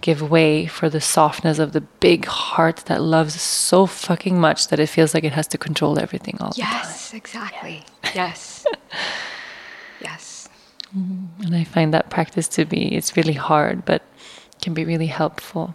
give 0.00 0.30
way 0.30 0.66
for 0.66 0.88
the 0.88 1.00
softness 1.00 1.58
of 1.58 1.72
the 1.72 1.80
big 1.80 2.24
heart 2.26 2.84
that 2.86 3.02
loves 3.02 3.40
so 3.40 3.86
fucking 3.86 4.40
much 4.40 4.68
that 4.68 4.80
it 4.80 4.86
feels 4.86 5.14
like 5.14 5.24
it 5.24 5.32
has 5.32 5.46
to 5.48 5.58
control 5.58 5.98
everything 5.98 6.36
all 6.40 6.52
yes, 6.56 6.56
the 6.56 6.64
time. 6.64 6.88
Yes, 6.88 7.14
exactly. 7.14 7.84
Yes. 8.14 8.64
yes. 10.00 10.48
And 10.92 11.54
I 11.54 11.64
find 11.64 11.92
that 11.94 12.10
practice 12.10 12.48
to 12.48 12.64
be, 12.64 12.94
it's 12.94 13.16
really 13.16 13.34
hard, 13.34 13.84
but 13.84 14.02
can 14.60 14.74
be 14.74 14.84
really 14.84 15.06
helpful. 15.06 15.74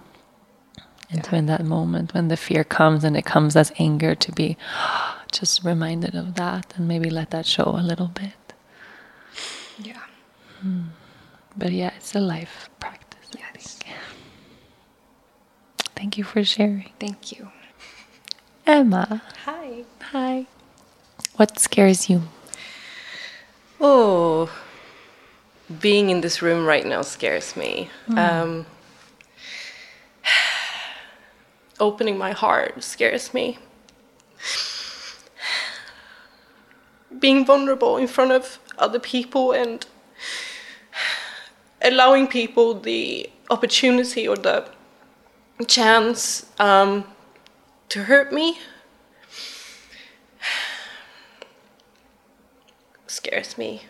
And 1.10 1.28
yeah. 1.32 1.40
in 1.40 1.46
that 1.48 1.64
moment 1.64 2.14
when 2.14 2.30
the 2.30 2.38
fear 2.38 2.64
comes 2.64 3.04
and 3.04 3.16
it 3.16 3.26
comes 3.26 3.56
as 3.56 3.72
anger 3.78 4.16
to 4.16 4.32
be 4.32 4.58
just 5.32 5.64
reminded 5.64 6.16
of 6.16 6.36
that 6.36 6.74
and 6.76 6.88
maybe 6.88 7.10
let 7.10 7.30
that 7.32 7.46
show 7.46 7.76
a 7.78 7.84
little 7.84 8.08
bit. 8.08 8.54
Yeah. 9.78 10.02
Mm. 10.64 10.88
But 11.58 11.72
yeah, 11.72 11.92
it's 11.96 12.16
a 12.16 12.20
life 12.20 12.70
practice. 12.80 13.30
Yes. 13.38 13.80
Thank 15.96 16.18
you 16.18 16.24
for 16.24 16.44
sharing. 16.44 16.92
Thank 17.00 17.32
you. 17.32 17.52
Emma. 18.66 19.22
Hi. 19.46 19.84
Hi. 20.12 20.48
What 21.36 21.60
scares 21.60 22.10
you? 22.10 22.24
Oh, 23.80 24.50
being 25.82 26.10
in 26.10 26.22
this 26.22 26.42
room 26.42 26.66
right 26.66 26.86
now 26.86 27.02
scares 27.02 27.56
me. 27.56 27.90
Mm. 28.08 28.18
Um, 28.18 28.66
opening 31.80 32.18
my 32.18 32.32
heart 32.32 32.84
scares 32.84 33.34
me. 33.34 33.58
Being 37.20 37.46
vulnerable 37.46 37.98
in 37.98 38.08
front 38.08 38.32
of 38.32 38.60
other 38.78 39.00
people 39.00 39.52
and 39.52 39.86
allowing 41.82 42.28
people 42.28 42.74
the 42.74 43.30
opportunity 43.50 44.28
or 44.28 44.36
the 44.36 44.70
chance 45.68 46.46
um, 46.60 47.06
to 47.90 48.04
hurt 48.04 48.34
me 48.34 48.60
scares 53.08 53.58
me. 53.58 53.84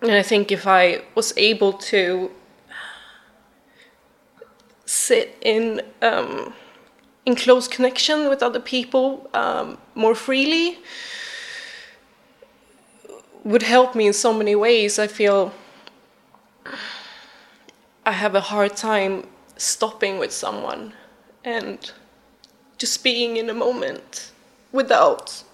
And 0.00 0.12
I 0.12 0.22
think 0.22 0.50
if 0.50 0.66
I 0.66 1.02
was 1.14 1.34
able 1.36 1.74
to 1.74 2.30
sit 5.10 5.36
in 5.40 5.82
um, 6.02 6.52
in 7.26 7.34
close 7.34 7.66
connection 7.76 8.28
with 8.30 8.42
other 8.42 8.60
people 8.60 9.28
um, 9.34 9.76
more 9.94 10.14
freely, 10.14 10.78
would 13.44 13.62
help 13.62 13.94
me 13.94 14.06
in 14.06 14.12
so 14.12 14.32
many 14.32 14.54
ways. 14.54 14.98
I 14.98 15.08
feel 15.08 15.52
I 18.06 18.12
have 18.12 18.34
a 18.36 18.44
hard 18.52 18.76
time 18.76 19.26
stopping 19.56 20.18
with 20.22 20.32
someone 20.32 20.92
and 21.44 21.78
just 22.78 23.02
being 23.02 23.36
in 23.36 23.50
a 23.50 23.54
moment 23.66 24.32
without 24.72 25.44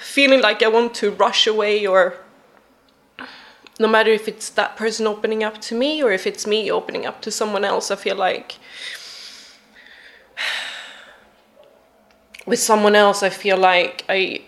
feeling 0.00 0.40
like 0.40 0.60
I 0.62 0.68
want 0.68 0.94
to 1.02 1.06
rush 1.26 1.46
away 1.46 1.86
or 1.86 2.23
no 3.78 3.88
matter 3.88 4.10
if 4.10 4.28
it's 4.28 4.50
that 4.50 4.76
person 4.76 5.06
opening 5.06 5.42
up 5.42 5.60
to 5.62 5.74
me 5.74 6.02
or 6.02 6.12
if 6.12 6.26
it's 6.26 6.46
me 6.46 6.70
opening 6.70 7.06
up 7.06 7.20
to 7.22 7.30
someone 7.30 7.64
else, 7.64 7.90
I 7.90 7.96
feel 7.96 8.16
like 8.16 8.56
with 12.46 12.60
someone 12.60 12.94
else, 12.94 13.22
I 13.22 13.30
feel 13.30 13.56
like 13.56 14.04
I 14.08 14.42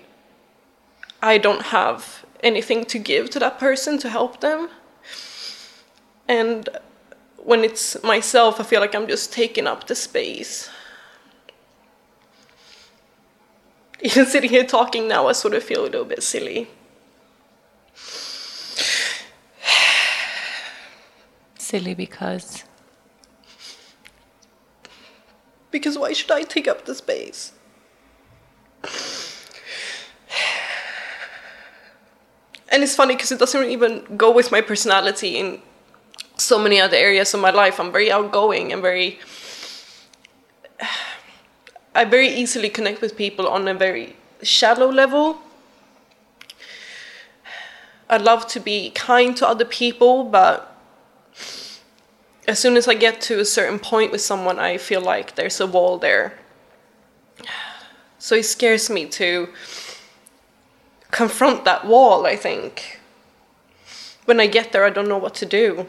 I 1.23 1.39
don't 1.39 1.62
have 1.62 2.24
anything 2.40 2.85
to 2.85 2.98
give 2.98 3.31
to 3.31 3.39
that 3.40 3.59
person 3.59 3.98
to 3.98 4.09
help 4.09 4.40
them. 4.40 4.69
And 6.28 6.69
when 7.36 7.65
it's 7.65 8.03
myself, 8.03 8.61
I 8.61 8.65
feel 8.65 8.81
like 8.81 8.94
I'm 8.94 9.09
just 9.09 9.32
taking 9.32 9.66
up 9.66 9.86
the 9.86 9.94
space. 9.94 10.70
Even 14.01 14.27
sitting 14.27 14.51
here 14.51 14.65
talking 14.65 15.09
now, 15.09 15.27
I 15.27 15.32
sort 15.32 15.55
of 15.55 15.62
feel 15.62 15.82
a 15.82 15.86
little 15.86 16.05
bit 16.05 16.23
silly. 16.23 16.69
Silly 21.66 21.94
because. 21.94 22.62
Because 25.72 25.98
why 25.98 26.12
should 26.12 26.30
I 26.30 26.44
take 26.44 26.68
up 26.68 26.84
the 26.84 26.94
space? 26.94 27.51
and 32.68 32.84
it's 32.84 32.94
funny 32.94 33.16
because 33.16 33.32
it 33.32 33.40
doesn't 33.40 33.68
even 33.68 34.05
go 34.16 34.30
with 34.30 34.52
my 34.52 34.60
personality 34.60 35.38
in 35.38 35.60
so 36.36 36.56
many 36.56 36.80
other 36.80 36.97
areas 36.97 37.34
of 37.34 37.40
my 37.40 37.51
life. 37.51 37.80
I'm 37.80 37.90
very 37.90 38.12
outgoing 38.12 38.72
and 38.72 38.80
very. 38.80 39.18
I 41.97 42.05
very 42.05 42.28
easily 42.28 42.68
connect 42.68 43.01
with 43.01 43.16
people 43.16 43.48
on 43.48 43.66
a 43.66 43.74
very 43.74 44.14
shallow 44.40 44.88
level. 44.88 45.38
I 48.09 48.18
love 48.18 48.47
to 48.55 48.60
be 48.60 48.90
kind 48.90 49.36
to 49.38 49.48
other 49.48 49.64
people, 49.64 50.22
but 50.22 50.76
as 52.47 52.59
soon 52.59 52.77
as 52.77 52.87
I 52.87 52.95
get 52.95 53.21
to 53.23 53.41
a 53.41 53.45
certain 53.45 53.79
point 53.79 54.13
with 54.13 54.21
someone, 54.21 54.59
I 54.59 54.79
feel 54.79 55.01
like 55.01 55.35
there's 55.35 55.61
a 55.61 55.67
wall 55.67 55.99
there. 55.99 56.39
So 58.19 58.37
it 58.37 58.45
scares 58.45 58.89
me 58.89 59.07
to 59.07 59.49
confront 61.11 61.65
that 61.65 61.87
wall, 61.87 62.27
I 62.27 62.37
think. 62.37 63.01
When 64.25 64.41
I 64.41 64.47
get 64.47 64.73
there, 64.73 64.85
I 64.85 64.91
don't 64.91 65.09
know 65.09 65.19
what 65.19 65.35
to 65.37 65.47
do. 65.47 65.87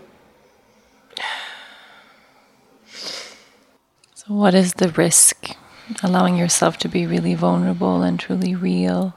So, 4.13 4.33
what 4.33 4.53
is 4.53 4.73
the 4.73 4.89
risk? 4.89 5.55
Allowing 6.03 6.37
yourself 6.37 6.77
to 6.79 6.89
be 6.89 7.07
really 7.07 7.33
vulnerable 7.33 8.01
and 8.03 8.19
truly 8.19 8.53
real 8.53 9.15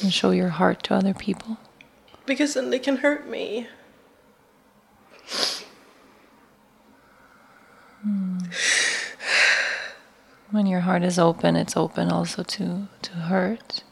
and 0.00 0.12
show 0.12 0.30
your 0.30 0.50
heart 0.50 0.82
to 0.84 0.94
other 0.94 1.12
people? 1.12 1.58
Because 2.26 2.54
then 2.54 2.70
they 2.70 2.78
can 2.78 2.98
hurt 2.98 3.28
me. 3.28 3.66
Hmm. 8.02 8.38
When 10.50 10.66
your 10.66 10.80
heart 10.80 11.02
is 11.04 11.18
open, 11.18 11.54
it's 11.54 11.76
open 11.76 12.10
also 12.10 12.42
to, 12.42 12.88
to 13.02 13.12
hurt. 13.12 13.84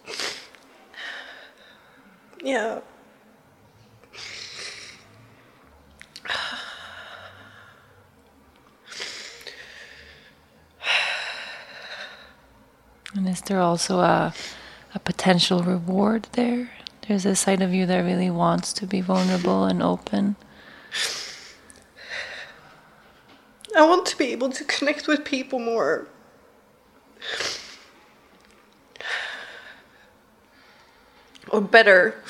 Yeah. 2.42 2.80
And 13.14 13.28
is 13.28 13.40
there 13.42 13.60
also 13.60 14.00
a, 14.00 14.32
a 14.94 14.98
potential 14.98 15.62
reward 15.62 16.28
there? 16.32 16.70
There's 17.06 17.24
a 17.24 17.34
side 17.34 17.62
of 17.62 17.72
you 17.72 17.86
that 17.86 17.98
really 17.98 18.30
wants 18.30 18.72
to 18.74 18.86
be 18.86 19.00
vulnerable 19.00 19.64
and 19.64 19.82
open. 19.82 20.36
I 23.78 23.86
want 23.86 24.06
to 24.06 24.18
be 24.18 24.32
able 24.32 24.50
to 24.50 24.64
connect 24.64 25.06
with 25.06 25.24
people 25.24 25.58
more. 25.58 26.08
or 31.50 31.60
better. 31.60 32.22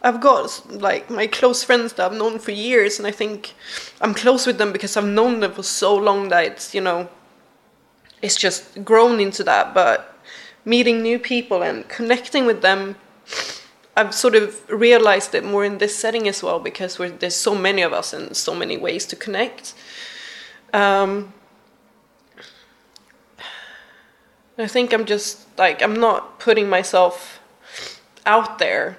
I've 0.00 0.20
got 0.20 0.62
like 0.70 1.10
my 1.10 1.26
close 1.26 1.64
friends 1.64 1.94
that 1.94 2.06
I've 2.06 2.18
known 2.18 2.38
for 2.38 2.52
years, 2.52 2.98
and 2.98 3.06
I 3.06 3.10
think 3.10 3.54
I'm 4.00 4.14
close 4.14 4.46
with 4.46 4.58
them 4.58 4.72
because 4.72 4.96
I've 4.96 5.04
known 5.04 5.40
them 5.40 5.52
for 5.52 5.62
so 5.62 5.94
long 5.94 6.28
that 6.28 6.44
it's 6.44 6.74
you 6.74 6.80
know, 6.80 7.08
it's 8.22 8.36
just 8.36 8.84
grown 8.84 9.20
into 9.20 9.42
that. 9.44 9.74
But 9.74 10.16
meeting 10.64 11.02
new 11.02 11.18
people 11.18 11.62
and 11.62 11.88
connecting 11.88 12.46
with 12.46 12.62
them, 12.62 12.96
I've 13.98 14.14
sort 14.14 14.36
of 14.36 14.70
realized 14.70 15.34
it 15.34 15.44
more 15.44 15.64
in 15.64 15.78
this 15.78 15.96
setting 15.96 16.28
as 16.28 16.40
well 16.40 16.60
because 16.60 16.98
there's 16.98 17.34
so 17.34 17.52
many 17.56 17.82
of 17.82 17.92
us 17.92 18.12
and 18.12 18.36
so 18.36 18.54
many 18.54 18.76
ways 18.76 19.04
to 19.06 19.16
connect. 19.16 19.74
Um, 20.72 21.32
I 24.56 24.68
think 24.68 24.92
I'm 24.92 25.04
just 25.04 25.46
like 25.58 25.82
I'm 25.82 25.94
not 25.94 26.38
putting 26.38 26.68
myself 26.68 27.40
out 28.24 28.60
there 28.60 28.98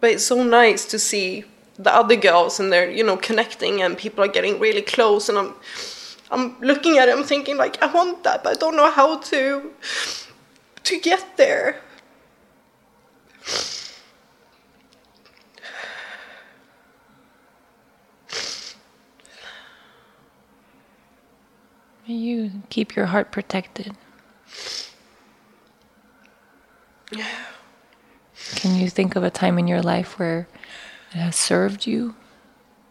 but 0.00 0.10
it's 0.12 0.24
so 0.24 0.42
nice 0.42 0.86
to 0.86 0.98
see 0.98 1.44
the 1.82 1.94
other 1.94 2.16
girls 2.16 2.60
and 2.60 2.72
they're 2.72 2.90
you 2.90 3.04
know 3.04 3.16
connecting 3.16 3.82
and 3.82 3.96
people 3.96 4.22
are 4.24 4.28
getting 4.28 4.58
really 4.58 4.82
close 4.82 5.28
and 5.28 5.38
i'm 5.38 5.54
i'm 6.30 6.60
looking 6.60 6.98
at 6.98 7.08
it 7.08 7.16
i'm 7.16 7.24
thinking 7.24 7.56
like 7.56 7.82
i 7.82 7.86
want 7.86 8.22
that 8.24 8.42
but 8.42 8.50
i 8.52 8.58
don't 8.62 8.76
know 8.76 8.90
how 8.90 9.16
to 9.18 9.70
to 10.90 10.98
get 10.98 11.36
there. 11.36 11.80
You 22.06 22.50
keep 22.70 22.96
your 22.96 23.06
heart 23.06 23.30
protected. 23.30 23.96
Yeah. 27.12 27.44
Can 28.56 28.74
you 28.74 28.90
think 28.90 29.14
of 29.14 29.22
a 29.22 29.30
time 29.30 29.60
in 29.60 29.68
your 29.68 29.80
life 29.80 30.18
where 30.18 30.48
it 31.12 31.18
has 31.18 31.36
served 31.36 31.86
you 31.86 32.14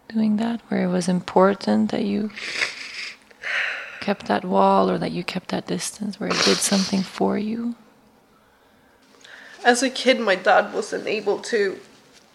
doing 0.07 0.37
that, 0.37 0.61
where 0.67 0.83
it 0.83 0.87
was 0.87 1.07
important 1.07 1.91
that 1.91 2.03
you 2.03 2.31
kept 4.01 4.25
that 4.27 4.43
wall 4.43 4.89
or 4.89 4.97
that 4.97 5.11
you 5.11 5.23
kept 5.23 5.49
that 5.49 5.67
distance, 5.67 6.19
where 6.19 6.29
it 6.29 6.41
did 6.43 6.57
something 6.57 7.03
for 7.03 7.37
you? 7.37 7.75
As 9.63 9.83
a 9.83 9.89
kid, 9.89 10.19
my 10.19 10.35
dad 10.35 10.73
wasn't 10.73 11.05
able 11.05 11.39
to 11.39 11.79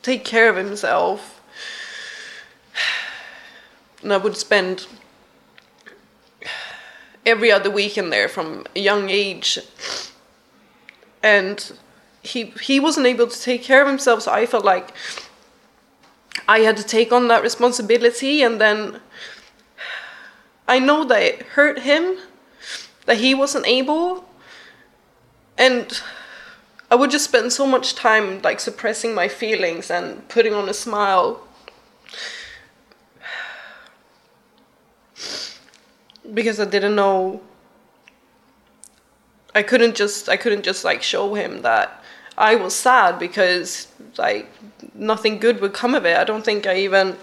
take 0.02 0.24
care 0.24 0.48
of 0.50 0.56
himself. 0.56 1.40
And 4.02 4.12
I 4.12 4.18
would 4.18 4.36
spend 4.36 4.86
every 7.24 7.50
other 7.50 7.70
weekend 7.70 8.12
there 8.12 8.28
from 8.28 8.66
a 8.76 8.80
young 8.80 9.08
age. 9.08 9.58
And 11.22 11.72
he 12.22 12.52
he 12.62 12.78
wasn't 12.78 13.06
able 13.06 13.26
to 13.26 13.40
take 13.40 13.62
care 13.62 13.80
of 13.82 13.88
himself, 13.88 14.22
so 14.22 14.32
I 14.32 14.46
felt 14.46 14.64
like 14.64 14.92
I 16.46 16.60
had 16.60 16.76
to 16.76 16.82
take 16.82 17.12
on 17.12 17.28
that 17.28 17.42
responsibility, 17.42 18.42
and 18.42 18.60
then 18.60 19.00
I 20.68 20.78
know 20.78 21.04
that 21.04 21.22
it 21.22 21.42
hurt 21.42 21.80
him 21.80 22.18
that 23.06 23.18
he 23.18 23.34
wasn't 23.34 23.66
able, 23.66 24.24
and 25.56 26.00
I 26.90 26.94
would 26.96 27.10
just 27.10 27.24
spend 27.24 27.52
so 27.52 27.66
much 27.66 27.94
time 27.94 28.40
like 28.42 28.60
suppressing 28.60 29.14
my 29.14 29.28
feelings 29.28 29.90
and 29.90 30.26
putting 30.28 30.54
on 30.54 30.68
a 30.68 30.74
smile. 30.74 31.40
Because 36.32 36.58
I 36.58 36.64
didn't 36.64 36.94
know 36.94 37.42
I 39.54 39.62
couldn't 39.62 39.94
just 39.94 40.28
I 40.28 40.36
couldn't 40.36 40.64
just 40.64 40.84
like 40.84 41.02
show 41.02 41.34
him 41.34 41.62
that 41.62 42.02
I 42.36 42.56
was 42.56 42.74
sad 42.74 43.18
because 43.18 43.88
like 44.18 44.50
nothing 44.94 45.38
good 45.38 45.60
would 45.60 45.72
come 45.72 45.94
of 45.94 46.04
it. 46.04 46.16
I 46.16 46.24
don't 46.24 46.44
think 46.44 46.66
I 46.66 46.76
even 46.78 47.16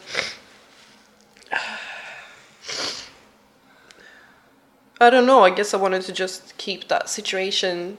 I 5.02 5.10
don't 5.10 5.26
know. 5.26 5.44
I 5.44 5.50
guess 5.50 5.74
I 5.74 5.78
wanted 5.78 6.04
to 6.04 6.14
just 6.14 6.56
keep 6.58 6.88
that 6.88 7.10
situation 7.10 7.98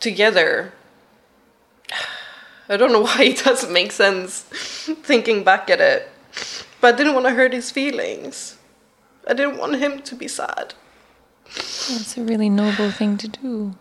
together. 0.00 0.72
I 2.68 2.76
don't 2.76 2.92
know 2.92 3.00
why 3.08 3.24
it 3.24 3.44
doesn't 3.44 3.72
make 3.72 3.92
sense 3.92 4.42
thinking 5.02 5.42
back 5.44 5.68
at 5.70 5.80
it. 5.80 6.08
But 6.80 6.94
I 6.94 6.96
didn't 6.96 7.14
want 7.14 7.26
to 7.26 7.32
hurt 7.32 7.52
his 7.52 7.70
feelings. 7.70 8.56
I 9.26 9.34
didn't 9.34 9.58
want 9.58 9.76
him 9.76 10.00
to 10.02 10.14
be 10.14 10.28
sad. 10.28 10.74
That's 11.44 12.16
a 12.16 12.22
really 12.22 12.48
noble 12.48 12.90
thing 12.90 13.16
to 13.18 13.28
do. 13.28 13.74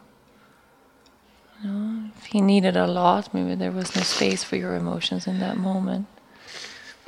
You 1.63 1.69
know, 1.69 2.09
if 2.17 2.25
he 2.25 2.41
needed 2.41 2.77
a 2.77 2.87
lot, 2.87 3.33
maybe 3.33 3.55
there 3.55 3.71
was 3.71 3.95
no 3.95 4.03
space 4.03 4.43
for 4.43 4.55
your 4.55 4.75
emotions 4.75 5.27
in 5.27 5.39
that 5.39 5.57
moment. 5.57 6.07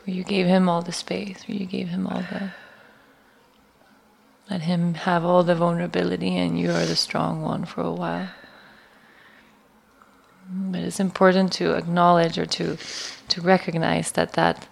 Where 0.03 0.15
you 0.15 0.23
gave 0.23 0.47
him 0.47 0.67
all 0.67 0.81
the 0.81 0.91
space, 0.91 1.47
where 1.47 1.57
you 1.57 1.65
gave 1.65 1.89
him 1.89 2.07
all 2.07 2.21
the. 2.21 2.51
Let 4.49 4.61
him 4.61 4.95
have 4.95 5.23
all 5.23 5.43
the 5.43 5.53
vulnerability, 5.53 6.35
and 6.35 6.59
you 6.59 6.71
are 6.71 6.85
the 6.85 6.95
strong 6.95 7.43
one 7.43 7.65
for 7.65 7.81
a 7.81 7.91
while. 7.91 8.29
But 10.51 10.81
it's 10.81 10.99
important 10.99 11.53
to 11.53 11.75
acknowledge 11.75 12.39
or 12.39 12.47
to, 12.47 12.77
to 13.27 13.41
recognize 13.41 14.11
that, 14.13 14.33
that 14.33 14.67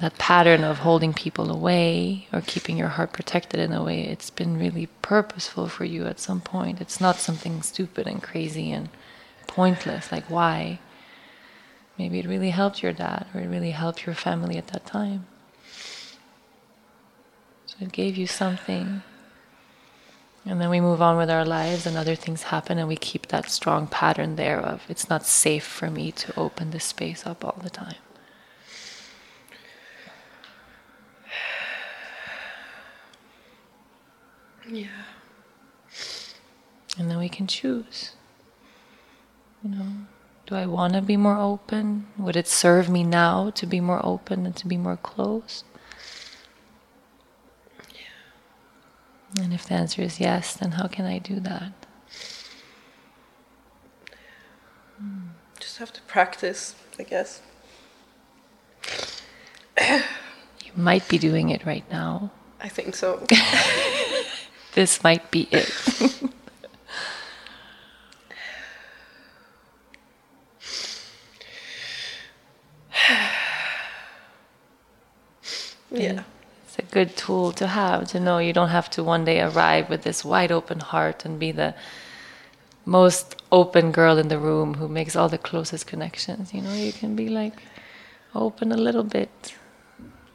that 0.00 0.16
pattern 0.16 0.62
of 0.62 0.78
holding 0.78 1.12
people 1.12 1.50
away 1.50 2.28
or 2.32 2.40
keeping 2.40 2.76
your 2.76 2.88
heart 2.88 3.12
protected 3.12 3.58
in 3.58 3.72
a 3.72 3.82
way, 3.82 4.02
it's 4.02 4.30
been 4.30 4.56
really 4.56 4.86
purposeful 5.02 5.68
for 5.68 5.84
you 5.84 6.06
at 6.06 6.20
some 6.20 6.40
point. 6.40 6.80
It's 6.80 7.00
not 7.00 7.16
something 7.16 7.62
stupid 7.62 8.06
and 8.06 8.22
crazy 8.22 8.70
and 8.70 8.90
pointless. 9.48 10.12
Like, 10.12 10.30
why? 10.30 10.78
Maybe 11.98 12.20
it 12.20 12.26
really 12.26 12.50
helped 12.50 12.80
your 12.80 12.92
dad 12.92 13.26
or 13.34 13.40
it 13.40 13.48
really 13.48 13.72
helped 13.72 14.06
your 14.06 14.14
family 14.14 14.56
at 14.56 14.68
that 14.68 14.86
time. 14.86 15.26
So 17.66 17.76
it 17.80 17.90
gave 17.90 18.16
you 18.16 18.28
something. 18.28 19.02
And 20.46 20.60
then 20.60 20.70
we 20.70 20.80
move 20.80 21.02
on 21.02 21.16
with 21.16 21.28
our 21.28 21.44
lives 21.44 21.86
and 21.86 21.96
other 21.96 22.14
things 22.14 22.44
happen 22.44 22.78
and 22.78 22.86
we 22.86 22.96
keep 22.96 23.26
that 23.26 23.50
strong 23.50 23.88
pattern 23.88 24.36
there 24.36 24.60
of 24.60 24.82
it's 24.88 25.10
not 25.10 25.26
safe 25.26 25.66
for 25.66 25.90
me 25.90 26.12
to 26.12 26.38
open 26.38 26.70
this 26.70 26.84
space 26.84 27.26
up 27.26 27.44
all 27.44 27.58
the 27.60 27.68
time. 27.68 27.96
Yeah. 34.70 34.86
And 36.98 37.10
then 37.10 37.18
we 37.18 37.28
can 37.28 37.46
choose. 37.46 38.12
You 39.62 39.70
know, 39.70 39.86
do 40.46 40.54
I 40.54 40.66
want 40.66 40.94
to 40.94 41.02
be 41.02 41.16
more 41.16 41.38
open? 41.38 42.06
Would 42.18 42.36
it 42.36 42.46
serve 42.46 42.88
me 42.88 43.02
now 43.02 43.50
to 43.50 43.66
be 43.66 43.80
more 43.80 44.04
open 44.04 44.46
and 44.46 44.54
to 44.56 44.66
be 44.66 44.76
more 44.76 44.96
closed? 44.96 45.64
Yeah. 47.92 49.42
And 49.42 49.52
if 49.52 49.66
the 49.66 49.74
answer 49.74 50.02
is 50.02 50.20
yes, 50.20 50.54
then 50.54 50.72
how 50.72 50.86
can 50.86 51.06
I 51.06 51.18
do 51.18 51.40
that? 51.40 51.72
Just 55.60 55.78
have 55.78 55.92
to 55.92 56.02
practice, 56.02 56.74
I 56.98 57.04
guess. 57.04 57.40
you 59.80 60.72
might 60.74 61.08
be 61.08 61.18
doing 61.18 61.50
it 61.50 61.64
right 61.64 61.88
now. 61.90 62.32
I 62.60 62.68
think 62.68 62.96
so. 62.96 63.24
this 64.78 65.02
might 65.02 65.30
be 65.32 65.48
it. 65.50 65.66
yeah. 75.90 76.22
It's 76.62 76.78
a 76.78 76.82
good 76.82 77.16
tool 77.16 77.50
to 77.54 77.66
have 77.66 78.06
to 78.10 78.20
know 78.20 78.38
you 78.38 78.52
don't 78.52 78.68
have 78.68 78.88
to 78.90 79.02
one 79.02 79.24
day 79.24 79.40
arrive 79.40 79.90
with 79.90 80.04
this 80.04 80.24
wide 80.24 80.52
open 80.52 80.78
heart 80.78 81.24
and 81.24 81.40
be 81.40 81.50
the 81.50 81.74
most 82.84 83.34
open 83.50 83.90
girl 83.90 84.16
in 84.16 84.28
the 84.28 84.38
room 84.38 84.74
who 84.74 84.86
makes 84.86 85.16
all 85.16 85.28
the 85.28 85.38
closest 85.38 85.88
connections. 85.88 86.54
You 86.54 86.62
know, 86.62 86.72
you 86.72 86.92
can 86.92 87.16
be 87.16 87.28
like 87.28 87.64
open 88.32 88.70
a 88.70 88.76
little 88.76 89.02
bit, 89.02 89.56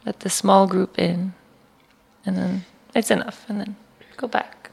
let 0.04 0.20
the 0.20 0.28
small 0.28 0.66
group 0.66 0.98
in, 0.98 1.32
and 2.26 2.36
then 2.36 2.66
it's 2.94 3.10
enough, 3.10 3.46
and 3.48 3.58
then 3.58 3.76
go 4.16 4.28
back. 4.28 4.70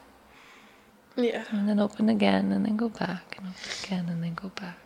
Yeah. 1.16 1.44
And 1.52 1.68
then 1.68 1.80
open 1.80 2.10
again, 2.10 2.52
and 2.52 2.66
then 2.66 2.78
go 2.78 2.90
back, 2.90 3.36
and 3.38 3.48
open 3.48 3.72
again, 3.84 4.10
and 4.10 4.24
then 4.24 4.34
go 4.34 4.50
back. 4.50 4.78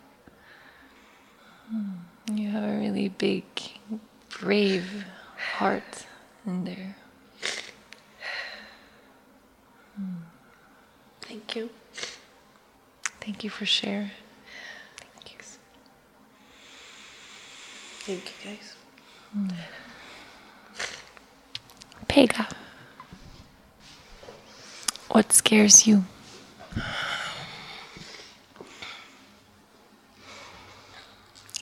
Hmm. 1.70 2.34
You 2.34 2.50
have 2.50 2.64
a 2.64 2.78
really 2.78 3.08
big, 3.08 3.44
brave 4.40 5.04
heart 5.36 6.06
in 6.44 6.64
there. 6.64 6.96
Hmm. 9.96 10.02
Thank 11.22 11.56
you. 11.56 11.70
Thank 13.20 13.44
you 13.44 13.50
for 13.50 13.66
sharing. 13.66 14.10
Thank 14.96 15.32
you. 15.32 15.38
Thank 18.04 18.24
you, 18.24 18.50
guys. 18.50 18.74
Hmm. 19.32 19.48
Pega. 22.08 22.65
What 25.08 25.32
scares 25.32 25.86
you? 25.86 26.04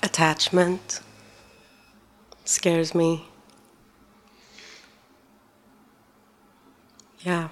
Attachment 0.02 1.00
scares 2.44 2.94
me. 2.94 3.26
Yeah. 7.20 7.48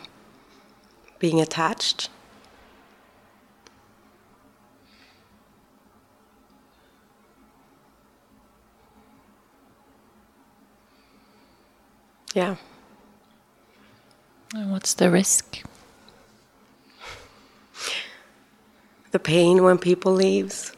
Being 1.18 1.40
attached. 1.40 2.08
Yeah. 12.34 12.56
And 14.54 14.70
what's 14.70 14.94
the 14.94 15.10
risk? 15.10 15.62
The 19.12 19.18
pain 19.18 19.62
when 19.62 19.76
people 19.76 20.12
leaves. 20.12 20.72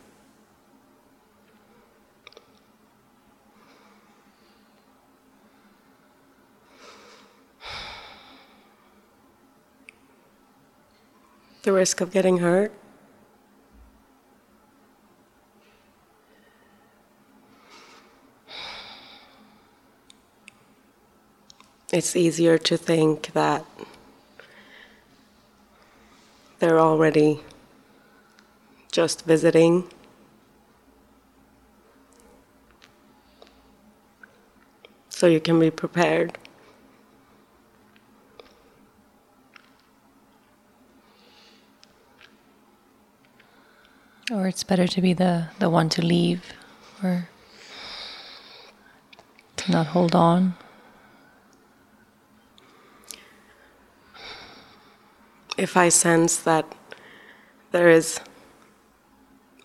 The 11.62 11.73
risk 11.73 12.01
of 12.01 12.11
getting 12.11 12.39
hurt. 12.39 12.73
It's 21.93 22.16
easier 22.16 22.59
to 22.59 22.77
think 22.77 23.32
that 23.35 23.65
they're 26.59 26.81
already 26.81 27.40
just 28.95 29.25
visiting. 29.25 29.91
So 35.09 35.27
you 35.27 35.41
can 35.41 35.59
be 35.59 35.73
prepared. 35.73 36.39
Or 44.31 44.47
it's 44.47 44.62
better 44.62 44.87
to 44.87 45.01
be 45.01 45.12
the, 45.12 45.49
the 45.59 45.69
one 45.69 45.89
to 45.89 46.01
leave 46.01 46.53
or 47.03 47.29
to 49.57 49.73
not 49.73 49.89
hold 49.89 50.15
on. 50.15 50.55
If 55.59 55.77
I 55.77 55.89
sense 55.89 56.37
that 56.37 56.65
there 57.73 57.91
is 57.91 58.21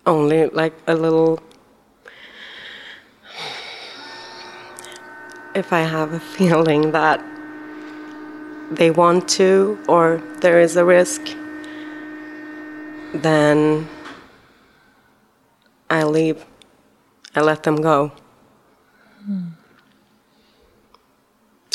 only 0.06 0.46
like 0.46 0.74
a 0.86 0.94
little, 0.94 1.40
if 5.54 5.72
I 5.72 5.80
have 5.80 6.12
a 6.12 6.20
feeling 6.20 6.92
that 6.92 7.24
they 8.70 8.90
want 8.90 9.28
to 9.30 9.78
or 9.88 10.22
there 10.40 10.60
is 10.60 10.76
a 10.76 10.84
risk, 10.84 11.22
then 13.12 13.88
I 15.88 16.04
leave. 16.04 16.44
I 17.34 17.40
let 17.40 17.64
them 17.64 17.76
go. 17.80 18.12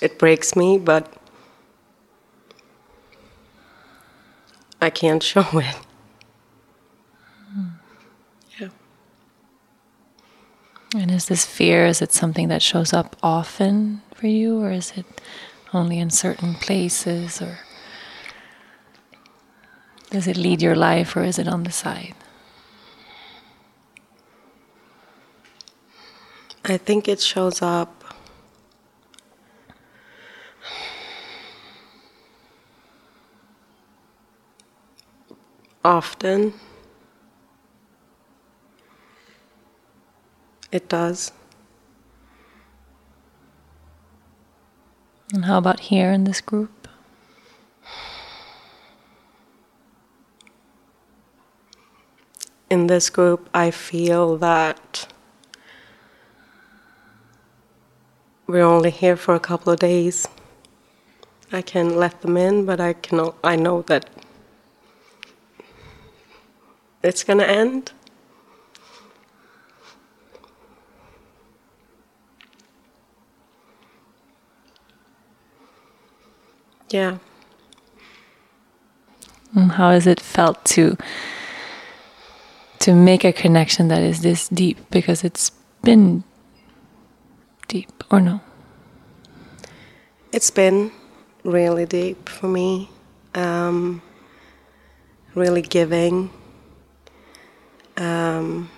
It 0.01 0.19
breaks 0.19 0.55
me, 0.55 0.77
but 0.77 1.13
I 4.81 4.89
can't 4.89 5.23
show 5.31 5.45
it. 5.53 5.75
And 10.95 11.11
is 11.11 11.25
this 11.25 11.45
fear, 11.45 11.85
is 11.85 12.01
it 12.01 12.13
something 12.13 12.47
that 12.47 12.61
shows 12.61 12.93
up 12.93 13.17
often 13.21 14.01
for 14.13 14.27
you, 14.27 14.61
or 14.61 14.71
is 14.71 14.93
it 14.95 15.05
only 15.73 15.99
in 15.99 16.09
certain 16.09 16.55
places, 16.55 17.41
or 17.41 17.59
does 20.09 20.25
it 20.25 20.37
lead 20.37 20.61
your 20.61 20.75
life, 20.75 21.17
or 21.17 21.23
is 21.23 21.37
it 21.37 21.49
on 21.49 21.63
the 21.63 21.71
side? 21.71 22.15
I 26.63 26.77
think 26.77 27.09
it 27.09 27.19
shows 27.19 27.61
up 27.61 28.15
often. 35.83 36.53
It 40.71 40.89
does. 40.89 41.31
And 45.33 45.45
how 45.45 45.57
about 45.57 45.79
here 45.79 46.11
in 46.11 46.23
this 46.23 46.41
group? 46.41 46.87
In 52.69 52.87
this 52.87 53.09
group, 53.09 53.49
I 53.53 53.71
feel 53.71 54.37
that 54.37 55.07
we're 58.47 58.63
only 58.63 58.91
here 58.91 59.15
for 59.15 59.35
a 59.35 59.39
couple 59.39 59.73
of 59.73 59.79
days. 59.79 60.27
I 61.51 61.61
can 61.61 61.95
let 61.95 62.21
them 62.21 62.37
in, 62.37 62.65
but 62.65 62.79
I 62.79 62.93
can 62.93 63.31
I 63.43 63.55
know 63.55 63.81
that 63.83 64.09
it's 67.03 67.23
going 67.23 67.39
to 67.39 67.49
end. 67.49 67.91
Yeah. 76.89 77.17
And 79.53 79.71
how 79.71 79.91
has 79.91 80.05
it 80.05 80.19
felt 80.19 80.63
to 80.65 80.97
to 82.79 82.93
make 82.93 83.23
a 83.23 83.33
connection 83.33 83.87
that 83.87 84.01
is 84.03 84.21
this 84.21 84.47
deep 84.49 84.77
because 84.91 85.23
it's 85.23 85.51
been 85.81 86.23
deep 87.67 88.03
or 88.11 88.19
no? 88.19 88.41
It's 90.31 90.51
been 90.51 90.91
really 91.43 91.85
deep 91.85 92.27
for 92.27 92.47
me. 92.47 92.89
Um, 93.33 94.01
really 95.35 95.61
giving, 95.61 96.29
um, 97.97 98.69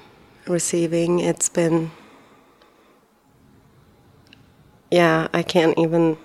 receiving. 0.48 1.20
It's 1.20 1.50
been, 1.50 1.92
yeah, 4.92 5.28
I 5.34 5.44
can't 5.44 5.78
even 5.78 6.18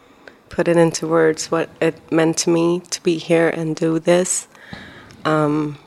put 0.53 0.69
it 0.69 0.77
into 0.77 1.09
words 1.09 1.51
what 1.51 1.71
it 1.81 1.97
meant 2.13 2.37
to 2.37 2.51
me 2.51 2.79
to 2.91 3.03
be 3.03 3.17
here 3.17 3.49
and 3.49 3.75
do 3.75 3.99
this. 3.99 4.47
Um, 5.25 5.79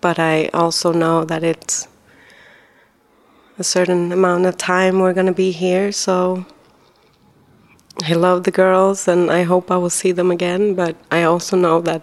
but 0.00 0.18
I 0.18 0.48
also 0.52 0.92
know 0.92 1.24
that 1.24 1.44
it's 1.44 1.86
a 3.58 3.64
certain 3.64 4.10
amount 4.10 4.46
of 4.46 4.58
time 4.58 4.98
we're 4.98 5.12
going 5.12 5.26
to 5.26 5.32
be 5.32 5.52
here, 5.52 5.92
so 5.92 6.44
I 8.02 8.14
love 8.14 8.42
the 8.42 8.50
girls 8.50 9.06
and 9.06 9.30
I 9.30 9.44
hope 9.44 9.70
I 9.70 9.76
will 9.76 9.90
see 9.90 10.10
them 10.10 10.32
again, 10.32 10.74
but 10.74 10.96
I 11.12 11.22
also 11.22 11.56
know 11.56 11.80
that 11.82 12.02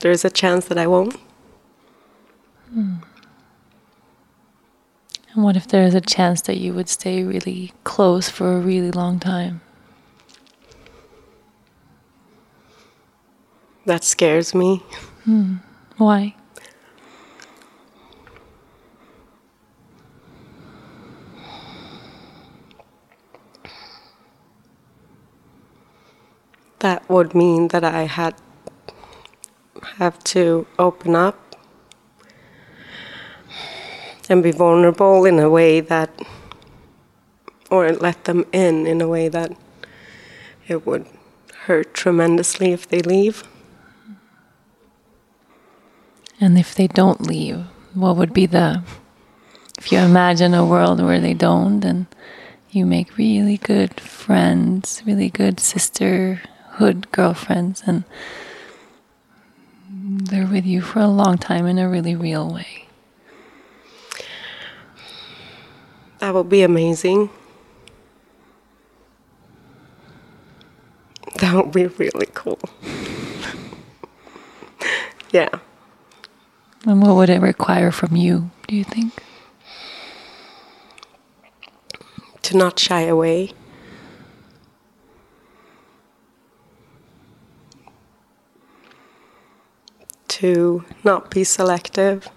there's 0.00 0.24
a 0.24 0.30
chance 0.30 0.66
that 0.66 0.78
I 0.78 0.86
won't. 0.86 1.16
Hmm. 2.72 2.98
And 5.36 5.44
what 5.44 5.54
if 5.54 5.68
there 5.68 5.84
is 5.84 5.94
a 5.94 6.00
chance 6.00 6.40
that 6.40 6.56
you 6.56 6.72
would 6.72 6.88
stay 6.88 7.22
really 7.22 7.72
close 7.84 8.28
for 8.28 8.56
a 8.56 8.58
really 8.58 8.90
long 8.90 9.20
time? 9.20 9.60
That 13.84 14.02
scares 14.02 14.54
me. 14.54 14.78
Hmm. 15.24 15.56
Why? 15.98 16.34
that 26.86 27.08
would 27.08 27.34
mean 27.34 27.68
that 27.68 27.82
I 27.82 28.02
had 28.02 28.34
have 29.98 30.22
to 30.24 30.66
open 30.78 31.16
up 31.16 31.45
and 34.30 34.42
be 34.42 34.50
vulnerable 34.50 35.24
in 35.24 35.38
a 35.38 35.48
way 35.48 35.80
that 35.80 36.10
or 37.70 37.90
let 37.92 38.24
them 38.24 38.44
in 38.52 38.86
in 38.86 39.00
a 39.00 39.08
way 39.08 39.28
that 39.28 39.56
it 40.68 40.86
would 40.86 41.06
hurt 41.66 41.94
tremendously 41.94 42.72
if 42.72 42.88
they 42.88 43.00
leave. 43.00 43.44
And 46.40 46.58
if 46.58 46.74
they 46.74 46.86
don't 46.86 47.22
leave, 47.22 47.64
what 47.94 48.16
would 48.16 48.32
be 48.32 48.46
the 48.46 48.82
if 49.78 49.92
you 49.92 49.98
imagine 49.98 50.54
a 50.54 50.64
world 50.64 51.02
where 51.02 51.20
they 51.20 51.34
don't, 51.34 51.84
and 51.84 52.06
you 52.70 52.86
make 52.86 53.16
really 53.16 53.58
good 53.58 54.00
friends, 54.00 55.02
really 55.06 55.28
good 55.28 55.60
sisterhood 55.60 57.10
girlfriends, 57.12 57.82
and 57.86 58.04
they're 59.90 60.46
with 60.46 60.64
you 60.64 60.80
for 60.80 61.00
a 61.00 61.08
long 61.08 61.38
time 61.38 61.66
in 61.66 61.78
a 61.78 61.88
really 61.88 62.16
real 62.16 62.52
way. 62.52 62.85
That 66.26 66.34
would 66.34 66.48
be 66.48 66.62
amazing. 66.62 67.30
That 71.36 71.54
would 71.54 71.70
be 71.70 71.86
really 71.86 72.26
cool. 72.34 72.58
yeah. 75.30 75.50
And 76.84 77.00
what 77.00 77.14
would 77.14 77.30
it 77.30 77.40
require 77.40 77.92
from 77.92 78.16
you, 78.16 78.50
do 78.66 78.74
you 78.74 78.82
think? 78.82 79.12
To 82.42 82.56
not 82.56 82.80
shy 82.80 83.02
away. 83.02 83.52
To 90.26 90.84
not 91.04 91.30
be 91.30 91.44
selective. 91.44 92.28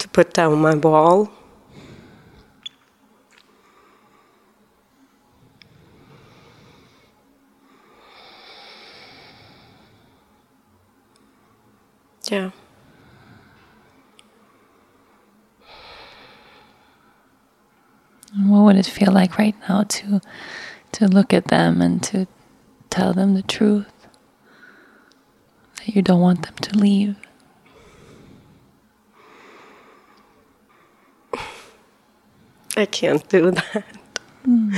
To 0.00 0.03
put 0.14 0.32
down 0.32 0.56
my 0.60 0.76
ball. 0.76 1.28
Yeah. 12.30 12.52
What 18.36 18.60
would 18.62 18.76
it 18.76 18.86
feel 18.86 19.12
like 19.12 19.36
right 19.36 19.54
now 19.68 19.82
to 19.82 20.20
to 20.92 21.08
look 21.08 21.34
at 21.34 21.48
them 21.48 21.82
and 21.82 22.00
to 22.04 22.28
tell 22.88 23.12
them 23.12 23.34
the 23.34 23.42
truth 23.42 23.92
that 25.76 25.94
you 25.94 26.02
don't 26.02 26.20
want 26.20 26.42
them 26.42 26.54
to 26.62 26.78
leave? 26.78 27.23
I 32.76 32.86
can't 32.86 33.26
do 33.28 33.50
that. 33.52 33.84
Mm. 34.46 34.76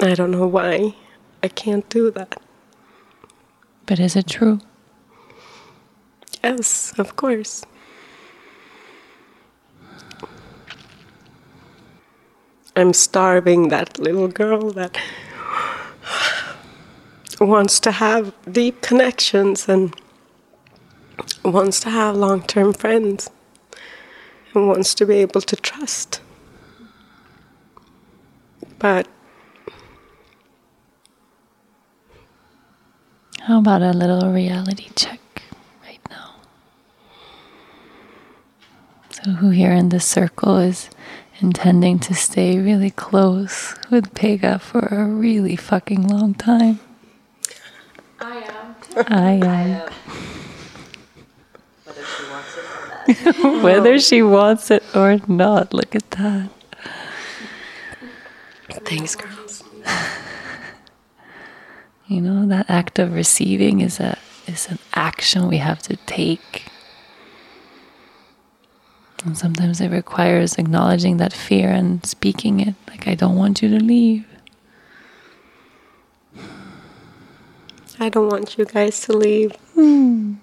I 0.00 0.14
don't 0.14 0.30
know 0.30 0.46
why 0.46 0.94
I 1.42 1.48
can't 1.48 1.88
do 1.88 2.10
that. 2.10 2.40
But 3.86 3.98
is 3.98 4.16
it 4.16 4.28
true? 4.28 4.60
Yes, 6.42 6.92
of 6.98 7.16
course. 7.16 7.64
I'm 12.74 12.92
starving 12.92 13.68
that 13.68 13.98
little 13.98 14.28
girl 14.28 14.70
that 14.72 14.98
wants 17.40 17.80
to 17.80 17.92
have 17.92 18.34
deep 18.50 18.80
connections 18.82 19.68
and 19.68 19.94
wants 21.44 21.80
to 21.80 21.90
have 21.90 22.16
long 22.16 22.42
term 22.42 22.72
friends 22.72 23.30
and 24.54 24.68
wants 24.68 24.94
to 24.94 25.06
be 25.06 25.16
able 25.16 25.40
to 25.40 25.56
trust. 25.56 26.20
But 28.78 29.08
How 33.46 33.58
about 33.58 33.82
a 33.82 33.90
little 33.90 34.32
reality 34.32 34.88
check 34.94 35.18
right 35.82 35.98
now? 36.08 36.34
So, 39.10 39.32
who 39.32 39.50
here 39.50 39.72
in 39.72 39.88
this 39.88 40.06
circle 40.06 40.58
is 40.58 40.88
intending 41.40 41.98
to 42.00 42.14
stay 42.14 42.60
really 42.60 42.90
close 42.90 43.74
with 43.90 44.14
Pega 44.14 44.60
for 44.60 44.78
a 44.78 45.04
really 45.04 45.56
fucking 45.56 46.06
long 46.06 46.34
time? 46.34 46.78
I 48.20 48.36
am. 48.36 48.76
I 49.08 49.32
am. 49.44 50.21
Whether 53.62 53.98
she 53.98 54.22
wants 54.22 54.70
it 54.70 54.82
or 54.94 55.18
not. 55.26 55.72
Look 55.72 55.94
at 55.94 56.10
that. 56.12 56.50
Thanks, 58.84 59.16
girls. 59.16 59.64
You 62.08 62.20
know, 62.20 62.44
that 62.46 62.68
act 62.68 62.98
of 62.98 63.14
receiving 63.14 63.80
is 63.80 63.98
a 63.98 64.18
is 64.46 64.68
an 64.68 64.78
action 64.92 65.48
we 65.48 65.56
have 65.56 65.80
to 65.82 65.96
take. 66.04 66.66
And 69.24 69.38
sometimes 69.38 69.80
it 69.80 69.88
requires 69.88 70.56
acknowledging 70.58 71.16
that 71.18 71.32
fear 71.32 71.70
and 71.70 72.04
speaking 72.04 72.60
it 72.60 72.74
like 72.88 73.08
I 73.08 73.14
don't 73.14 73.36
want 73.36 73.62
you 73.62 73.70
to 73.70 73.82
leave. 73.82 74.26
I 77.98 78.10
don't 78.10 78.28
want 78.28 78.58
you 78.58 78.66
guys 78.66 79.00
to 79.02 79.12
leave. 79.16 79.52
Hmm. 79.74 80.34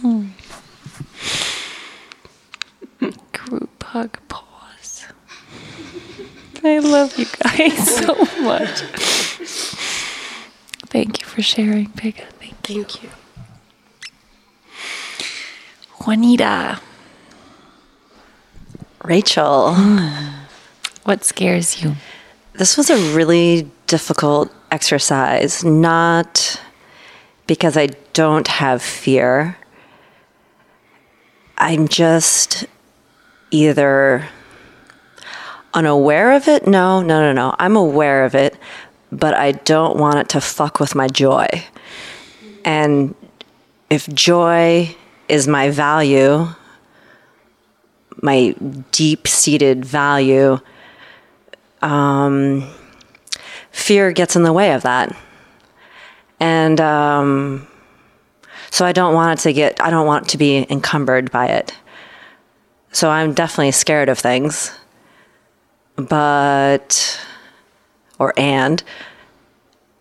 Hmm. 0.00 0.26
Group 3.32 3.82
hug 3.82 4.18
pause. 4.28 5.06
I 6.62 6.78
love 6.80 7.16
you 7.18 7.24
guys 7.42 7.96
so 7.96 8.14
much. 8.42 8.82
Thank 10.90 11.20
you 11.20 11.26
for 11.26 11.40
sharing, 11.40 11.86
Pega. 11.92 12.24
Thank, 12.38 12.56
Thank 12.62 13.02
you. 13.02 13.08
Juanita. 16.04 16.80
Rachel. 19.02 19.74
What 21.04 21.24
scares 21.24 21.82
you? 21.82 21.94
This 22.52 22.76
was 22.76 22.90
a 22.90 22.96
really 23.16 23.70
difficult 23.86 24.52
exercise, 24.70 25.64
not 25.64 26.60
because 27.46 27.76
I 27.76 27.88
don't 28.12 28.46
have 28.46 28.82
fear. 28.82 29.56
I'm 31.58 31.88
just 31.88 32.64
either 33.50 34.28
unaware 35.74 36.32
of 36.32 36.48
it. 36.48 36.66
No, 36.66 37.02
no, 37.02 37.20
no, 37.20 37.32
no. 37.32 37.54
I'm 37.58 37.76
aware 37.76 38.24
of 38.24 38.34
it, 38.34 38.56
but 39.12 39.34
I 39.34 39.52
don't 39.52 39.98
want 39.98 40.18
it 40.18 40.28
to 40.30 40.40
fuck 40.40 40.80
with 40.80 40.94
my 40.94 41.08
joy. 41.08 41.46
And 42.64 43.14
if 43.88 44.06
joy 44.08 44.94
is 45.28 45.48
my 45.48 45.70
value, 45.70 46.46
my 48.22 48.54
deep 48.92 49.26
seated 49.26 49.84
value, 49.84 50.58
um, 51.82 52.68
fear 53.70 54.12
gets 54.12 54.36
in 54.36 54.42
the 54.42 54.52
way 54.52 54.72
of 54.72 54.82
that. 54.82 55.16
And 56.38 56.80
um, 56.80 57.66
so 58.70 58.86
I 58.86 58.92
don't 58.92 59.14
want 59.14 59.38
it 59.38 59.42
to 59.44 59.52
get, 59.52 59.80
I 59.82 59.90
don't 59.90 60.06
want 60.06 60.28
to 60.30 60.38
be 60.38 60.66
encumbered 60.70 61.30
by 61.30 61.46
it. 61.48 61.74
So 62.92 63.10
I'm 63.10 63.34
definitely 63.34 63.72
scared 63.72 64.08
of 64.08 64.18
things. 64.18 64.72
But, 65.96 67.20
or 68.18 68.32
and, 68.36 68.82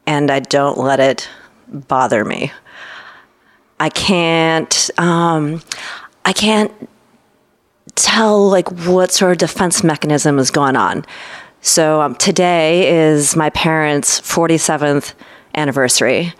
and 0.08 0.32
I 0.32 0.40
don't 0.40 0.78
let 0.78 1.00
it 1.00 1.28
bother 1.68 2.24
me. 2.24 2.52
I 3.80 3.90
can't, 3.90 4.90
um, 4.98 5.62
I 6.26 6.34
can't 6.34 6.72
tell 7.96 8.50
like 8.50 8.72
what 8.86 9.12
sort 9.12 9.32
of 9.32 9.38
defense 9.38 9.84
mechanism 9.84 10.40
is 10.40 10.52
going 10.52 10.76
on. 10.76 11.06
So 11.62 12.02
um, 12.02 12.16
today 12.16 12.90
is 12.90 13.36
my 13.36 13.50
parents' 13.50 14.22
47th 14.22 15.14
anniversary, 15.56 16.34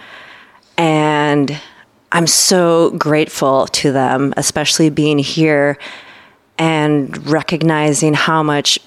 and 0.78 1.60
I'm 2.12 2.26
so 2.28 2.92
grateful 2.92 3.68
to 3.68 3.92
them, 3.92 4.34
especially 4.38 4.90
being 4.90 5.20
here 5.20 5.78
and 6.58 7.28
recognizing 7.28 8.14
how 8.14 8.44
much 8.44 8.80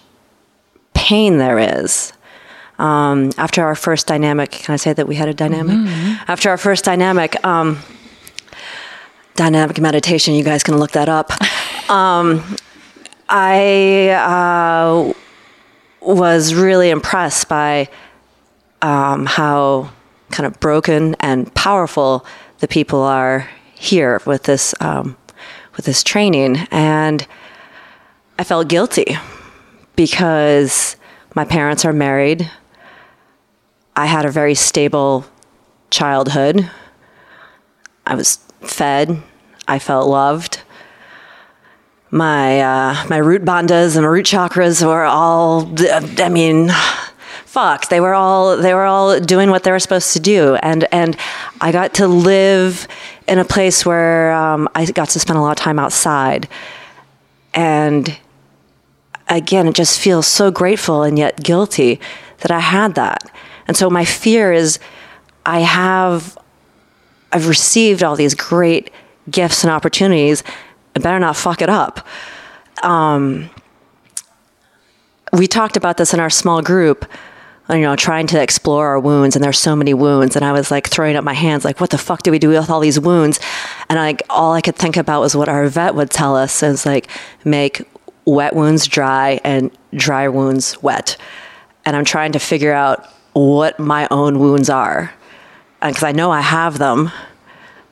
pain 0.94 1.38
there 1.38 1.58
is. 1.58 2.12
Um, 2.78 3.30
after 3.36 3.62
our 3.64 3.74
first 3.74 4.06
dynamic, 4.06 4.50
can 4.50 4.72
I 4.72 4.76
say 4.76 4.92
that 4.92 5.06
we 5.06 5.14
had 5.14 5.28
a 5.28 5.34
dynamic? 5.34 5.76
After 6.28 6.48
our 6.50 6.56
first 6.56 6.84
dynamic, 6.84 7.44
um, 7.44 7.78
dynamic 9.36 9.78
meditation, 9.80 10.34
you 10.34 10.44
guys 10.44 10.62
can 10.62 10.78
look 10.78 10.92
that 10.92 11.08
up. 11.08 11.30
Um, 11.88 12.56
I 13.28 14.10
uh, 14.10 15.12
was 16.02 16.54
really 16.54 16.90
impressed 16.90 17.48
by 17.48 17.88
um, 18.80 19.26
how 19.26 19.90
kind 20.30 20.46
of 20.46 20.58
broken 20.60 21.14
and 21.20 21.52
powerful 21.54 22.26
the 22.58 22.68
people 22.68 23.00
are 23.02 23.48
here 23.74 24.20
with 24.26 24.44
this 24.44 24.74
um, 24.80 25.16
with 25.76 25.86
this 25.86 26.02
training, 26.02 26.58
and 26.70 27.26
I 28.38 28.44
felt 28.44 28.68
guilty 28.68 29.16
because 29.96 30.96
my 31.34 31.44
parents 31.44 31.84
are 31.84 31.92
married. 31.92 32.50
I 33.96 34.06
had 34.06 34.24
a 34.24 34.30
very 34.30 34.54
stable 34.54 35.26
childhood. 35.90 36.70
I 38.06 38.14
was 38.14 38.36
fed. 38.60 39.22
I 39.68 39.78
felt 39.78 40.08
loved. 40.08 40.62
My 42.14 42.60
uh, 42.60 43.06
my 43.08 43.16
root 43.16 43.42
bandhas 43.42 43.96
and 43.96 44.04
my 44.04 44.10
root 44.10 44.26
chakras 44.26 44.86
were 44.86 45.04
all. 45.04 45.66
I 46.20 46.28
mean, 46.28 46.68
fuck. 47.46 47.88
They 47.88 48.00
were 48.00 48.12
all 48.12 48.58
they 48.58 48.74
were 48.74 48.84
all 48.84 49.18
doing 49.18 49.48
what 49.48 49.64
they 49.64 49.70
were 49.70 49.80
supposed 49.80 50.12
to 50.12 50.20
do, 50.20 50.56
and 50.56 50.86
and 50.92 51.16
I 51.62 51.72
got 51.72 51.94
to 51.94 52.06
live 52.06 52.86
in 53.26 53.38
a 53.38 53.46
place 53.46 53.86
where 53.86 54.30
um, 54.32 54.68
I 54.74 54.84
got 54.84 55.08
to 55.08 55.20
spend 55.20 55.38
a 55.38 55.42
lot 55.42 55.52
of 55.52 55.56
time 55.56 55.78
outside, 55.78 56.48
and 57.54 58.14
again, 59.28 59.66
it 59.66 59.74
just 59.74 59.98
feels 59.98 60.26
so 60.26 60.50
grateful 60.50 61.02
and 61.02 61.18
yet 61.18 61.42
guilty 61.42 61.98
that 62.40 62.50
I 62.50 62.60
had 62.60 62.94
that. 62.94 63.30
And 63.66 63.76
so 63.76 63.88
my 63.88 64.04
fear 64.04 64.52
is 64.52 64.78
I 65.46 65.60
have, 65.60 66.36
I've 67.32 67.48
received 67.48 68.02
all 68.02 68.16
these 68.16 68.34
great 68.34 68.90
gifts 69.30 69.64
and 69.64 69.72
opportunities. 69.72 70.42
I 70.94 71.00
better 71.00 71.18
not 71.18 71.36
fuck 71.36 71.62
it 71.62 71.68
up. 71.68 72.06
Um, 72.82 73.50
we 75.32 75.46
talked 75.46 75.76
about 75.76 75.96
this 75.96 76.12
in 76.12 76.20
our 76.20 76.30
small 76.30 76.60
group, 76.60 77.10
you 77.70 77.78
know, 77.78 77.96
trying 77.96 78.26
to 78.28 78.42
explore 78.42 78.88
our 78.88 79.00
wounds, 79.00 79.34
and 79.34 79.42
there's 79.42 79.58
so 79.58 79.74
many 79.74 79.94
wounds. 79.94 80.36
And 80.36 80.44
I 80.44 80.52
was 80.52 80.70
like 80.70 80.88
throwing 80.88 81.16
up 81.16 81.24
my 81.24 81.32
hands, 81.32 81.64
like, 81.64 81.80
what 81.80 81.90
the 81.90 81.98
fuck 81.98 82.22
do 82.22 82.30
we 82.30 82.38
do 82.38 82.48
with 82.48 82.68
all 82.68 82.80
these 82.80 83.00
wounds? 83.00 83.40
And 83.88 83.98
like 83.98 84.22
all 84.28 84.52
I 84.52 84.60
could 84.60 84.76
think 84.76 84.96
about 84.96 85.20
was 85.20 85.34
what 85.34 85.48
our 85.48 85.66
vet 85.68 85.94
would 85.94 86.10
tell 86.10 86.36
us 86.36 86.62
is 86.62 86.84
like, 86.84 87.08
make 87.44 87.82
wet 88.24 88.54
wounds 88.54 88.86
dry 88.86 89.40
and 89.42 89.70
dry 89.94 90.28
wounds 90.28 90.82
wet. 90.82 91.16
And 91.84 91.96
I'm 91.96 92.04
trying 92.04 92.32
to 92.32 92.38
figure 92.38 92.72
out 92.72 93.06
what 93.32 93.78
my 93.78 94.06
own 94.10 94.38
wounds 94.38 94.68
are. 94.68 95.12
Because 95.80 96.02
I 96.02 96.12
know 96.12 96.30
I 96.30 96.42
have 96.42 96.78
them. 96.78 97.10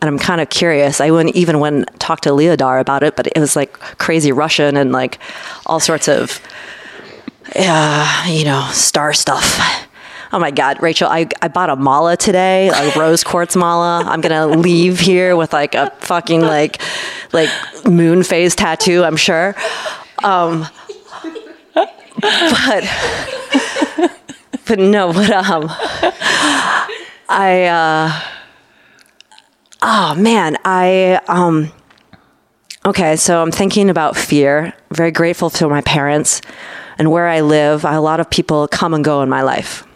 And 0.01 0.09
I'm 0.09 0.19
kind 0.19 0.41
of 0.41 0.49
curious. 0.49 1.01
I 1.01 1.11
wouldn't 1.11 1.37
even 1.37 1.61
went 1.61 2.01
talk 2.01 2.23
to 2.23 2.31
Leodar 2.31 2.81
about 2.81 3.03
it, 3.03 3.17
but 3.17 3.27
it 3.27 3.39
was 3.39 3.55
like 3.55 3.79
crazy 3.99 4.33
Russian 4.33 4.77
and 4.77 4.93
like 4.93 5.19
all 5.67 5.79
sorts 5.79 6.09
of, 6.09 6.41
uh, 7.55 8.25
you 8.29 8.45
know, 8.45 8.67
star 8.73 9.13
stuff. 9.13 9.61
Oh 10.33 10.39
my 10.39 10.53
God, 10.53 10.81
Rachel, 10.81 11.09
I, 11.09 11.27
I 11.43 11.49
bought 11.49 11.71
a 11.71 11.77
mala 11.77 12.17
today, 12.17 12.69
a 12.69 12.99
rose 12.99 13.25
quartz 13.25 13.57
mala. 13.57 14.05
I'm 14.07 14.21
going 14.21 14.33
to 14.33 14.59
leave 14.59 15.01
here 15.01 15.37
with 15.37 15.53
like 15.53 15.75
a 15.75 15.91
fucking 15.99 16.41
like, 16.41 16.81
like 17.33 17.51
moon 17.85 18.23
phase 18.23 18.55
tattoo, 18.55 19.03
I'm 19.03 19.17
sure. 19.17 19.57
Um, 20.23 20.67
but 22.15 22.85
but 24.67 24.79
no, 24.79 25.13
but 25.13 25.31
um, 25.31 25.65
I 27.29 27.65
uh, 27.65 28.13
oh 29.83 30.15
man, 30.17 30.57
I 30.65 31.21
um, 31.29 31.73
okay. 32.85 33.17
So 33.17 33.43
I'm 33.43 33.53
thinking 33.53 33.91
about 33.91 34.17
fear. 34.17 34.75
very 34.91 35.11
grateful 35.11 35.51
to 35.51 35.69
my 35.69 35.81
parents 35.83 36.41
and 36.99 37.11
where 37.11 37.29
I 37.29 37.41
live. 37.41 37.85
A 37.85 38.01
lot 38.01 38.21
of 38.21 38.31
people 38.31 38.69
come 38.69 38.95
and 38.95 39.05
go 39.05 39.23
in 39.23 39.29
my 39.29 39.43
life, 39.43 39.87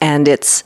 and 0.00 0.28
it's 0.28 0.64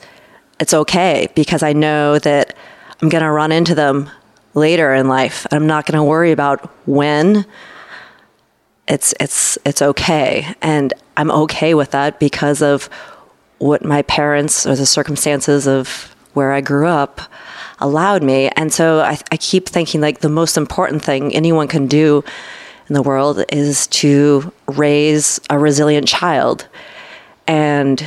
it's 0.59 0.73
okay 0.73 1.27
because 1.35 1.63
I 1.63 1.73
know 1.73 2.19
that 2.19 2.55
I'm 3.01 3.09
going 3.09 3.23
to 3.23 3.31
run 3.31 3.51
into 3.51 3.75
them 3.75 4.09
later 4.53 4.93
in 4.93 5.07
life. 5.07 5.47
I'm 5.51 5.67
not 5.67 5.85
going 5.85 5.97
to 5.97 6.03
worry 6.03 6.31
about 6.31 6.69
when 6.87 7.45
it's 8.89 9.13
it's 9.19 9.57
it's 9.65 9.81
okay 9.81 10.47
and 10.61 10.93
i'm 11.15 11.29
okay 11.29 11.73
with 11.75 11.91
that 11.91 12.19
because 12.19 12.61
of 12.61 12.89
what 13.59 13.85
my 13.85 14.01
parents 14.01 14.65
or 14.65 14.75
the 14.75 14.85
circumstances 14.85 15.67
of 15.67 16.13
where 16.33 16.51
i 16.51 16.61
grew 16.61 16.87
up 16.87 17.21
allowed 17.79 18.23
me 18.23 18.49
and 18.55 18.73
so 18.73 18.99
I, 18.99 19.17
I 19.31 19.37
keep 19.37 19.67
thinking 19.67 20.01
like 20.01 20.19
the 20.19 20.29
most 20.29 20.57
important 20.57 21.03
thing 21.03 21.33
anyone 21.35 21.67
can 21.67 21.87
do 21.87 22.23
in 22.87 22.93
the 22.93 23.01
world 23.01 23.43
is 23.49 23.87
to 23.87 24.51
raise 24.67 25.39
a 25.49 25.57
resilient 25.57 26.07
child 26.07 26.67
and 27.47 28.03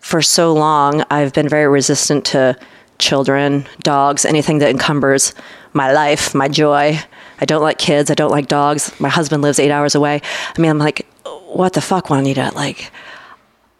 for 0.00 0.22
so 0.22 0.52
long 0.52 1.04
i've 1.10 1.32
been 1.32 1.48
very 1.48 1.68
resistant 1.68 2.24
to 2.26 2.58
children 2.98 3.66
dogs 3.80 4.24
anything 4.24 4.58
that 4.58 4.70
encumbers 4.70 5.34
my 5.72 5.92
life 5.92 6.34
my 6.34 6.48
joy 6.48 6.98
I 7.40 7.44
don't 7.44 7.62
like 7.62 7.78
kids. 7.78 8.10
I 8.10 8.14
don't 8.14 8.30
like 8.30 8.48
dogs. 8.48 8.98
My 9.00 9.08
husband 9.08 9.42
lives 9.42 9.58
eight 9.58 9.70
hours 9.70 9.94
away. 9.94 10.22
I 10.56 10.60
mean, 10.60 10.70
I'm 10.70 10.78
like, 10.78 11.06
what 11.46 11.74
the 11.74 11.80
fuck, 11.80 12.08
Juanita? 12.08 12.52
Like, 12.54 12.90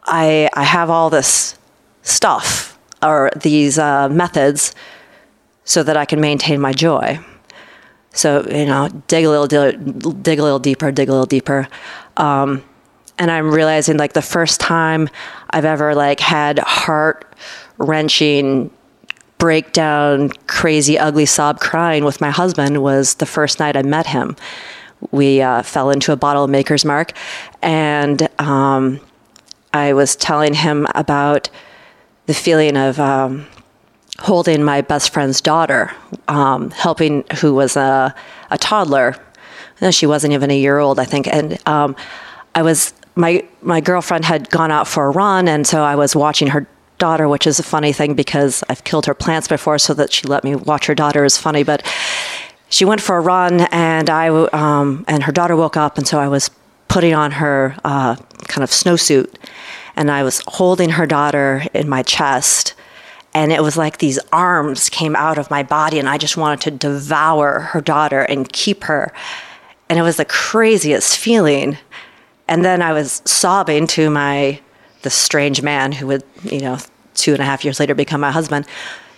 I 0.04 0.50
I 0.52 0.64
have 0.64 0.90
all 0.90 1.10
this 1.10 1.56
stuff 2.02 2.75
or 3.02 3.30
these 3.40 3.78
uh, 3.78 4.08
methods 4.08 4.74
so 5.64 5.82
that 5.82 5.96
I 5.96 6.04
can 6.04 6.20
maintain 6.20 6.60
my 6.60 6.72
joy. 6.72 7.18
So 8.12 8.46
you 8.48 8.66
know, 8.66 8.88
dig 9.08 9.24
a 9.24 9.30
little, 9.30 9.46
dig 9.46 10.38
a 10.38 10.42
little 10.42 10.58
deeper, 10.58 10.90
dig 10.90 11.08
a 11.08 11.12
little 11.12 11.26
deeper. 11.26 11.68
Um, 12.16 12.62
and 13.18 13.30
I'm 13.30 13.50
realizing 13.50 13.96
like 13.96 14.12
the 14.12 14.22
first 14.22 14.60
time 14.60 15.08
I've 15.50 15.64
ever 15.64 15.94
like 15.94 16.20
had 16.20 16.58
heart 16.58 17.34
wrenching 17.78 18.70
breakdown, 19.38 20.30
crazy, 20.46 20.98
ugly 20.98 21.26
sob 21.26 21.60
crying 21.60 22.04
with 22.04 22.20
my 22.20 22.30
husband 22.30 22.82
was 22.82 23.14
the 23.14 23.26
first 23.26 23.60
night 23.60 23.76
I 23.76 23.82
met 23.82 24.06
him. 24.06 24.36
We 25.10 25.42
uh, 25.42 25.62
fell 25.62 25.90
into 25.90 26.12
a 26.12 26.16
bottle 26.16 26.44
of 26.44 26.50
Maker's 26.50 26.84
Mark, 26.84 27.12
and 27.60 28.28
um, 28.40 28.98
I 29.74 29.92
was 29.92 30.16
telling 30.16 30.54
him 30.54 30.86
about 30.94 31.50
the 32.26 32.34
feeling 32.34 32.76
of 32.76 32.98
um, 33.00 33.46
holding 34.18 34.62
my 34.62 34.80
best 34.80 35.12
friend's 35.12 35.40
daughter, 35.40 35.92
um, 36.28 36.70
helping 36.70 37.24
who 37.40 37.54
was 37.54 37.76
a, 37.76 38.14
a 38.50 38.58
toddler. 38.58 39.16
She 39.90 40.06
wasn't 40.06 40.32
even 40.32 40.50
a 40.50 40.58
year 40.58 40.78
old, 40.78 40.98
I 40.98 41.04
think, 41.04 41.26
and 41.26 41.58
um, 41.66 41.96
I 42.54 42.62
was 42.62 42.94
my 43.14 43.44
my 43.62 43.80
girlfriend 43.80 44.24
had 44.24 44.48
gone 44.50 44.70
out 44.70 44.88
for 44.88 45.06
a 45.06 45.10
run, 45.10 45.48
and 45.48 45.66
so 45.66 45.82
I 45.82 45.96
was 45.96 46.16
watching 46.16 46.48
her 46.48 46.66
daughter, 46.98 47.28
which 47.28 47.46
is 47.46 47.58
a 47.58 47.62
funny 47.62 47.92
thing 47.92 48.14
because 48.14 48.64
I've 48.70 48.84
killed 48.84 49.06
her 49.06 49.14
plants 49.14 49.48
before, 49.48 49.78
so 49.78 49.92
that 49.94 50.12
she 50.12 50.26
let 50.26 50.44
me 50.44 50.54
watch 50.54 50.86
her 50.86 50.94
daughter 50.94 51.24
is 51.24 51.36
funny. 51.36 51.62
But 51.62 51.84
she 52.70 52.84
went 52.84 53.00
for 53.02 53.16
a 53.16 53.20
run, 53.20 53.62
and 53.70 54.08
I 54.08 54.28
um, 54.28 55.04
and 55.08 55.22
her 55.24 55.32
daughter 55.32 55.56
woke 55.56 55.76
up, 55.76 55.98
and 55.98 56.06
so 56.06 56.18
I 56.18 56.28
was 56.28 56.50
putting 56.88 57.14
on 57.14 57.32
her 57.32 57.76
uh, 57.84 58.16
kind 58.48 58.62
of 58.62 58.70
snowsuit, 58.70 59.34
and 59.96 60.10
I 60.10 60.22
was 60.22 60.42
holding 60.46 60.90
her 60.90 61.06
daughter 61.06 61.64
in 61.74 61.88
my 61.88 62.02
chest. 62.02 62.74
And 63.34 63.52
it 63.52 63.62
was 63.62 63.76
like 63.76 63.98
these 63.98 64.18
arms 64.32 64.88
came 64.88 65.16
out 65.16 65.38
of 65.38 65.50
my 65.50 65.62
body, 65.62 65.98
and 65.98 66.08
I 66.08 66.18
just 66.18 66.36
wanted 66.36 66.60
to 66.62 66.70
devour 66.70 67.60
her 67.60 67.80
daughter 67.80 68.20
and 68.20 68.50
keep 68.50 68.84
her. 68.84 69.12
And 69.88 69.98
it 69.98 70.02
was 70.02 70.16
the 70.16 70.24
craziest 70.24 71.18
feeling. 71.18 71.76
And 72.48 72.64
then 72.64 72.80
I 72.82 72.92
was 72.92 73.22
sobbing 73.24 73.86
to 73.88 74.10
my 74.10 74.60
the 75.02 75.10
strange 75.10 75.62
man 75.62 75.92
who 75.92 76.06
would, 76.08 76.24
you 76.42 76.60
know, 76.60 76.78
two 77.14 77.32
and 77.32 77.40
a 77.40 77.44
half 77.44 77.64
years 77.64 77.78
later 77.78 77.94
become 77.94 78.20
my 78.20 78.30
husband, 78.30 78.66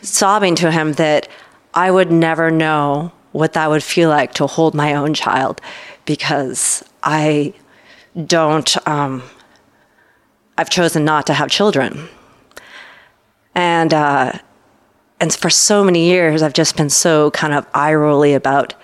sobbing 0.02 0.54
to 0.56 0.70
him 0.70 0.92
that 0.94 1.28
I 1.74 1.90
would 1.90 2.10
never 2.10 2.50
know 2.50 3.12
what 3.32 3.52
that 3.52 3.70
would 3.70 3.82
feel 3.82 4.08
like 4.08 4.34
to 4.34 4.46
hold 4.46 4.74
my 4.74 4.94
own 4.94 5.14
child 5.14 5.60
because 6.04 6.84
I 7.02 7.54
don't, 8.26 8.88
um, 8.88 9.22
I've 10.58 10.68
chosen 10.68 11.04
not 11.04 11.26
to 11.28 11.34
have 11.34 11.50
children. 11.50 12.08
And, 13.54 13.94
uh, 13.94 14.32
and 15.20 15.32
for 15.32 15.50
so 15.50 15.84
many 15.84 16.06
years, 16.06 16.42
I've 16.42 16.52
just 16.52 16.76
been 16.76 16.90
so 16.90 17.30
kind 17.30 17.54
of 17.54 17.64
eye 17.72 17.94
rolly 17.94 18.34
about 18.34 18.74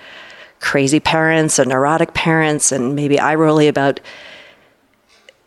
crazy 0.61 1.01
parents 1.01 1.59
and 1.59 1.69
neurotic 1.69 2.15
parents, 2.15 2.73
and 2.73 2.95
maybe 2.95 3.19
eye 3.19 3.35
rolly 3.35 3.69
about 3.69 4.01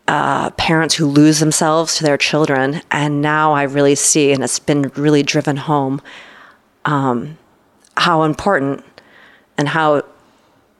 uh, 0.06 0.50
parents 0.50 0.94
who 0.94 1.06
lose 1.06 1.40
themselves 1.40 1.96
to 1.96 2.04
their 2.04 2.18
children. 2.18 2.82
And 2.90 3.22
now 3.22 3.52
I 3.54 3.62
really 3.64 3.94
see, 3.94 4.30
and 4.30 4.44
it's 4.44 4.58
been 4.58 4.92
really 4.96 5.22
driven 5.22 5.56
home, 5.56 6.00
um, 6.84 7.38
how 7.96 8.22
important 8.22 8.84
and 9.56 9.68
how 9.68 10.02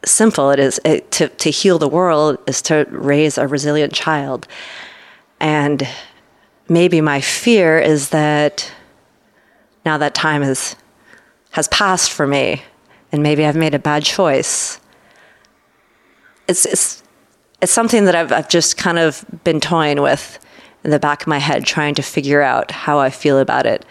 simple 0.04 0.50
it 0.50 0.58
is 0.58 0.78
it, 0.84 1.10
to, 1.10 1.28
to 1.28 1.50
heal 1.50 1.78
the 1.78 1.88
world 1.88 2.38
is 2.46 2.62
to 2.62 2.86
raise 2.90 3.38
a 3.38 3.48
resilient 3.48 3.92
child. 3.92 4.46
And 5.40 5.86
maybe 6.68 7.00
my 7.00 7.20
fear 7.20 7.78
is 7.78 8.10
that 8.10 8.72
now 9.84 9.98
that 9.98 10.14
time 10.14 10.42
has, 10.42 10.76
has 11.50 11.68
passed 11.68 12.10
for 12.10 12.26
me, 12.26 12.62
and 13.12 13.22
maybe 13.22 13.44
I've 13.44 13.56
made 13.56 13.74
a 13.74 13.78
bad 13.78 14.04
choice. 14.04 14.80
It's, 16.46 16.66
it's, 16.66 17.02
it's 17.62 17.72
something 17.72 18.04
that 18.04 18.14
I've, 18.14 18.32
I've 18.32 18.48
just 18.48 18.76
kind 18.76 18.98
of 18.98 19.24
been 19.44 19.60
toying 19.60 20.02
with 20.02 20.38
in 20.84 20.90
the 20.90 20.98
back 20.98 21.22
of 21.22 21.26
my 21.26 21.38
head, 21.38 21.64
trying 21.64 21.94
to 21.94 22.02
figure 22.02 22.42
out 22.42 22.70
how 22.70 22.98
I 22.98 23.10
feel 23.10 23.38
about 23.38 23.66
it. 23.66 23.84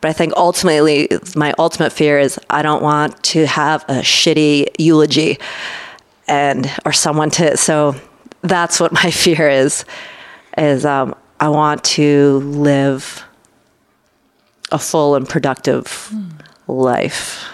But 0.00 0.08
I 0.08 0.12
think 0.12 0.32
ultimately, 0.36 1.08
my 1.36 1.52
ultimate 1.58 1.92
fear 1.92 2.18
is 2.18 2.38
I 2.48 2.62
don't 2.62 2.82
want 2.82 3.22
to 3.24 3.46
have 3.46 3.84
a 3.84 4.00
shitty 4.00 4.68
eulogy 4.78 5.38
and 6.26 6.70
or 6.86 6.92
someone 6.92 7.30
to. 7.30 7.56
So 7.56 7.94
that's 8.42 8.80
what 8.80 8.92
my 8.92 9.10
fear 9.10 9.48
is. 9.48 9.84
Is 10.58 10.84
um, 10.84 11.14
I 11.38 11.48
want 11.48 11.84
to 11.84 12.38
live 12.38 13.24
a 14.72 14.78
full 14.78 15.14
and 15.14 15.28
productive 15.28 16.12
life. 16.66 17.44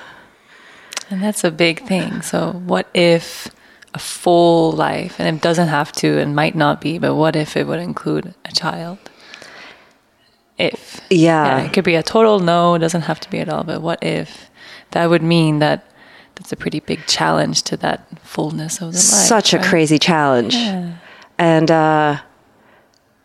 And 1.09 1.23
that's 1.23 1.44
a 1.44 1.51
big 1.51 1.86
thing. 1.86 2.23
So, 2.23 2.52
what 2.52 2.89
if 2.94 3.48
a 3.94 3.98
full 3.98 4.73
life, 4.73 5.18
and 5.18 5.36
it 5.36 5.40
doesn't 5.40 5.68
have 5.68 5.90
to 5.90 6.18
and 6.18 6.35
might 6.35 6.55
not 6.55 6.81
be, 6.81 6.98
but 6.98 7.14
what 7.14 7.36
if 7.36 7.56
it 7.56 7.66
would 7.66 7.81
include 7.81 8.35
a 8.44 8.52
child? 8.52 8.98
If. 10.59 11.01
Yeah. 11.10 11.64
it 11.64 11.73
could 11.73 11.85
be 11.85 11.94
a 11.94 12.02
total 12.02 12.40
no, 12.40 12.74
it 12.74 12.81
doesn't 12.81 13.02
have 13.02 13.20
to 13.20 13.31
be 13.31 13.39
at 13.39 13.48
all, 13.48 13.64
but 13.64 13.81
what 13.82 14.02
if 14.02 14.51
that 14.90 15.09
would 15.09 15.23
mean 15.23 15.60
that 15.60 15.90
that's 16.35 16.52
a 16.52 16.56
pretty 16.56 16.81
big 16.81 17.06
challenge 17.06 17.62
to 17.62 17.77
that 17.78 18.20
fullness 18.20 18.77
of 18.77 18.93
the 18.93 18.98
life? 18.98 19.27
Such 19.28 19.55
a 19.55 19.59
right? 19.59 19.66
crazy 19.66 19.98
challenge. 19.98 20.55
Yeah. 20.55 20.97
And 21.39 21.70
uh, 21.70 22.18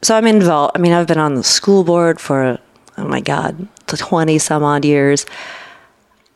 so 0.02 0.16
I'm 0.16 0.28
involved. 0.28 0.76
I 0.76 0.80
mean, 0.80 0.94
I've 0.94 1.08
been 1.08 1.18
on 1.20 1.36
the 1.36 1.44
school 1.44 1.84
board 1.84 2.20
for, 2.20 2.58
oh 2.98 3.08
my 3.08 3.22
God, 3.22 3.68
20 3.88 4.40
some 4.40 4.64
odd 4.64 4.86
years. 4.86 5.26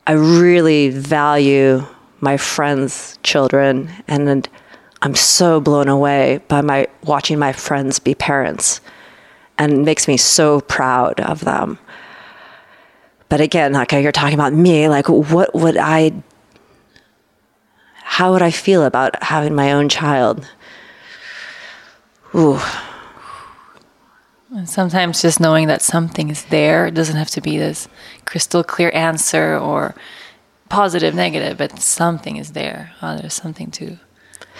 I 0.07 0.11
really 0.13 0.89
value 0.89 1.85
my 2.19 2.37
friends' 2.37 3.17
children, 3.23 3.89
and 4.07 4.47
I'm 5.01 5.15
so 5.15 5.59
blown 5.59 5.87
away 5.87 6.41
by 6.47 6.61
my 6.61 6.87
watching 7.03 7.39
my 7.39 7.53
friends 7.53 7.99
be 7.99 8.15
parents, 8.15 8.81
and 9.57 9.71
it 9.73 9.79
makes 9.79 10.07
me 10.07 10.17
so 10.17 10.61
proud 10.61 11.19
of 11.21 11.41
them. 11.41 11.79
But 13.29 13.41
again, 13.41 13.73
like 13.73 13.91
you're 13.91 14.11
talking 14.11 14.35
about 14.35 14.53
me, 14.53 14.87
like 14.87 15.09
what 15.09 15.53
would 15.55 15.77
I, 15.77 16.13
how 17.95 18.31
would 18.33 18.41
I 18.41 18.51
feel 18.51 18.83
about 18.83 19.21
having 19.23 19.55
my 19.55 19.71
own 19.71 19.89
child? 19.89 20.47
Ooh, 22.35 22.59
And 24.55 24.69
sometimes 24.69 25.21
just 25.21 25.41
knowing 25.41 25.67
that 25.67 25.81
something 25.81 26.29
is 26.29 26.45
there, 26.45 26.87
it 26.87 26.93
doesn't 26.93 27.17
have 27.17 27.29
to 27.31 27.41
be 27.41 27.57
this 27.57 27.89
crystal 28.23 28.63
clear 28.63 28.89
answer 28.93 29.57
or 29.57 29.95
positive, 30.69 31.13
negative, 31.13 31.57
but 31.57 31.77
something 31.77 32.37
is 32.37 32.53
there. 32.53 32.93
Oh, 33.01 33.17
there's 33.17 33.33
something 33.33 33.69
to, 33.71 33.85
it 33.85 33.99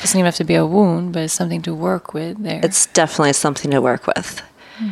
doesn't 0.02 0.20
even 0.20 0.26
have 0.26 0.36
to 0.36 0.44
be 0.44 0.56
a 0.56 0.66
wound, 0.66 1.14
but 1.14 1.24
it's 1.24 1.34
something 1.34 1.62
to 1.62 1.74
work 1.74 2.14
with 2.14 2.44
there. 2.44 2.60
it's 2.62 2.88
definitely 2.88 3.32
something 3.32 3.72
to 3.72 3.82
work 3.82 4.06
with. 4.06 4.42
Hmm. 4.78 4.90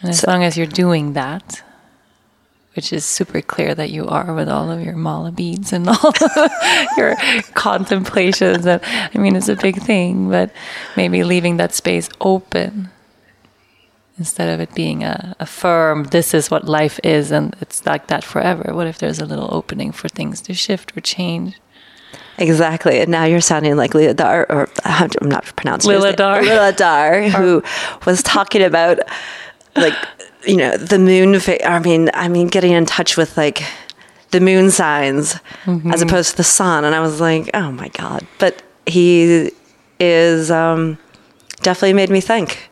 and 0.00 0.10
as 0.10 0.26
long 0.26 0.42
as 0.42 0.56
you're 0.56 0.66
doing 0.66 1.12
that, 1.12 1.62
which 2.74 2.92
is 2.92 3.04
super 3.04 3.40
clear 3.40 3.76
that 3.76 3.90
you 3.90 4.08
are 4.08 4.34
with 4.34 4.48
all 4.48 4.72
of 4.72 4.82
your 4.82 4.96
mala 4.96 5.30
beads 5.30 5.72
and 5.72 5.88
all 5.88 6.12
your 6.96 7.14
contemplations. 7.54 8.66
And 8.66 8.82
I 8.84 9.16
mean, 9.16 9.36
it's 9.36 9.48
a 9.48 9.54
big 9.54 9.80
thing, 9.80 10.28
but 10.28 10.50
maybe 10.96 11.22
leaving 11.22 11.58
that 11.58 11.72
space 11.72 12.08
open 12.20 12.90
instead 14.18 14.48
of 14.48 14.60
it 14.60 14.74
being 14.74 15.04
a, 15.04 15.36
a 15.38 15.46
firm, 15.46 16.04
this 16.04 16.34
is 16.34 16.50
what 16.50 16.64
life 16.66 16.98
is 17.04 17.30
and 17.30 17.54
it's 17.60 17.84
like 17.86 18.06
that 18.08 18.24
forever. 18.24 18.74
What 18.74 18.86
if 18.86 18.98
there's 18.98 19.18
a 19.18 19.26
little 19.26 19.48
opening 19.52 19.92
for 19.92 20.08
things 20.08 20.40
to 20.42 20.54
shift 20.54 20.96
or 20.96 21.00
change? 21.00 21.60
Exactly. 22.38 23.00
And 23.00 23.10
now 23.10 23.24
you're 23.24 23.40
sounding 23.40 23.76
like 23.76 23.92
Leodar, 23.92 24.46
or 24.50 24.68
I'm 24.84 25.10
not 25.22 25.44
pronouncing 25.56 25.90
his 25.90 26.02
name. 26.04 26.12
Lilidar. 26.14 26.42
Lilidar, 26.42 27.30
who 27.36 27.62
was 28.04 28.22
talking 28.22 28.62
about 28.62 28.98
like 29.74 29.94
you 30.46 30.56
know 30.56 30.76
the 30.76 30.98
moon. 30.98 31.40
Fa- 31.40 31.66
I 31.66 31.78
mean, 31.78 32.10
I 32.14 32.28
mean, 32.28 32.48
getting 32.48 32.72
in 32.72 32.84
touch 32.86 33.16
with 33.16 33.36
like 33.36 33.62
the 34.32 34.40
moon 34.40 34.70
signs 34.70 35.36
as 35.90 36.02
opposed 36.02 36.32
to 36.32 36.36
the 36.36 36.44
sun, 36.44 36.84
and 36.84 36.94
I 36.94 37.00
was 37.00 37.20
like, 37.20 37.50
oh 37.54 37.72
my 37.72 37.88
god. 37.88 38.26
But 38.38 38.62
he 38.86 39.50
is 39.98 40.50
um, 40.50 40.98
definitely 41.62 41.94
made 41.94 42.10
me 42.10 42.20
think. 42.20 42.70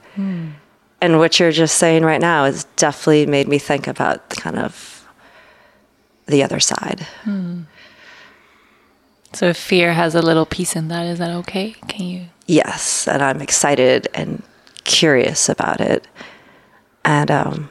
And 1.04 1.18
what 1.18 1.38
you're 1.38 1.52
just 1.52 1.76
saying 1.76 2.02
right 2.02 2.20
now 2.20 2.46
has 2.46 2.64
definitely 2.76 3.26
made 3.26 3.46
me 3.46 3.58
think 3.58 3.86
about 3.86 4.30
kind 4.30 4.58
of 4.58 5.06
the 6.24 6.42
other 6.42 6.58
side. 6.58 7.06
So 9.34 9.48
if 9.48 9.58
fear 9.58 9.92
has 9.92 10.14
a 10.14 10.22
little 10.22 10.46
piece 10.46 10.74
in 10.74 10.88
that, 10.88 11.04
is 11.04 11.18
that 11.18 11.30
okay? 11.40 11.72
Can 11.88 12.06
you? 12.06 12.26
Yes, 12.46 13.06
and 13.06 13.22
I'm 13.22 13.42
excited 13.42 14.08
and 14.14 14.42
curious 14.84 15.50
about 15.50 15.78
it. 15.82 16.08
And 17.04 17.30
um, 17.30 17.68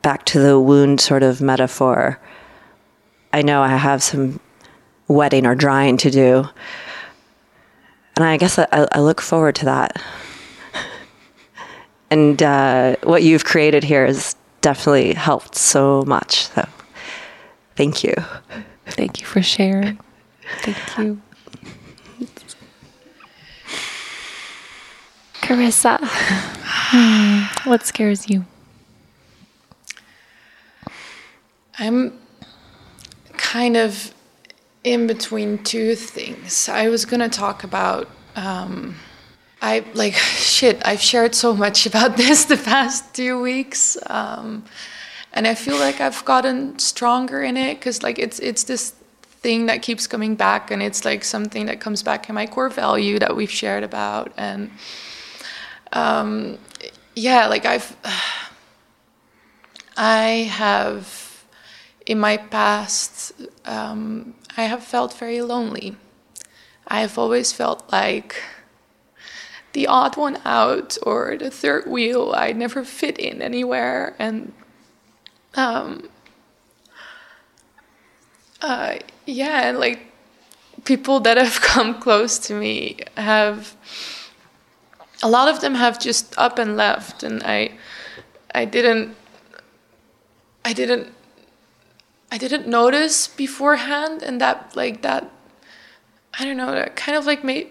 back 0.00 0.24
to 0.26 0.38
the 0.38 0.58
wound 0.58 1.02
sort 1.02 1.22
of 1.22 1.42
metaphor, 1.42 2.18
I 3.34 3.42
know 3.42 3.60
I 3.60 3.76
have 3.76 4.02
some 4.02 4.40
wetting 5.08 5.44
or 5.44 5.54
drying 5.54 5.98
to 5.98 6.10
do. 6.10 6.48
And 8.16 8.24
I 8.24 8.38
guess 8.38 8.58
I, 8.58 8.66
I 8.72 9.00
look 9.00 9.20
forward 9.20 9.56
to 9.56 9.66
that. 9.66 10.02
And 12.10 12.42
uh, 12.42 12.96
what 13.02 13.22
you've 13.22 13.44
created 13.44 13.84
here 13.84 14.06
has 14.06 14.34
definitely 14.60 15.14
helped 15.14 15.54
so 15.54 16.02
much. 16.06 16.46
So 16.46 16.66
thank 17.76 18.02
you. 18.02 18.14
Thank 18.86 19.20
you 19.20 19.26
for 19.26 19.42
sharing. 19.42 19.98
Thank 20.62 20.98
you. 20.98 21.20
Carissa, 25.42 25.98
what 27.66 27.86
scares 27.86 28.28
you? 28.28 28.44
I'm 31.78 32.18
kind 33.36 33.76
of 33.76 34.12
in 34.84 35.06
between 35.06 35.62
two 35.64 35.94
things. 35.94 36.68
I 36.68 36.88
was 36.88 37.04
gonna 37.04 37.28
talk 37.28 37.64
about. 37.64 38.08
Um, 38.36 38.96
I 39.60 39.84
like 39.94 40.14
shit. 40.14 40.80
I've 40.84 41.00
shared 41.00 41.34
so 41.34 41.54
much 41.54 41.86
about 41.86 42.16
this 42.22 42.44
the 42.44 42.56
past 42.56 43.14
two 43.14 43.40
weeks, 43.40 43.96
um, 44.06 44.64
and 45.32 45.46
I 45.46 45.54
feel 45.54 45.78
like 45.78 46.00
I've 46.00 46.24
gotten 46.24 46.78
stronger 46.78 47.42
in 47.42 47.56
it 47.56 47.74
because 47.74 48.02
like 48.02 48.18
it's 48.18 48.38
it's 48.38 48.64
this 48.64 48.94
thing 49.42 49.66
that 49.66 49.82
keeps 49.82 50.06
coming 50.06 50.36
back, 50.36 50.70
and 50.70 50.82
it's 50.82 51.04
like 51.04 51.24
something 51.24 51.66
that 51.66 51.80
comes 51.80 52.02
back 52.02 52.28
in 52.28 52.34
my 52.34 52.46
core 52.46 52.68
value 52.68 53.18
that 53.18 53.34
we've 53.34 53.50
shared 53.50 53.82
about, 53.82 54.32
and 54.36 54.70
um, 55.92 56.58
yeah, 57.16 57.48
like 57.48 57.66
I've 57.66 57.96
I 59.96 60.48
have 60.52 61.44
in 62.06 62.20
my 62.20 62.36
past, 62.36 63.32
um, 63.64 64.34
I 64.56 64.62
have 64.64 64.84
felt 64.84 65.12
very 65.14 65.42
lonely. 65.42 65.96
I 66.86 67.00
have 67.00 67.18
always 67.18 67.52
felt 67.52 67.84
like 67.92 68.36
the 69.72 69.86
odd 69.86 70.16
one 70.16 70.38
out 70.44 70.96
or 71.02 71.36
the 71.38 71.50
third 71.50 71.86
wheel. 71.86 72.32
I 72.36 72.52
never 72.52 72.84
fit 72.84 73.18
in 73.18 73.42
anywhere, 73.42 74.14
and 74.18 74.52
um, 75.54 76.08
uh, 78.60 78.96
yeah, 79.26 79.68
and 79.68 79.78
like 79.78 80.00
people 80.84 81.20
that 81.20 81.36
have 81.36 81.60
come 81.72 82.00
close 82.00 82.38
to 82.40 82.54
me 82.54 82.98
have. 83.16 83.76
A 85.20 85.28
lot 85.28 85.48
of 85.48 85.60
them 85.60 85.74
have 85.74 85.98
just 85.98 86.38
up 86.38 86.60
and 86.60 86.76
left, 86.76 87.24
and 87.24 87.42
I, 87.42 87.72
I 88.54 88.64
didn't. 88.64 89.16
I 90.64 90.72
didn't 90.72 91.12
I 92.30 92.36
didn't 92.36 92.66
notice 92.66 93.26
beforehand, 93.26 94.22
and 94.22 94.40
that 94.40 94.76
like 94.76 95.02
that, 95.02 95.30
I 96.38 96.44
don't 96.44 96.56
know, 96.56 96.72
that 96.72 96.94
kind 96.94 97.16
of 97.16 97.24
like 97.24 97.42
made 97.42 97.70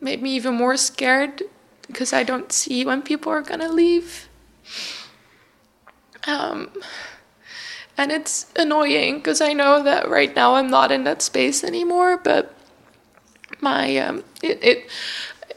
made 0.00 0.22
me 0.22 0.34
even 0.34 0.54
more 0.54 0.76
scared 0.76 1.42
because 1.86 2.12
I 2.12 2.22
don't 2.22 2.52
see 2.52 2.84
when 2.84 3.02
people 3.02 3.32
are 3.32 3.42
gonna 3.42 3.68
leave. 3.68 4.28
Um, 6.26 6.70
and 7.96 8.10
it's 8.10 8.46
annoying 8.56 9.18
because 9.18 9.40
I 9.40 9.52
know 9.52 9.82
that 9.82 10.08
right 10.08 10.34
now 10.34 10.54
I'm 10.54 10.68
not 10.68 10.90
in 10.90 11.04
that 11.04 11.22
space 11.22 11.62
anymore, 11.62 12.16
but 12.16 12.54
my 13.60 13.96
um, 13.98 14.24
it, 14.42 14.62
it 14.62 14.90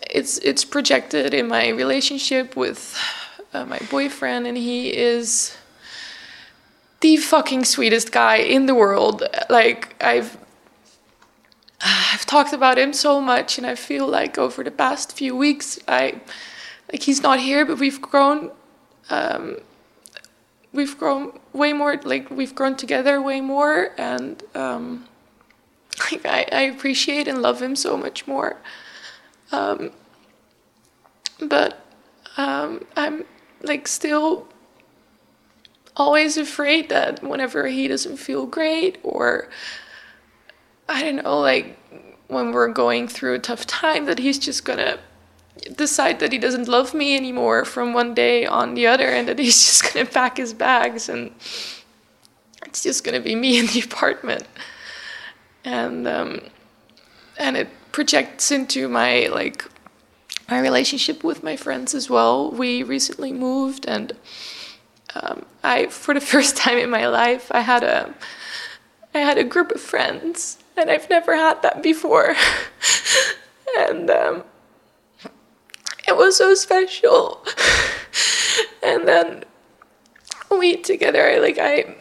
it's 0.10 0.38
it's 0.40 0.64
projected 0.64 1.34
in 1.34 1.48
my 1.48 1.70
relationship 1.70 2.56
with 2.56 2.98
uh, 3.54 3.66
my 3.66 3.80
boyfriend, 3.90 4.46
and 4.46 4.58
he 4.58 4.96
is 4.96 5.58
the 7.00 7.18
fucking 7.18 7.66
sweetest 7.66 8.12
guy 8.12 8.38
in 8.38 8.66
the 8.66 8.76
world. 8.76 9.24
Like 9.50 10.02
I've 10.04 10.38
I've 11.82 12.26
talked 12.26 12.54
about 12.54 12.78
him 12.78 12.94
so 12.94 13.22
much 13.22 13.58
and 13.58 13.68
I 13.68 13.76
feel 13.76 14.08
like 14.08 14.38
over 14.38 14.64
the 14.64 14.72
past 14.72 15.16
few 15.18 15.36
weeks 15.36 15.80
I 15.88 16.22
like 16.92 17.04
he's 17.04 17.22
not 17.22 17.40
here 17.40 17.66
but 17.66 17.80
we've 17.80 18.02
grown 18.02 18.52
um 19.10 19.58
we've 20.74 20.98
grown 20.98 21.40
way 21.54 21.74
more 21.74 21.98
like 22.04 22.30
we've 22.30 22.56
grown 22.56 22.76
together 22.76 23.22
way 23.22 23.42
more 23.42 23.92
and 23.98 24.44
um 24.56 25.08
like 26.12 26.26
I, 26.26 26.46
I 26.52 26.62
appreciate 26.62 27.28
and 27.28 27.42
love 27.42 27.62
him 27.62 27.76
so 27.76 27.98
much 27.98 28.28
more. 28.28 28.58
Um 29.52 29.92
but 31.40 31.86
um 32.38 32.86
I'm 32.96 33.26
like 33.62 33.88
still 33.88 34.48
always 35.96 36.38
afraid 36.38 36.90
that 36.90 37.24
whenever 37.24 37.68
he 37.68 37.88
doesn't 37.88 38.18
feel 38.18 38.46
great 38.46 39.00
or 39.04 39.50
I 40.90 41.04
don't 41.04 41.24
know, 41.24 41.40
like 41.40 41.78
when 42.28 42.52
we're 42.52 42.72
going 42.72 43.08
through 43.08 43.36
a 43.36 43.40
tough 43.40 43.66
time, 43.66 44.06
that 44.06 44.20
he's 44.20 44.40
just 44.40 44.64
gonna 44.66 45.00
decide 45.76 46.20
that 46.20 46.32
he 46.32 46.38
doesn't 46.38 46.68
love 46.68 46.94
me 46.94 47.16
anymore 47.16 47.66
from 47.66 47.94
one 47.94 48.14
day 48.14 48.46
on 48.46 48.74
the 48.74 48.88
other 48.88 49.08
and 49.08 49.28
that 49.28 49.40
he's 49.40 49.66
just 49.66 49.94
gonna 49.94 50.06
pack 50.06 50.38
his 50.38 50.54
bags 50.54 51.10
and 51.10 51.32
it's 52.66 52.84
just 52.84 53.04
gonna 53.04 53.20
be 53.20 53.36
me 53.36 53.60
in 53.60 53.68
the 53.68 53.80
apartment. 53.86 54.48
And 55.64 56.08
um, 56.08 56.42
and 57.38 57.58
it 57.58 57.70
projects 57.92 58.52
into 58.52 58.88
my 58.88 59.28
like 59.28 59.66
my 60.50 60.60
relationship 60.60 61.24
with 61.24 61.44
my 61.44 61.56
friends 61.56 61.94
as 61.94 62.10
well. 62.10 62.52
We 62.52 62.84
recently 62.84 63.34
moved 63.34 63.86
and 63.88 64.14
um, 65.16 65.46
I 65.64 65.88
for 65.88 66.14
the 66.14 66.22
first 66.34 66.56
time 66.56 66.78
in 66.78 66.90
my 66.90 67.08
life 67.08 67.52
I 67.52 67.62
had 67.62 67.84
a 67.84 68.14
I 69.14 69.20
had 69.20 69.38
a 69.38 69.44
group 69.44 69.72
of 69.72 69.82
friends 69.82 70.60
and 70.78 70.90
I've 70.90 71.10
never 71.10 71.36
had 71.36 71.62
that 71.64 71.82
before 71.84 72.36
and 73.78 74.10
um, 74.10 74.44
it 76.08 76.16
was 76.16 76.38
so 76.38 76.54
special. 76.56 77.46
and 78.84 79.08
then 79.08 79.44
we 80.50 80.78
together, 80.78 81.40
like 81.42 81.58
I, 81.60 81.96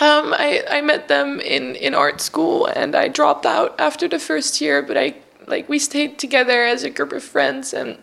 um, 0.00 0.34
I 0.34 0.64
I 0.68 0.80
met 0.80 1.08
them 1.08 1.40
in 1.40 1.76
in 1.76 1.94
art 1.94 2.20
school, 2.20 2.66
and 2.66 2.94
I 2.94 3.08
dropped 3.08 3.46
out 3.46 3.78
after 3.78 4.08
the 4.08 4.18
first 4.18 4.60
year, 4.60 4.82
but 4.82 4.96
I 4.96 5.14
like 5.46 5.68
we 5.68 5.78
stayed 5.78 6.18
together 6.18 6.64
as 6.64 6.82
a 6.82 6.90
group 6.90 7.12
of 7.12 7.22
friends, 7.22 7.72
and 7.72 7.98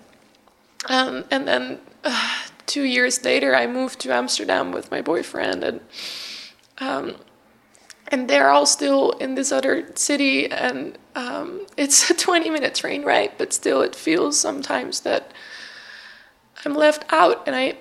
um, 0.87 1.25
and 1.29 1.47
then 1.47 1.79
uh, 2.03 2.45
two 2.65 2.83
years 2.83 3.23
later, 3.25 3.55
I 3.55 3.67
moved 3.67 3.99
to 4.01 4.13
Amsterdam 4.13 4.71
with 4.71 4.91
my 4.91 5.01
boyfriend, 5.01 5.63
and 5.63 5.81
um, 6.77 7.15
and 8.11 8.27
they're 8.27 8.49
all 8.49 8.65
still 8.65 9.11
in 9.11 9.35
this 9.35 9.51
other 9.51 9.95
city 9.95 10.51
and 10.51 10.97
um, 11.15 11.65
it's 11.77 12.09
a 12.09 12.13
20 12.13 12.49
minute 12.49 12.75
train 12.75 13.03
ride 13.03 13.31
but 13.37 13.53
still 13.53 13.81
it 13.81 13.95
feels 13.95 14.39
sometimes 14.39 15.01
that 15.01 15.31
i'm 16.65 16.73
left 16.73 17.05
out. 17.09 17.47
And 17.47 17.55
i 17.55 17.77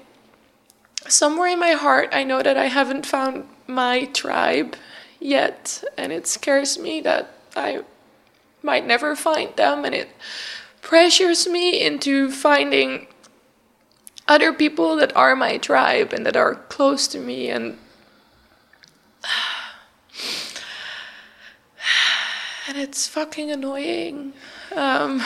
somewhere 1.07 1.49
in 1.49 1.59
my 1.59 1.73
heart 1.73 2.11
i 2.13 2.23
know 2.23 2.43
that 2.43 2.57
i 2.57 2.67
haven't 2.67 3.07
found 3.07 3.49
my 3.67 4.05
tribe 4.07 4.77
yet 5.21 5.83
and 5.97 6.13
it 6.13 6.27
scares 6.27 6.79
me 6.79 7.01
that 7.01 7.33
i 7.57 7.83
might 8.63 8.87
never 8.87 9.17
find 9.17 9.55
them 9.57 9.85
and 9.85 9.95
it 9.95 10.09
pressures 10.83 11.49
me 11.49 11.81
into 11.81 12.31
finding 12.31 13.07
other 14.27 14.53
people 14.53 14.97
that 14.97 15.15
are 15.17 15.35
my 15.35 15.57
tribe 15.57 16.13
and 16.13 16.27
that 16.27 16.37
are 16.37 16.55
close 16.55 17.09
to 17.09 17.19
me 17.19 17.49
and 17.49 17.79
and 22.69 22.77
it's 22.77 23.09
fucking 23.09 23.51
annoying. 23.51 24.35
Um, 24.77 25.23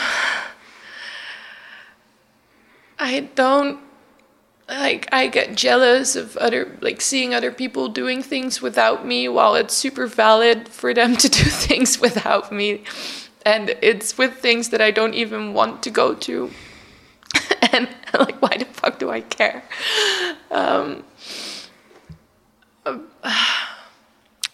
I 2.97 3.29
don't 3.35 3.79
like 4.69 5.09
I 5.11 5.27
get 5.27 5.55
jealous 5.55 6.15
of 6.15 6.37
other 6.37 6.77
like 6.79 7.01
seeing 7.01 7.33
other 7.33 7.51
people 7.51 7.89
doing 7.89 8.23
things 8.23 8.61
without 8.61 9.05
me 9.05 9.27
while 9.27 9.55
it's 9.55 9.73
super 9.73 10.07
valid 10.07 10.69
for 10.69 10.93
them 10.93 11.17
to 11.17 11.27
do 11.27 11.43
things 11.49 11.99
without 11.99 12.49
me. 12.51 12.85
And 13.45 13.75
it's 13.81 14.17
with 14.17 14.35
things 14.37 14.69
that 14.69 14.79
I 14.79 14.91
don't 14.91 15.13
even 15.13 15.53
want 15.53 15.83
to 15.83 15.89
go 15.89 16.15
to. 16.15 16.49
And 17.73 17.89
like 18.13 18.39
why 18.41 18.57
the 18.57 18.65
fuck 18.65 18.99
do 18.99 19.09
I 19.09 19.21
care? 19.21 19.63
Um, 20.51 21.03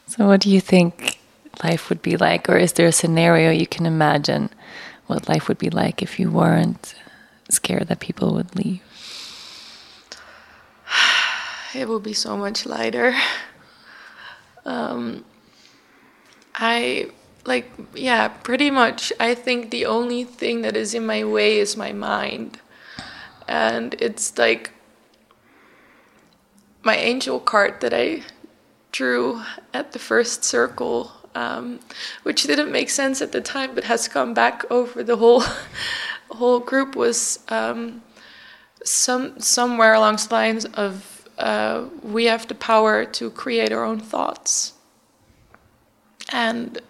so 0.07 0.25
what 0.27 0.39
do 0.39 0.49
you 0.49 0.61
think 0.61 1.18
life 1.63 1.89
would 1.89 2.01
be 2.01 2.17
like? 2.17 2.49
Or 2.49 2.57
is 2.57 2.73
there 2.73 2.87
a 2.87 2.91
scenario 2.91 3.51
you 3.51 3.67
can 3.67 3.85
imagine 3.85 4.49
what 5.07 5.29
life 5.29 5.47
would 5.47 5.57
be 5.57 5.69
like 5.69 6.01
if 6.01 6.19
you 6.19 6.29
weren't 6.29 6.95
scared 7.49 7.87
that 7.87 7.99
people 7.99 8.33
would 8.33 8.55
leave? 8.55 8.81
It 11.75 11.87
would 11.87 12.01
be 12.01 12.13
so 12.13 12.35
much 12.35 12.65
lighter. 12.65 13.13
Um, 14.65 15.23
I 16.53 17.09
like, 17.45 17.71
yeah, 17.95 18.27
pretty 18.27 18.69
much. 18.69 19.11
I 19.19 19.33
think 19.33 19.71
the 19.71 19.85
only 19.85 20.23
thing 20.23 20.61
that 20.61 20.75
is 20.75 20.93
in 20.93 21.05
my 21.05 21.23
way 21.23 21.57
is 21.57 21.75
my 21.75 21.91
mind. 21.91 22.59
And 23.47 23.95
it's 23.95 24.37
like 24.37 24.71
my 26.83 26.95
angel 26.95 27.39
card 27.39 27.81
that 27.81 27.93
I 27.93 28.23
drew 28.91 29.41
at 29.73 29.93
the 29.93 29.99
first 29.99 30.43
circle 30.43 31.11
um, 31.35 31.79
which 32.23 32.43
didn't 32.43 32.71
make 32.71 32.89
sense 32.89 33.21
at 33.21 33.31
the 33.31 33.41
time, 33.41 33.75
but 33.75 33.85
has 33.85 34.07
come 34.07 34.33
back 34.33 34.69
over 34.71 35.03
the 35.03 35.17
whole 35.17 35.43
whole 36.29 36.59
group 36.59 36.95
was 36.95 37.39
um, 37.49 38.01
some 38.83 39.39
somewhere 39.39 39.93
along 39.93 40.15
the 40.17 40.27
lines 40.31 40.65
of 40.65 41.27
uh, 41.37 41.85
we 42.03 42.25
have 42.25 42.47
the 42.47 42.55
power 42.55 43.05
to 43.05 43.29
create 43.29 43.71
our 43.71 43.83
own 43.83 43.99
thoughts, 43.99 44.73
and 46.31 46.81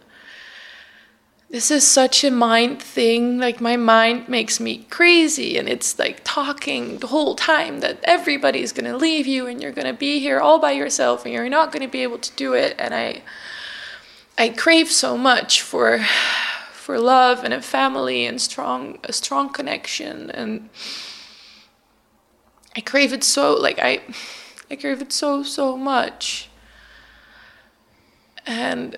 this 1.50 1.72
is 1.72 1.86
such 1.88 2.24
a 2.24 2.32
mind 2.32 2.82
thing. 2.82 3.40
Like 3.40 3.60
my 3.60 3.76
mind 3.76 4.30
makes 4.30 4.60
me 4.60 4.86
crazy, 4.90 5.58
and 5.58 5.68
it's 5.68 5.98
like 5.98 6.22
talking 6.24 7.00
the 7.00 7.08
whole 7.08 7.36
time 7.36 7.80
that 7.80 8.00
everybody's 8.04 8.72
gonna 8.72 8.98
leave 8.98 9.26
you, 9.28 9.48
and 9.48 9.62
you're 9.62 9.72
gonna 9.72 9.94
be 9.94 10.20
here 10.20 10.40
all 10.40 10.60
by 10.60 10.72
yourself, 10.72 11.26
and 11.26 11.34
you're 11.34 11.50
not 11.50 11.72
gonna 11.72 11.88
be 11.88 12.04
able 12.04 12.20
to 12.20 12.36
do 12.36 12.54
it, 12.54 12.76
and 12.78 12.94
I. 12.94 13.22
I 14.40 14.48
crave 14.48 14.90
so 14.90 15.18
much 15.18 15.62
for 15.62 16.00
for 16.72 16.98
love 16.98 17.44
and 17.44 17.54
a 17.54 17.62
family 17.62 18.26
and 18.26 18.40
strong 18.42 18.98
a 19.04 19.12
strong 19.12 19.50
connection 19.50 20.32
and 20.32 20.70
I 22.74 22.80
crave 22.80 23.12
it 23.12 23.26
so 23.26 23.54
like 23.54 23.80
I 23.80 24.02
I 24.72 24.78
crave 24.78 25.02
it 25.02 25.12
so 25.12 25.44
so 25.44 25.76
much. 25.76 26.50
And 28.46 28.96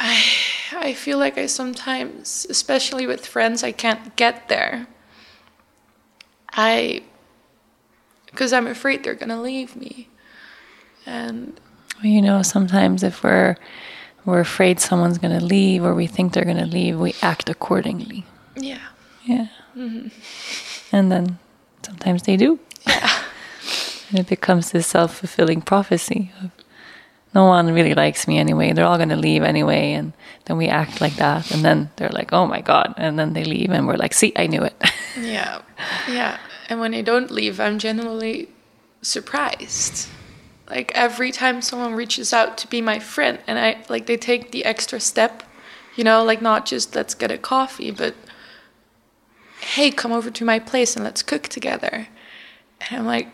I 0.00 0.24
I 0.72 0.94
feel 0.94 1.18
like 1.18 1.38
I 1.38 1.46
sometimes 1.46 2.44
especially 2.50 3.06
with 3.06 3.24
friends 3.24 3.62
I 3.62 3.70
can't 3.70 4.16
get 4.16 4.48
there. 4.48 4.88
I 6.52 7.02
because 8.26 8.52
I'm 8.52 8.66
afraid 8.66 9.04
they're 9.04 9.14
going 9.14 9.28
to 9.28 9.40
leave 9.40 9.76
me. 9.76 10.08
And 11.06 11.60
well, 11.98 12.06
you 12.12 12.22
know, 12.22 12.42
sometimes 12.42 13.02
if 13.02 13.22
we're 13.24 13.56
we're 14.24 14.40
afraid 14.40 14.78
someone's 14.78 15.18
going 15.18 15.36
to 15.38 15.44
leave 15.44 15.82
or 15.82 15.94
we 15.94 16.06
think 16.06 16.32
they're 16.32 16.44
going 16.44 16.58
to 16.58 16.66
leave, 16.66 16.98
we 16.98 17.14
act 17.22 17.48
accordingly. 17.48 18.26
Yeah. 18.56 18.80
Yeah. 19.24 19.48
Mm-hmm. 19.76 20.08
And 20.94 21.10
then 21.10 21.38
sometimes 21.82 22.24
they 22.24 22.36
do. 22.36 22.60
Yeah. 22.86 23.10
and 24.10 24.18
it 24.20 24.28
becomes 24.28 24.70
this 24.70 24.86
self 24.86 25.16
fulfilling 25.16 25.62
prophecy 25.62 26.30
of 26.42 26.50
no 27.34 27.46
one 27.46 27.72
really 27.72 27.94
likes 27.94 28.28
me 28.28 28.38
anyway. 28.38 28.72
They're 28.72 28.84
all 28.86 28.96
going 28.96 29.08
to 29.10 29.16
leave 29.16 29.42
anyway. 29.42 29.92
And 29.92 30.12
then 30.44 30.56
we 30.56 30.68
act 30.68 31.00
like 31.00 31.16
that. 31.16 31.50
And 31.50 31.64
then 31.64 31.90
they're 31.96 32.08
like, 32.10 32.32
oh 32.32 32.46
my 32.46 32.60
God. 32.60 32.94
And 32.96 33.18
then 33.18 33.32
they 33.32 33.44
leave. 33.44 33.70
And 33.70 33.86
we're 33.86 33.96
like, 33.96 34.14
see, 34.14 34.32
I 34.36 34.46
knew 34.46 34.62
it. 34.62 34.74
yeah. 35.18 35.62
Yeah. 36.08 36.38
And 36.68 36.80
when 36.80 36.92
they 36.92 37.02
don't 37.02 37.30
leave, 37.30 37.60
I'm 37.60 37.78
genuinely 37.78 38.48
surprised 39.02 40.08
like 40.68 40.92
every 40.94 41.32
time 41.32 41.62
someone 41.62 41.94
reaches 41.94 42.32
out 42.32 42.58
to 42.58 42.68
be 42.68 42.80
my 42.80 42.98
friend 42.98 43.38
and 43.46 43.58
i 43.58 43.82
like 43.88 44.06
they 44.06 44.16
take 44.16 44.52
the 44.52 44.64
extra 44.64 45.00
step 45.00 45.42
you 45.96 46.04
know 46.04 46.22
like 46.22 46.42
not 46.42 46.66
just 46.66 46.94
let's 46.94 47.14
get 47.14 47.30
a 47.30 47.38
coffee 47.38 47.90
but 47.90 48.14
hey 49.60 49.90
come 49.90 50.12
over 50.12 50.30
to 50.30 50.44
my 50.44 50.58
place 50.58 50.96
and 50.96 51.04
let's 51.04 51.22
cook 51.22 51.48
together. 51.48 52.08
And 52.80 53.00
i'm 53.00 53.06
like 53.06 53.28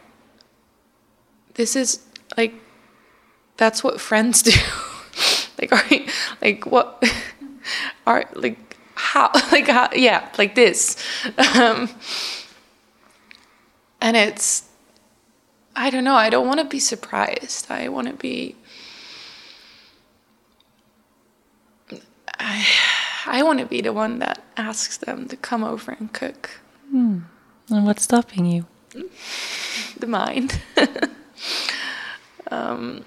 this 1.55 1.77
is 1.77 2.01
like 2.37 2.55
that's 3.57 3.85
what 3.85 4.01
friends 4.01 4.43
do. 4.43 4.53
Like 5.61 5.73
are 5.73 5.95
you, 5.95 6.07
like 6.43 6.67
what 6.67 7.05
are 8.07 8.25
like 8.35 8.77
how 8.95 9.31
like 9.53 9.69
how 9.69 9.91
yeah 9.95 10.29
like 10.39 10.55
this. 10.55 10.97
Um, 11.57 11.89
and 14.01 14.17
it's 14.17 14.69
I 15.77 15.91
don't 15.91 16.05
know. 16.05 16.15
I 16.15 16.31
don't 16.31 16.47
want 16.47 16.61
to 16.61 16.67
be 16.67 16.79
surprised. 16.79 17.71
I 17.71 17.89
want 17.89 18.09
to 18.09 18.15
be. 18.15 18.57
I, 22.39 22.67
I 23.27 23.43
want 23.43 23.61
to 23.61 23.67
be 23.67 23.81
the 23.81 23.93
one 23.93 24.19
that 24.19 24.43
asks 24.57 24.97
them 24.97 25.29
to 25.29 25.37
come 25.37 25.65
over 25.65 25.93
and 25.93 26.13
cook. 26.13 26.61
Hmm. 26.91 27.21
And 27.71 27.87
what's 27.87 28.05
stopping 28.05 28.47
you? 28.47 28.67
The 29.99 30.07
mind. 30.07 30.61
um, 32.51 33.05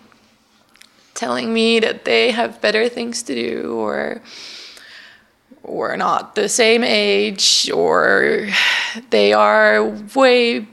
telling 1.14 1.53
me 1.53 1.80
that 1.80 2.06
they 2.06 2.31
have 2.31 2.61
better 2.61 2.88
things 2.89 3.23
to 3.23 3.35
do 3.35 3.76
or 3.76 4.22
we're 5.64 5.95
not 5.95 6.35
the 6.35 6.48
same 6.48 6.84
age 6.84 7.69
or 7.73 8.48
they 9.10 9.34
are 9.34 9.84
way 10.15 10.68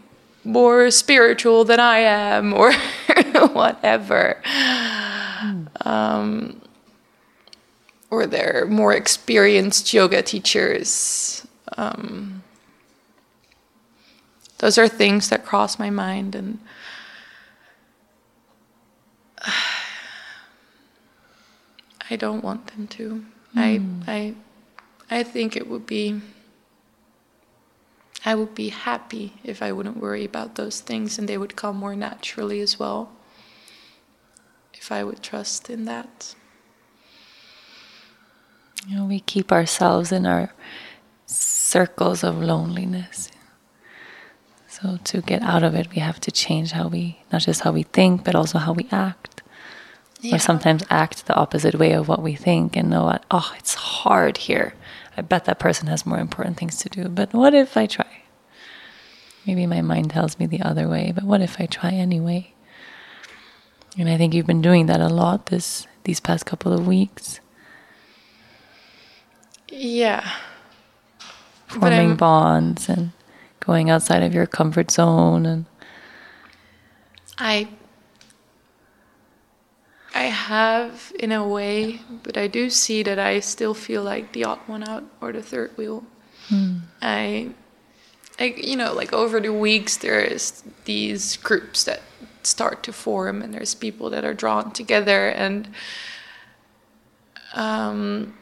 more 0.45 0.91
spiritual 0.91 1.65
than 1.65 1.81
I 1.81 1.99
am 1.99 2.53
or 2.53 2.73
whatever. 3.53 4.43
Um, 5.81 6.61
or 8.11 8.27
they're 8.27 8.67
more 8.67 8.93
experienced 8.95 9.93
yoga 9.93 10.23
teachers. 10.23 11.47
Um, 11.77 12.43
those 14.59 14.79
are 14.79 14.89
things 14.89 15.29
that 15.31 15.45
cross 15.45 15.79
my 15.79 15.91
mind 15.91 16.35
and 16.35 16.59
I 22.11 22.17
don't 22.17 22.45
want 22.45 22.69
them 22.69 22.87
to. 22.89 23.25
Mm. 23.57 24.03
I 24.07 24.13
I 24.13 24.35
I 25.11 25.23
think 25.23 25.57
it 25.57 25.69
would 25.69 25.87
be 25.87 26.21
I 28.25 28.35
would 28.35 28.55
be 28.55 28.71
happy 28.71 29.35
if 29.45 29.63
I 29.63 29.73
wouldn't 29.73 29.99
worry 29.99 30.25
about 30.25 30.55
those 30.55 30.81
things 30.81 31.19
and 31.19 31.29
they 31.29 31.37
would 31.37 31.57
come 31.57 31.77
more 31.77 31.95
naturally 31.95 32.61
as 32.61 32.79
well. 32.79 33.13
If 34.73 34.91
I 34.91 35.05
would 35.05 35.23
trust 35.23 35.69
in 35.69 35.85
that. 35.85 36.35
You 38.87 38.97
know, 38.97 39.05
we 39.05 39.21
keep 39.21 39.53
ourselves 39.53 40.13
in 40.13 40.27
our 40.27 40.53
circles 41.27 42.23
of 42.23 42.41
loneliness. 42.43 43.31
So 44.69 44.99
to 45.05 45.21
get 45.23 45.43
out 45.43 45.63
of 45.63 45.75
it, 45.75 45.91
we 45.95 46.01
have 46.01 46.21
to 46.21 46.31
change 46.31 46.73
how 46.73 46.89
we, 46.89 47.23
not 47.33 47.43
just 47.43 47.63
how 47.63 47.73
we 47.73 47.85
think, 47.85 48.25
but 48.25 48.35
also 48.35 48.59
how 48.59 48.73
we 48.73 48.89
act. 48.91 49.43
Yeah. 50.21 50.37
Or 50.37 50.39
sometimes 50.39 50.85
act 50.91 51.27
the 51.27 51.35
opposite 51.35 51.75
way 51.75 51.93
of 51.93 52.09
what 52.09 52.23
we 52.23 52.35
think 52.35 52.77
and 52.77 52.91
know 52.91 53.05
what, 53.05 53.25
oh, 53.31 53.55
it's 53.59 53.75
hard 53.75 54.39
here. 54.39 54.75
I 55.17 55.23
bet 55.23 55.45
that 55.45 55.59
person 55.59 55.87
has 55.89 56.05
more 56.05 56.19
important 56.19 56.57
things 56.57 56.77
to 56.79 56.89
do. 56.89 57.09
But 57.09 57.33
what 57.33 57.55
if 57.55 57.77
I 57.77 57.87
try? 57.87 58.23
Maybe 59.47 59.67
my 59.67 59.83
mind 59.83 60.11
tells 60.11 60.39
me 60.39 60.47
the 60.47 60.63
other 60.63 60.89
way, 60.89 61.13
but 61.15 61.25
what 61.25 61.41
if 61.41 61.61
I 61.61 61.67
try 61.67 61.91
anyway? 61.91 62.53
And 63.99 64.09
I 64.09 64.17
think 64.17 64.35
you've 64.35 64.47
been 64.47 64.63
doing 64.63 64.87
that 64.87 65.01
a 65.01 65.09
lot 65.09 65.47
this 65.47 65.87
these 66.05 66.21
past 66.21 66.47
couple 66.47 66.73
of 66.73 66.87
weeks. 66.87 67.41
Yeah. 69.69 70.29
Forming 71.67 72.17
bonds 72.17 72.89
and 72.89 73.13
going 73.61 73.91
outside 73.91 74.23
of 74.23 74.35
your 74.35 74.47
comfort 74.47 74.91
zone 74.91 75.47
and 75.47 75.65
I 77.39 77.69
I 80.15 80.25
have 80.25 81.13
in 81.19 81.33
a 81.33 81.47
way, 81.47 82.01
but 82.23 82.37
I 82.37 82.47
do 82.47 82.71
see 82.71 83.03
that 83.03 83.19
I 83.19 83.41
still 83.41 83.75
feel 83.75 84.03
like 84.05 84.33
the 84.33 84.45
odd 84.45 84.61
one 84.67 84.89
out 84.89 85.03
or 85.21 85.33
the 85.33 85.43
third 85.43 85.77
wheel. 85.77 86.05
Hmm. 86.49 86.79
I, 87.03 87.51
I, 88.39 88.45
you 88.57 88.77
know, 88.77 88.93
like 88.93 89.13
over 89.13 89.41
the 89.41 89.53
weeks, 89.53 89.97
there's 89.97 90.63
these 90.85 91.37
groups 91.39 91.83
that 91.85 92.03
start 92.45 92.85
to 92.85 92.93
form, 92.93 93.43
and 93.43 93.53
there's 93.53 93.75
people 93.75 94.09
that 94.11 94.25
are 94.25 94.35
drawn 94.35 94.71
together, 94.71 95.29
and 95.29 95.71
um, 97.55 98.35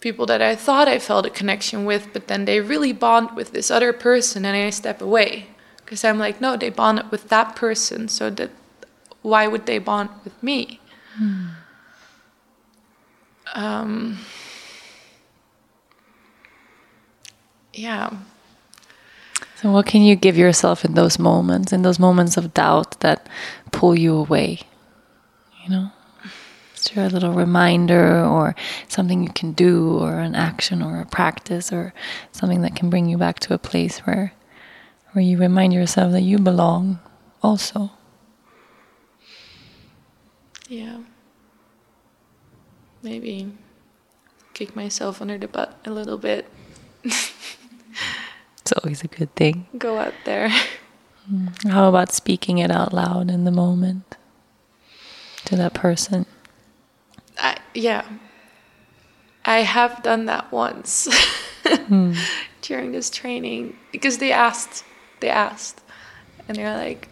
people 0.00 0.26
that 0.26 0.42
I 0.42 0.56
thought 0.56 0.88
I 0.88 0.98
felt 0.98 1.26
a 1.26 1.30
connection 1.30 1.84
with, 1.84 2.08
but 2.12 2.26
then 2.26 2.44
they 2.44 2.60
really 2.60 2.92
bond 2.92 3.36
with 3.36 3.52
this 3.52 3.70
other 3.70 3.92
person, 3.92 4.44
and 4.44 4.56
I 4.56 4.70
step 4.70 5.00
away 5.00 5.46
because 5.76 6.04
I'm 6.04 6.18
like, 6.18 6.40
no, 6.40 6.56
they 6.56 6.70
bonded 6.70 7.12
with 7.12 7.28
that 7.28 7.54
person, 7.54 8.08
so 8.08 8.30
that 8.30 8.50
why 9.26 9.48
would 9.48 9.66
they 9.66 9.78
bond 9.78 10.08
with 10.22 10.40
me? 10.40 10.78
Um, 13.54 14.18
yeah. 17.72 18.10
so 19.56 19.72
what 19.72 19.86
can 19.86 20.02
you 20.02 20.14
give 20.14 20.36
yourself 20.36 20.84
in 20.84 20.94
those 20.94 21.18
moments 21.18 21.72
in 21.72 21.82
those 21.82 21.98
moments 21.98 22.36
of 22.36 22.54
doubt 22.54 23.00
that 23.00 23.28
pull 23.72 23.98
you 23.98 24.14
away 24.14 24.60
you 25.62 25.70
know 25.70 25.90
is 26.74 26.84
there 26.84 27.06
a 27.06 27.08
little 27.08 27.32
reminder 27.32 28.24
or 28.24 28.54
something 28.88 29.22
you 29.22 29.30
can 29.30 29.52
do 29.52 29.98
or 29.98 30.18
an 30.18 30.34
action 30.34 30.82
or 30.82 31.00
a 31.00 31.06
practice 31.06 31.72
or 31.72 31.92
something 32.32 32.60
that 32.62 32.76
can 32.76 32.90
bring 32.90 33.08
you 33.08 33.16
back 33.16 33.38
to 33.40 33.54
a 33.54 33.58
place 33.58 33.98
where 34.00 34.32
where 35.12 35.24
you 35.24 35.38
remind 35.38 35.72
yourself 35.72 36.12
that 36.12 36.22
you 36.22 36.38
belong 36.38 36.98
also 37.42 37.90
Yeah. 40.68 40.98
Maybe 43.02 43.52
kick 44.54 44.74
myself 44.74 45.20
under 45.20 45.38
the 45.38 45.48
butt 45.48 45.78
a 45.84 45.90
little 45.90 46.18
bit. 46.18 46.46
it's 47.04 48.72
always 48.82 49.02
a 49.04 49.08
good 49.08 49.32
thing 49.36 49.66
Go 49.78 49.98
out 49.98 50.14
there. 50.24 50.48
how 51.68 51.88
about 51.88 52.12
speaking 52.12 52.58
it 52.58 52.70
out 52.70 52.92
loud 52.92 53.30
in 53.30 53.44
the 53.44 53.50
moment 53.52 54.16
to 55.44 55.54
that 55.56 55.72
person 55.74 56.26
I, 57.38 57.58
yeah. 57.74 58.04
I 59.44 59.58
have 59.58 60.02
done 60.02 60.24
that 60.26 60.50
once 60.50 61.06
Hmm. 61.64 62.14
during 62.62 62.90
this 62.92 63.10
training 63.10 63.76
because 63.92 64.18
they 64.18 64.32
asked, 64.32 64.84
they 65.20 65.28
asked, 65.28 65.80
and 66.48 66.56
they're 66.56 66.76
like, 66.76 67.08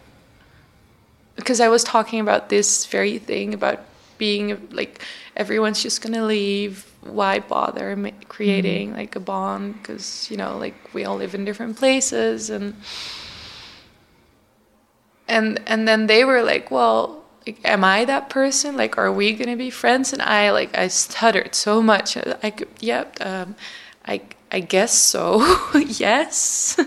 because 1.35 1.59
I 1.59 1.67
was 1.67 1.83
talking 1.83 2.19
about 2.19 2.49
this 2.49 2.85
very 2.85 3.17
thing 3.19 3.53
about 3.53 3.79
being 4.17 4.67
like 4.71 5.01
everyone's 5.35 5.81
just 5.81 6.01
gonna 6.01 6.25
leave. 6.25 6.91
Why 7.01 7.39
bother 7.39 7.95
creating 8.29 8.93
like 8.93 9.15
a 9.15 9.19
bond? 9.19 9.73
Because 9.81 10.29
you 10.31 10.37
know, 10.37 10.57
like 10.57 10.75
we 10.93 11.05
all 11.05 11.17
live 11.17 11.35
in 11.35 11.45
different 11.45 11.77
places, 11.77 12.49
and 12.49 12.75
and 15.27 15.61
and 15.67 15.87
then 15.87 16.07
they 16.07 16.23
were 16.23 16.43
like, 16.43 16.71
well. 16.71 17.21
Like, 17.47 17.59
am 17.63 17.83
I 17.83 18.05
that 18.05 18.31
person? 18.31 18.75
Like, 18.75 18.97
are 18.97 19.11
we 19.11 19.33
gonna 19.33 19.55
be 19.55 19.69
friends? 19.69 20.11
And 20.11 20.19
I 20.19 20.49
like, 20.49 20.75
I 20.75 20.87
stuttered 20.87 21.53
so 21.53 21.79
much. 21.79 22.17
I 22.41 22.49
could, 22.49 22.67
yep. 22.79 23.17
um, 23.21 23.55
I, 24.03 24.21
I 24.51 24.61
guess 24.61 24.97
so. 24.97 25.45
yes. 25.75 26.79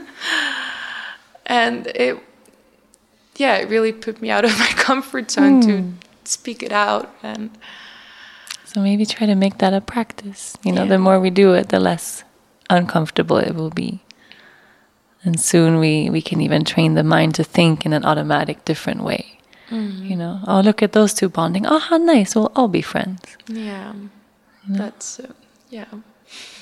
and 1.47 1.87
it, 1.87 2.19
yeah, 3.39 3.57
it 3.57 3.69
really 3.71 3.93
put 3.93 4.21
me 4.21 4.31
out 4.31 4.45
of 4.45 4.59
my 4.59 4.67
comfort 4.87 5.31
zone 5.31 5.61
to 5.63 5.79
Hmm. 5.79 5.91
speak 6.25 6.63
it 6.63 6.73
out. 6.73 7.09
And 7.23 7.51
So 8.65 8.81
maybe 8.83 9.07
try 9.07 9.27
to 9.27 9.35
make 9.35 9.59
that 9.59 9.73
a 9.73 9.81
practice. 9.81 10.57
You 10.65 10.73
know, 10.73 10.83
Yeah. 10.85 10.91
the 10.97 10.99
more 10.99 11.19
we 11.21 11.31
do 11.31 11.55
it, 11.55 11.69
the 11.71 11.81
less 11.81 12.25
uncomfortable 12.69 13.39
it 13.39 13.55
will 13.55 13.71
be. 13.71 14.01
And 15.25 15.41
soon 15.41 15.79
we, 15.81 16.11
we 16.11 16.21
can 16.23 16.41
even 16.41 16.65
train 16.65 16.95
the 16.95 17.03
mind 17.03 17.35
to 17.37 17.45
think 17.45 17.85
in 17.87 17.93
an 17.93 18.05
automatic 18.05 18.65
different 18.65 19.03
way. 19.03 19.39
Mhm. 19.71 20.09
You 20.11 20.17
know, 20.17 20.41
oh, 20.47 20.61
look 20.61 20.83
at 20.83 20.93
those 20.93 21.13
two 21.15 21.29
bonding. 21.29 21.67
Oh, 21.67 21.79
how 21.79 21.97
nice. 21.99 22.35
We'll 22.35 22.53
all 22.57 22.69
be 22.69 22.83
friends. 22.83 23.21
yeah, 23.49 23.93
know? 24.69 24.79
that's, 24.79 25.19
uh, 25.21 25.33
yeah, 25.71 25.87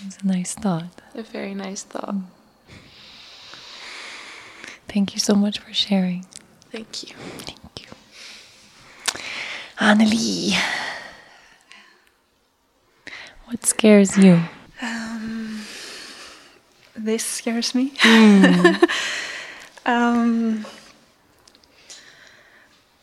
It's 0.06 0.18
a 0.22 0.26
nice 0.26 0.54
thought. 0.54 1.02
a 1.14 1.22
very 1.22 1.54
nice 1.54 1.82
thought. 1.84 2.14
Thank 4.88 5.14
you 5.14 5.20
so 5.20 5.34
much 5.34 5.58
for 5.58 5.72
sharing. 5.74 6.24
Thank 6.76 7.04
you. 7.04 7.16
Thank 7.16 7.80
you. 7.80 7.88
Annelie, 9.80 10.54
what 13.46 13.64
scares 13.64 14.18
you? 14.18 14.42
Um, 14.82 15.62
this 16.94 17.24
scares 17.24 17.74
me. 17.74 17.94
Hmm. 18.00 18.74
um, 19.86 20.66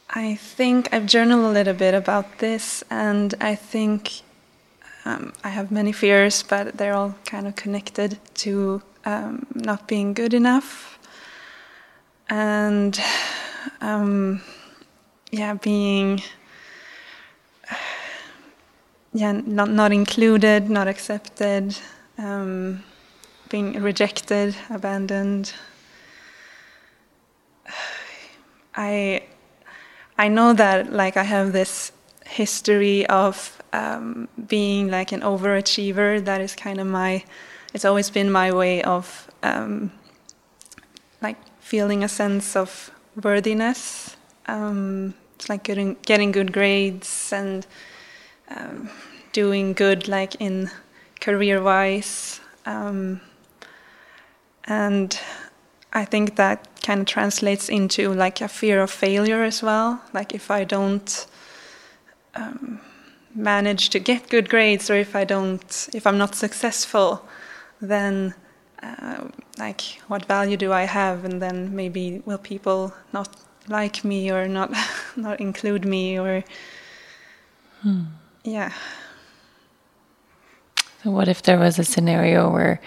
I 0.07 0.35
think 0.35 0.93
I've 0.93 1.07
journaled 1.07 1.45
a 1.45 1.49
little 1.49 1.73
bit 1.73 1.95
about 1.95 2.37
this, 2.37 2.83
and 2.91 3.33
I 3.41 3.55
think 3.55 4.21
um, 5.03 5.33
I 5.43 5.49
have 5.49 5.71
many 5.71 5.91
fears, 5.91 6.43
but 6.43 6.77
they're 6.77 6.93
all 6.93 7.15
kind 7.25 7.47
of 7.47 7.55
connected 7.55 8.19
to 8.35 8.83
um, 9.03 9.47
not 9.55 9.87
being 9.87 10.13
good 10.13 10.35
enough, 10.35 10.99
and 12.29 13.01
um, 13.81 14.41
yeah, 15.31 15.53
being 15.55 16.21
yeah 19.13 19.31
not 19.31 19.69
not 19.69 19.91
included, 19.91 20.69
not 20.69 20.87
accepted, 20.87 21.77
um, 22.17 22.83
being 23.49 23.81
rejected, 23.81 24.55
abandoned. 24.69 25.53
I 28.75 29.23
I 30.17 30.27
know 30.27 30.53
that 30.53 30.93
like 30.93 31.17
I 31.17 31.23
have 31.23 31.53
this 31.53 31.91
history 32.25 33.05
of 33.07 33.61
um, 33.73 34.27
being 34.47 34.89
like 34.89 35.11
an 35.11 35.21
overachiever. 35.21 36.23
That 36.23 36.41
is 36.41 36.55
kind 36.55 36.79
of 36.79 36.87
my. 36.87 37.23
It's 37.73 37.85
always 37.85 38.09
been 38.09 38.31
my 38.31 38.51
way 38.51 38.83
of 38.83 39.27
um, 39.41 39.91
like 41.21 41.37
feeling 41.59 42.03
a 42.03 42.07
sense 42.07 42.55
of 42.55 42.91
worthiness. 43.21 44.15
Um, 44.47 45.13
it's 45.35 45.49
like 45.49 45.63
getting 45.63 45.97
getting 46.05 46.31
good 46.31 46.51
grades 46.51 47.31
and 47.33 47.65
um, 48.49 48.89
doing 49.31 49.73
good 49.73 50.07
like 50.07 50.35
in 50.39 50.69
career 51.19 51.61
wise. 51.61 52.39
Um, 52.65 53.21
and 54.65 55.19
I 55.91 56.05
think 56.05 56.35
that 56.35 56.81
kind 56.81 57.01
of 57.01 57.07
translates 57.07 57.69
into 57.69 58.13
like 58.13 58.41
a 58.41 58.47
fear 58.47 58.81
of 58.81 58.89
failure 58.91 59.43
as 59.43 59.61
well. 59.61 60.01
Like 60.13 60.33
if 60.33 60.49
I 60.49 60.63
don't 60.63 61.27
um, 62.35 62.79
manage 63.35 63.89
to 63.89 63.99
get 63.99 64.29
good 64.29 64.49
grades 64.49 64.89
or 64.89 64.95
if 64.95 65.15
I 65.15 65.23
don't, 65.23 65.89
if 65.93 66.07
I'm 66.07 66.17
not 66.17 66.35
successful, 66.35 67.27
then 67.81 68.33
uh, 68.83 69.27
like 69.57 69.81
what 70.07 70.25
value 70.25 70.57
do 70.57 70.71
I 70.73 70.83
have? 70.83 71.25
And 71.25 71.41
then 71.41 71.75
maybe 71.75 72.21
will 72.25 72.37
people 72.37 72.93
not 73.13 73.29
like 73.67 74.03
me 74.03 74.31
or 74.31 74.47
not 74.47 74.71
not 75.15 75.39
include 75.39 75.85
me 75.85 76.19
or 76.19 76.43
Hmm. 77.81 78.03
yeah. 78.45 78.71
So, 81.03 81.11
what 81.11 81.27
if 81.27 81.41
there 81.41 81.59
was 81.59 81.77
a 81.77 81.83
scenario 81.83 82.49
where 82.49 82.79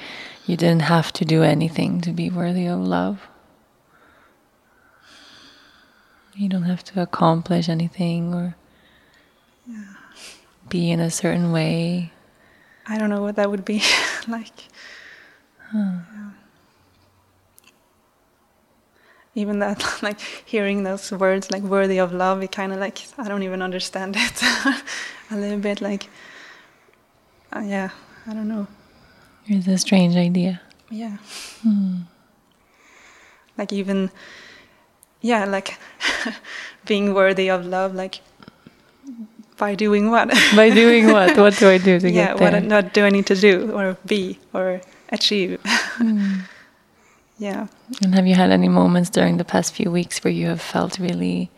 you 0.47 0.57
didn't 0.57 0.83
have 0.83 1.13
to 1.13 1.25
do 1.27 1.43
anything 1.43 2.01
to 2.01 2.13
be 2.13 2.31
worthy 2.31 2.67
of 2.67 2.81
love? 2.81 3.21
You 6.35 6.49
don't 6.49 6.63
have 6.63 6.83
to 6.85 7.03
accomplish 7.03 7.69
anything 7.69 8.33
or 8.33 8.57
be 10.69 10.91
in 10.91 11.01
a 11.01 11.11
certain 11.11 11.53
way. 11.53 12.13
I 12.87 12.97
don't 12.99 13.11
know 13.11 13.21
what 13.21 13.37
that 13.37 13.51
would 13.51 13.65
be 13.65 13.83
like. 14.29 14.69
Huh. 15.71 15.99
Even 19.35 19.59
that, 19.59 19.85
like 20.03 20.21
hearing 20.21 20.83
those 20.85 21.13
words, 21.13 21.51
like 21.51 21.63
worthy 21.63 21.99
of 21.99 22.13
love, 22.13 22.43
it 22.43 22.53
kind 22.53 22.73
of 22.73 22.79
like 22.79 22.99
I 23.19 23.29
don't 23.29 23.43
even 23.43 23.61
understand 23.63 24.17
it 24.19 24.43
a 25.31 25.37
little 25.37 25.59
bit. 25.59 25.81
Like, 25.81 26.09
uh, 27.55 27.61
yeah, 27.61 27.91
I 28.27 28.33
don't 28.33 28.49
know. 28.49 28.67
It's 29.47 29.67
a 29.67 29.79
strange 29.79 30.17
idea. 30.17 30.61
Yeah, 30.91 31.19
Hmm. 31.63 32.03
like 33.59 33.73
even, 33.73 34.11
yeah, 35.21 35.45
like 35.45 35.79
being 36.87 37.13
worthy 37.13 37.51
of 37.51 37.67
love, 37.67 37.95
like 37.95 38.21
by 39.59 39.75
doing 39.75 40.11
what? 40.11 40.29
By 40.55 40.71
doing 40.71 41.11
what? 41.13 41.37
What 41.37 41.57
do 41.59 41.69
I 41.69 41.79
do 41.79 41.99
to 42.01 42.09
yeah, 42.11 42.35
get 42.35 42.39
there? 42.39 42.53
what 42.53 42.65
not 42.65 42.95
do 42.95 43.05
I 43.05 43.11
need 43.11 43.27
to 43.27 43.35
do 43.35 43.73
or 43.73 43.97
be 44.07 44.39
or 44.55 44.81
achieve? 45.11 45.61
Hmm. 45.65 46.41
yeah. 47.39 47.67
And 48.03 48.15
have 48.15 48.27
you 48.27 48.35
had 48.35 48.51
any 48.51 48.69
moments 48.69 49.11
during 49.11 49.37
the 49.37 49.45
past 49.45 49.75
few 49.75 49.91
weeks 49.91 50.23
where 50.23 50.33
you 50.33 50.47
have 50.47 50.61
felt 50.61 50.99
really 50.99 51.51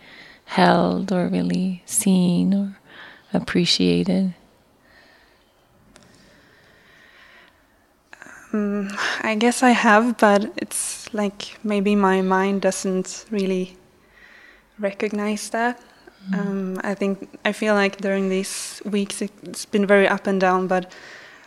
held 0.45 1.13
or 1.13 1.29
really 1.29 1.83
seen 1.87 2.55
or 2.55 2.79
appreciated? 3.33 4.35
Mm, 8.53 8.91
I 9.23 9.35
guess 9.35 9.63
I 9.63 9.71
have, 9.71 10.17
but 10.17 10.51
it's 10.57 11.13
like 11.13 11.59
maybe 11.63 11.95
my 11.95 12.23
mind 12.23 12.63
doesn't 12.63 13.27
really 13.31 13.77
recognize 14.79 15.51
that. 15.51 15.81
Um, 16.33 16.79
I 16.85 16.95
think 16.95 17.39
I 17.45 17.53
feel 17.53 17.75
like 17.75 17.99
during 17.99 18.29
these 18.29 18.83
weeks 18.85 19.23
it's 19.23 19.65
been 19.65 19.87
very 19.87 20.07
up 20.07 20.27
and 20.27 20.41
down, 20.41 20.67
but 20.67 20.93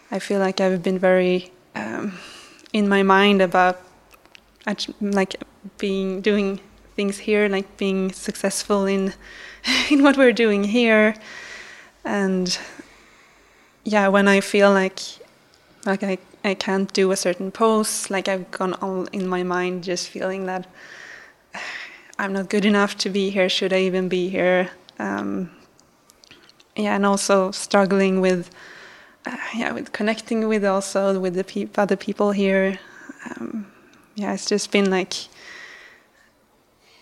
I 0.10 0.20
feel 0.20 0.40
like 0.40 0.60
I've 0.60 0.82
been 0.82 0.98
very 0.98 1.52
um, 1.76 2.18
in 2.74 2.88
my 2.88 3.04
mind 3.04 3.42
about 3.42 3.82
like 5.02 5.36
being 5.78 6.22
doing 6.22 6.60
things 6.96 7.20
here, 7.20 7.48
like 7.50 7.78
being 7.78 8.12
successful 8.12 8.86
in 8.86 9.14
in 9.92 10.04
what 10.04 10.18
we're 10.18 10.34
doing 10.34 10.64
here, 10.64 11.16
and 12.04 12.58
yeah, 13.84 14.08
when 14.08 14.28
I 14.28 14.42
feel 14.42 14.72
like 14.72 15.00
like 15.86 16.04
I, 16.04 16.18
I 16.44 16.54
can't 16.54 16.92
do 16.94 17.12
a 17.12 17.16
certain 17.16 17.52
pose 17.52 18.10
like 18.10 18.28
i've 18.28 18.50
gone 18.52 18.74
all 18.76 19.06
in 19.06 19.28
my 19.28 19.44
mind 19.44 19.84
just 19.84 20.10
feeling 20.10 20.46
that 20.46 20.68
i'm 22.20 22.34
not 22.34 22.50
good 22.50 22.66
enough 22.66 22.98
to 23.00 23.10
be 23.10 23.30
here 23.30 23.50
should 23.50 23.74
i 23.74 23.80
even 23.80 24.08
be 24.08 24.30
here? 24.30 24.70
Um, 25.00 25.52
yeah 26.76 26.96
and 26.96 27.06
also 27.06 27.52
struggling 27.52 28.22
with 28.22 28.50
uh, 29.26 29.38
yeah 29.56 29.72
with 29.72 29.92
connecting 29.92 30.48
with 30.48 30.66
also 30.66 31.20
with 31.20 31.34
the 31.36 31.44
peop 31.44 31.78
other 31.78 31.96
people 31.96 32.32
here. 32.32 32.80
Um, 33.30 33.68
yeah 34.16 34.34
it's 34.34 34.46
just 34.46 34.72
been 34.72 34.90
like 34.90 35.14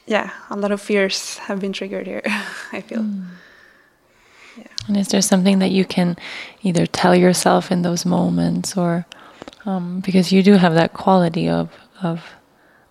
yeah 0.05 0.31
a 0.49 0.55
lot 0.55 0.71
of 0.71 0.81
fears 0.81 1.37
have 1.39 1.59
been 1.59 1.73
triggered 1.73 2.07
here 2.07 2.21
i 2.71 2.81
feel. 2.81 3.05
And 4.87 4.97
is 4.97 5.09
there 5.09 5.21
something 5.21 5.59
that 5.59 5.69
you 5.69 5.85
can 5.85 6.17
either 6.63 6.87
tell 6.87 7.15
yourself 7.15 7.71
in 7.71 7.83
those 7.83 8.05
moments 8.05 8.75
or 8.75 9.05
um, 9.65 9.99
because 9.99 10.31
you 10.31 10.41
do 10.41 10.53
have 10.53 10.73
that 10.73 10.93
quality 10.93 11.47
of, 11.47 11.69
of 12.01 12.23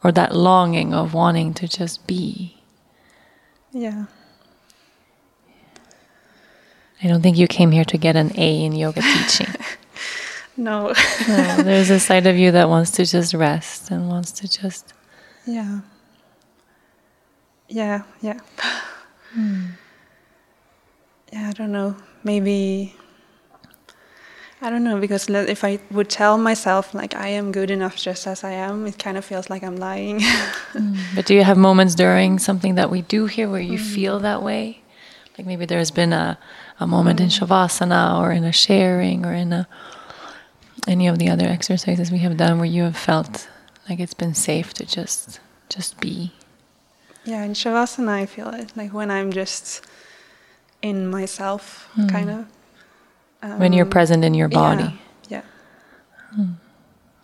or 0.04 0.12
that 0.12 0.34
longing 0.34 0.94
of 0.94 1.12
wanting 1.12 1.52
to 1.54 1.66
just 1.66 2.06
be? 2.06 2.56
yeah 3.72 4.06
I 7.02 7.06
don't 7.06 7.22
think 7.22 7.38
you 7.38 7.46
came 7.46 7.70
here 7.70 7.84
to 7.84 7.96
get 7.96 8.16
an 8.16 8.32
A 8.36 8.64
in 8.64 8.72
yoga 8.72 9.00
teaching. 9.14 9.54
no 10.56 10.92
no, 11.28 11.62
there's 11.62 11.90
a 11.90 12.00
side 12.00 12.26
of 12.26 12.36
you 12.36 12.50
that 12.52 12.68
wants 12.68 12.90
to 12.92 13.04
just 13.04 13.34
rest 13.34 13.90
and 13.90 14.08
wants 14.08 14.32
to 14.32 14.48
just. 14.48 14.92
Yeah. 15.46 15.80
Yeah, 17.68 18.02
yeah. 18.20 18.40
Hmm. 19.32 19.66
Yeah, 21.32 21.48
I 21.48 21.52
don't 21.52 21.72
know. 21.72 21.94
Maybe 22.24 22.94
I 24.60 24.70
don't 24.70 24.82
know 24.82 24.98
because 24.98 25.28
if 25.28 25.62
I 25.62 25.78
would 25.90 26.10
tell 26.10 26.36
myself 26.36 26.92
like 26.92 27.14
I 27.14 27.28
am 27.28 27.52
good 27.52 27.70
enough 27.70 27.96
just 27.96 28.26
as 28.26 28.42
I 28.42 28.52
am, 28.52 28.86
it 28.86 28.98
kind 28.98 29.16
of 29.16 29.24
feels 29.24 29.48
like 29.48 29.62
I'm 29.62 29.76
lying. 29.76 30.20
Hmm. 30.72 30.96
But 31.14 31.26
do 31.26 31.34
you 31.34 31.44
have 31.44 31.56
moments 31.56 31.94
during 31.94 32.38
something 32.38 32.74
that 32.74 32.90
we 32.90 33.02
do 33.02 33.26
here 33.26 33.48
where 33.48 33.60
you 33.60 33.78
hmm. 33.78 33.84
feel 33.84 34.20
that 34.20 34.42
way? 34.42 34.82
Like 35.36 35.46
maybe 35.46 35.64
there's 35.64 35.90
been 35.90 36.12
a, 36.12 36.38
a 36.80 36.86
moment 36.86 37.20
in 37.20 37.28
Shavasana 37.28 38.18
or 38.20 38.30
in 38.32 38.44
a 38.44 38.52
sharing 38.52 39.24
or 39.26 39.32
in 39.34 39.52
a 39.52 39.66
any 40.86 41.06
of 41.08 41.18
the 41.18 41.28
other 41.28 41.46
exercises 41.46 42.10
we 42.10 42.18
have 42.18 42.36
done 42.36 42.56
where 42.58 42.64
you 42.66 42.82
have 42.84 42.96
felt 42.96 43.48
like 43.88 44.00
it's 44.00 44.14
been 44.14 44.34
safe 44.34 44.72
to 44.74 44.86
just 44.86 45.40
just 45.68 46.00
be. 46.00 46.32
yeah, 47.24 47.42
in 47.44 47.52
Shavasana 47.52 48.10
I 48.22 48.26
feel 48.26 48.48
it 48.54 48.72
like 48.76 48.92
when 48.94 49.10
I'm 49.10 49.30
just 49.32 49.84
in 50.82 51.08
myself 51.10 51.88
Mm. 51.96 52.08
kind 52.10 52.30
of. 52.30 53.58
when 53.60 53.72
you're 53.72 53.84
Um, 53.86 53.90
present 53.90 54.24
in 54.24 54.34
your 54.34 54.48
yeah, 54.50 54.58
body. 54.58 55.00
Yeah. 55.28 55.42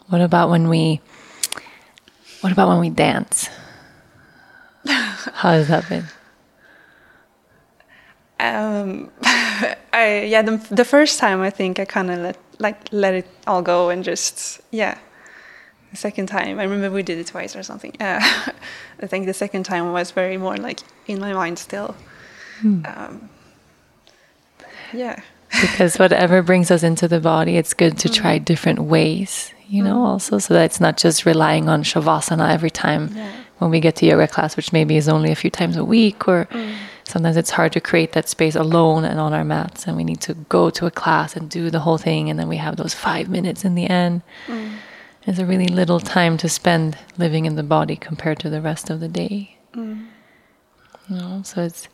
What 0.08 0.20
about 0.20 0.50
when 0.50 0.68
we 0.68 1.00
what 2.41 2.52
about 2.52 2.68
when 2.68 2.81
we 2.81 2.91
dance? 2.91 3.49
How 4.86 5.50
has 5.52 5.68
that 5.68 5.89
been? 5.89 6.05
Um, 8.41 9.10
I 9.92 10.23
yeah 10.23 10.42
the 10.42 10.57
the 10.70 10.84
first 10.84 11.18
time 11.20 11.41
I 11.41 11.50
think 11.50 11.78
I 11.78 11.84
kind 11.84 12.10
of 12.10 12.18
let 12.20 12.36
like 12.58 12.76
let 12.92 13.15
it 13.15 13.26
all 13.47 13.62
go 13.62 13.91
and 13.91 14.05
just 14.05 14.60
yeah. 14.70 14.99
The 15.91 15.97
second 15.97 16.26
time 16.26 16.58
I 16.58 16.65
remember 16.65 16.91
we 16.94 17.02
did 17.02 17.18
it 17.18 17.26
twice 17.28 17.55
or 17.57 17.62
something. 17.62 17.92
Uh, 18.00 18.20
I 19.02 19.07
think 19.07 19.26
the 19.26 19.34
second 19.34 19.65
time 19.65 19.92
was 19.92 20.10
very 20.10 20.36
more 20.39 20.57
like 20.57 20.81
in 21.07 21.20
my 21.20 21.33
mind 21.33 21.58
still. 21.58 21.94
Hmm. 22.60 22.84
Um, 22.86 23.28
yeah. 24.92 25.20
because 25.60 25.99
whatever 25.99 26.42
brings 26.42 26.70
us 26.70 26.83
into 26.83 27.07
the 27.08 27.20
body, 27.20 27.57
it's 27.57 27.74
good 27.74 27.99
to 27.99 28.08
try 28.08 28.39
different 28.39 28.81
ways, 28.81 29.52
you 29.68 29.83
know, 29.83 30.05
also, 30.05 30.39
so 30.39 30.55
that 30.55 30.65
it's 30.65 30.81
not 30.81 30.97
just 30.97 31.24
relying 31.26 31.68
on 31.68 31.83
shavasana 31.84 32.50
every 32.50 32.70
time 32.70 33.10
Yeah. 33.15 33.31
when 33.58 33.70
we 33.70 33.81
get 33.81 33.97
to 33.97 34.07
yoga 34.07 34.26
class, 34.28 34.57
which 34.57 34.73
maybe 34.73 34.97
is 34.97 35.08
only 35.08 35.31
a 35.31 35.36
few 35.36 35.50
times 35.50 35.76
a 35.76 35.84
week, 35.84 36.26
or 36.28 36.49
sometimes 37.15 37.36
it's 37.36 37.51
hard 37.51 37.73
to 37.73 37.81
create 37.81 38.10
that 38.10 38.28
space 38.28 38.57
alone 38.57 39.05
and 39.05 39.20
on 39.20 39.33
our 39.33 39.44
mats, 39.44 39.86
and 39.86 39.97
we 39.97 40.02
need 40.02 40.20
to 40.20 40.34
go 40.49 40.68
to 40.68 40.84
a 40.84 40.91
class 40.91 41.36
and 41.36 41.49
do 41.49 41.70
the 41.70 41.78
whole 41.78 41.97
thing, 41.97 42.28
and 42.28 42.41
then 42.41 42.49
we 42.49 42.57
have 42.57 42.76
those 42.76 42.93
five 42.93 43.28
minutes 43.28 43.65
in 43.65 43.76
the 43.76 43.89
end. 43.89 44.23
Mm. 44.49 44.78
It's 45.25 45.39
a 45.39 45.47
really 45.47 45.68
little 45.68 46.01
time 46.01 46.36
to 46.39 46.49
spend 46.49 46.99
living 47.17 47.44
in 47.47 47.55
the 47.55 47.62
body 47.62 47.94
compared 47.94 48.41
to 48.41 48.51
the 48.51 48.60
rest 48.60 48.91
of 48.91 48.99
the 48.99 49.07
day. 49.07 49.57
Mm. 49.75 50.09
You 51.09 51.17
know, 51.17 51.43
so 51.44 51.62
it's 51.62 51.86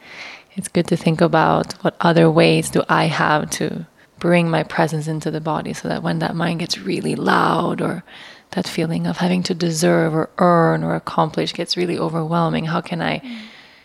it's 0.56 0.68
good 0.68 0.86
to 0.88 0.96
think 0.96 1.20
about 1.20 1.74
what 1.84 1.96
other 2.00 2.30
ways 2.30 2.70
do 2.70 2.82
I 2.88 3.04
have 3.04 3.50
to 3.50 3.86
bring 4.18 4.48
my 4.48 4.62
presence 4.62 5.06
into 5.06 5.30
the 5.30 5.40
body 5.40 5.74
so 5.74 5.88
that 5.88 6.02
when 6.02 6.20
that 6.20 6.34
mind 6.34 6.60
gets 6.60 6.78
really 6.78 7.14
loud 7.14 7.82
or 7.82 8.04
that 8.52 8.66
feeling 8.66 9.06
of 9.06 9.18
having 9.18 9.42
to 9.42 9.54
deserve 9.54 10.14
or 10.14 10.30
earn 10.38 10.82
or 10.82 10.94
accomplish 10.94 11.52
gets 11.52 11.76
really 11.76 11.98
overwhelming, 11.98 12.64
how 12.64 12.80
can 12.80 13.02
I 13.02 13.20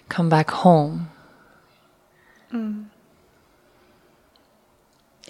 come 0.08 0.30
back 0.30 0.50
home? 0.52 1.10
Mm. 2.54 2.86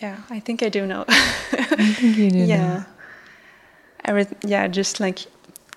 Yeah, 0.02 0.18
I 0.30 0.40
think 0.40 0.62
I 0.62 0.70
do 0.70 0.86
know. 0.86 1.06
I 1.10 1.94
think 1.94 2.18
you 2.18 2.30
do 2.32 2.40
know. 2.40 2.46
yeah. 2.46 2.84
Every, 4.04 4.28
yeah, 4.44 4.68
just 4.68 5.00
like 5.00 5.20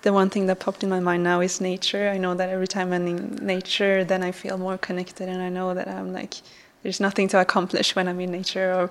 the 0.01 0.13
one 0.13 0.29
thing 0.29 0.45
that 0.47 0.59
popped 0.59 0.83
in 0.83 0.89
my 0.89 0.99
mind 0.99 1.23
now 1.23 1.41
is 1.41 1.59
nature. 1.61 2.09
I 2.09 2.17
know 2.17 2.35
that 2.35 2.49
every 2.49 2.67
time 2.67 2.93
I'm 2.93 3.07
in 3.07 3.35
nature, 3.41 4.03
then 4.03 4.21
I 4.23 4.31
feel 4.31 4.57
more 4.57 4.77
connected, 4.77 5.29
and 5.29 5.41
I 5.41 5.49
know 5.49 5.73
that 5.73 5.87
I'm 5.87 6.13
like, 6.13 6.35
there's 6.83 6.99
nothing 6.99 7.27
to 7.29 7.39
accomplish 7.39 7.95
when 7.95 8.07
I'm 8.07 8.19
in 8.19 8.31
nature 8.31 8.73
or 8.73 8.89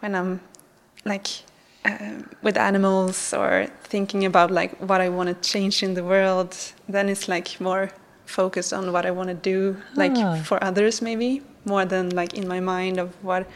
when 0.00 0.14
I'm 0.14 0.40
like 1.04 1.26
um, 1.84 2.30
with 2.42 2.56
animals 2.56 3.34
or 3.34 3.66
thinking 3.84 4.24
about 4.24 4.50
like 4.50 4.72
what 4.78 5.00
I 5.00 5.08
want 5.10 5.28
to 5.28 5.34
change 5.50 5.82
in 5.82 5.94
the 5.94 6.02
world. 6.04 6.56
Then 6.88 7.08
it's 7.08 7.28
like 7.28 7.60
more 7.60 7.90
focused 8.24 8.72
on 8.72 8.92
what 8.92 9.04
I 9.04 9.10
want 9.10 9.28
to 9.28 9.34
do, 9.34 9.76
like 9.94 10.12
Ah. 10.16 10.40
for 10.44 10.62
others 10.64 11.02
maybe. 11.02 11.42
More 11.64 11.84
than 11.84 12.10
like 12.10 12.34
in 12.34 12.46
my 12.48 12.60
mind 12.60 12.98
of 12.98 13.14
what 13.22 13.46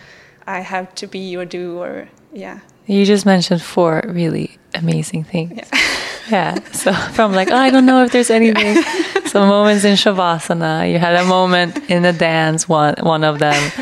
I 0.47 0.61
have 0.61 0.95
to 0.97 1.07
be 1.07 1.37
or 1.37 1.45
do 1.45 1.78
or 1.78 2.09
yeah. 2.33 2.61
You 2.87 3.05
just 3.05 3.27
mentioned 3.27 3.62
four 3.62 4.03
really 4.07 4.59
amazing 4.75 5.25
things. 5.25 5.53
Yeah. 5.57 5.81
yeah. 6.31 6.73
So 6.73 6.93
from 6.93 7.33
like, 7.33 7.51
oh, 7.51 7.57
I 7.57 7.70
don't 7.70 7.87
know 7.87 8.03
if 8.03 8.12
there's 8.12 8.31
anything. 8.31 8.83
so 9.27 9.47
moments 9.47 9.85
in 9.85 9.95
Shavasana, 9.95 10.91
you 10.91 10.99
had 10.99 11.15
a 11.17 11.25
moment 11.25 11.78
in 11.91 12.03
the 12.03 12.12
dance, 12.12 12.69
one 12.69 12.95
one 13.01 13.25
of 13.25 13.39
them, 13.39 13.73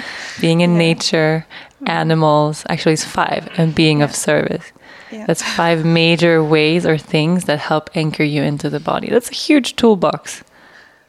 being 0.40 0.60
in 0.60 0.72
yeah. 0.72 0.78
nature, 0.78 1.46
animals. 1.86 2.64
Actually, 2.68 2.94
it's 2.94 3.04
five, 3.04 3.48
and 3.56 3.74
being 3.74 3.98
yeah. 3.98 4.04
of 4.04 4.14
service. 4.14 4.72
Yeah. 5.12 5.24
That's 5.26 5.42
five 5.42 5.84
major 5.84 6.42
ways 6.42 6.84
or 6.84 6.98
things 6.98 7.44
that 7.44 7.60
help 7.60 7.90
anchor 7.94 8.24
you 8.24 8.42
into 8.42 8.68
the 8.68 8.80
body. 8.80 9.08
That's 9.08 9.30
a 9.30 9.34
huge 9.34 9.76
toolbox. 9.76 10.42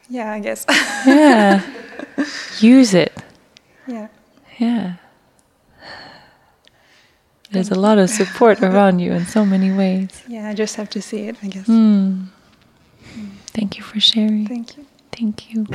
Yeah, 0.08 0.32
I 0.32 0.38
guess. 0.38 0.64
yeah. 0.68 1.62
Use 2.60 2.94
it. 2.94 3.12
Yeah. 3.86 4.08
Yeah. 4.58 4.94
There's 7.50 7.70
a 7.70 7.74
lot 7.74 7.98
of 7.98 8.10
support 8.10 8.62
around 8.62 8.98
you 8.98 9.12
in 9.12 9.24
so 9.26 9.44
many 9.44 9.72
ways. 9.72 10.10
Yeah, 10.28 10.48
I 10.48 10.54
just 10.54 10.76
have 10.76 10.90
to 10.90 11.00
see 11.00 11.28
it, 11.28 11.36
I 11.42 11.48
guess. 11.48 11.66
Mm. 11.66 12.26
Thank 13.48 13.78
you 13.78 13.82
for 13.82 13.98
sharing. 14.00 14.46
Thank 14.46 14.76
you. 14.76 14.86
Thank 15.12 15.50
you. 15.50 15.66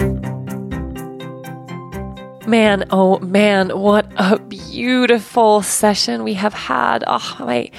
Man, 2.47 2.85
oh 2.91 3.19
man, 3.19 3.69
what 3.79 4.05
a 4.17 4.37
beautiful 4.37 5.61
session 5.61 6.23
we 6.23 6.35
have 6.35 6.53
had. 6.53 7.03
Oh, 7.07 7.35
my 7.39 7.71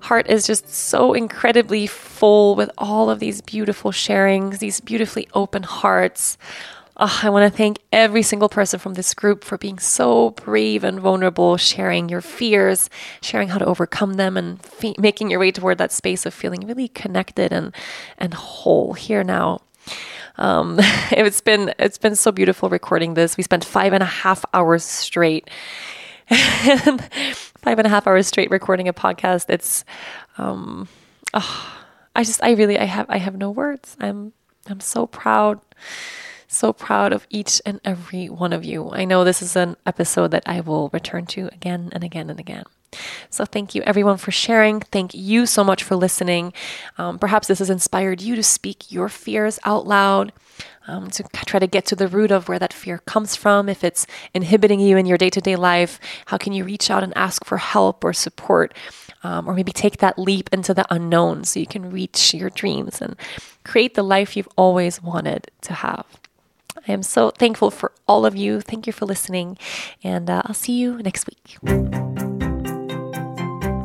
heart 0.00 0.28
is 0.28 0.46
just 0.46 0.68
so 0.68 1.14
incredibly 1.14 1.86
full 1.86 2.54
with 2.54 2.70
all 2.76 3.08
of 3.08 3.18
these 3.20 3.40
beautiful 3.40 3.90
sharings, 3.90 4.58
these 4.58 4.80
beautifully 4.80 5.28
open 5.34 5.62
hearts. 5.62 6.36
Oh, 7.04 7.20
I 7.24 7.30
want 7.30 7.50
to 7.50 7.56
thank 7.56 7.80
every 7.92 8.22
single 8.22 8.48
person 8.48 8.78
from 8.78 8.94
this 8.94 9.12
group 9.12 9.42
for 9.42 9.58
being 9.58 9.80
so 9.80 10.30
brave 10.30 10.84
and 10.84 11.00
vulnerable, 11.00 11.56
sharing 11.56 12.08
your 12.08 12.20
fears, 12.20 12.88
sharing 13.20 13.48
how 13.48 13.58
to 13.58 13.64
overcome 13.64 14.14
them, 14.14 14.36
and 14.36 14.62
fe- 14.62 14.94
making 14.98 15.28
your 15.28 15.40
way 15.40 15.50
toward 15.50 15.78
that 15.78 15.90
space 15.90 16.26
of 16.26 16.32
feeling 16.32 16.60
really 16.64 16.86
connected 16.86 17.52
and 17.52 17.74
and 18.18 18.34
whole 18.34 18.92
here 18.92 19.24
now. 19.24 19.62
Um, 20.36 20.76
it's 21.10 21.40
been 21.40 21.74
it's 21.76 21.98
been 21.98 22.14
so 22.14 22.30
beautiful 22.30 22.68
recording 22.68 23.14
this. 23.14 23.36
We 23.36 23.42
spent 23.42 23.64
five 23.64 23.92
and 23.92 24.04
a 24.04 24.06
half 24.06 24.44
hours 24.54 24.84
straight. 24.84 25.50
five 26.30 27.78
and 27.78 27.86
a 27.86 27.90
half 27.90 28.06
hours 28.06 28.28
straight 28.28 28.52
recording 28.52 28.86
a 28.86 28.92
podcast. 28.92 29.46
It's, 29.50 29.84
um, 30.38 30.86
oh, 31.34 31.82
I 32.14 32.22
just, 32.22 32.40
I 32.44 32.52
really, 32.52 32.78
I 32.78 32.84
have, 32.84 33.06
I 33.08 33.18
have 33.18 33.36
no 33.36 33.50
words. 33.50 33.96
I'm, 34.00 34.32
I'm 34.68 34.78
so 34.78 35.08
proud 35.08 35.60
so 36.52 36.72
proud 36.72 37.12
of 37.12 37.26
each 37.30 37.60
and 37.64 37.80
every 37.84 38.28
one 38.28 38.52
of 38.52 38.64
you. 38.64 38.90
I 38.90 39.04
know 39.04 39.24
this 39.24 39.42
is 39.42 39.56
an 39.56 39.76
episode 39.86 40.30
that 40.32 40.42
I 40.46 40.60
will 40.60 40.90
return 40.92 41.26
to 41.26 41.48
again 41.52 41.90
and 41.92 42.04
again 42.04 42.30
and 42.30 42.38
again. 42.38 42.64
So, 43.30 43.44
thank 43.44 43.74
you 43.74 43.82
everyone 43.82 44.18
for 44.18 44.30
sharing. 44.30 44.80
Thank 44.80 45.14
you 45.14 45.46
so 45.46 45.64
much 45.64 45.82
for 45.82 45.96
listening. 45.96 46.52
Um, 46.98 47.18
perhaps 47.18 47.48
this 47.48 47.60
has 47.60 47.70
inspired 47.70 48.20
you 48.20 48.36
to 48.36 48.42
speak 48.42 48.92
your 48.92 49.08
fears 49.08 49.58
out 49.64 49.86
loud. 49.86 50.32
Um, 50.88 51.10
to 51.10 51.22
try 51.46 51.60
to 51.60 51.68
get 51.68 51.86
to 51.86 51.96
the 51.96 52.08
root 52.08 52.32
of 52.32 52.48
where 52.48 52.58
that 52.58 52.72
fear 52.72 52.98
comes 52.98 53.36
from. 53.36 53.68
If 53.68 53.84
it's 53.84 54.04
inhibiting 54.34 54.80
you 54.80 54.96
in 54.96 55.06
your 55.06 55.16
day 55.16 55.30
to 55.30 55.40
day 55.40 55.54
life, 55.54 56.00
how 56.26 56.38
can 56.38 56.52
you 56.52 56.64
reach 56.64 56.90
out 56.90 57.04
and 57.04 57.16
ask 57.16 57.44
for 57.44 57.56
help 57.56 58.04
or 58.04 58.12
support? 58.12 58.74
Um, 59.22 59.48
or 59.48 59.54
maybe 59.54 59.70
take 59.70 59.98
that 59.98 60.18
leap 60.18 60.50
into 60.52 60.74
the 60.74 60.84
unknown 60.92 61.44
so 61.44 61.60
you 61.60 61.66
can 61.66 61.92
reach 61.92 62.34
your 62.34 62.50
dreams 62.50 63.00
and 63.00 63.14
create 63.64 63.94
the 63.94 64.02
life 64.02 64.36
you've 64.36 64.48
always 64.56 65.00
wanted 65.00 65.50
to 65.62 65.72
have. 65.72 66.04
I 66.88 66.92
am 66.92 67.02
so 67.02 67.30
thankful 67.30 67.70
for 67.70 67.92
all 68.06 68.26
of 68.26 68.36
you. 68.36 68.60
Thank 68.60 68.86
you 68.86 68.92
for 68.92 69.06
listening, 69.06 69.58
and 70.02 70.28
uh, 70.28 70.42
I'll 70.44 70.54
see 70.54 70.72
you 70.72 70.98
next 71.02 71.26
week. 71.26 72.21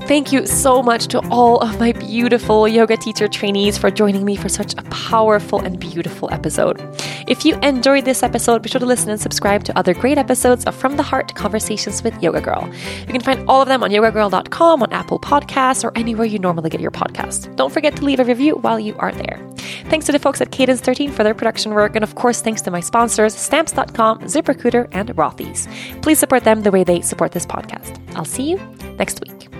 Thank 0.07 0.31
you 0.31 0.47
so 0.47 0.81
much 0.81 1.07
to 1.07 1.19
all 1.29 1.59
of 1.59 1.81
my 1.81 1.91
beautiful 1.91 2.65
yoga 2.65 2.95
teacher 2.95 3.27
trainees 3.27 3.77
for 3.77 3.91
joining 3.91 4.23
me 4.23 4.37
for 4.37 4.47
such 4.47 4.73
a 4.75 4.81
powerful 4.83 5.59
and 5.59 5.77
beautiful 5.77 6.31
episode. 6.31 6.79
If 7.27 7.43
you 7.43 7.59
enjoyed 7.59 8.05
this 8.05 8.23
episode, 8.23 8.61
be 8.61 8.69
sure 8.69 8.79
to 8.79 8.85
listen 8.85 9.09
and 9.09 9.19
subscribe 9.19 9.65
to 9.65 9.77
other 9.77 9.93
great 9.93 10.17
episodes 10.17 10.63
of 10.63 10.75
From 10.75 10.95
the 10.95 11.03
Heart 11.03 11.35
Conversations 11.35 12.03
with 12.03 12.23
Yoga 12.23 12.39
Girl. 12.39 12.71
You 13.01 13.07
can 13.07 13.19
find 13.19 13.43
all 13.49 13.61
of 13.61 13.67
them 13.67 13.83
on 13.83 13.91
yogagirl.com, 13.91 14.81
on 14.81 14.93
Apple 14.93 15.19
Podcasts, 15.19 15.83
or 15.83 15.91
anywhere 15.97 16.25
you 16.25 16.39
normally 16.39 16.69
get 16.69 16.79
your 16.79 16.89
podcast. 16.89 17.53
Don't 17.57 17.73
forget 17.73 17.97
to 17.97 18.05
leave 18.05 18.21
a 18.21 18.23
review 18.23 18.55
while 18.55 18.79
you 18.79 18.95
are 18.99 19.11
there. 19.11 19.45
Thanks 19.89 20.05
to 20.05 20.13
the 20.13 20.19
folks 20.19 20.39
at 20.39 20.53
Cadence 20.53 20.79
13 20.79 21.11
for 21.11 21.25
their 21.25 21.33
production 21.33 21.73
work, 21.73 21.95
and 21.95 22.03
of 22.03 22.15
course, 22.15 22.41
thanks 22.41 22.61
to 22.61 22.71
my 22.71 22.79
sponsors, 22.79 23.35
Stamps.com, 23.35 24.19
ZipRecruiter, 24.19 24.87
and 24.93 25.09
Rothy's. 25.17 25.67
Please 26.01 26.17
support 26.17 26.45
them 26.45 26.63
the 26.63 26.71
way 26.71 26.85
they 26.85 27.01
support 27.01 27.33
this 27.33 27.45
podcast. 27.45 27.99
I'll 28.15 28.23
see 28.23 28.49
you 28.51 28.57
next 28.97 29.19
week. 29.19 29.56